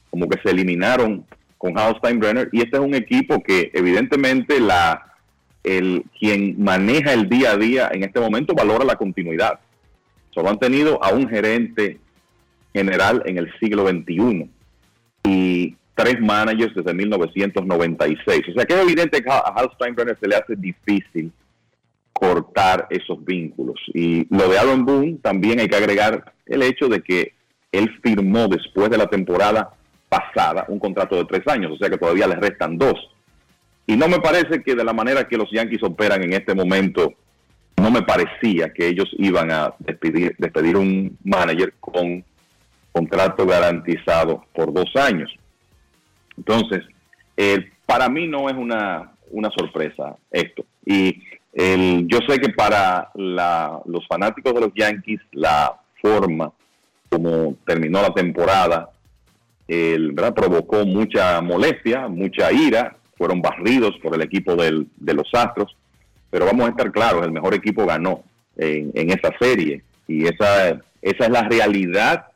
como 0.10 0.30
que 0.30 0.40
se 0.42 0.52
eliminaron 0.52 1.26
con 1.58 1.78
Hal 1.78 1.96
Steinbrenner 1.98 2.50
y 2.52 2.60
este 2.60 2.78
es 2.78 2.84
un 2.84 2.94
equipo 2.94 3.42
que 3.42 3.72
evidentemente 3.74 4.60
la 4.60 5.16
el 5.68 6.06
quien 6.20 6.62
maneja 6.62 7.14
el 7.14 7.28
día 7.30 7.52
a 7.52 7.58
día 7.58 7.90
en 7.92 8.04
este 8.04 8.20
momento 8.20 8.54
valora 8.54 8.86
la 8.86 8.96
continuidad. 8.96 9.60
Solo 10.32 10.50
han 10.50 10.60
tenido 10.60 11.04
a 11.04 11.12
un 11.14 11.28
gerente 11.28 12.00
general 12.74 13.24
en 13.26 13.38
el 13.38 13.52
siglo 13.60 13.88
XXI 13.88 14.50
y 15.24 15.76
tres 15.96 16.20
managers 16.22 16.76
desde 16.76 16.94
1996. 16.94 18.50
O 18.50 18.54
sea 18.54 18.66
que 18.66 18.74
es 18.76 18.82
evidente 18.82 19.22
que 19.22 19.30
a 19.30 19.40
Hal 19.40 19.70
Steinbrenner 19.74 20.18
se 20.20 20.28
le 20.28 20.36
hace 20.36 20.56
difícil 20.56 21.32
cortar 22.14 22.88
esos 22.90 23.24
vínculos. 23.24 23.80
Y 23.94 24.26
lo 24.34 24.50
de 24.50 24.58
Aaron 24.58 24.86
Boone 24.86 25.18
también 25.22 25.60
hay 25.60 25.68
que 25.68 25.76
agregar 25.76 26.34
el 26.46 26.62
hecho 26.64 26.88
de 26.88 27.02
que 27.02 27.34
él 27.72 27.90
firmó 28.02 28.48
después 28.48 28.90
de 28.90 28.98
la 28.98 29.08
temporada 29.08 29.72
pasada 30.10 30.66
un 30.70 30.80
contrato 30.80 31.16
de 31.18 31.26
tres 31.26 31.48
años, 31.48 31.74
o 31.74 31.78
sea 31.78 31.90
que 31.90 31.98
todavía 31.98 32.28
le 32.28 32.36
restan 32.36 32.78
dos. 32.78 32.96
Y 33.88 33.96
no 33.96 34.08
me 34.08 34.20
parece 34.20 34.62
que 34.62 34.76
de 34.76 34.84
la 34.84 34.94
manera 34.94 35.28
que 35.28 35.38
los 35.38 35.50
Yankees 35.50 35.82
operan 35.82 36.22
en 36.24 36.34
este 36.34 36.54
momento, 36.54 37.14
no 37.78 37.90
me 37.90 38.04
parecía 38.04 38.72
que 38.74 38.88
ellos 38.88 39.10
iban 39.18 39.50
a 39.50 39.74
despedir, 39.80 40.36
despedir 40.38 40.76
un 40.78 41.18
manager 41.24 41.74
con 41.80 42.24
contrato 42.92 43.46
garantizado 43.46 44.44
por 44.54 44.74
dos 44.74 44.94
años. 44.96 45.34
Entonces, 46.38 46.84
eh, 47.38 47.72
para 47.86 48.10
mí 48.10 48.28
no 48.28 48.50
es 48.50 48.56
una, 48.56 49.12
una 49.32 49.50
sorpresa 49.58 50.16
esto. 50.32 50.66
Y 50.86 51.24
yo 52.06 52.20
sé 52.28 52.40
que 52.40 52.50
para 52.50 53.10
los 53.16 54.06
fanáticos 54.08 54.54
de 54.54 54.62
los 54.62 54.72
Yankees, 54.76 55.22
la 55.32 55.80
forma 56.00 56.52
como 57.10 57.56
terminó 57.66 58.02
la 58.02 58.14
temporada 58.14 58.90
el, 59.68 60.14
provocó 60.36 60.86
mucha 60.86 61.42
molestia, 61.42 62.08
mucha 62.08 62.52
ira, 62.52 62.97
fueron 63.18 63.42
barridos 63.42 63.98
por 64.02 64.14
el 64.16 64.22
equipo 64.22 64.56
del, 64.56 64.88
de 64.98 65.14
los 65.14 65.28
Astros, 65.34 65.76
pero 66.30 66.46
vamos 66.46 66.68
a 66.68 66.70
estar 66.70 66.92
claros, 66.92 67.26
el 67.26 67.32
mejor 67.32 67.54
equipo 67.54 67.86
ganó 67.86 68.24
en, 68.56 68.92
en 68.94 69.10
esa 69.12 69.32
serie 69.40 69.84
y 70.08 70.26
esa, 70.26 70.70
esa 71.02 71.26
es 71.26 71.30
la 71.30 71.44
realidad 71.44 72.28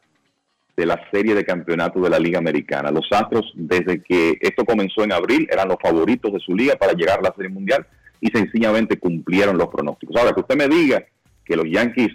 de 0.76 0.86
la 0.86 1.00
serie 1.12 1.36
de 1.36 1.46
campeonato 1.46 2.00
de 2.02 2.10
la 2.10 2.20
Liga 2.20 2.40
Americana. 2.40 2.92
Los 2.92 3.08
Astros, 3.12 3.52
desde 3.56 4.02
que 4.02 4.38
esto 4.40 4.66
comenzó 4.66 5.04
en 5.04 5.12
abril, 5.12 5.48
eran 5.52 5.68
los 5.68 5.78
favoritos 5.82 6.34
de 6.34 6.40
su 6.40 6.56
liga 6.56 6.76
para 6.76 6.94
llegar 6.94 7.20
a 7.20 7.24
la 7.24 7.34
Serie 7.36 7.50
Mundial 7.50 7.86
y 8.20 8.28
sencillamente 8.28 8.98
cumplieron 8.98 9.58
los 9.58 9.68
pronósticos. 9.68 10.16
Ahora, 10.16 10.34
que 10.34 10.42
usted 10.42 10.56
me 10.56 10.68
diga 10.68 11.04
que 11.44 11.56
los 11.56 11.66
Yankees 11.70 12.12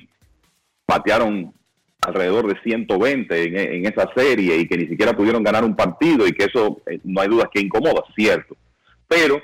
patearon 0.87 1.53
alrededor 2.07 2.47
de 2.47 2.61
120 2.63 3.43
en, 3.43 3.57
en, 3.57 3.87
esa 3.87 4.09
serie 4.15 4.57
y 4.59 4.69
que 4.69 4.77
ni 4.77 4.87
siquiera 4.87 5.17
pudieron 5.17 5.43
ganar 5.43 5.65
un 5.65 5.75
partido 5.75 6.27
y 6.27 6.33
que 6.33 6.45
eso 6.45 6.81
eh, 6.87 7.01
no 7.05 7.21
hay 7.21 7.29
duda 7.29 7.51
que 7.53 7.61
incomoda, 7.61 8.03
cierto. 8.15 8.57
Pero 9.09 9.41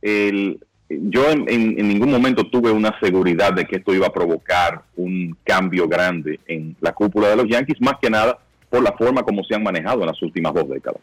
el, 0.00 0.58
yo 0.88 1.30
en, 1.30 1.76
ningún 1.88 2.10
momento 2.10 2.44
tuve 2.44 2.70
una 2.70 2.98
seguridad 3.00 3.52
de 3.52 3.64
que 3.64 3.76
esto 3.76 3.94
iba 3.94 4.08
a 4.08 4.12
provocar 4.12 4.82
un 4.96 5.36
cambio 5.44 5.88
grande 5.88 6.40
en 6.46 6.76
la 6.80 6.92
cúpula 6.92 7.28
de 7.28 7.36
los 7.36 7.48
Yankees, 7.48 7.80
más 7.80 7.94
que 8.00 8.10
nada 8.10 8.38
por 8.68 8.82
la 8.82 8.92
forma 8.92 9.22
como 9.22 9.44
se 9.44 9.54
han 9.54 9.62
manejado 9.62 10.00
en 10.00 10.06
las 10.06 10.22
últimas 10.22 10.52
dos 10.54 10.68
décadas. 10.68 11.00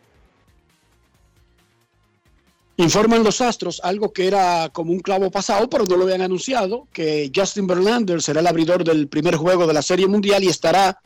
Informan 2.79 3.25
los 3.25 3.41
Astros, 3.41 3.81
algo 3.83 4.13
que 4.13 4.25
era 4.25 4.69
como 4.69 4.93
un 4.93 5.01
clavo 5.01 5.29
pasado, 5.29 5.69
pero 5.69 5.83
no 5.83 5.97
lo 5.97 6.05
habían 6.05 6.21
anunciado, 6.21 6.87
que 6.93 7.29
Justin 7.35 7.67
Verlander 7.67 8.21
será 8.21 8.39
el 8.39 8.47
abridor 8.47 8.85
del 8.85 9.09
primer 9.09 9.35
juego 9.35 9.67
de 9.67 9.73
la 9.73 9.81
Serie 9.81 10.07
Mundial 10.07 10.45
y 10.45 10.47
estará 10.47 10.97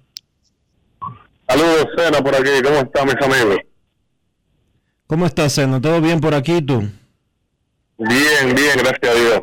Saludos, 1.48 1.86
Sena, 1.96 2.22
por 2.22 2.34
aquí. 2.34 2.50
¿Cómo 2.62 2.80
están 2.80 3.06
mis 3.06 3.16
amigos? 3.22 3.56
¿Cómo 5.06 5.24
estás, 5.24 5.54
Sena? 5.54 5.80
¿Todo 5.80 6.02
bien 6.02 6.20
por 6.20 6.34
aquí 6.34 6.60
tú? 6.60 6.80
Bien, 7.96 8.54
bien, 8.54 8.76
gracias 8.76 9.10
a 9.10 9.14
Dios. 9.14 9.40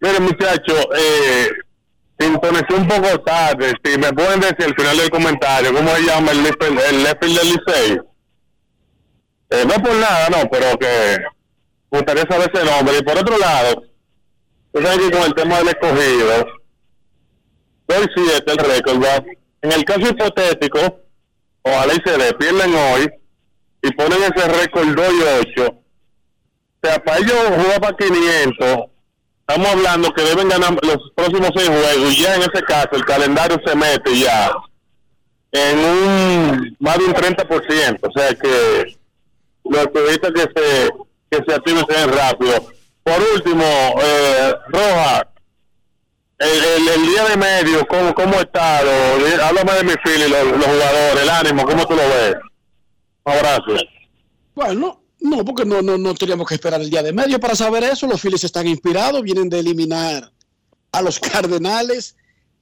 Miren, 0.00 0.22
muchachos, 0.22 0.86
eh, 0.96 1.50
sintonicé 2.20 2.74
un 2.74 2.86
poco 2.86 3.20
tarde. 3.22 3.72
Si 3.82 3.98
me 3.98 4.12
pueden 4.12 4.40
decir 4.40 4.64
al 4.66 4.74
final 4.74 4.96
del 4.96 5.10
comentario, 5.10 5.74
¿cómo 5.74 5.88
se 5.96 6.02
llama 6.02 6.32
el 6.32 6.42
left, 6.42 6.62
el 6.62 6.76
del 6.76 7.48
Licey? 7.48 8.00
Eh, 9.50 9.64
no 9.66 9.74
por 9.82 9.94
nada, 9.94 10.28
no, 10.28 10.48
pero 10.50 10.78
que 10.78 11.16
me 11.90 11.98
gustaría 11.98 12.24
saber 12.30 12.50
ese 12.52 12.64
nombre. 12.64 12.98
Y 12.98 13.02
por 13.02 13.18
otro 13.18 13.38
lado, 13.38 13.82
tú 14.72 14.82
sabes 14.82 15.10
con 15.10 15.22
el 15.22 15.34
tema 15.34 15.58
del 15.58 15.68
escogido, 15.68 16.46
doy 17.88 18.06
siete 18.14 18.52
el 18.52 18.58
récord, 18.58 19.04
En 19.62 19.72
el 19.72 19.84
caso 19.84 20.00
hipotético, 20.00 21.00
ojalá 21.62 21.94
y 21.94 22.08
se 22.08 22.18
le 22.18 22.32
pierden 22.34 22.74
hoy 22.74 23.10
y 23.82 23.90
ponen 23.92 24.22
ese 24.22 24.46
récord 24.46 24.94
2 24.94 25.12
y 25.12 25.22
8. 25.58 25.68
O 26.82 26.86
sea, 26.86 27.02
para 27.02 27.18
ellos 27.18 27.36
jugar 27.56 27.80
para 27.80 27.96
500 27.96 28.89
estamos 29.50 29.68
hablando 29.72 30.12
que 30.12 30.22
deben 30.22 30.48
ganar 30.48 30.76
los 30.82 31.10
próximos 31.14 31.50
seis 31.56 31.68
juegos 31.68 32.12
y 32.12 32.22
ya 32.22 32.36
en 32.36 32.42
ese 32.42 32.62
caso 32.62 32.90
el 32.92 33.04
calendario 33.04 33.60
se 33.64 33.74
mete 33.74 34.16
ya 34.16 34.50
en 35.50 35.78
un 35.78 36.76
más 36.78 36.98
de 36.98 37.04
un 37.04 37.12
30%, 37.12 37.98
o 38.00 38.12
sea 38.12 38.34
que 38.34 38.96
los 39.64 39.86
periodistas 39.88 40.30
que 40.32 40.40
se 40.40 40.90
que 41.30 41.44
se 41.46 41.54
activen 41.54 41.84
sean 41.88 42.12
rápido. 42.12 42.54
Por 43.02 43.20
último, 43.34 43.64
eh, 44.02 44.54
Roja, 44.68 45.28
el, 46.38 46.88
el, 46.88 47.06
día 47.06 47.24
de 47.24 47.36
medio, 47.36 47.86
¿cómo, 47.86 48.14
cómo 48.14 48.34
está? 48.34 48.78
háblame 48.78 49.72
de 49.74 49.84
mi 49.84 49.92
fili, 50.04 50.28
los, 50.28 50.44
los 50.58 50.66
jugadores, 50.66 51.22
el 51.22 51.30
ánimo, 51.30 51.64
¿cómo 51.64 51.86
tú 51.86 51.94
lo 51.94 52.02
ves? 52.02 52.36
Un 53.24 53.32
abrazo. 53.32 53.76
Bueno, 54.54 54.99
no, 55.20 55.44
porque 55.44 55.64
no, 55.64 55.82
no, 55.82 55.98
no 55.98 56.14
teníamos 56.14 56.46
que 56.48 56.54
esperar 56.54 56.80
el 56.80 56.90
día 56.90 57.02
de 57.02 57.12
medio 57.12 57.38
para 57.40 57.54
saber 57.54 57.84
eso. 57.84 58.06
Los 58.06 58.20
Phillies 58.20 58.44
están 58.44 58.66
inspirados, 58.66 59.22
vienen 59.22 59.48
de 59.48 59.58
eliminar 59.60 60.32
a 60.92 61.02
los 61.02 61.18
Cardenales, 61.20 62.16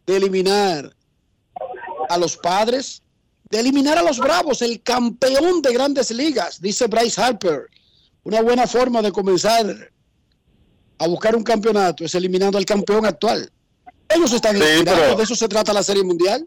de 0.07 0.17
eliminar 0.17 0.95
a 2.09 2.19
los 2.19 2.37
Padres, 2.37 3.03
de 3.51 3.61
eliminar 3.61 3.97
a 3.99 4.03
los 4.03 4.19
Bravos, 4.19 4.61
el 4.63 4.83
campeón 4.83 5.63
de 5.63 5.73
grandes 5.73 6.11
ligas, 6.11 6.61
dice 6.61 6.87
Bryce 6.87 7.21
Harper. 7.21 7.67
Una 8.25 8.43
buena 8.43 8.67
forma 8.67 9.01
de 9.03 9.11
comenzar 9.13 9.91
a 10.99 11.07
buscar 11.07 11.37
un 11.37 11.43
campeonato 11.45 12.05
es 12.05 12.15
eliminando 12.15 12.59
al 12.59 12.65
campeón 12.67 13.07
actual. 13.07 13.51
Ellos 14.09 14.33
están 14.33 14.57
Sí, 14.57 14.63
inspirados, 14.63 15.01
pero- 15.03 15.17
de 15.17 15.23
eso 15.23 15.35
se 15.35 15.49
trata 15.49 15.73
la 15.73 15.83
Serie 15.83 16.03
Mundial. 16.03 16.47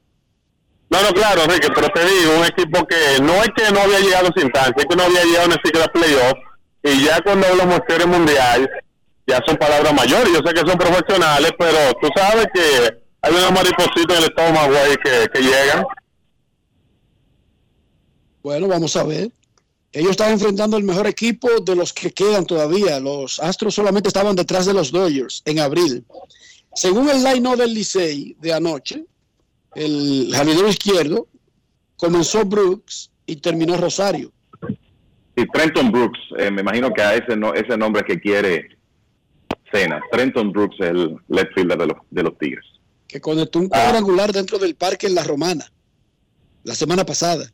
No, 0.92 1.02
no, 1.02 1.14
claro, 1.14 1.44
Enrique, 1.44 1.70
pero 1.74 1.88
te 1.88 2.06
digo, 2.06 2.38
un 2.38 2.46
equipo 2.46 2.86
que 2.86 3.22
no 3.22 3.42
es 3.42 3.50
que 3.56 3.72
no 3.72 3.80
había 3.80 4.00
llegado 4.02 4.28
esa 4.28 4.46
instancia, 4.46 4.76
es 4.76 4.86
que 4.86 4.96
no 4.96 5.04
había 5.04 5.24
llegado 5.24 5.48
ni 5.48 5.54
siquiera 5.54 5.86
a 5.86 5.92
playoff, 5.92 6.38
y 6.84 7.06
ya 7.06 7.22
cuando 7.22 7.48
hablamos 7.48 7.80
de 7.88 8.06
mundial, 8.06 8.70
ya 9.26 9.40
son 9.46 9.56
palabras 9.56 9.94
mayores, 9.94 10.34
yo 10.34 10.40
sé 10.46 10.54
que 10.54 10.70
son 10.70 10.78
profesionales, 10.78 11.52
pero 11.58 11.78
tú 12.02 12.10
sabes 12.14 12.46
que 12.54 13.04
hay 13.22 13.34
una 13.34 13.52
mariposita 13.52 14.16
en 14.16 14.18
el 14.18 14.24
estómago 14.26 14.76
ahí 14.76 14.96
que, 15.02 15.28
que 15.34 15.42
llegan. 15.42 15.86
Bueno, 18.44 18.68
vamos 18.68 18.96
a 18.98 19.04
ver. 19.04 19.32
Ellos 19.94 20.12
están 20.12 20.32
enfrentando 20.32 20.76
el 20.78 20.84
mejor 20.84 21.08
equipo 21.08 21.48
de 21.62 21.76
los 21.76 21.94
que 21.94 22.12
quedan 22.12 22.46
todavía. 22.46 23.00
Los 23.00 23.40
Astros 23.40 23.76
solamente 23.76 24.08
estaban 24.08 24.36
detrás 24.36 24.66
de 24.66 24.74
los 24.74 24.92
Dodgers 24.92 25.42
en 25.46 25.60
abril. 25.60 26.04
Según 26.74 27.10
el 27.10 27.24
line 27.24 27.56
del 27.56 27.74
Licey 27.74 28.36
de 28.40 28.54
anoche, 28.54 29.06
el 29.76 30.30
jardinero 30.34 30.68
izquierdo 30.68 31.28
comenzó 31.98 32.44
Brooks 32.46 33.12
y 33.26 33.36
terminó 33.38 33.78
Rosario. 33.78 34.32
Y 35.36 35.46
Trenton 35.48 35.92
Brooks, 35.92 36.20
eh, 36.38 36.52
me 36.52 36.62
imagino 36.62 36.92
que 36.94 37.02
a 37.02 37.16
ese, 37.16 37.36
no, 37.38 37.54
ese 37.54 37.78
nombre 37.78 38.04
que 38.04 38.20
quiere 38.20 38.78
Cena. 39.72 40.02
Trenton 40.12 40.52
Brooks 40.52 40.76
es 40.80 40.88
el 40.90 41.16
left 41.30 41.54
fielder 41.54 41.78
de 41.78 41.88
los, 41.88 41.98
de 42.10 42.24
los 42.24 42.38
Tigres. 42.38 42.66
que 43.08 43.22
conectó 43.22 43.60
un 43.60 43.70
cuadrangular 43.70 44.34
dentro 44.34 44.58
del 44.60 44.76
parque 44.76 45.08
en 45.08 45.16
La 45.16 45.24
Romana 45.24 45.72
la 46.64 46.76
semana 46.76 47.06
pasada. 47.06 47.52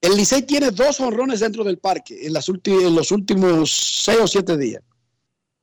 El 0.00 0.16
Licey 0.16 0.42
tiene 0.42 0.70
dos 0.72 1.00
honrones 1.00 1.40
dentro 1.40 1.62
del 1.64 1.78
parque 1.78 2.26
en, 2.26 2.32
las 2.32 2.48
ulti- 2.48 2.86
en 2.86 2.94
los 2.94 3.10
últimos 3.12 3.70
seis 4.04 4.18
o 4.20 4.26
siete 4.26 4.56
días. 4.56 4.82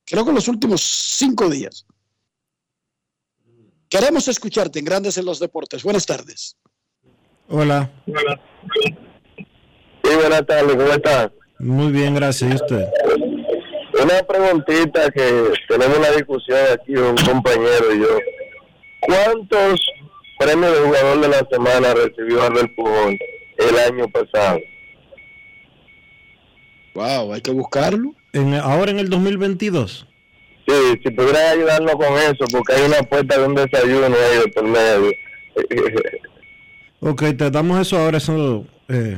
Creo 0.05 0.23
que 0.23 0.29
en 0.29 0.35
los 0.35 0.47
últimos 0.47 0.81
cinco 0.81 1.49
días. 1.49 1.85
Queremos 3.89 4.27
escucharte 4.27 4.77
en 4.77 4.85
Grandes 4.85 5.17
en 5.17 5.25
los 5.25 5.39
Deportes. 5.39 5.83
Buenas 5.83 6.05
tardes. 6.05 6.55
Hola. 7.47 7.89
Sí, 8.05 10.15
buenas 10.15 10.45
tardes, 10.45 10.75
¿cómo 10.75 10.93
estás? 10.93 11.31
Muy 11.57 11.91
bien, 11.91 12.13
gracias. 12.13 12.51
¿Y 12.51 12.55
usted? 12.55 12.85
Una 14.01 14.21
preguntita 14.27 15.09
que 15.09 15.51
tenemos 15.67 15.97
una 15.97 16.11
discusión 16.11 16.59
aquí, 16.71 16.95
un 16.95 17.15
compañero 17.15 17.95
y 17.95 17.99
yo. 17.99 18.19
¿Cuántos 19.01 19.81
premios 20.37 20.71
de 20.71 20.85
jugador 20.85 21.21
de 21.21 21.27
la 21.27 21.47
semana 21.51 21.93
recibió 21.95 22.43
Albert 22.43 22.75
Pujol 22.75 23.17
el 23.57 23.79
año 23.79 24.07
pasado? 24.09 24.59
Wow, 26.93 27.33
hay 27.33 27.41
que 27.41 27.51
buscarlo. 27.51 28.13
En, 28.33 28.53
ahora 28.53 28.91
en 28.91 28.99
el 28.99 29.09
2022. 29.09 30.08
Sí, 30.69 30.99
si 31.03 31.09
pudieran 31.11 31.57
ayudarnos 31.57 31.93
con 31.95 32.13
eso, 32.17 32.45
porque 32.51 32.73
hay 32.73 32.83
una 32.83 32.99
apuesta 32.99 33.39
de 33.39 33.45
un 33.47 33.55
desayuno 33.55 34.05
ahí 34.05 34.39
de 34.39 34.47
por 34.53 34.63
medio. 34.65 35.11
Ok, 37.01 37.23
te 37.37 37.49
damos 37.49 37.79
eso 37.79 37.97
ahora. 37.97 38.17
Eso, 38.17 38.65
eh, 38.87 39.17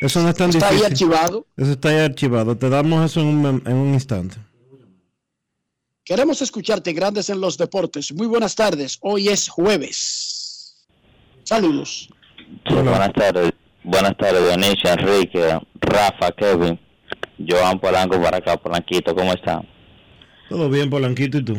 eso 0.00 0.22
no 0.22 0.28
es 0.28 0.34
tan 0.36 0.50
Está 0.50 0.68
ahí 0.68 0.74
difícil. 0.76 0.92
archivado. 0.92 1.46
Eso 1.56 1.70
está 1.72 1.88
ahí 1.90 1.98
archivado. 1.98 2.56
Te 2.56 2.68
damos 2.68 3.04
eso 3.10 3.20
en 3.20 3.26
un, 3.26 3.62
en 3.66 3.74
un 3.74 3.94
instante. 3.94 4.36
Queremos 6.04 6.42
escucharte 6.42 6.92
Grandes 6.92 7.30
en 7.30 7.40
los 7.40 7.56
Deportes. 7.56 8.12
Muy 8.12 8.26
buenas 8.26 8.54
tardes. 8.54 8.98
Hoy 9.00 9.28
es 9.28 9.48
jueves. 9.48 10.84
Saludos. 11.44 12.08
Sí, 12.68 12.74
buenas 12.74 13.12
tardes. 13.14 13.52
Buenas 13.84 14.16
tardes, 14.16 14.42
Dionisio, 14.46 14.90
Enrique, 14.92 15.58
Rafa, 15.80 16.32
Kevin, 16.38 16.80
Joan 17.46 17.78
Polanco 17.78 18.18
para 18.20 18.38
acá, 18.38 18.56
Polanquito, 18.56 19.14
¿cómo 19.14 19.30
están? 19.34 19.68
Todo 20.48 20.68
bien, 20.68 20.90
Polanquito, 20.90 21.38
¿y 21.38 21.44
tú? 21.44 21.58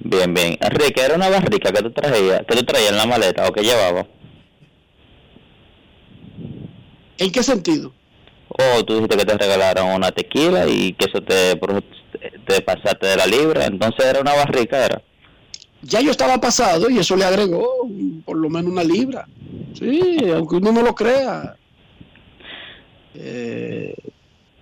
Bien, 0.00 0.32
bien. 0.32 0.56
Enrique, 0.60 1.00
¿era 1.00 1.14
una 1.14 1.28
barrica 1.28 1.72
que 1.72 1.82
tú 1.82 1.90
traías, 1.90 2.42
que 2.46 2.56
tú 2.56 2.64
traías 2.64 2.90
en 2.90 2.96
la 2.96 3.06
maleta 3.06 3.46
o 3.48 3.52
que 3.52 3.62
llevaba? 3.62 4.06
¿En 7.18 7.30
qué 7.30 7.42
sentido? 7.42 7.92
O 8.48 8.84
tú 8.84 8.94
dijiste 8.94 9.16
que 9.16 9.24
te 9.24 9.38
regalaron 9.38 9.90
una 9.90 10.10
tequila 10.10 10.66
y 10.66 10.94
que 10.94 11.06
eso 11.06 11.22
te, 11.22 11.58
te 12.46 12.60
pasaste 12.62 13.06
de 13.06 13.16
la 13.16 13.26
libra, 13.26 13.66
entonces 13.66 14.04
era 14.04 14.20
una 14.20 14.34
barrica, 14.34 14.84
era. 14.84 15.02
Ya 15.82 16.00
yo 16.00 16.10
estaba 16.10 16.38
pasado 16.38 16.90
y 16.90 16.98
eso 16.98 17.16
le 17.16 17.24
agregó 17.24 17.88
por 18.24 18.36
lo 18.36 18.50
menos 18.50 18.72
una 18.72 18.84
libra. 18.84 19.26
Sí, 19.78 20.18
aunque 20.34 20.56
uno 20.56 20.72
no 20.72 20.82
lo 20.82 20.94
crea. 20.94 21.56
Eh, 23.14 23.94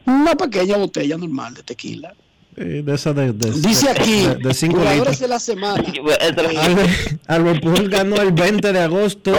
una 0.07 0.35
pequeña 0.35 0.77
botella 0.77 1.17
normal 1.17 1.55
de 1.55 1.63
tequila. 1.63 2.15
Eh, 2.61 2.83
de 2.85 2.95
esa 2.95 3.13
de, 3.13 3.33
de- 3.33 3.53
Dice 3.53 3.89
aquí, 3.89 4.27
de, 4.27 4.35
de 4.37 4.55
cinco 4.55 4.79
jugadores 4.79 4.99
litros. 4.99 5.21
de 5.21 5.29
la 5.29 5.39
semana. 5.39 5.85
Albert, 7.29 7.63
Pujol 7.63 7.89
ganó 7.89 8.17
el 8.17 8.33
20 8.33 8.73
de 8.73 8.81
agosto 8.81 9.33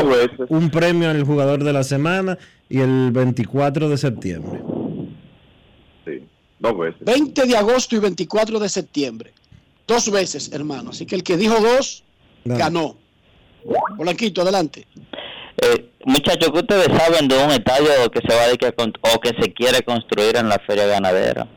un 0.48 0.70
premio 0.70 1.10
al 1.10 1.24
jugador 1.24 1.64
de 1.64 1.74
la 1.74 1.84
semana 1.84 2.38
y 2.70 2.80
el 2.80 3.12
24 3.12 3.90
de 3.90 3.98
septiembre. 3.98 4.62
Dos 6.60 6.78
veces. 6.78 7.02
20 7.02 7.46
de 7.46 7.58
agosto 7.58 7.96
y 7.96 8.00
24 8.00 8.60
de 8.60 8.70
septiembre. 8.70 9.34
Dos 9.88 10.12
veces, 10.12 10.52
hermano. 10.54 10.92
Así 10.92 11.06
que 11.06 11.16
el 11.16 11.24
que 11.24 11.38
dijo 11.38 11.56
dos, 11.60 12.04
Dale. 12.44 12.60
ganó. 12.60 12.98
Polanquito, 13.98 14.42
adelante. 14.42 14.86
Eh, 15.62 15.90
muchachos, 16.06 16.52
¿qué 16.54 16.60
ustedes 16.60 16.88
saben 16.98 17.28
de 17.28 17.38
un 17.44 17.52
estadio 17.52 18.10
que 18.12 18.20
se 18.22 18.34
va 18.36 18.44
a 18.46 19.16
o 19.16 19.20
que 19.20 19.30
se 19.42 19.52
quiere 19.54 19.82
construir 19.84 20.36
en 20.38 20.48
la 20.48 20.58
feria 20.60 20.86
ganadera? 20.86 21.48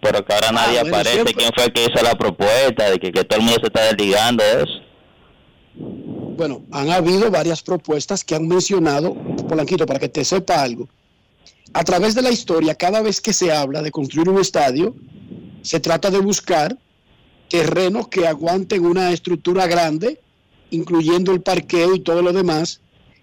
Pero 0.00 0.24
que 0.24 0.32
ahora 0.32 0.50
nadie 0.52 0.78
Ah, 0.78 0.82
bueno, 0.82 0.96
aparece. 0.96 1.12
siempre- 1.14 1.34
¿Quién 1.34 1.50
fue 1.54 1.64
el 1.64 1.72
que 1.72 1.82
hizo 1.84 2.02
la 2.02 2.14
propuesta? 2.16 2.90
De 2.90 2.98
que, 2.98 3.12
que 3.12 3.24
todo 3.24 3.38
el 3.38 3.44
mundo 3.44 3.60
se 3.60 3.66
está 3.66 3.84
desligando 3.94 4.42
de 4.44 4.62
eso. 4.62 4.80
Bueno, 6.36 6.62
han 6.72 6.90
habido 6.90 7.30
varias 7.30 7.62
propuestas 7.62 8.24
que 8.24 8.34
han 8.34 8.48
mencionado, 8.48 9.14
Polanquito, 9.48 9.86
para 9.86 9.98
que 9.98 10.08
te 10.08 10.24
sepa 10.24 10.62
algo. 10.62 10.88
A 11.74 11.84
través 11.84 12.14
de 12.14 12.22
la 12.22 12.30
historia, 12.30 12.74
cada 12.74 13.02
vez 13.02 13.20
que 13.20 13.32
se 13.32 13.52
habla 13.52 13.82
de 13.82 13.90
construir 13.90 14.28
un 14.28 14.40
estadio, 14.40 14.94
se 15.62 15.78
trata 15.80 16.10
de 16.10 16.18
buscar 16.18 16.76
terrenos 17.48 18.08
que 18.08 18.26
aguanten 18.26 18.84
una 18.86 19.12
estructura 19.12 19.66
grande, 19.66 20.20
incluyendo 20.70 21.32
el 21.32 21.42
parqueo 21.42 21.94
y 21.94 22.00
todo 22.00 22.22
lo 22.22 22.32
demás, 22.32 22.80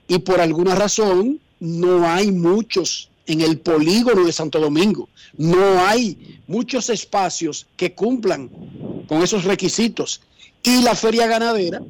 y 0.07 0.19
por 0.19 0.39
alguna 0.39 0.75
razón 0.75 1.39
no 1.59 2.07
hay 2.07 2.31
muchos 2.31 3.09
en 3.27 3.41
el 3.41 3.59
polígono 3.59 4.25
de 4.25 4.31
Santo 4.31 4.59
Domingo. 4.59 5.09
No 5.37 5.85
hay 5.85 6.39
muchos 6.47 6.89
espacios 6.89 7.67
que 7.75 7.93
cumplan 7.93 8.49
con 9.07 9.21
esos 9.21 9.43
requisitos. 9.43 10.21
Y 10.63 10.81
la 10.81 10.95
feria 10.95 11.27
ganadera 11.27 11.81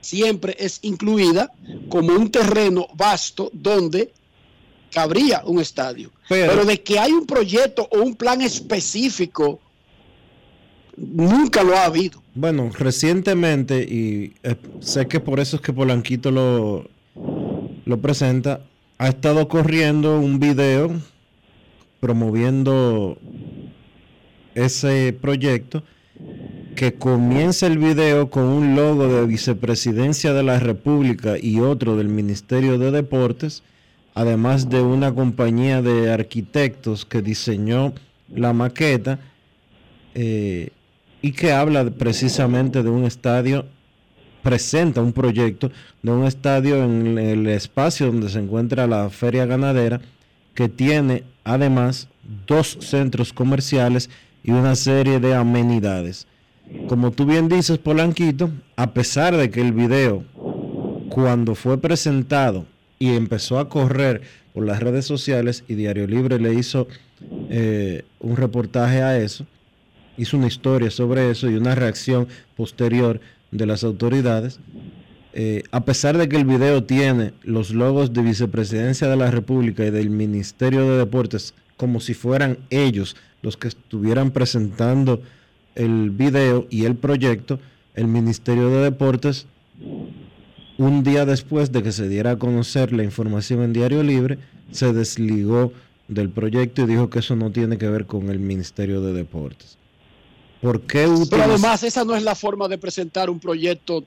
siempre 0.00 0.56
es 0.58 0.78
incluida 0.82 1.52
como 1.88 2.14
un 2.14 2.30
terreno 2.30 2.86
vasto 2.94 3.50
donde 3.52 4.12
cabría 4.92 5.42
un 5.44 5.60
estadio. 5.60 6.10
Pero- 6.28 6.52
Pero, 6.52 6.64
de 6.64 6.82
que 6.82 6.98
hay 6.98 7.12
un 7.12 7.26
proyecto 7.26 7.88
o 7.90 8.00
un 8.02 8.14
plan 8.14 8.40
específico, 8.42 9.60
nunca 10.96 11.62
lo 11.62 11.76
ha 11.76 11.84
habido. 11.86 12.22
Bueno, 12.34 12.70
recientemente, 12.76 13.82
y 13.82 14.34
eh, 14.42 14.56
sé 14.80 15.06
que 15.06 15.20
por 15.20 15.40
eso 15.40 15.56
es 15.56 15.62
que 15.62 15.72
Polanquito 15.72 16.30
lo, 16.30 16.88
lo 17.84 18.00
presenta, 18.00 18.60
ha 19.02 19.08
estado 19.08 19.48
corriendo 19.48 20.20
un 20.20 20.38
video 20.38 20.92
promoviendo 21.98 23.18
ese 24.54 25.12
proyecto 25.20 25.82
que 26.76 26.94
comienza 26.94 27.66
el 27.66 27.78
video 27.78 28.30
con 28.30 28.44
un 28.44 28.76
logo 28.76 29.08
de 29.08 29.26
Vicepresidencia 29.26 30.32
de 30.32 30.44
la 30.44 30.60
República 30.60 31.34
y 31.36 31.58
otro 31.58 31.96
del 31.96 32.06
Ministerio 32.06 32.78
de 32.78 32.92
Deportes, 32.92 33.64
además 34.14 34.68
de 34.68 34.82
una 34.82 35.12
compañía 35.12 35.82
de 35.82 36.12
arquitectos 36.12 37.04
que 37.04 37.22
diseñó 37.22 37.94
la 38.32 38.52
maqueta 38.52 39.18
eh, 40.14 40.70
y 41.22 41.32
que 41.32 41.50
habla 41.50 41.90
precisamente 41.90 42.84
de 42.84 42.90
un 42.90 43.02
estadio, 43.02 43.66
presenta 44.42 45.00
un 45.00 45.12
proyecto 45.12 45.70
de 46.02 46.10
un 46.10 46.24
estadio 46.24 46.82
en 46.82 47.18
el 47.18 47.46
espacio 47.46 48.06
donde 48.06 48.28
se 48.28 48.40
encuentra 48.40 48.86
la 48.86 49.08
feria 49.10 49.46
ganadera, 49.46 50.00
que 50.54 50.68
tiene 50.68 51.24
además 51.44 52.08
dos 52.46 52.78
centros 52.80 53.32
comerciales 53.32 54.10
y 54.44 54.50
una 54.50 54.74
serie 54.74 55.20
de 55.20 55.34
amenidades. 55.34 56.26
Como 56.88 57.10
tú 57.10 57.26
bien 57.26 57.48
dices, 57.48 57.78
Polanquito, 57.78 58.50
a 58.76 58.92
pesar 58.92 59.36
de 59.36 59.50
que 59.50 59.60
el 59.60 59.72
video, 59.72 60.24
cuando 61.08 61.54
fue 61.54 61.78
presentado 61.78 62.66
y 62.98 63.14
empezó 63.14 63.58
a 63.58 63.68
correr 63.68 64.22
por 64.54 64.64
las 64.64 64.80
redes 64.80 65.04
sociales 65.04 65.64
y 65.68 65.74
Diario 65.74 66.06
Libre 66.06 66.38
le 66.38 66.54
hizo 66.54 66.88
eh, 67.50 68.04
un 68.20 68.36
reportaje 68.36 69.02
a 69.02 69.18
eso, 69.18 69.46
hizo 70.16 70.36
una 70.36 70.46
historia 70.46 70.90
sobre 70.90 71.30
eso 71.30 71.50
y 71.50 71.54
una 71.54 71.74
reacción 71.74 72.28
posterior 72.56 73.20
de 73.52 73.66
las 73.66 73.84
autoridades. 73.84 74.58
Eh, 75.34 75.62
a 75.70 75.84
pesar 75.84 76.18
de 76.18 76.28
que 76.28 76.36
el 76.36 76.44
video 76.44 76.84
tiene 76.84 77.32
los 77.42 77.70
logos 77.70 78.12
de 78.12 78.22
Vicepresidencia 78.22 79.08
de 79.08 79.16
la 79.16 79.30
República 79.30 79.86
y 79.86 79.90
del 79.90 80.10
Ministerio 80.10 80.82
de 80.90 80.98
Deportes 80.98 81.54
como 81.76 82.00
si 82.00 82.14
fueran 82.14 82.58
ellos 82.70 83.16
los 83.40 83.56
que 83.56 83.68
estuvieran 83.68 84.30
presentando 84.30 85.22
el 85.74 86.10
video 86.10 86.66
y 86.70 86.84
el 86.84 86.96
proyecto, 86.96 87.58
el 87.94 88.06
Ministerio 88.06 88.68
de 88.68 88.84
Deportes, 88.84 89.46
un 90.78 91.02
día 91.02 91.24
después 91.26 91.72
de 91.72 91.82
que 91.82 91.92
se 91.92 92.08
diera 92.08 92.32
a 92.32 92.38
conocer 92.38 92.92
la 92.92 93.04
información 93.04 93.62
en 93.62 93.72
Diario 93.72 94.02
Libre, 94.02 94.38
se 94.70 94.92
desligó 94.92 95.72
del 96.08 96.30
proyecto 96.30 96.82
y 96.82 96.86
dijo 96.86 97.10
que 97.10 97.20
eso 97.20 97.36
no 97.36 97.50
tiene 97.50 97.78
que 97.78 97.88
ver 97.88 98.06
con 98.06 98.28
el 98.30 98.38
Ministerio 98.38 99.00
de 99.00 99.12
Deportes. 99.12 99.78
¿Por 100.62 100.80
qué 100.82 101.06
Pero 101.28 101.42
además, 101.42 101.82
esa 101.82 102.04
no 102.04 102.14
es 102.16 102.22
la 102.22 102.34
forma 102.34 102.68
de 102.68 102.78
presentar 102.78 103.28
un 103.28 103.38
proyecto 103.40 104.04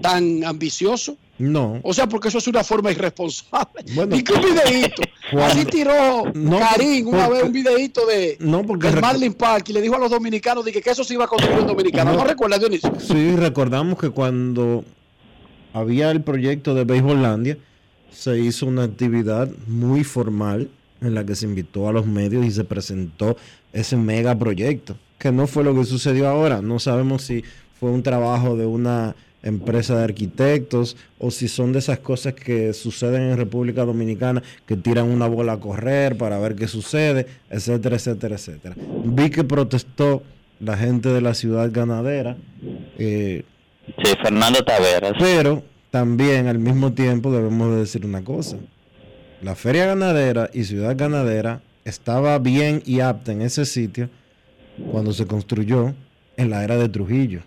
tan 0.00 0.44
ambicioso. 0.44 1.16
No. 1.38 1.80
O 1.82 1.92
sea, 1.92 2.06
porque 2.08 2.28
eso 2.28 2.38
es 2.38 2.46
una 2.48 2.62
forma 2.64 2.90
irresponsable. 2.92 3.82
Bueno, 3.94 4.14
y 4.16 4.22
que 4.22 4.32
un 4.34 4.40
videíto. 4.42 5.02
Así 5.42 5.64
tiró 5.64 6.24
No, 6.34 6.58
Karim 6.58 7.08
una 7.08 7.24
porque- 7.26 7.34
vez 7.34 7.42
un 7.44 7.52
videíto 7.52 8.06
de 8.06 8.36
No, 8.40 8.62
porque 8.64 8.86
del 8.88 8.96
rec- 8.96 9.00
Marlin 9.02 9.34
Park 9.34 9.68
y 9.70 9.72
le 9.72 9.80
dijo 9.82 9.96
a 9.96 9.98
los 9.98 10.10
dominicanos 10.10 10.64
de 10.64 10.72
que, 10.72 10.80
que 10.82 10.90
eso 10.90 11.02
se 11.02 11.14
iba 11.14 11.24
a 11.24 11.28
construir 11.28 11.58
en 11.60 11.66
Dominicana. 11.66 12.12
¿No, 12.12 12.18
No. 12.18 12.24
recuerdas, 12.24 12.60
Dionisio? 12.60 12.92
Sí, 13.00 13.34
recordamos 13.36 13.98
que 13.98 14.10
cuando 14.10 14.84
había 15.72 16.10
el 16.10 16.22
proyecto 16.22 16.74
de 16.74 16.84
Beisbolandia, 16.84 17.58
se 18.10 18.38
hizo 18.38 18.66
una 18.66 18.84
actividad 18.84 19.48
muy 19.66 20.04
formal 20.04 20.70
en 21.02 21.14
la 21.14 21.24
que 21.26 21.34
se 21.34 21.44
invitó 21.46 21.88
a 21.88 21.92
los 21.92 22.06
medios 22.06 22.44
y 22.46 22.50
se 22.50 22.64
presentó 22.64 23.36
ese 23.74 23.96
mega 23.96 24.34
proyecto, 24.38 24.96
que 25.18 25.32
no 25.32 25.46
fue 25.46 25.64
lo 25.64 25.74
que 25.74 25.84
sucedió 25.84 26.28
ahora. 26.28 26.60
No 26.62 26.78
sabemos 26.78 27.22
si 27.22 27.42
fue 27.78 27.90
un 27.90 28.02
trabajo 28.02 28.56
de 28.56 28.66
una 28.66 29.14
empresa 29.42 29.96
de 29.96 30.02
arquitectos 30.04 30.96
o 31.18 31.30
si 31.30 31.46
son 31.46 31.72
de 31.72 31.78
esas 31.78 32.00
cosas 32.00 32.34
que 32.34 32.72
suceden 32.72 33.22
en 33.30 33.36
República 33.36 33.84
Dominicana 33.84 34.42
que 34.66 34.76
tiran 34.76 35.06
una 35.08 35.26
bola 35.28 35.52
a 35.52 35.60
correr 35.60 36.16
para 36.16 36.38
ver 36.40 36.56
qué 36.56 36.66
sucede, 36.66 37.26
etcétera, 37.50 37.96
etcétera, 37.96 38.34
etcétera. 38.34 38.74
Vi 39.04 39.30
que 39.30 39.44
protestó 39.44 40.22
la 40.58 40.76
gente 40.76 41.10
de 41.10 41.20
la 41.20 41.34
ciudad 41.34 41.70
ganadera. 41.72 42.36
eh, 42.98 43.44
Sí, 44.02 44.10
Fernando 44.20 44.64
Taveras. 44.64 45.12
pero 45.16 45.62
también 45.92 46.48
al 46.48 46.58
mismo 46.58 46.92
tiempo 46.92 47.30
debemos 47.30 47.70
de 47.72 47.80
decir 47.80 48.04
una 48.04 48.24
cosa. 48.24 48.56
La 49.42 49.54
feria 49.54 49.86
ganadera 49.86 50.50
y 50.52 50.64
ciudad 50.64 50.96
ganadera 50.96 51.60
estaba 51.84 52.36
bien 52.40 52.82
y 52.84 52.98
apta 52.98 53.30
en 53.30 53.42
ese 53.42 53.64
sitio 53.64 54.08
cuando 54.90 55.12
se 55.12 55.26
construyó 55.26 55.94
en 56.36 56.50
la 56.50 56.64
era 56.64 56.76
de 56.76 56.88
Trujillo. 56.88 57.40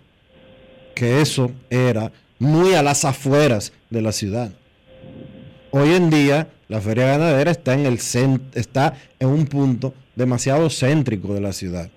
Que 0.94 1.20
eso 1.20 1.52
era 1.70 2.12
muy 2.38 2.74
a 2.74 2.82
las 2.82 3.04
afueras 3.04 3.72
de 3.90 4.02
la 4.02 4.12
ciudad. 4.12 4.52
Hoy 5.70 5.90
en 5.94 6.10
día 6.10 6.48
la 6.68 6.80
feria 6.80 7.06
ganadera 7.06 7.50
está 7.50 7.74
en 7.74 7.86
el 7.86 7.98
cen- 7.98 8.40
está 8.54 8.94
en 9.18 9.28
un 9.28 9.46
punto 9.46 9.94
demasiado 10.16 10.68
céntrico 10.70 11.32
de 11.34 11.40
la 11.40 11.52
ciudad. 11.52 11.90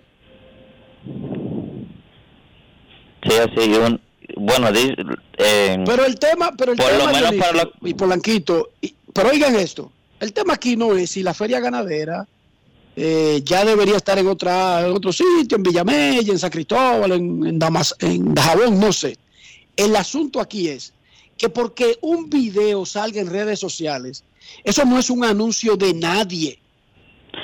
Sí, 3.23 3.31
así, 3.37 3.71
un, 3.73 3.99
bueno, 4.37 4.67
eh, 5.37 5.83
Pero 5.85 6.05
el 6.05 6.19
tema, 6.19 6.51
pero 6.57 6.71
el 6.73 6.77
Por 6.77 6.91
lo 6.91 6.99
tema 6.99 7.11
menos 7.11 7.31
Dionisio, 7.31 7.51
para 7.53 7.69
y 7.89 7.93
Polanquito, 7.93 8.69
y- 8.81 8.95
pero 9.13 9.29
oigan 9.29 9.55
esto, 9.55 9.91
el 10.19 10.33
tema 10.33 10.53
aquí 10.55 10.75
no 10.75 10.95
es 10.95 11.11
si 11.11 11.23
la 11.23 11.33
feria 11.33 11.59
ganadera 11.59 12.27
eh, 12.95 13.41
ya 13.43 13.65
debería 13.65 13.97
estar 13.97 14.17
en 14.19 14.27
otra, 14.27 14.85
en 14.85 14.91
otro 14.93 15.11
sitio, 15.11 15.57
en 15.57 15.63
Villamella, 15.63 16.31
en 16.31 16.39
San 16.39 16.51
Cristóbal, 16.51 17.11
en, 17.13 17.59
Damas- 17.59 17.95
en 17.99 18.33
Dajabón, 18.33 18.79
no 18.79 18.93
sé. 18.93 19.17
El 19.75 19.95
asunto 19.95 20.39
aquí 20.39 20.67
es 20.67 20.93
que 21.37 21.49
porque 21.49 21.97
un 22.01 22.29
video 22.29 22.85
salga 22.85 23.19
en 23.19 23.29
redes 23.29 23.59
sociales, 23.59 24.23
eso 24.63 24.85
no 24.85 24.99
es 24.99 25.09
un 25.09 25.23
anuncio 25.23 25.75
de 25.75 25.93
nadie. 25.93 26.59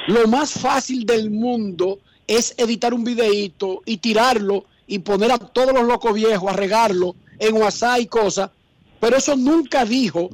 Lo 0.08 0.28
más 0.28 0.52
fácil 0.52 1.06
del 1.06 1.32
mundo 1.32 2.00
es 2.28 2.54
editar 2.58 2.94
un 2.94 3.04
videíto 3.04 3.82
y 3.86 3.98
tirarlo 3.98 4.66
y 4.86 5.00
poner 5.00 5.32
a 5.32 5.40
todos 5.40 5.74
los 5.74 5.84
locos 5.86 6.14
viejos 6.14 6.52
a 6.52 6.56
regarlo 6.56 7.16
en 7.40 7.56
WhatsApp 7.56 8.00
y 8.02 8.06
cosas, 8.06 8.52
pero 9.00 9.18
eso 9.18 9.36
nunca 9.36 9.86
dijo. 9.86 10.30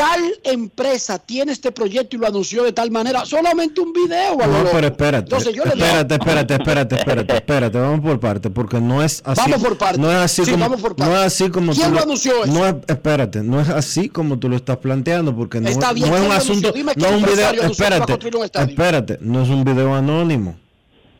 Tal 0.00 0.20
empresa 0.44 1.18
tiene 1.18 1.52
este 1.52 1.72
proyecto 1.72 2.16
y 2.16 2.18
lo 2.20 2.26
anunció 2.26 2.62
de 2.62 2.72
tal 2.72 2.90
manera, 2.90 3.26
solamente 3.26 3.82
un 3.82 3.92
video. 3.92 4.34
lo 4.38 4.46
No, 4.46 4.70
pero 4.72 4.86
espérate. 4.86 5.24
Entonces 5.24 5.54
yo 5.54 5.62
le 5.64 5.72
digo- 5.74 5.84
espérate, 5.84 6.14
espérate, 6.14 6.54
espérate, 6.54 6.94
espérate, 6.96 7.34
espérate, 7.36 7.78
vamos 7.78 8.00
por 8.00 8.18
parte, 8.18 8.48
porque 8.48 8.80
no 8.80 9.02
es 9.02 9.20
así. 9.26 9.42
Vamos 9.42 9.62
por 9.62 9.76
parte. 9.76 9.98
No 10.00 10.10
es 10.10 10.16
así 10.16 10.44
Sí, 10.46 10.52
como, 10.52 10.64
vamos 10.64 10.80
por 10.80 10.92
no 10.92 10.96
parte. 10.96 11.12
es 11.12 11.20
así 11.20 11.50
como 11.50 11.72
¿Quién 11.74 11.88
tú 11.88 11.94
lo 11.96 12.02
anunció 12.02 12.44
eso? 12.44 12.52
No 12.52 12.66
es, 12.66 12.74
espérate, 12.88 13.42
no 13.42 13.60
es 13.60 13.68
así 13.68 14.08
como 14.08 14.38
tú 14.38 14.48
lo 14.48 14.56
estás 14.56 14.78
planteando, 14.78 15.36
porque 15.36 15.60
no, 15.60 15.68
Está 15.68 15.92
bien, 15.92 16.08
no 16.08 16.14
es 16.14 16.20
¿quién 16.22 16.30
un 16.32 16.36
asunto, 16.38 16.72
no 16.96 17.06
es 17.06 17.12
un 17.12 17.22
video, 17.22 17.62
espérate, 17.64 18.18
espérate, 18.62 19.18
no 19.20 19.42
es 19.42 19.48
un 19.50 19.64
video 19.64 19.94
anónimo. 19.94 20.56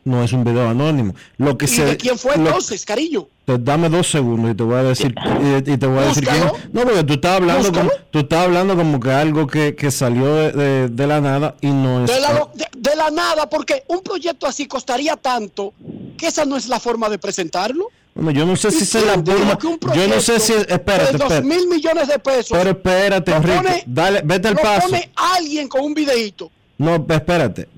No 0.03 0.25
es 0.25 0.33
un 0.33 0.45
video 0.45 0.67
anónimo. 0.69 1.15
Lo 1.37 1.59
que 1.59 1.67
¿Y 1.67 1.69
se 1.69 1.85
de 1.85 1.97
quién 1.99 2.19
fue 2.19 2.37
lo- 2.39 2.47
entonces, 2.47 2.85
cariño? 2.87 3.27
te- 3.45 3.59
dame 3.59 3.89
dos 3.91 4.11
segundos 4.11 4.53
y 4.53 4.55
te 4.55 4.63
voy 4.63 4.77
a 4.77 4.83
decir 4.83 5.15
y, 5.43 5.73
y 5.73 5.77
te 5.77 5.87
voy 5.87 5.99
a 5.99 6.03
decir 6.07 6.27
quién. 6.27 6.45
No, 6.73 6.83
porque 6.83 7.05
tú 7.05 7.13
estás 7.15 7.37
hablando 7.37 7.71
como, 7.71 7.91
tú 8.11 8.19
estás 8.21 8.45
hablando 8.45 8.77
como 8.77 8.99
que 8.99 9.11
algo 9.13 9.47
que, 9.47 9.75
que 9.75 9.91
salió 9.91 10.35
de, 10.35 10.53
de- 10.53 10.89
de 10.89 11.07
la 11.07 11.21
nada 11.21 11.55
y 11.61 11.67
no 11.69 12.05
es 12.05 12.11
De 12.11 12.19
la, 12.21 12.49
de, 12.55 12.67
de 12.79 12.97
la 12.97 13.11
nada, 13.11 13.49
porque 13.51 13.85
un 13.89 14.01
proyecto 14.01 14.47
así 14.47 14.67
costaría 14.67 15.17
tanto 15.17 15.75
que 16.17 16.29
esa 16.29 16.45
no 16.47 16.57
es 16.57 16.67
la 16.69 16.81
forma 16.81 17.11
de 17.11 17.19
presentarlo. 17.19 17.89
Bueno, 18.15 18.31
yo 18.33 18.47
no 18.47 18.57
sé 18.57 18.71
si 18.71 18.85
es 18.85 18.95
la 19.07 19.15
forma. 19.23 19.59
Yo 19.95 20.09
no 20.09 20.21
sé 20.21 20.41
si. 20.41 20.53
Espérate, 20.55 21.13
de 21.13 21.19
dos 21.19 21.45
mil 21.45 21.69
millones 21.69 22.09
de 22.09 22.19
pesos. 22.19 22.49
Pero 22.59 22.71
espérate, 22.71 23.33
Enrique. 23.33 23.85
Dale, 23.87 24.23
vete 24.25 24.49
al 24.49 24.57
paso. 24.57 24.89
pone 24.89 25.11
alguien 25.15 25.69
con 25.69 25.83
un 25.85 25.95
videíto. 25.95 26.51
No, 26.79 26.97
espérate. 27.09 27.69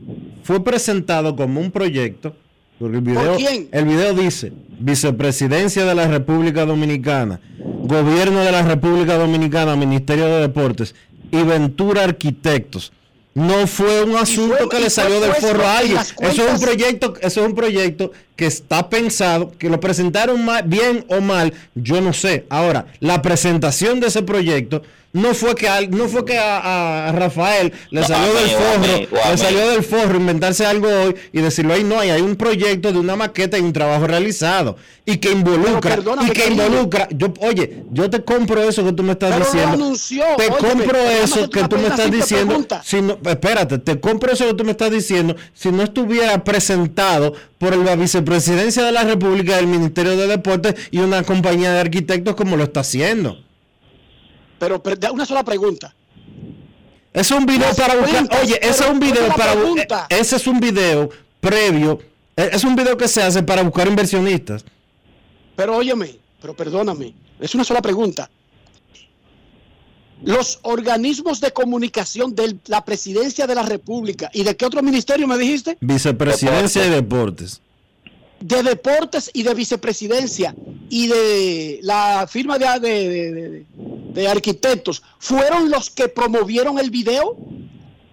Fue 0.43 0.63
presentado 0.63 1.37
como 1.37 1.61
un 1.61 1.71
proyecto. 1.71 2.35
Porque 2.79 2.97
el 2.97 3.03
video, 3.03 3.37
quién? 3.37 3.69
el 3.71 3.85
video 3.85 4.13
dice 4.15 4.53
Vicepresidencia 4.81 5.85
de 5.85 5.95
la 5.95 6.09
República 6.09 6.65
Dominicana, 6.67 7.41
Gobierno 7.59 8.41
de 8.41 8.51
la 8.53 8.63
República 8.63 9.17
Dominicana, 9.17 9.77
Ministerio 9.77 10.27
de 10.27 10.41
Deportes 10.41 10.95
y 11.31 11.43
Ventura 11.43 12.05
Arquitectos. 12.05 12.93
No 13.35 13.67
fue 13.67 14.05
un 14.05 14.17
asunto 14.17 14.57
fue- 14.59 14.69
que 14.69 14.81
le 14.81 14.91
salió 14.91 15.21
del 15.21 15.33
forro 15.35 15.63
a 15.67 15.73
en 15.73 15.79
alguien. 15.79 15.99
Eso 16.21 16.47
es 16.47 16.53
un 16.55 16.61
proyecto, 16.61 17.15
eso 17.21 17.41
es 17.41 17.47
un 17.47 17.55
proyecto 17.55 18.13
que 18.37 18.47
está 18.47 18.89
pensado, 18.91 19.53
que 19.59 19.71
lo 19.71 19.81
presentaron 19.81 20.45
mal- 20.45 20.65
bien 20.67 21.05
o 21.09 21.21
mal, 21.21 21.53
yo 21.75 22.01
no 22.01 22.13
sé. 22.13 22.45
Ahora, 22.51 22.87
la 23.01 23.23
presentación 23.23 24.01
de 24.01 24.09
ese 24.09 24.23
proyecto 24.23 24.83
no 25.15 25.35
fue 25.35 25.55
que 25.55 25.69
al- 25.69 25.91
no 25.91 26.09
fue 26.09 26.25
que 26.25 26.39
a, 26.39 27.09
a 27.09 27.13
Rafael 27.13 27.73
le 27.91 28.01
No, 28.01 28.07
salió 28.07 28.33
del 28.35 28.49
forro, 28.51 29.31
le 29.31 29.37
salió 29.39 29.69
del 29.71 29.83
forro 29.83 30.17
inventarse 30.17 30.65
algo 30.65 30.89
hoy 30.89 31.15
y 31.33 31.41
decirlo 31.41 31.75
ahí 31.75 31.85
no, 31.85 32.01
hay 32.01 32.21
un 32.23 32.37
proyecto 32.37 32.93
de 32.93 32.99
una 32.99 33.15
maqueta 33.17 33.59
y 33.59 33.61
un 33.61 33.73
trabajo 33.73 34.07
realizado 34.07 34.77
y 35.05 35.19
que 35.19 35.31
involucra 35.33 35.99
y 36.23 36.31
que 36.31 36.43
cariño. 36.45 36.65
involucra, 36.67 37.09
yo 37.11 37.33
oye, 37.41 37.83
yo 37.91 38.09
te 38.09 38.23
compro 38.25 38.63
eso 38.63 38.85
que 38.85 38.93
tú 38.93 39.03
me 39.03 39.13
estás 39.13 39.33
Pero 39.33 39.45
diciendo. 39.45 39.75
anunció, 39.75 40.25
te 40.39 40.47
compro 40.49 40.99
eso 40.99 41.51
que 41.51 41.65
tú 41.69 41.77
me 41.77 41.89
estás 41.89 42.11
diciendo. 42.11 42.47
pregunta. 42.47 42.83
Si 42.85 43.03
no, 43.03 43.19
espérate, 43.27 43.79
te 43.79 44.01
compro 44.01 44.33
eso 44.33 44.47
que 44.47 44.55
tú 44.55 44.65
me 44.65 44.71
estás 44.71 44.91
diciendo 44.91 45.37
si 45.53 45.71
no 45.73 45.83
estuviera 45.83 46.43
presentado 46.45 47.35
por 47.59 47.77
la 47.77 47.97
vicepresidencia 47.97 48.83
de 48.85 48.93
la 48.93 49.03
República 49.05 49.57
del 49.57 49.67
Ministerio 49.67 50.17
de 50.17 50.27
Deportes 50.27 50.75
y 50.91 50.99
una 51.01 51.23
compañía 51.23 51.73
de 51.73 51.81
arquitectos 51.81 52.35
como 52.37 52.57
lo 52.57 52.65
está 52.65 52.81
haciendo. 52.81 53.39
Pero, 54.63 54.81
una 55.13 55.27
sola 55.27 55.43
pregunta. 55.43 55.93
Es 57.13 57.33
un 57.33 57.45
video 57.47 57.67
Las 57.67 57.77
para 57.77 57.97
buscar. 57.97 58.15
cuentas, 58.15 58.43
Oye, 58.45 58.59
ese 58.63 58.85
es 58.85 58.91
un 58.91 59.01
video 59.01 59.27
es 59.27 59.35
para 59.35 59.53
pregunta. 59.55 60.07
eh, 60.09 60.19
Ese 60.21 60.37
es 60.37 60.47
un 60.47 60.61
video 60.61 61.11
previo. 61.41 61.99
eh, 62.37 62.51
Es 62.53 62.63
un 62.63 62.77
video 62.77 62.97
que 62.97 63.09
se 63.09 63.21
hace 63.25 63.43
para 63.43 63.63
buscar 63.65 63.89
inversionistas. 63.89 64.65
Pero 65.57 65.77
óyeme, 65.77 66.17
pero 66.41 66.55
perdóname, 66.55 67.13
es 67.41 67.53
una 67.57 67.65
sola 67.65 67.83
pregunta. 67.83 68.31
Los 70.23 70.61
organismos 70.63 71.41
de 71.41 71.53
comunicación 71.53 72.33
de 72.37 72.57
la 72.67 72.85
presidencia 72.85 73.49
de 73.49 73.57
la 73.57 73.65
República 73.65 74.31
y 74.33 74.45
de 74.45 74.57
qué 74.57 74.65
otro 74.65 74.81
ministerio 74.81 75.27
me 75.27 75.37
dijiste? 75.39 75.77
Vicepresidencia 75.81 76.87
y 76.87 76.91
deportes. 76.91 77.61
De 78.43 78.63
deportes 78.63 79.31
y 79.33 79.43
de 79.43 79.55
vicepresidencia 79.55 80.55
y 80.89 81.07
de 81.07 81.81
la 81.83 82.27
firma 82.29 82.59
de, 82.59 83.65
arquitectos 84.29 85.03
fueron 85.19 85.71
los 85.71 85.91
que 85.91 86.09
promovieron 86.09 86.79
el 86.79 86.91
video. 86.91 87.37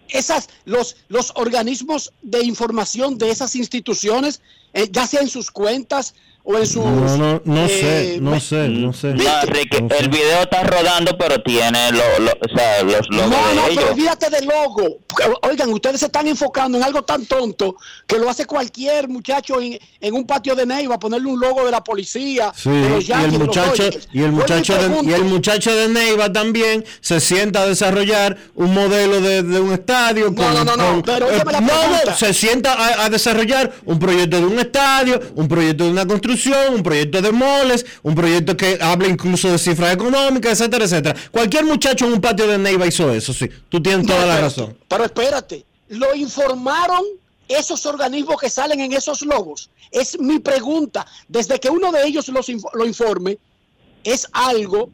Esas, 0.08 0.50
los, 0.66 0.98
los 1.08 1.32
organismos 1.36 2.14
de 2.22 2.44
información 2.44 3.18
de 3.18 3.30
esas 3.32 3.56
instituciones, 3.56 4.42
eh, 4.74 4.88
ya 4.92 5.06
sea 5.06 5.22
en 5.22 5.30
sus 5.30 5.52
cuentas 5.52 6.16
o 6.52 6.58
en 6.58 6.66
sus... 6.66 6.84
No, 6.86 7.18
no, 7.18 7.42
no 7.46 7.66
eh, 7.66 7.70
sé, 8.16 8.18
no 8.22 8.40
sé, 8.40 8.68
no 8.70 8.92
sé. 8.94 9.14
No, 9.14 9.42
Enrique, 9.44 9.82
No 9.82 9.90
sé. 9.90 9.98
el 10.00 10.10
video 10.10 10.42
está 10.42 10.64
rodando, 10.64 11.16
pero 11.18 11.42
tiene 11.44 11.92
lo, 11.92 11.98
lo- 12.26 12.32
o 12.32 12.56
sea, 12.58 12.84
los 12.84 13.08
logos 13.10 13.30
No, 13.30 13.48
de 13.50 13.56
no, 13.56 13.68
ellos. 13.68 13.76
pero 13.84 13.92
olvídate 13.94 14.30
del 14.30 14.46
logo. 14.46 14.98
Oigan, 15.44 15.70
ustedes 15.72 16.00
se 16.00 16.08
están 16.08 16.28
enfocando 16.28 16.78
en 16.78 16.84
algo 16.84 17.04
tan 17.04 17.26
tonto 17.26 17.76
que 18.08 18.18
lo 18.18 18.30
hace 18.30 18.46
cualquier 18.46 19.08
muchacho 19.10 19.62
en, 19.62 19.78
en 20.02 20.14
un 20.14 20.26
patio 20.26 20.56
de 20.56 20.66
Neiva, 20.66 20.98
ponerle 20.98 21.28
un 21.30 21.40
logo 21.40 21.66
de 21.66 21.72
la 21.72 21.84
policía, 21.84 22.52
Sí, 22.56 22.70
de 22.70 22.90
los 22.90 23.08
y 23.08 23.12
el 23.12 23.22
de 23.32 23.38
los 23.38 23.48
muchacho 23.48 23.84
y 24.14 24.22
el 24.24 24.32
muchacho 24.32 24.74
de, 24.76 25.10
y 25.10 25.14
el 25.14 25.24
muchacho 25.26 25.76
de 25.76 25.88
Neiva 25.90 26.32
también 26.32 26.84
se 27.02 27.20
sienta 27.20 27.62
a 27.62 27.68
desarrollar 27.68 28.38
un 28.56 28.74
modelo 28.74 29.22
de, 29.22 29.44
de 29.44 29.60
un 29.60 29.74
estadio 29.74 30.34
con, 30.34 30.54
no, 30.54 30.64
no, 30.66 30.76
no, 30.76 30.88
con- 30.94 31.02
pero 31.04 31.30
eh, 31.30 31.42
la 31.52 31.62
no, 31.62 31.72
se 32.18 32.34
sienta 32.34 32.74
a, 32.74 33.06
a 33.06 33.10
desarrollar 33.10 33.72
un 33.86 34.00
proyecto 34.00 34.38
de 34.38 34.46
un 34.46 34.58
estadio, 34.60 35.20
un 35.36 35.48
proyecto 35.48 35.84
de 35.86 35.92
una 35.92 36.06
construcción, 36.08 36.39
un 36.48 36.84
proyecto 36.84 37.22
de 37.22 37.32
moles, 37.32 37.86
un 38.04 38.16
proyecto 38.16 38.56
que 38.56 38.78
habla 38.82 39.08
incluso 39.08 39.52
de 39.52 39.58
cifras 39.58 39.94
económicas, 39.94 40.60
etcétera, 40.60 40.86
etcétera. 40.86 41.16
Cualquier 41.32 41.66
muchacho 41.66 42.06
en 42.06 42.14
un 42.14 42.22
patio 42.22 42.48
de 42.48 42.58
Neiva 42.58 42.88
hizo 42.88 43.12
eso, 43.14 43.34
sí. 43.34 43.50
Tú 43.70 43.82
tienes 43.82 44.06
toda 44.06 44.26
la 44.26 44.34
espérate, 44.36 44.42
razón. 44.62 44.78
Pero 44.88 45.06
espérate, 45.06 45.66
¿lo 45.90 46.16
informaron 46.16 47.04
esos 47.48 47.86
organismos 47.86 48.38
que 48.40 48.50
salen 48.50 48.80
en 48.80 48.94
esos 48.94 49.22
logos? 49.24 49.70
Es 49.92 50.20
mi 50.20 50.40
pregunta. 50.40 51.06
Desde 51.28 51.60
que 51.60 51.70
uno 51.70 51.92
de 51.92 52.06
ellos 52.06 52.28
los 52.30 52.48
inf- 52.50 52.74
lo 52.74 52.86
informe, 52.86 53.38
es 54.04 54.28
algo 54.34 54.90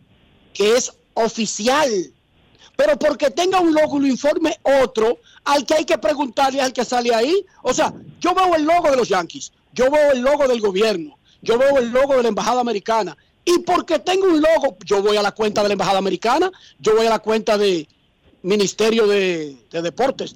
que 0.54 0.78
es 0.78 0.92
oficial. 1.14 1.90
Pero 2.78 3.00
porque 3.00 3.30
tenga 3.32 3.60
un 3.62 3.74
logo 3.74 3.98
y 3.98 4.02
lo 4.02 4.08
informe 4.08 4.58
otro, 4.82 5.20
al 5.46 5.66
que 5.66 5.76
hay 5.76 5.86
que 5.86 5.98
preguntarle 5.98 6.60
al 6.62 6.74
que 6.74 6.84
sale 6.84 7.14
ahí. 7.16 7.46
O 7.62 7.74
sea, 7.74 7.94
yo 8.20 8.34
veo 8.34 8.54
el 8.56 8.64
logo 8.64 8.90
de 8.90 8.98
los 8.98 9.08
Yankees, 9.08 9.52
yo 9.74 9.90
veo 9.90 10.12
el 10.12 10.20
logo 10.20 10.48
del 10.48 10.60
gobierno, 10.60 11.18
yo 11.46 11.58
veo 11.58 11.78
el 11.78 11.90
logo 11.92 12.18
de 12.18 12.24
la 12.24 12.30
Embajada 12.30 12.60
Americana. 12.60 13.16
Y 13.46 13.60
porque 13.60 14.00
tengo 14.00 14.26
un 14.26 14.42
logo, 14.42 14.78
yo 14.84 15.02
voy 15.02 15.18
a 15.18 15.22
la 15.22 15.32
cuenta 15.32 15.62
de 15.62 15.70
la 15.70 15.74
Embajada 15.74 16.00
Americana, 16.00 16.52
yo 16.80 16.96
voy 16.96 17.06
a 17.06 17.12
la 17.12 17.20
cuenta 17.20 17.58
de 17.58 17.88
Ministerio 18.42 19.08
de, 19.08 19.56
de 19.72 19.82
Deportes. 19.82 20.36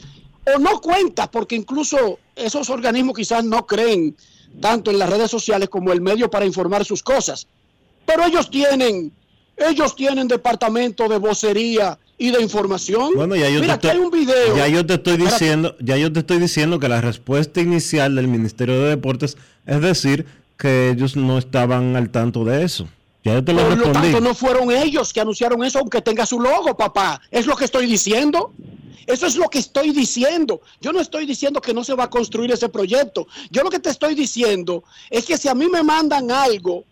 O 0.56 0.60
no 0.60 0.80
cuenta, 0.80 1.30
porque 1.30 1.56
incluso 1.56 2.19
esos 2.36 2.69
organismos 2.69 3.15
quizás 3.15 3.44
no 3.44 3.65
creen 3.65 4.15
tanto 4.61 4.91
en 4.91 4.99
las 4.99 5.10
redes 5.10 5.30
sociales 5.30 5.69
como 5.69 5.91
el 5.91 6.02
medio 6.02 6.30
para 6.30 6.45
informar 6.45 6.86
sus 6.86 7.03
cosas. 7.03 7.48
Pero 8.06 8.26
ellos 8.26 8.49
tienen, 8.49 9.11
ellos 9.57 9.95
tienen 9.95 10.27
departamento 10.27 11.07
de 11.07 11.18
vocería 11.18 11.98
y 12.18 12.31
de 12.31 12.41
información. 12.41 13.14
Bueno, 13.15 13.36
ya 13.36 13.49
yo 13.49 13.61
Mira, 13.61 13.80
te 13.80 13.88
aquí 13.90 13.98
estoy, 13.98 13.99
hay 13.99 14.06
un 14.06 14.11
video. 14.11 14.56
ya 14.57 14.68
yo 14.68 14.86
te 14.86 14.95
estoy 14.95 15.18
diciendo, 15.18 15.76
ya 15.80 15.98
yo 15.98 16.11
te 16.11 16.19
estoy 16.19 16.40
diciendo 16.40 16.80
que 16.80 16.90
la 16.90 17.02
respuesta 17.02 17.61
inicial 17.61 18.15
del 18.15 18.27
Ministerio 18.27 18.81
de 18.81 18.90
Deportes 18.90 19.38
es 19.65 19.81
decir 19.81 20.26
que 20.60 20.90
ellos 20.90 21.15
no 21.15 21.38
estaban 21.38 21.95
al 21.95 22.10
tanto 22.11 22.44
de 22.44 22.64
eso. 22.64 22.88
Ya 23.23 23.34
yo 23.34 23.44
te 23.44 23.53
lo 23.53 23.61
Por 23.61 23.69
lo 23.69 23.76
respondí. 23.86 24.11
tanto, 24.11 24.22
no 24.22 24.36
fueron 24.36 24.72
ellos 24.72 25.14
que 25.14 25.22
anunciaron 25.22 25.64
eso, 25.64 25.80
aunque 25.80 26.02
tenga 26.02 26.26
su 26.26 26.40
logo, 26.40 26.76
papá. 26.76 27.22
Es 27.31 27.48
lo 27.48 27.56
que 27.56 27.65
estoy 27.65 27.88
diciendo. 27.88 28.53
Eso 29.07 29.26
es 29.26 29.38
lo 29.38 29.49
que 29.49 29.60
estoy 29.60 29.91
diciendo. 29.91 30.61
Yo 30.81 30.91
no 30.91 30.99
estoy 30.99 31.26
diciendo 31.26 31.61
que 31.61 31.73
no 31.73 31.84
se 31.84 31.95
va 31.95 32.03
a 32.03 32.10
construir 32.10 32.52
ese 32.52 32.69
proyecto. 32.69 33.26
Yo 33.49 33.64
lo 33.64 33.69
que 33.69 33.80
te 33.80 33.90
estoy 33.90 34.14
diciendo 34.14 34.84
es 35.10 35.26
que 35.26 35.38
si 35.38 35.48
a 35.48 35.56
mí 35.56 35.68
me 35.68 35.81
mandan 35.81 36.30
algo 36.30 36.84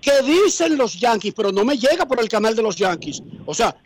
que 0.00 0.22
dicen 0.22 0.76
los 0.76 0.98
Yankees, 0.98 1.34
pero 1.36 1.52
no 1.52 1.64
me 1.64 1.76
llega 1.76 2.06
por 2.08 2.18
el 2.18 2.28
canal 2.28 2.56
de 2.56 2.62
los 2.62 2.76
Yankees. 2.76 3.22
O 3.46 3.54
sea, 3.54 3.76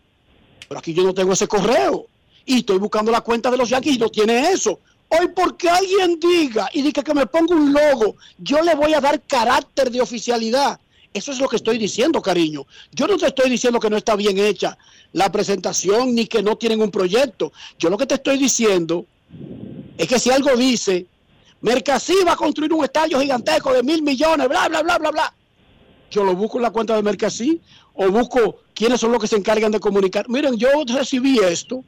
pero 0.68 0.78
aquí 0.78 0.94
yo 0.94 1.02
no 1.02 1.12
tengo 1.12 1.32
ese 1.32 1.46
correo. 1.48 2.06
Y 2.46 2.58
estoy 2.58 2.78
buscando 2.78 3.10
la 3.10 3.20
cuenta 3.20 3.50
de 3.50 3.56
los 3.56 3.68
Yankees 3.68 3.96
y 3.96 3.98
no 3.98 4.08
tiene 4.08 4.50
eso. 4.52 4.78
Hoy 5.08 5.28
porque 5.34 5.68
alguien 5.68 6.18
diga 6.18 6.68
y 6.72 6.82
diga 6.82 7.02
que 7.02 7.14
me 7.14 7.26
ponga 7.26 7.54
un 7.54 7.72
logo, 7.72 8.16
yo 8.38 8.60
le 8.62 8.74
voy 8.74 8.94
a 8.94 9.00
dar 9.00 9.22
carácter 9.22 9.90
de 9.90 10.00
oficialidad. 10.00 10.80
Eso 11.14 11.32
es 11.32 11.38
lo 11.38 11.48
que 11.48 11.56
estoy 11.56 11.78
diciendo, 11.78 12.20
cariño. 12.20 12.66
Yo 12.92 13.06
no 13.06 13.16
te 13.16 13.26
estoy 13.26 13.48
diciendo 13.48 13.80
que 13.80 13.88
no 13.88 13.96
está 13.96 14.16
bien 14.16 14.36
hecha 14.38 14.76
la 15.12 15.32
presentación 15.32 16.14
ni 16.14 16.26
que 16.26 16.42
no 16.42 16.56
tienen 16.56 16.82
un 16.82 16.90
proyecto. 16.90 17.52
Yo 17.78 17.88
lo 17.88 17.96
que 17.96 18.06
te 18.06 18.16
estoy 18.16 18.36
diciendo 18.36 19.06
es 19.96 20.06
que 20.06 20.18
si 20.18 20.30
algo 20.30 20.54
dice, 20.56 21.06
Mercasí 21.62 22.14
va 22.26 22.32
a 22.32 22.36
construir 22.36 22.72
un 22.72 22.84
estadio 22.84 23.18
gigantesco 23.18 23.72
de 23.72 23.82
mil 23.82 24.02
millones, 24.02 24.48
bla, 24.48 24.68
bla, 24.68 24.82
bla, 24.82 24.98
bla, 24.98 25.10
bla. 25.10 25.34
Yo 26.10 26.22
lo 26.22 26.36
busco 26.36 26.58
en 26.58 26.62
la 26.62 26.70
cuenta 26.70 26.94
de 26.94 27.02
Mercasí 27.02 27.60
o 27.94 28.10
busco 28.10 28.58
quiénes 28.74 29.00
son 29.00 29.12
los 29.12 29.20
que 29.20 29.26
se 29.26 29.36
encargan 29.36 29.72
de 29.72 29.80
comunicar. 29.80 30.28
Miren, 30.28 30.56
yo 30.56 30.68
recibí 30.86 31.38
esto 31.38 31.82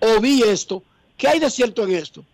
o 0.00 0.20
vi 0.20 0.42
esto. 0.42 0.82
¿Qué 1.16 1.28
hay 1.28 1.38
de 1.40 1.50
cierto 1.50 1.84
en 1.84 1.94
esto? 1.94 2.24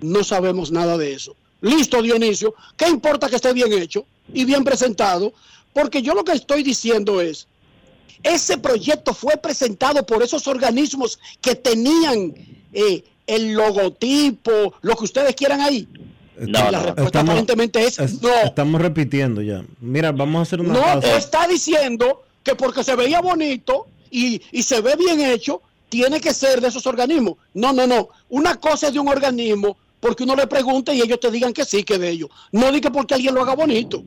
No 0.00 0.24
sabemos 0.24 0.70
nada 0.70 0.96
de 0.96 1.12
eso. 1.14 1.34
Listo, 1.60 2.00
Dionisio. 2.02 2.54
¿Qué 2.76 2.88
importa 2.88 3.28
que 3.28 3.36
esté 3.36 3.52
bien 3.52 3.72
hecho 3.72 4.06
y 4.32 4.44
bien 4.44 4.64
presentado? 4.64 5.32
Porque 5.72 6.00
yo 6.02 6.14
lo 6.14 6.24
que 6.24 6.32
estoy 6.32 6.62
diciendo 6.62 7.20
es, 7.20 7.46
ese 8.22 8.58
proyecto 8.58 9.14
fue 9.14 9.36
presentado 9.36 10.04
por 10.06 10.22
esos 10.22 10.46
organismos 10.46 11.18
que 11.40 11.54
tenían 11.54 12.34
eh, 12.72 13.04
el 13.26 13.52
logotipo, 13.52 14.74
lo 14.82 14.96
que 14.96 15.04
ustedes 15.04 15.34
quieran 15.34 15.60
ahí. 15.60 15.86
No, 16.38 16.70
la 16.70 16.82
respuesta 16.82 17.20
aparentemente 17.20 17.84
es 17.84 17.98
es- 17.98 18.22
no. 18.22 18.30
Estamos 18.44 18.80
repitiendo 18.80 19.42
ya. 19.42 19.62
Mira, 19.80 20.10
vamos 20.12 20.38
a 20.38 20.42
hacer 20.42 20.60
una 20.60 20.72
No, 20.72 20.80
pausa. 20.80 21.16
está 21.18 21.46
diciendo 21.46 22.22
que 22.42 22.54
porque 22.54 22.82
se 22.82 22.96
veía 22.96 23.20
bonito 23.20 23.86
y, 24.10 24.40
y 24.50 24.62
se 24.62 24.80
ve 24.80 24.96
bien 24.96 25.20
hecho, 25.20 25.60
tiene 25.90 26.20
que 26.20 26.32
ser 26.32 26.60
de 26.62 26.68
esos 26.68 26.86
organismos. 26.86 27.34
No, 27.52 27.72
no, 27.74 27.86
no. 27.86 28.08
Una 28.30 28.56
cosa 28.56 28.88
es 28.88 28.94
de 28.94 29.00
un 29.00 29.08
organismo 29.08 29.76
porque 30.00 30.22
uno 30.22 30.34
le 30.34 30.46
pregunte 30.46 30.94
y 30.94 31.02
ellos 31.02 31.20
te 31.20 31.30
digan 31.30 31.52
que 31.52 31.64
sí, 31.64 31.82
que 31.84 31.98
de 31.98 32.08
ellos. 32.08 32.30
No 32.52 32.72
diga 32.72 32.90
porque 32.90 33.14
alguien 33.14 33.34
lo 33.34 33.42
haga 33.42 33.54
bonito. 33.54 34.02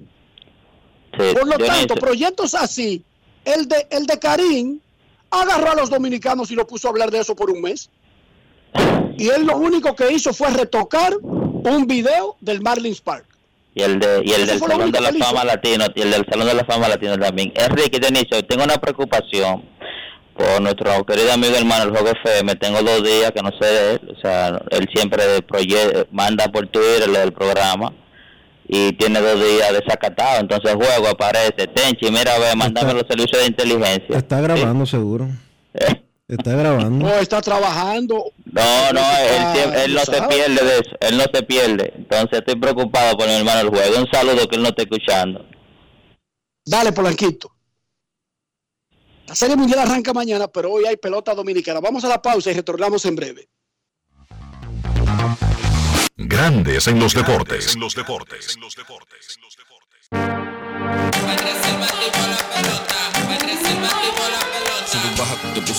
Por 1.16 1.48
lo 1.48 1.58
tanto, 1.58 1.94
proyectos 1.96 2.56
así, 2.56 3.04
el 3.46 3.68
de, 3.68 3.88
el 3.92 4.08
de 4.08 4.18
Karim 4.18 4.80
agarró 5.30 5.72
a 5.72 5.76
los 5.76 5.90
dominicanos 5.90 6.50
y 6.50 6.56
lo 6.56 6.66
puso 6.66 6.88
a 6.88 6.92
hablar 6.92 7.12
de 7.12 7.20
eso 7.20 7.36
por 7.36 7.52
un 7.52 7.62
mes. 7.62 7.90
Y 9.18 9.30
él 9.30 9.46
lo 9.46 9.58
único 9.58 9.96
que 9.96 10.12
hizo 10.12 10.34
fue 10.34 10.50
retocar 10.50 11.16
un 11.22 11.86
video 11.86 12.36
del 12.42 12.62
Marlins 12.62 13.00
Park. 13.00 13.26
Y 13.76 13.82
el, 13.82 14.00
de, 14.00 14.22
y 14.24 14.32
el 14.32 14.48
del 14.48 14.60
Salón 14.60 14.92
de 14.92 15.02
la. 15.02 15.12
Fama 15.14 15.44
Latino, 15.44 15.86
y 15.96 16.02
el 16.02 16.12
del 16.12 16.26
Salón 16.30 16.48
de 16.48 16.54
la 16.54 16.66
Fama 16.66 16.90
Latino 16.90 17.18
también. 17.18 17.52
Enrique 17.56 18.00
tengo 18.00 18.64
una 18.64 18.78
preocupación 18.78 19.64
por 20.36 20.62
nuestro 20.62 21.06
querido 21.06 21.34
amigo 21.34 21.56
hermano, 21.56 21.86
el 21.86 21.90
Juego 21.92 22.10
FM. 22.10 22.56
Tengo 22.56 22.82
dos 22.82 23.04
días 23.04 23.32
que 23.32 23.42
no 23.42 23.52
sé 23.60 23.66
de 23.66 23.92
él. 23.94 24.16
O 24.18 24.22
sea, 24.22 24.62
él 24.72 24.88
siempre 24.94 25.24
manda 26.12 26.48
por 26.48 26.68
Twitter 26.68 27.08
lo 27.08 27.20
del 27.20 27.34
programa. 27.34 27.94
Y 28.68 28.94
tiene 28.94 29.20
dos 29.20 29.36
días 29.36 29.74
desacatado. 29.74 30.40
Entonces, 30.40 30.72
el 30.72 30.78
juego 30.78 31.10
aparece. 31.10 31.68
Tenchi, 31.68 32.10
mira, 32.10 32.38
ve, 32.40 32.56
mándame 32.56 32.94
los 32.94 33.04
servicios 33.08 33.42
de 33.42 33.48
inteligencia. 33.48 34.18
Está 34.18 34.42
grabando 34.42 34.86
seguro. 34.86 35.28
Está 36.28 36.56
grabando. 36.56 37.06
No, 37.06 37.14
está 37.16 37.42
trabajando. 37.42 38.32
No, 38.46 38.94
no, 38.94 39.02
él, 39.84 39.94
no 39.94 40.00
se 40.00 40.22
pierde 40.24 40.66
de 40.66 40.74
eso, 40.80 40.96
él 41.02 41.18
no 41.18 41.24
se 41.32 41.44
pierde. 41.44 41.94
Entonces 41.98 42.40
estoy 42.40 42.56
preocupado 42.56 43.18
por 43.18 43.28
mi 43.28 43.34
hermano 43.34 43.60
el 43.62 43.70
juego. 43.70 44.00
Un 44.00 44.08
saludo 44.12 44.48
que 44.48 44.56
él 44.56 44.64
no 44.64 44.70
está 44.70 44.84
escuchando. 44.84 45.46
Dale, 46.66 46.94
Polanquito. 46.94 47.53
La 49.28 49.36
Serie 49.36 49.56
Mundial 49.56 49.80
arranca 49.80 50.14
mañana, 50.14 50.48
pero 50.48 50.72
hoy 50.72 50.86
hay 50.86 50.98
pelota 50.98 51.34
dominicana. 51.34 51.80
Vamos 51.80 52.04
a 52.04 52.10
la 52.10 52.22
pausa 52.22 52.52
y 52.52 52.54
retornamos 52.54 53.06
en 53.06 53.16
breve. 53.16 53.50
Grandes 56.16 56.88
en 56.88 57.00
los 57.00 57.14
deportes. 57.14 57.76
los 57.76 57.96
deportes. 57.96 58.58
Sube 61.16 62.33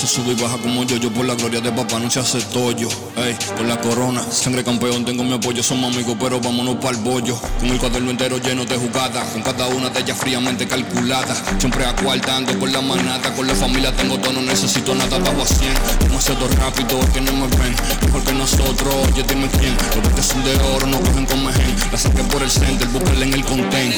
puse 0.05 0.16
sube 0.16 0.32
y 0.32 0.43
baja 0.43 0.59
como 0.59 0.85
yo, 0.85 0.97
yo 0.97 1.10
por 1.10 1.24
la 1.24 1.35
gloria 1.35 1.60
de 1.60 1.72
papá 1.72 1.98
no 1.98 2.10
se 2.10 2.20
hace 2.20 2.40
tollo. 2.52 2.89
Ey, 3.16 3.36
por 3.56 3.66
la 3.66 3.81
corona, 3.81 4.22
sangre 4.31 4.62
campeón, 4.62 5.05
tengo 5.05 5.24
mi 5.24 5.32
apoyo, 5.32 5.62
somos 5.62 5.94
amigos, 5.94 6.16
pero 6.20 6.40
vámonos 6.40 6.76
pa'l 6.76 6.97
bollo. 6.97 7.39
Con 7.59 7.70
el 7.70 7.78
cuaderno 7.78 8.10
entero 8.10 8.36
lleno 8.39 8.64
de 8.66 8.76
jugadas, 8.76 9.28
con 9.32 9.43
cada 9.43 9.66
una 9.68 9.89
de 9.89 10.01
ellas 10.01 10.18
fríamente 10.18 10.66
calculada. 10.66 11.35
Siempre 11.59 11.86
acuartando 11.86 12.59
con 12.59 12.70
la 12.70 12.82
manata, 12.82 13.32
con 13.35 13.47
la 13.47 13.55
familia 13.55 13.97
tengo 13.97 14.18
todo, 14.18 14.35
no 14.35 14.43
necesito 14.43 14.94
nada, 14.94 15.18
bajo 15.18 15.43
a 15.43 15.47
100. 15.47 15.72
Demasiado 16.01 16.48
rápido, 16.48 17.01
es 17.01 17.10
que 17.10 17.20
no 17.22 17.32
me 17.32 17.47
ven, 17.56 17.74
mejor 18.02 18.24
que 18.24 18.32
nosotros, 18.32 18.94
oye 19.10 19.24
dime 19.26 19.48
quién. 19.59 19.74
Los 19.94 20.05
verdes 20.05 20.26
son 20.26 20.44
de 20.44 20.55
oro, 20.74 20.86
no 20.86 21.01
cogen 21.01 21.24
con 21.24 21.44
mejen. 21.44 21.76
La 21.90 21.98
saqué 21.98 22.22
por 22.24 22.43
el 22.43 22.51
center, 22.51 22.89
búsquenla 22.89 23.24
en 23.24 23.35
el 23.35 23.44
content. 23.44 23.94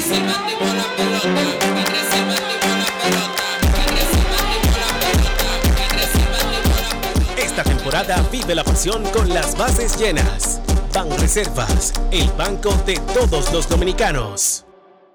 Temporada 7.97 8.29
vive 8.31 8.55
la 8.55 8.63
pasión 8.63 9.03
con 9.11 9.29
las 9.33 9.57
bases 9.57 9.97
llenas. 9.97 10.61
Ban 10.93 11.11
Reservas, 11.19 11.95
el 12.11 12.31
banco 12.33 12.71
de 12.85 12.95
todos 13.15 13.51
los 13.53 13.69
dominicanos. 13.69 14.67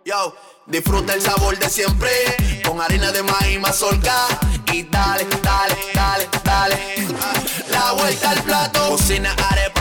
Yo, 0.04 0.36
disfruta 0.66 1.14
el 1.14 1.22
sabor 1.22 1.58
de 1.60 1.70
siempre 1.70 2.10
con 2.66 2.82
harina 2.82 3.12
de 3.12 3.22
maíz 3.22 3.60
mazorca 3.60 4.26
y 4.74 4.84
dale, 4.84 5.28
dale, 5.44 5.76
dale, 5.94 6.30
dale. 6.44 6.78
La 7.70 7.92
vuelta 7.94 8.32
al 8.32 8.42
plato, 8.42 8.90
cocina 8.90 9.36
arepa, 9.52 9.81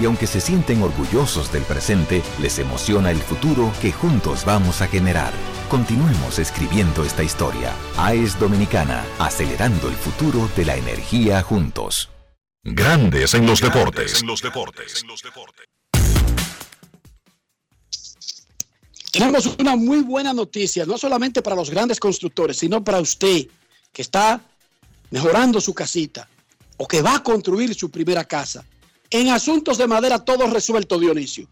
Y 0.00 0.04
aunque 0.04 0.26
se 0.26 0.40
sienten 0.40 0.82
orgullosos 0.82 1.50
del 1.52 1.62
presente, 1.62 2.22
les 2.40 2.58
emociona 2.58 3.10
el 3.10 3.18
futuro 3.18 3.72
que 3.80 3.92
juntos 3.92 4.44
vamos 4.44 4.82
a 4.82 4.88
generar. 4.88 5.32
Continuemos 5.70 6.38
escribiendo 6.38 7.04
esta 7.04 7.22
historia. 7.22 7.72
AES 7.96 8.38
Dominicana, 8.38 9.04
acelerando 9.18 9.88
el 9.88 9.94
futuro 9.94 10.48
de 10.56 10.64
la 10.64 10.76
energía 10.76 11.42
juntos. 11.42 12.10
Grandes 12.62 13.32
en 13.34 13.46
los 13.46 13.60
deportes. 13.60 14.22
Tenemos 19.12 19.46
una 19.58 19.76
muy 19.76 20.02
buena 20.02 20.34
noticia, 20.34 20.84
no 20.84 20.98
solamente 20.98 21.40
para 21.40 21.56
los 21.56 21.70
grandes 21.70 21.98
constructores, 21.98 22.58
sino 22.58 22.84
para 22.84 23.00
usted 23.00 23.46
que 23.92 24.02
está 24.02 24.40
mejorando 25.10 25.58
su 25.58 25.72
casita 25.72 26.28
o 26.76 26.86
que 26.86 27.00
va 27.00 27.16
a 27.16 27.22
construir 27.22 27.74
su 27.74 27.90
primera 27.90 28.24
casa. 28.24 28.64
En 29.10 29.28
asuntos 29.28 29.78
de 29.78 29.86
madera 29.86 30.18
todo 30.18 30.48
resuelto, 30.48 30.98
Dionisio. 30.98 31.46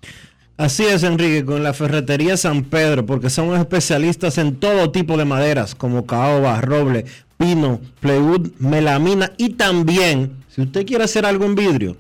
Así 0.57 0.85
es, 0.85 1.03
Enrique, 1.03 1.45
con 1.45 1.65
la 1.65 1.75
ferretería 1.75 2.37
San 2.37 2.63
Pedro, 2.63 3.05
porque 3.05 3.29
son 3.29 3.59
especialistas 3.59 4.39
en 4.39 4.55
todo 4.57 4.93
tipo 4.93 5.17
de 5.17 5.25
maderas, 5.25 5.75
como 5.75 6.07
caoba, 6.07 6.61
roble, 6.61 7.07
pino, 7.37 7.81
plywood, 7.99 8.53
melamina 8.61 9.33
y 9.37 9.51
también, 9.51 10.45
si 10.49 10.63
usted 10.63 10.87
quiere 10.87 11.05
hacer 11.05 11.27
algo 11.27 11.45
en 11.45 11.57
vidrio, 11.57 11.97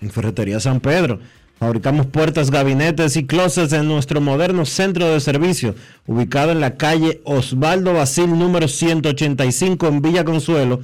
en 0.00 0.10
ferretería 0.10 0.58
San 0.58 0.80
Pedro. 0.80 1.20
Fabricamos 1.58 2.06
puertas, 2.06 2.50
gabinetes 2.50 3.16
y 3.16 3.24
closets 3.24 3.72
en 3.72 3.86
nuestro 3.86 4.20
moderno 4.20 4.66
centro 4.66 5.06
de 5.12 5.20
servicio, 5.20 5.76
ubicado 6.06 6.50
en 6.50 6.60
la 6.60 6.76
calle 6.76 7.20
Osvaldo 7.24 7.92
Basil 7.92 8.36
número 8.36 8.66
185 8.66 9.86
en 9.86 10.02
Villa 10.02 10.24
Consuelo 10.24 10.80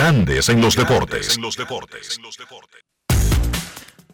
Grandes 0.00 0.48
en 0.48 0.62
los 0.62 0.76
deportes. 0.76 1.38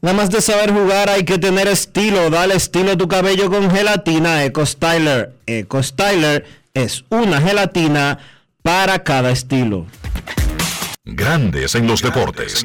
Nada 0.02 0.16
más 0.16 0.30
de 0.30 0.42
saber 0.42 0.72
jugar 0.72 1.08
hay 1.08 1.24
que 1.24 1.38
tener 1.38 1.68
estilo. 1.68 2.28
Dale 2.28 2.56
estilo 2.56 2.90
a 2.90 2.96
tu 2.96 3.06
cabello 3.06 3.48
con 3.48 3.70
gelatina 3.70 4.44
Eco 4.44 4.66
Styler. 4.66 5.32
Eco 5.46 5.80
Styler 5.80 6.44
es 6.74 7.04
una 7.08 7.40
gelatina 7.40 8.18
para 8.64 9.04
cada 9.04 9.30
estilo. 9.30 9.86
Grandes 11.04 11.76
en 11.76 11.86
los 11.86 12.02
deportes. 12.02 12.64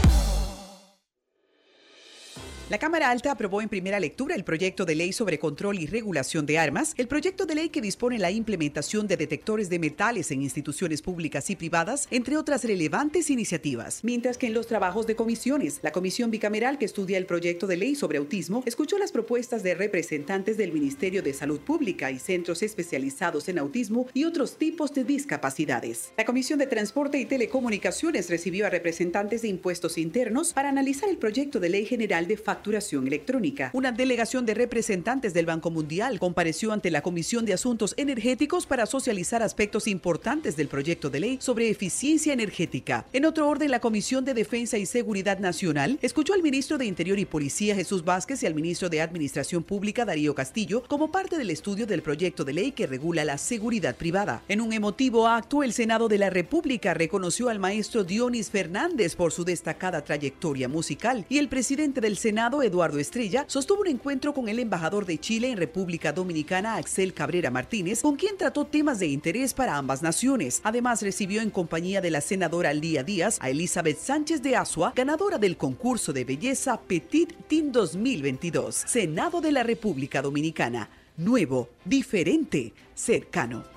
La 2.71 2.79
Cámara 2.79 3.09
Alta 3.09 3.31
aprobó 3.31 3.61
en 3.61 3.67
primera 3.67 3.99
lectura 3.99 4.33
el 4.33 4.45
proyecto 4.45 4.85
de 4.85 4.95
ley 4.95 5.11
sobre 5.11 5.39
control 5.39 5.77
y 5.77 5.87
regulación 5.87 6.45
de 6.45 6.57
armas, 6.57 6.93
el 6.95 7.09
proyecto 7.09 7.45
de 7.45 7.55
ley 7.55 7.67
que 7.67 7.81
dispone 7.81 8.17
la 8.17 8.31
implementación 8.31 9.07
de 9.07 9.17
detectores 9.17 9.69
de 9.69 9.77
metales 9.77 10.31
en 10.31 10.41
instituciones 10.41 11.01
públicas 11.01 11.49
y 11.49 11.57
privadas, 11.57 12.07
entre 12.11 12.37
otras 12.37 12.63
relevantes 12.63 13.29
iniciativas. 13.29 14.05
Mientras 14.05 14.37
que 14.37 14.47
en 14.47 14.53
los 14.53 14.67
trabajos 14.67 15.05
de 15.05 15.17
comisiones, 15.17 15.81
la 15.83 15.91
comisión 15.91 16.31
bicameral 16.31 16.77
que 16.77 16.85
estudia 16.85 17.17
el 17.17 17.25
proyecto 17.25 17.67
de 17.67 17.75
ley 17.75 17.93
sobre 17.93 18.19
autismo 18.19 18.63
escuchó 18.65 18.97
las 18.97 19.11
propuestas 19.11 19.63
de 19.63 19.75
representantes 19.75 20.55
del 20.55 20.71
Ministerio 20.71 21.21
de 21.21 21.33
Salud 21.33 21.59
Pública 21.59 22.09
y 22.09 22.19
centros 22.19 22.63
especializados 22.63 23.49
en 23.49 23.59
autismo 23.59 24.07
y 24.13 24.23
otros 24.23 24.57
tipos 24.57 24.93
de 24.93 25.03
discapacidades. 25.03 26.13
La 26.17 26.23
Comisión 26.23 26.57
de 26.57 26.67
Transporte 26.67 27.19
y 27.19 27.25
Telecomunicaciones 27.25 28.29
recibió 28.29 28.65
a 28.65 28.69
representantes 28.69 29.41
de 29.41 29.49
impuestos 29.49 29.97
internos 29.97 30.53
para 30.53 30.69
analizar 30.69 31.09
el 31.09 31.17
proyecto 31.17 31.59
de 31.59 31.67
ley 31.67 31.85
general 31.85 32.29
de 32.29 32.37
facturación 32.37 32.60
electrónica. 32.63 33.71
Una 33.73 33.91
delegación 33.91 34.45
de 34.45 34.53
representantes 34.53 35.33
del 35.33 35.45
Banco 35.45 35.71
Mundial 35.71 36.19
compareció 36.19 36.71
ante 36.71 36.91
la 36.91 37.01
Comisión 37.01 37.45
de 37.45 37.53
Asuntos 37.53 37.93
Energéticos 37.97 38.65
para 38.65 38.85
socializar 38.85 39.41
aspectos 39.41 39.87
importantes 39.87 40.55
del 40.55 40.67
proyecto 40.67 41.09
de 41.09 41.19
ley 41.19 41.37
sobre 41.41 41.69
eficiencia 41.69 42.33
energética. 42.33 43.05
En 43.13 43.25
otro 43.25 43.47
orden, 43.47 43.71
la 43.71 43.79
Comisión 43.79 44.25
de 44.25 44.33
Defensa 44.33 44.77
y 44.77 44.85
Seguridad 44.85 45.39
Nacional 45.39 45.97
escuchó 46.01 46.33
al 46.33 46.43
ministro 46.43 46.77
de 46.77 46.85
Interior 46.85 47.19
y 47.19 47.25
Policía 47.25 47.75
Jesús 47.75 48.03
Vázquez 48.03 48.43
y 48.43 48.45
al 48.45 48.55
ministro 48.55 48.89
de 48.89 49.01
Administración 49.01 49.63
Pública 49.63 50.05
Darío 50.05 50.35
Castillo 50.35 50.83
como 50.87 51.11
parte 51.11 51.37
del 51.37 51.49
estudio 51.49 51.87
del 51.87 52.01
proyecto 52.01 52.43
de 52.43 52.53
ley 52.53 52.71
que 52.71 52.87
regula 52.87 53.25
la 53.25 53.37
seguridad 53.37 53.95
privada. 53.95 54.43
En 54.47 54.61
un 54.61 54.73
emotivo 54.73 55.27
acto, 55.27 55.63
el 55.63 55.73
Senado 55.73 56.07
de 56.07 56.17
la 56.17 56.29
República 56.29 56.93
reconoció 56.93 57.49
al 57.49 57.59
maestro 57.59 58.03
Dionis 58.03 58.49
Fernández 58.49 59.15
por 59.15 59.31
su 59.31 59.43
destacada 59.43 60.03
trayectoria 60.03 60.67
musical 60.67 61.25
y 61.29 61.37
el 61.37 61.47
presidente 61.47 62.01
del 62.01 62.17
Eduardo 62.61 62.99
Estrella, 62.99 63.45
sostuvo 63.47 63.81
un 63.81 63.87
encuentro 63.87 64.33
con 64.33 64.49
el 64.49 64.59
embajador 64.59 65.05
de 65.05 65.17
Chile 65.17 65.51
en 65.51 65.57
República 65.57 66.11
Dominicana, 66.11 66.75
Axel 66.75 67.13
Cabrera 67.13 67.49
Martínez, 67.49 68.01
con 68.01 68.17
quien 68.17 68.37
trató 68.37 68.65
temas 68.65 68.99
de 68.99 69.07
interés 69.07 69.53
para 69.53 69.77
ambas 69.77 70.01
naciones. 70.01 70.59
Además, 70.63 71.01
recibió 71.01 71.41
en 71.41 71.49
compañía 71.49 72.01
de 72.01 72.11
la 72.11 72.19
senadora 72.19 72.73
Lía 72.73 73.03
Díaz 73.03 73.37
a 73.39 73.49
Elizabeth 73.49 73.97
Sánchez 73.97 74.41
de 74.41 74.57
Asua, 74.57 74.91
ganadora 74.93 75.37
del 75.37 75.55
concurso 75.55 76.11
de 76.11 76.25
belleza 76.25 76.81
Petit 76.81 77.33
Team 77.47 77.71
2022. 77.71 78.75
Senado 78.75 79.39
de 79.39 79.53
la 79.53 79.63
República 79.63 80.21
Dominicana. 80.21 80.89
Nuevo, 81.15 81.69
diferente, 81.85 82.73
cercano. 82.93 83.70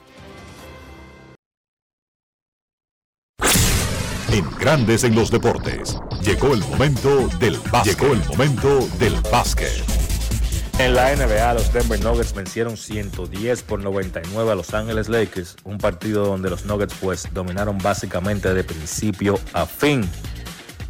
En 4.35 4.51
Grandes 4.59 5.05
en 5.05 5.15
los 5.15 5.31
Deportes. 5.31 5.97
Llegó 6.21 6.55
el 6.55 6.61
momento 6.65 7.29
del 7.39 7.57
básquet. 7.71 7.97
Llegó 7.97 8.15
el 8.15 8.25
momento 8.27 8.89
del 8.99 9.15
básquet. 9.31 9.71
En 10.81 10.97
la 10.97 11.15
NBA, 11.15 11.55
los 11.55 11.73
Denver 11.73 12.03
Nuggets 12.03 12.35
vencieron 12.35 12.77
110 12.77 13.63
por 13.63 13.79
99 13.79 14.51
a 14.51 14.57
Los 14.57 14.75
Ángeles 14.75 15.09
Lakers, 15.09 15.55
un 15.63 15.79
partido 15.79 16.27
donde 16.27 16.51
los 16.51 16.65
Nuggets 16.65 16.95
pues 17.01 17.29
dominaron 17.33 17.79
básicamente 17.79 18.53
de 18.53 18.65
principio 18.65 19.39
a 19.53 19.67
fin. 19.67 20.05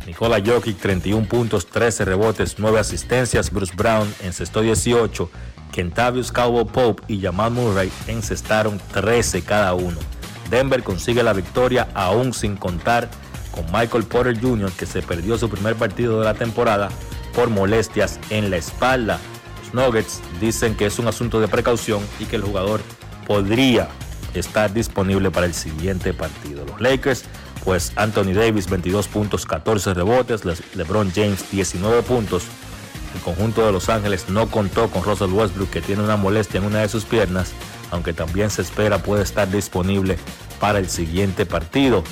Nikola 0.07 0.41
Jokic 0.43 0.79
31 0.79 1.29
puntos, 1.29 1.67
13 1.67 2.07
rebotes, 2.07 2.55
9 2.59 2.81
asistencias, 2.81 3.51
Bruce 3.51 3.75
Brown 3.77 4.11
encestó 4.23 4.63
18, 4.63 5.31
Kentavious 5.71 6.33
Cowboy 6.33 6.65
Pope 6.65 7.03
y 7.09 7.21
Jamal 7.21 7.51
Murray 7.51 7.93
encestaron 8.07 8.81
13 8.95 9.43
cada 9.43 9.75
uno. 9.75 9.99
Denver 10.49 10.83
consigue 10.83 11.23
la 11.23 11.35
victoria 11.35 11.89
aún 11.93 12.33
sin 12.33 12.57
contar 12.57 13.11
con 13.55 13.65
Michael 13.73 14.05
Porter 14.05 14.39
Jr., 14.41 14.73
que 14.73 14.87
se 14.87 15.01
perdió 15.01 15.39
su 15.39 15.49
primer 15.49 15.77
partido 15.77 16.19
de 16.19 16.25
la 16.25 16.35
temporada 16.35 16.89
por 17.35 17.51
molestias 17.51 18.19
en 18.31 18.51
la 18.51 18.57
espalda. 18.57 19.21
Los 19.63 19.75
Nuggets 19.75 20.21
dicen 20.41 20.75
que 20.75 20.87
es 20.87 20.99
un 20.99 21.07
asunto 21.07 21.41
de 21.41 21.49
precaución 21.49 22.03
y 22.19 22.25
que 22.25 22.37
el 22.37 22.43
jugador 22.43 22.81
podría 23.27 23.89
estar 24.35 24.73
disponible 24.73 25.31
para 25.31 25.47
el 25.47 25.55
siguiente 25.55 26.13
partido. 26.13 26.65
Los 26.67 26.81
Lakers, 26.81 27.25
pues 27.65 27.93
Anthony 27.97 28.33
Davis 28.35 28.69
22 28.69 29.07
puntos, 29.07 29.47
14 29.47 29.95
rebotes, 29.95 30.43
LeBron 30.75 31.13
James 31.15 31.51
19 31.51 32.03
puntos. 32.03 32.45
El 33.15 33.21
conjunto 33.21 33.65
de 33.65 33.71
Los 33.71 33.89
Ángeles 33.89 34.29
no 34.29 34.49
contó 34.49 34.91
con 34.91 35.05
Russell 35.05 35.31
Westbrook 35.31 35.71
que 35.71 35.81
tiene 35.81 36.03
una 36.03 36.17
molestia 36.17 36.59
en 36.59 36.67
una 36.67 36.81
de 36.81 36.89
sus 36.89 37.05
piernas, 37.05 37.53
aunque 37.93 38.13
también 38.13 38.51
se 38.51 38.63
espera 38.63 38.99
puede 38.99 39.23
estar 39.23 39.49
disponible 39.49 40.19
para 40.59 40.81
el 40.81 40.89
siguiente 40.89 41.47
partido. 41.47 42.03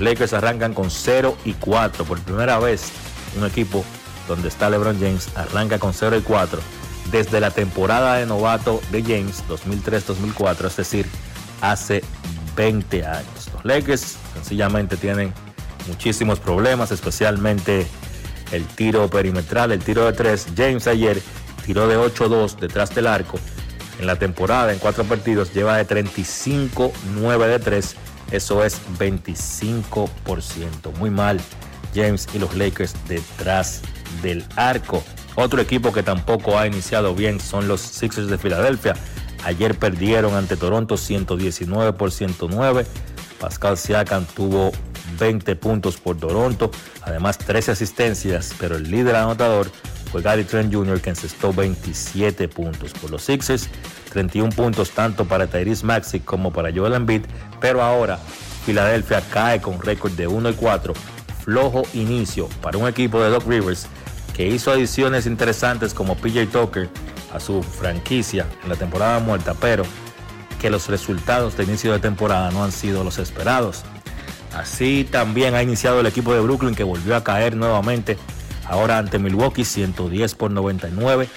Lakers 0.00 0.32
arrancan 0.32 0.74
con 0.74 0.90
0 0.90 1.36
y 1.44 1.54
4. 1.54 2.04
Por 2.04 2.20
primera 2.20 2.58
vez, 2.58 2.90
un 3.38 3.46
equipo 3.46 3.84
donde 4.28 4.48
está 4.48 4.70
LeBron 4.70 4.98
James 4.98 5.28
arranca 5.36 5.78
con 5.78 5.94
0 5.94 6.16
y 6.18 6.22
4 6.22 6.60
desde 7.10 7.40
la 7.40 7.50
temporada 7.50 8.16
de 8.16 8.26
novato 8.26 8.80
de 8.90 9.02
James 9.02 9.44
2003-2004, 9.48 10.66
es 10.66 10.76
decir, 10.76 11.06
hace 11.60 12.02
20 12.56 13.06
años. 13.06 13.50
Los 13.54 13.64
Lakers 13.64 14.16
sencillamente 14.34 14.96
tienen 14.96 15.32
muchísimos 15.86 16.40
problemas, 16.40 16.90
especialmente 16.90 17.86
el 18.52 18.64
tiro 18.66 19.08
perimetral, 19.08 19.72
el 19.72 19.80
tiro 19.80 20.04
de 20.04 20.12
3. 20.12 20.46
James 20.56 20.86
ayer 20.86 21.20
tiró 21.64 21.86
de 21.88 21.96
8-2 21.96 22.56
detrás 22.56 22.94
del 22.94 23.06
arco. 23.06 23.38
En 23.98 24.06
la 24.06 24.16
temporada, 24.16 24.72
en 24.72 24.78
cuatro 24.78 25.04
partidos, 25.04 25.54
lleva 25.54 25.76
de 25.76 25.86
35-9 25.86 27.46
de 27.46 27.58
3 27.58 27.96
eso 28.30 28.64
es 28.64 28.80
25%. 28.98 30.08
Muy 30.98 31.10
mal 31.10 31.40
James 31.94 32.28
y 32.34 32.38
los 32.38 32.54
Lakers 32.54 32.94
detrás 33.08 33.82
del 34.22 34.44
arco. 34.56 35.02
Otro 35.34 35.60
equipo 35.60 35.92
que 35.92 36.02
tampoco 36.02 36.58
ha 36.58 36.66
iniciado 36.66 37.14
bien 37.14 37.40
son 37.40 37.68
los 37.68 37.80
Sixers 37.80 38.28
de 38.28 38.38
Filadelfia. 38.38 38.94
Ayer 39.44 39.78
perdieron 39.78 40.34
ante 40.34 40.56
Toronto 40.56 40.96
119 40.96 41.92
por 41.92 42.10
109. 42.10 42.86
Pascal 43.38 43.76
Siakam 43.76 44.24
tuvo 44.24 44.72
20 45.18 45.56
puntos 45.56 45.98
por 45.98 46.16
Toronto, 46.16 46.70
además 47.02 47.38
13 47.38 47.72
asistencias, 47.72 48.54
pero 48.58 48.76
el 48.76 48.90
líder 48.90 49.16
anotador 49.16 49.70
fue 50.10 50.22
Gary 50.22 50.44
Trent 50.44 50.72
Jr. 50.72 51.00
que 51.00 51.10
encestó 51.10 51.52
27 51.52 52.48
puntos 52.48 52.92
por 52.92 53.10
los 53.10 53.22
Sixers, 53.22 53.68
31 54.12 54.50
puntos 54.50 54.90
tanto 54.90 55.24
para 55.24 55.46
Tyrese 55.46 55.84
Maxi 55.84 56.20
como 56.20 56.52
para 56.52 56.72
Joel 56.72 56.94
Embiid, 56.94 57.22
pero 57.60 57.82
ahora 57.82 58.18
Filadelfia 58.64 59.20
cae 59.30 59.60
con 59.60 59.80
récord 59.80 60.12
de 60.12 60.26
1 60.26 60.50
y 60.50 60.54
4, 60.54 60.94
flojo 61.44 61.82
inicio 61.94 62.48
para 62.60 62.78
un 62.78 62.88
equipo 62.88 63.22
de 63.22 63.30
Doc 63.30 63.46
Rivers 63.46 63.86
que 64.34 64.46
hizo 64.48 64.70
adiciones 64.70 65.26
interesantes 65.26 65.94
como 65.94 66.16
PJ 66.16 66.46
Tucker 66.46 66.88
a 67.32 67.40
su 67.40 67.62
franquicia 67.62 68.46
en 68.62 68.68
la 68.68 68.76
temporada 68.76 69.18
muerta, 69.18 69.54
pero 69.54 69.84
que 70.60 70.70
los 70.70 70.88
resultados 70.88 71.56
de 71.56 71.64
inicio 71.64 71.92
de 71.92 71.98
temporada 71.98 72.50
no 72.50 72.64
han 72.64 72.72
sido 72.72 73.04
los 73.04 73.18
esperados. 73.18 73.84
Así 74.54 75.06
también 75.10 75.54
ha 75.54 75.62
iniciado 75.62 76.00
el 76.00 76.06
equipo 76.06 76.32
de 76.32 76.40
Brooklyn 76.40 76.74
que 76.74 76.84
volvió 76.84 77.14
a 77.14 77.24
caer 77.24 77.56
nuevamente, 77.56 78.16
ahora 78.68 78.98
ante 78.98 79.18
Milwaukee 79.18 79.64
110 79.64 80.34
por 80.34 80.50
99. 80.50 81.28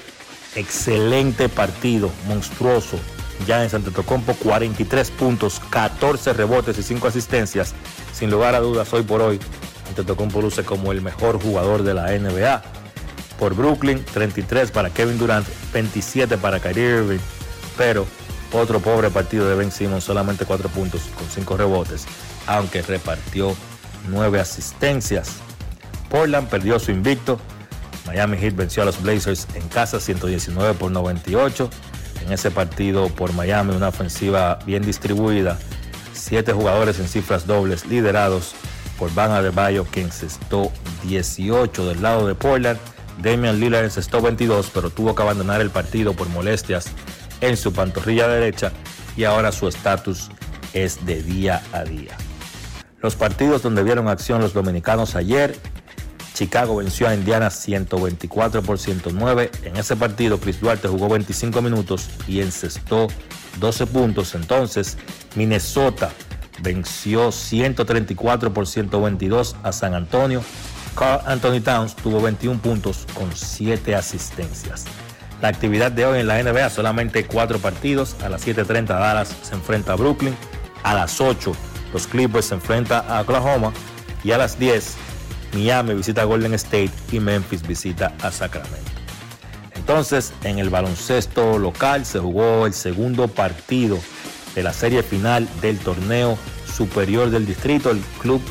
Excelente 0.56 1.50
partido, 1.50 2.10
monstruoso. 2.28 3.00
Ya 3.48 3.64
en 3.64 3.70
Santo 3.70 3.92
Tocompo 3.92 4.34
43 4.34 5.12
puntos, 5.12 5.62
14 5.70 6.34
rebotes 6.34 6.78
y 6.78 6.84
5 6.84 7.08
asistencias. 7.08 7.74
Sin 8.14 8.30
lugar 8.30 8.56
a 8.56 8.60
dudas, 8.60 8.92
hoy 8.94 9.04
por 9.04 9.22
hoy, 9.22 9.40
Antetokounmpo 9.90 10.42
luce 10.42 10.64
como 10.64 10.92
el 10.92 11.02
mejor 11.02 11.42
jugador 11.42 11.84
de 11.84 11.94
la 11.94 12.12
NBA. 12.12 12.62
Por 13.38 13.56
Brooklyn, 13.56 14.04
33 14.04 14.72
para 14.72 14.90
Kevin 14.90 15.18
Durant, 15.18 15.48
27 15.74 16.38
para 16.38 16.60
Kyrie 16.60 16.98
Irving, 16.98 17.20
pero 17.78 18.06
otro 18.52 18.80
pobre 18.80 19.10
partido 19.10 19.48
de 19.48 19.56
Ben 19.56 19.72
Simmons, 19.72 20.04
solamente 20.04 20.46
4 20.46 20.70
puntos 20.70 21.04
con 21.18 21.28
5 21.28 21.58
rebotes, 21.58 22.06
aunque 22.48 22.82
repartió 22.82 23.56
9 24.10 24.40
asistencias. 24.40 25.38
Portland 26.10 26.48
perdió 26.50 26.80
su 26.80 26.92
invicto. 26.92 27.40
Miami 28.06 28.38
Heat 28.38 28.56
venció 28.56 28.84
a 28.84 28.86
los 28.86 29.02
Blazers 29.02 29.48
en 29.54 29.68
casa 29.70 30.00
119 30.00 30.74
por 30.74 30.92
98. 30.92 31.70
En 32.26 32.34
ese 32.34 32.52
partido 32.52 33.08
por 33.10 33.34
Miami 33.34 33.76
una 33.76 33.90
ofensiva 33.90 34.60
bien 34.66 34.84
distribuida. 34.84 35.58
Siete 36.14 36.54
jugadores 36.54 37.00
en 37.00 37.08
cifras 37.08 37.48
dobles 37.48 37.86
liderados 37.86 38.54
por 38.98 39.14
Van 39.14 39.32
Adebayo 39.32 39.86
que 39.90 40.02
encestó 40.02 40.72
18 41.04 41.88
del 41.88 42.02
lado 42.02 42.28
de 42.28 42.36
Portland. 42.36 42.80
Damian 43.22 43.60
Lillard 43.60 43.86
encestó 43.86 44.22
22 44.22 44.72
pero 44.74 44.90
tuvo 44.90 45.16
que 45.16 45.22
abandonar 45.22 45.62
el 45.62 45.70
partido 45.70 46.14
por 46.14 46.30
molestias 46.30 46.88
en 47.42 47.58
su 47.58 47.74
pantorrilla 47.74 48.28
derecha 48.28 48.72
y 49.16 49.24
ahora 49.24 49.52
su 49.52 49.68
estatus 49.68 50.30
es 50.74 51.06
de 51.06 51.22
día 51.22 51.62
a 51.72 51.84
día. 51.84 52.16
Los 53.02 53.16
partidos 53.16 53.62
donde 53.62 53.84
vieron 53.84 54.08
acción 54.08 54.42
los 54.42 54.54
dominicanos 54.54 55.16
ayer, 55.16 55.56
Chicago 56.40 56.78
venció 56.78 57.06
a 57.06 57.14
Indiana 57.14 57.50
124 57.50 58.62
por 58.62 58.80
109. 58.80 59.52
En 59.64 59.76
ese 59.76 59.98
partido 59.98 60.40
Chris 60.40 60.62
Duarte 60.62 60.88
jugó 60.88 61.10
25 61.10 61.62
minutos 61.62 62.10
y 62.30 62.40
encestó 62.40 63.08
12 63.60 63.88
puntos. 63.88 64.36
Entonces 64.36 64.98
Minnesota 65.36 66.10
venció 66.64 67.34
134 67.34 68.54
por 68.54 68.68
122 68.68 69.58
a 69.64 69.74
San 69.74 69.94
Antonio. 69.94 70.42
Carl 70.96 71.22
Anthony 71.26 71.60
Towns 71.60 71.98
tuvo 71.98 72.22
21 72.22 72.62
puntos 72.62 73.06
con 73.14 73.30
7 73.36 73.94
asistencias. 73.96 74.86
La 75.42 75.50
actividad 75.50 75.92
de 75.92 76.06
hoy 76.06 76.22
en 76.22 76.28
la 76.28 76.42
NBA, 76.42 76.70
solamente 76.70 77.26
4 77.26 77.60
partidos. 77.60 78.16
A 78.24 78.30
las 78.30 78.48
7.30 78.48 78.88
Dallas 78.88 79.36
se 79.42 79.56
enfrenta 79.56 79.92
a 79.92 79.96
Brooklyn. 79.98 80.38
A 80.84 80.94
las 80.94 81.20
8 81.20 81.52
los 81.92 82.08
Clippers 82.08 82.46
se 82.46 82.56
enfrenta 82.56 83.00
a 83.00 83.24
Oklahoma. 83.24 83.74
Y 84.24 84.32
a 84.32 84.38
las 84.38 84.58
10 84.58 84.96
Miami 85.54 85.94
visita 85.94 86.22
a 86.22 86.26
Golden 86.26 86.54
State 86.54 86.92
y 87.12 87.20
Memphis 87.20 87.66
visita 87.66 88.14
a 88.22 88.32
Sacramento. 88.32 88.92
Entonces, 89.76 90.34
en 90.44 90.60
el 90.60 90.70
baloncesto 90.70 91.58
local 91.58 92.06
se 92.06 92.20
jugó 92.20 92.66
el 92.66 92.74
segundo 92.74 93.28
partido 93.28 93.98
de 94.54 94.64
la 94.64 94.74
serie 94.74 95.04
final 95.04 95.48
del 95.62 95.80
torneo 95.80 96.38
superior 96.72 97.30
del 97.30 97.46
distrito. 97.46 97.90
El 97.90 98.00
club 98.22 98.42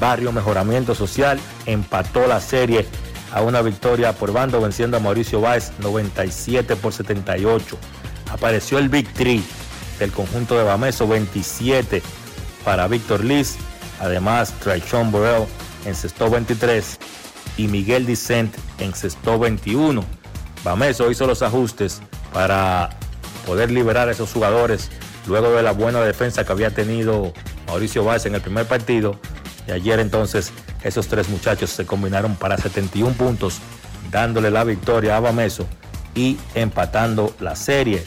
Barrio 0.00 0.32
Mejoramiento 0.32 0.94
Social 0.94 1.38
empató 1.66 2.26
la 2.26 2.40
serie 2.40 2.86
a 3.32 3.42
una 3.42 3.62
victoria 3.62 4.12
por 4.12 4.32
bando 4.32 4.60
venciendo 4.60 4.96
a 4.96 5.00
Mauricio 5.00 5.40
Báez 5.40 5.72
97 5.80 6.76
por 6.76 6.92
78. 6.92 7.76
Apareció 8.32 8.78
el 8.78 8.88
Big 8.88 9.12
Three 9.12 9.42
del 9.98 10.10
conjunto 10.12 10.56
de 10.56 10.64
Bameso 10.64 11.06
27 11.06 12.02
para 12.64 12.88
Víctor 12.88 13.24
Liz. 13.24 13.56
Además, 14.00 14.52
Traichon 14.60 15.12
Borrell 15.12 15.46
encestó 15.84 16.30
23 16.30 16.98
y 17.56 17.68
Miguel 17.68 18.06
Dicent 18.06 18.54
encestó 18.78 19.38
21. 19.38 20.04
Bameso 20.64 21.10
hizo 21.10 21.26
los 21.26 21.42
ajustes 21.42 22.02
para 22.32 22.90
poder 23.46 23.70
liberar 23.70 24.08
a 24.08 24.12
esos 24.12 24.32
jugadores 24.32 24.90
luego 25.26 25.50
de 25.52 25.62
la 25.62 25.72
buena 25.72 26.00
defensa 26.00 26.44
que 26.44 26.52
había 26.52 26.70
tenido 26.70 27.32
Mauricio 27.66 28.04
Báez 28.04 28.26
en 28.26 28.34
el 28.34 28.40
primer 28.40 28.66
partido. 28.66 29.18
Y 29.66 29.72
ayer 29.72 30.00
entonces 30.00 30.52
esos 30.82 31.08
tres 31.08 31.28
muchachos 31.28 31.70
se 31.70 31.86
combinaron 31.86 32.34
para 32.36 32.56
71 32.56 33.14
puntos, 33.14 33.58
dándole 34.10 34.50
la 34.50 34.64
victoria 34.64 35.16
a 35.16 35.20
Bameso 35.20 35.66
y 36.14 36.38
empatando 36.54 37.34
la 37.40 37.56
serie. 37.56 38.02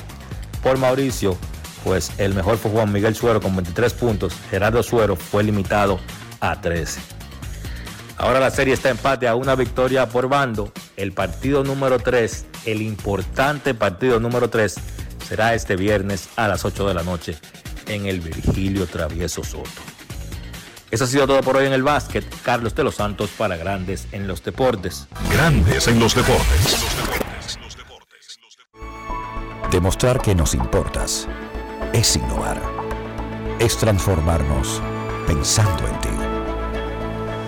Por 0.62 0.78
Mauricio, 0.78 1.38
pues 1.84 2.12
el 2.18 2.34
mejor 2.34 2.58
fue 2.58 2.72
Juan 2.72 2.92
Miguel 2.92 3.16
Suero 3.16 3.42
con 3.42 3.56
23 3.56 3.94
puntos. 3.94 4.34
Gerardo 4.50 4.82
Suero 4.84 5.16
fue 5.16 5.44
limitado 5.44 6.00
a 6.40 6.60
13. 6.60 7.23
Ahora 8.24 8.40
la 8.40 8.52
serie 8.52 8.74
está 8.74 8.90
empate 8.90 9.28
a 9.28 9.36
una 9.36 9.54
victoria 9.54 10.08
por 10.08 10.30
bando. 10.30 10.72
El 10.96 11.12
partido 11.12 11.66
número 11.66 12.00
3, 12.00 12.46
el 12.66 12.82
importante 12.82 13.74
partido 13.74 14.22
número 14.22 14.50
3, 14.50 14.76
será 15.28 15.54
este 15.56 15.76
viernes 15.76 16.30
a 16.38 16.48
las 16.48 16.64
8 16.64 16.88
de 16.88 16.94
la 16.94 17.04
noche 17.04 17.36
en 17.86 18.06
el 18.06 18.22
Virgilio 18.22 18.88
Travieso 18.88 19.44
Soto. 19.44 19.70
Eso 20.90 21.04
ha 21.04 21.08
sido 21.08 21.28
todo 21.28 21.42
por 21.42 21.58
hoy 21.58 21.66
en 21.66 21.74
el 21.74 21.84
básquet. 21.84 22.24
Carlos 22.44 22.74
de 22.76 22.86
los 22.86 22.96
Santos 22.96 23.30
para 23.38 23.58
Grandes 23.58 24.08
en 24.14 24.26
los 24.26 24.42
Deportes. 24.42 25.06
Grandes 25.30 25.90
en 25.90 26.00
los 26.00 26.16
Deportes. 26.16 26.78
Demostrar 29.70 30.22
que 30.22 30.34
nos 30.34 30.54
importas 30.54 31.28
es 31.92 32.16
innovar. 32.16 32.62
Es 33.60 33.76
transformarnos 33.76 34.82
pensando 35.28 35.86
en 35.90 36.00
ti 36.00 36.03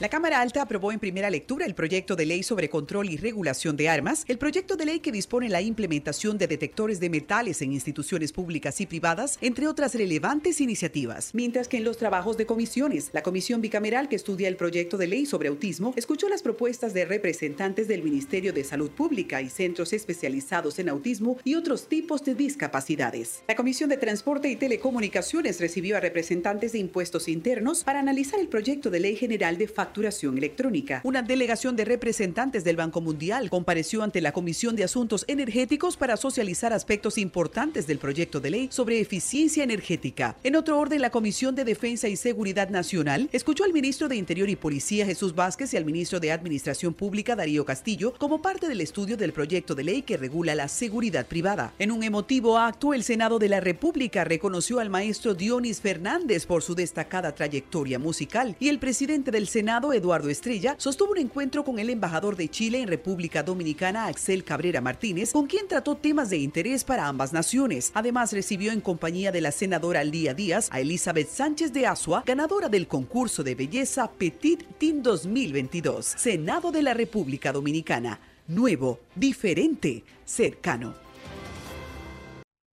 La 0.00 0.08
Cámara 0.08 0.40
Alta 0.40 0.62
aprobó 0.62 0.92
en 0.92 1.00
primera 1.00 1.28
lectura 1.28 1.66
el 1.66 1.74
proyecto 1.74 2.14
de 2.14 2.24
ley 2.24 2.44
sobre 2.44 2.70
control 2.70 3.10
y 3.10 3.16
regulación 3.16 3.76
de 3.76 3.88
armas, 3.88 4.24
el 4.28 4.38
proyecto 4.38 4.76
de 4.76 4.84
ley 4.84 5.00
que 5.00 5.10
dispone 5.10 5.48
la 5.48 5.60
implementación 5.60 6.38
de 6.38 6.46
detectores 6.46 7.00
de 7.00 7.10
metales 7.10 7.62
en 7.62 7.72
instituciones 7.72 8.30
públicas 8.30 8.80
y 8.80 8.86
privadas, 8.86 9.38
entre 9.40 9.66
otras 9.66 9.96
relevantes 9.96 10.60
iniciativas. 10.60 11.30
Mientras 11.34 11.66
que 11.66 11.78
en 11.78 11.84
los 11.84 11.96
trabajos 11.96 12.36
de 12.36 12.46
comisiones, 12.46 13.10
la 13.12 13.24
comisión 13.24 13.60
bicameral 13.60 14.08
que 14.08 14.14
estudia 14.14 14.46
el 14.46 14.54
proyecto 14.54 14.98
de 14.98 15.08
ley 15.08 15.26
sobre 15.26 15.48
autismo 15.48 15.92
escuchó 15.96 16.28
las 16.28 16.42
propuestas 16.42 16.94
de 16.94 17.04
representantes 17.04 17.88
del 17.88 18.04
Ministerio 18.04 18.52
de 18.52 18.62
Salud 18.62 18.92
Pública 18.92 19.42
y 19.42 19.50
centros 19.50 19.92
especializados 19.92 20.78
en 20.78 20.90
autismo 20.90 21.38
y 21.42 21.56
otros 21.56 21.88
tipos 21.88 22.24
de 22.24 22.36
discapacidades. 22.36 23.42
La 23.48 23.56
Comisión 23.56 23.90
de 23.90 23.96
Transporte 23.96 24.48
y 24.48 24.54
Telecomunicaciones 24.54 25.58
recibió 25.58 25.96
a 25.96 26.00
representantes 26.00 26.70
de 26.70 26.78
impuestos 26.78 27.26
internos 27.26 27.82
para 27.82 27.98
analizar 27.98 28.38
el 28.38 28.46
proyecto 28.46 28.90
de 28.90 29.00
ley 29.00 29.16
general 29.16 29.58
de 29.58 29.66
facturación 29.66 29.87
electrónica. 30.36 31.00
Una 31.04 31.22
delegación 31.22 31.76
de 31.76 31.84
representantes 31.84 32.64
del 32.64 32.76
Banco 32.76 33.00
Mundial 33.00 33.50
compareció 33.50 34.02
ante 34.02 34.20
la 34.20 34.32
Comisión 34.32 34.76
de 34.76 34.84
Asuntos 34.84 35.24
Energéticos 35.28 35.96
para 35.96 36.16
socializar 36.16 36.72
aspectos 36.72 37.18
importantes 37.18 37.86
del 37.86 37.98
proyecto 37.98 38.40
de 38.40 38.50
ley 38.50 38.68
sobre 38.70 39.00
eficiencia 39.00 39.64
energética. 39.64 40.36
En 40.42 40.56
otro 40.56 40.78
orden, 40.78 41.00
la 41.00 41.10
Comisión 41.10 41.54
de 41.54 41.64
Defensa 41.64 42.08
y 42.08 42.16
Seguridad 42.16 42.70
Nacional 42.70 43.28
escuchó 43.32 43.64
al 43.64 43.72
ministro 43.72 44.08
de 44.08 44.16
Interior 44.16 44.48
y 44.48 44.56
Policía 44.56 45.06
Jesús 45.06 45.34
Vázquez 45.34 45.72
y 45.74 45.76
al 45.76 45.84
ministro 45.84 46.20
de 46.20 46.32
Administración 46.32 46.94
Pública 46.94 47.36
Darío 47.36 47.64
Castillo 47.64 48.14
como 48.18 48.42
parte 48.42 48.68
del 48.68 48.80
estudio 48.80 49.16
del 49.16 49.32
proyecto 49.32 49.74
de 49.74 49.84
ley 49.84 50.02
que 50.02 50.16
regula 50.16 50.54
la 50.54 50.68
seguridad 50.68 51.26
privada. 51.26 51.72
En 51.78 51.92
un 51.92 52.02
emotivo 52.02 52.58
acto, 52.58 52.94
el 52.94 53.04
Senado 53.04 53.38
de 53.38 53.48
la 53.48 53.60
República 53.60 54.24
reconoció 54.24 54.80
al 54.80 54.90
maestro 54.90 55.34
Dionis 55.34 55.80
Fernández 55.80 56.46
por 56.46 56.62
su 56.62 56.74
destacada 56.74 57.34
trayectoria 57.34 57.98
musical 57.98 58.56
y 58.60 58.68
el 58.68 58.78
presidente 58.78 59.30
del 59.30 59.48
Senado 59.48 59.77
Eduardo 59.78 60.28
Estrella, 60.28 60.74
sostuvo 60.76 61.12
un 61.12 61.18
encuentro 61.18 61.64
con 61.64 61.78
el 61.78 61.88
embajador 61.88 62.36
de 62.36 62.48
Chile 62.48 62.82
en 62.82 62.88
República 62.88 63.42
Dominicana, 63.42 64.06
Axel 64.06 64.42
Cabrera 64.42 64.80
Martínez, 64.80 65.32
con 65.32 65.46
quien 65.46 65.68
trató 65.68 65.94
temas 65.96 66.30
de 66.30 66.38
interés 66.38 66.82
para 66.82 67.06
ambas 67.06 67.32
naciones. 67.32 67.92
Además, 67.94 68.32
recibió 68.32 68.72
en 68.72 68.80
compañía 68.80 69.30
de 69.30 69.40
la 69.40 69.52
senadora 69.52 70.02
Lía 70.02 70.34
Díaz 70.34 70.68
a 70.72 70.80
Elizabeth 70.80 71.28
Sánchez 71.28 71.72
de 71.72 71.86
Asua, 71.86 72.24
ganadora 72.26 72.68
del 72.68 72.88
concurso 72.88 73.44
de 73.44 73.54
belleza 73.54 74.10
Petit 74.10 74.64
Team 74.78 75.02
2022. 75.02 76.04
Senado 76.04 76.72
de 76.72 76.82
la 76.82 76.94
República 76.94 77.52
Dominicana. 77.52 78.18
Nuevo, 78.48 79.00
diferente, 79.14 80.02
cercano. 80.24 80.94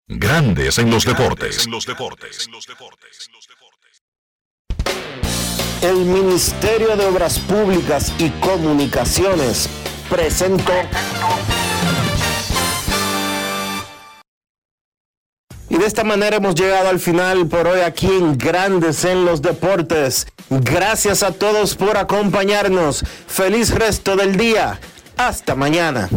Grandes 0.07 0.79
en 0.79 0.91
los 0.91 1.07
deportes. 1.07 1.67
El 5.83 6.05
Ministerio 6.05 6.97
de 6.97 7.05
Obras 7.07 7.41
Públicas 7.41 8.13
y 8.19 8.31
Comunicaciones 8.31 9.69
presentó. 10.09 10.73
Y 15.69 15.77
de 15.77 15.85
esta 15.85 16.05
manera 16.05 16.37
hemos 16.37 16.55
llegado 16.55 16.89
al 16.89 17.01
final 17.01 17.49
por 17.49 17.67
hoy 17.67 17.81
aquí 17.81 18.07
en 18.07 18.39
Grandes 18.39 19.05
en 19.05 19.25
los 19.25 19.43
Deportes. 19.43 20.29
Gracias 20.51 21.25
a 21.25 21.33
todos 21.33 21.75
por 21.75 21.97
acompañarnos. 21.97 23.05
Feliz 23.27 23.75
resto 23.75 24.15
del 24.15 24.37
día. 24.37 24.79
Hasta 25.17 25.57
mañana. 25.57 26.09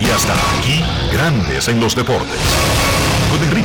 Y 0.00 0.10
hasta 0.10 0.32
aquí, 0.58 0.82
Grandes 1.12 1.68
en 1.68 1.78
los 1.78 1.94
Deportes. 1.94 2.75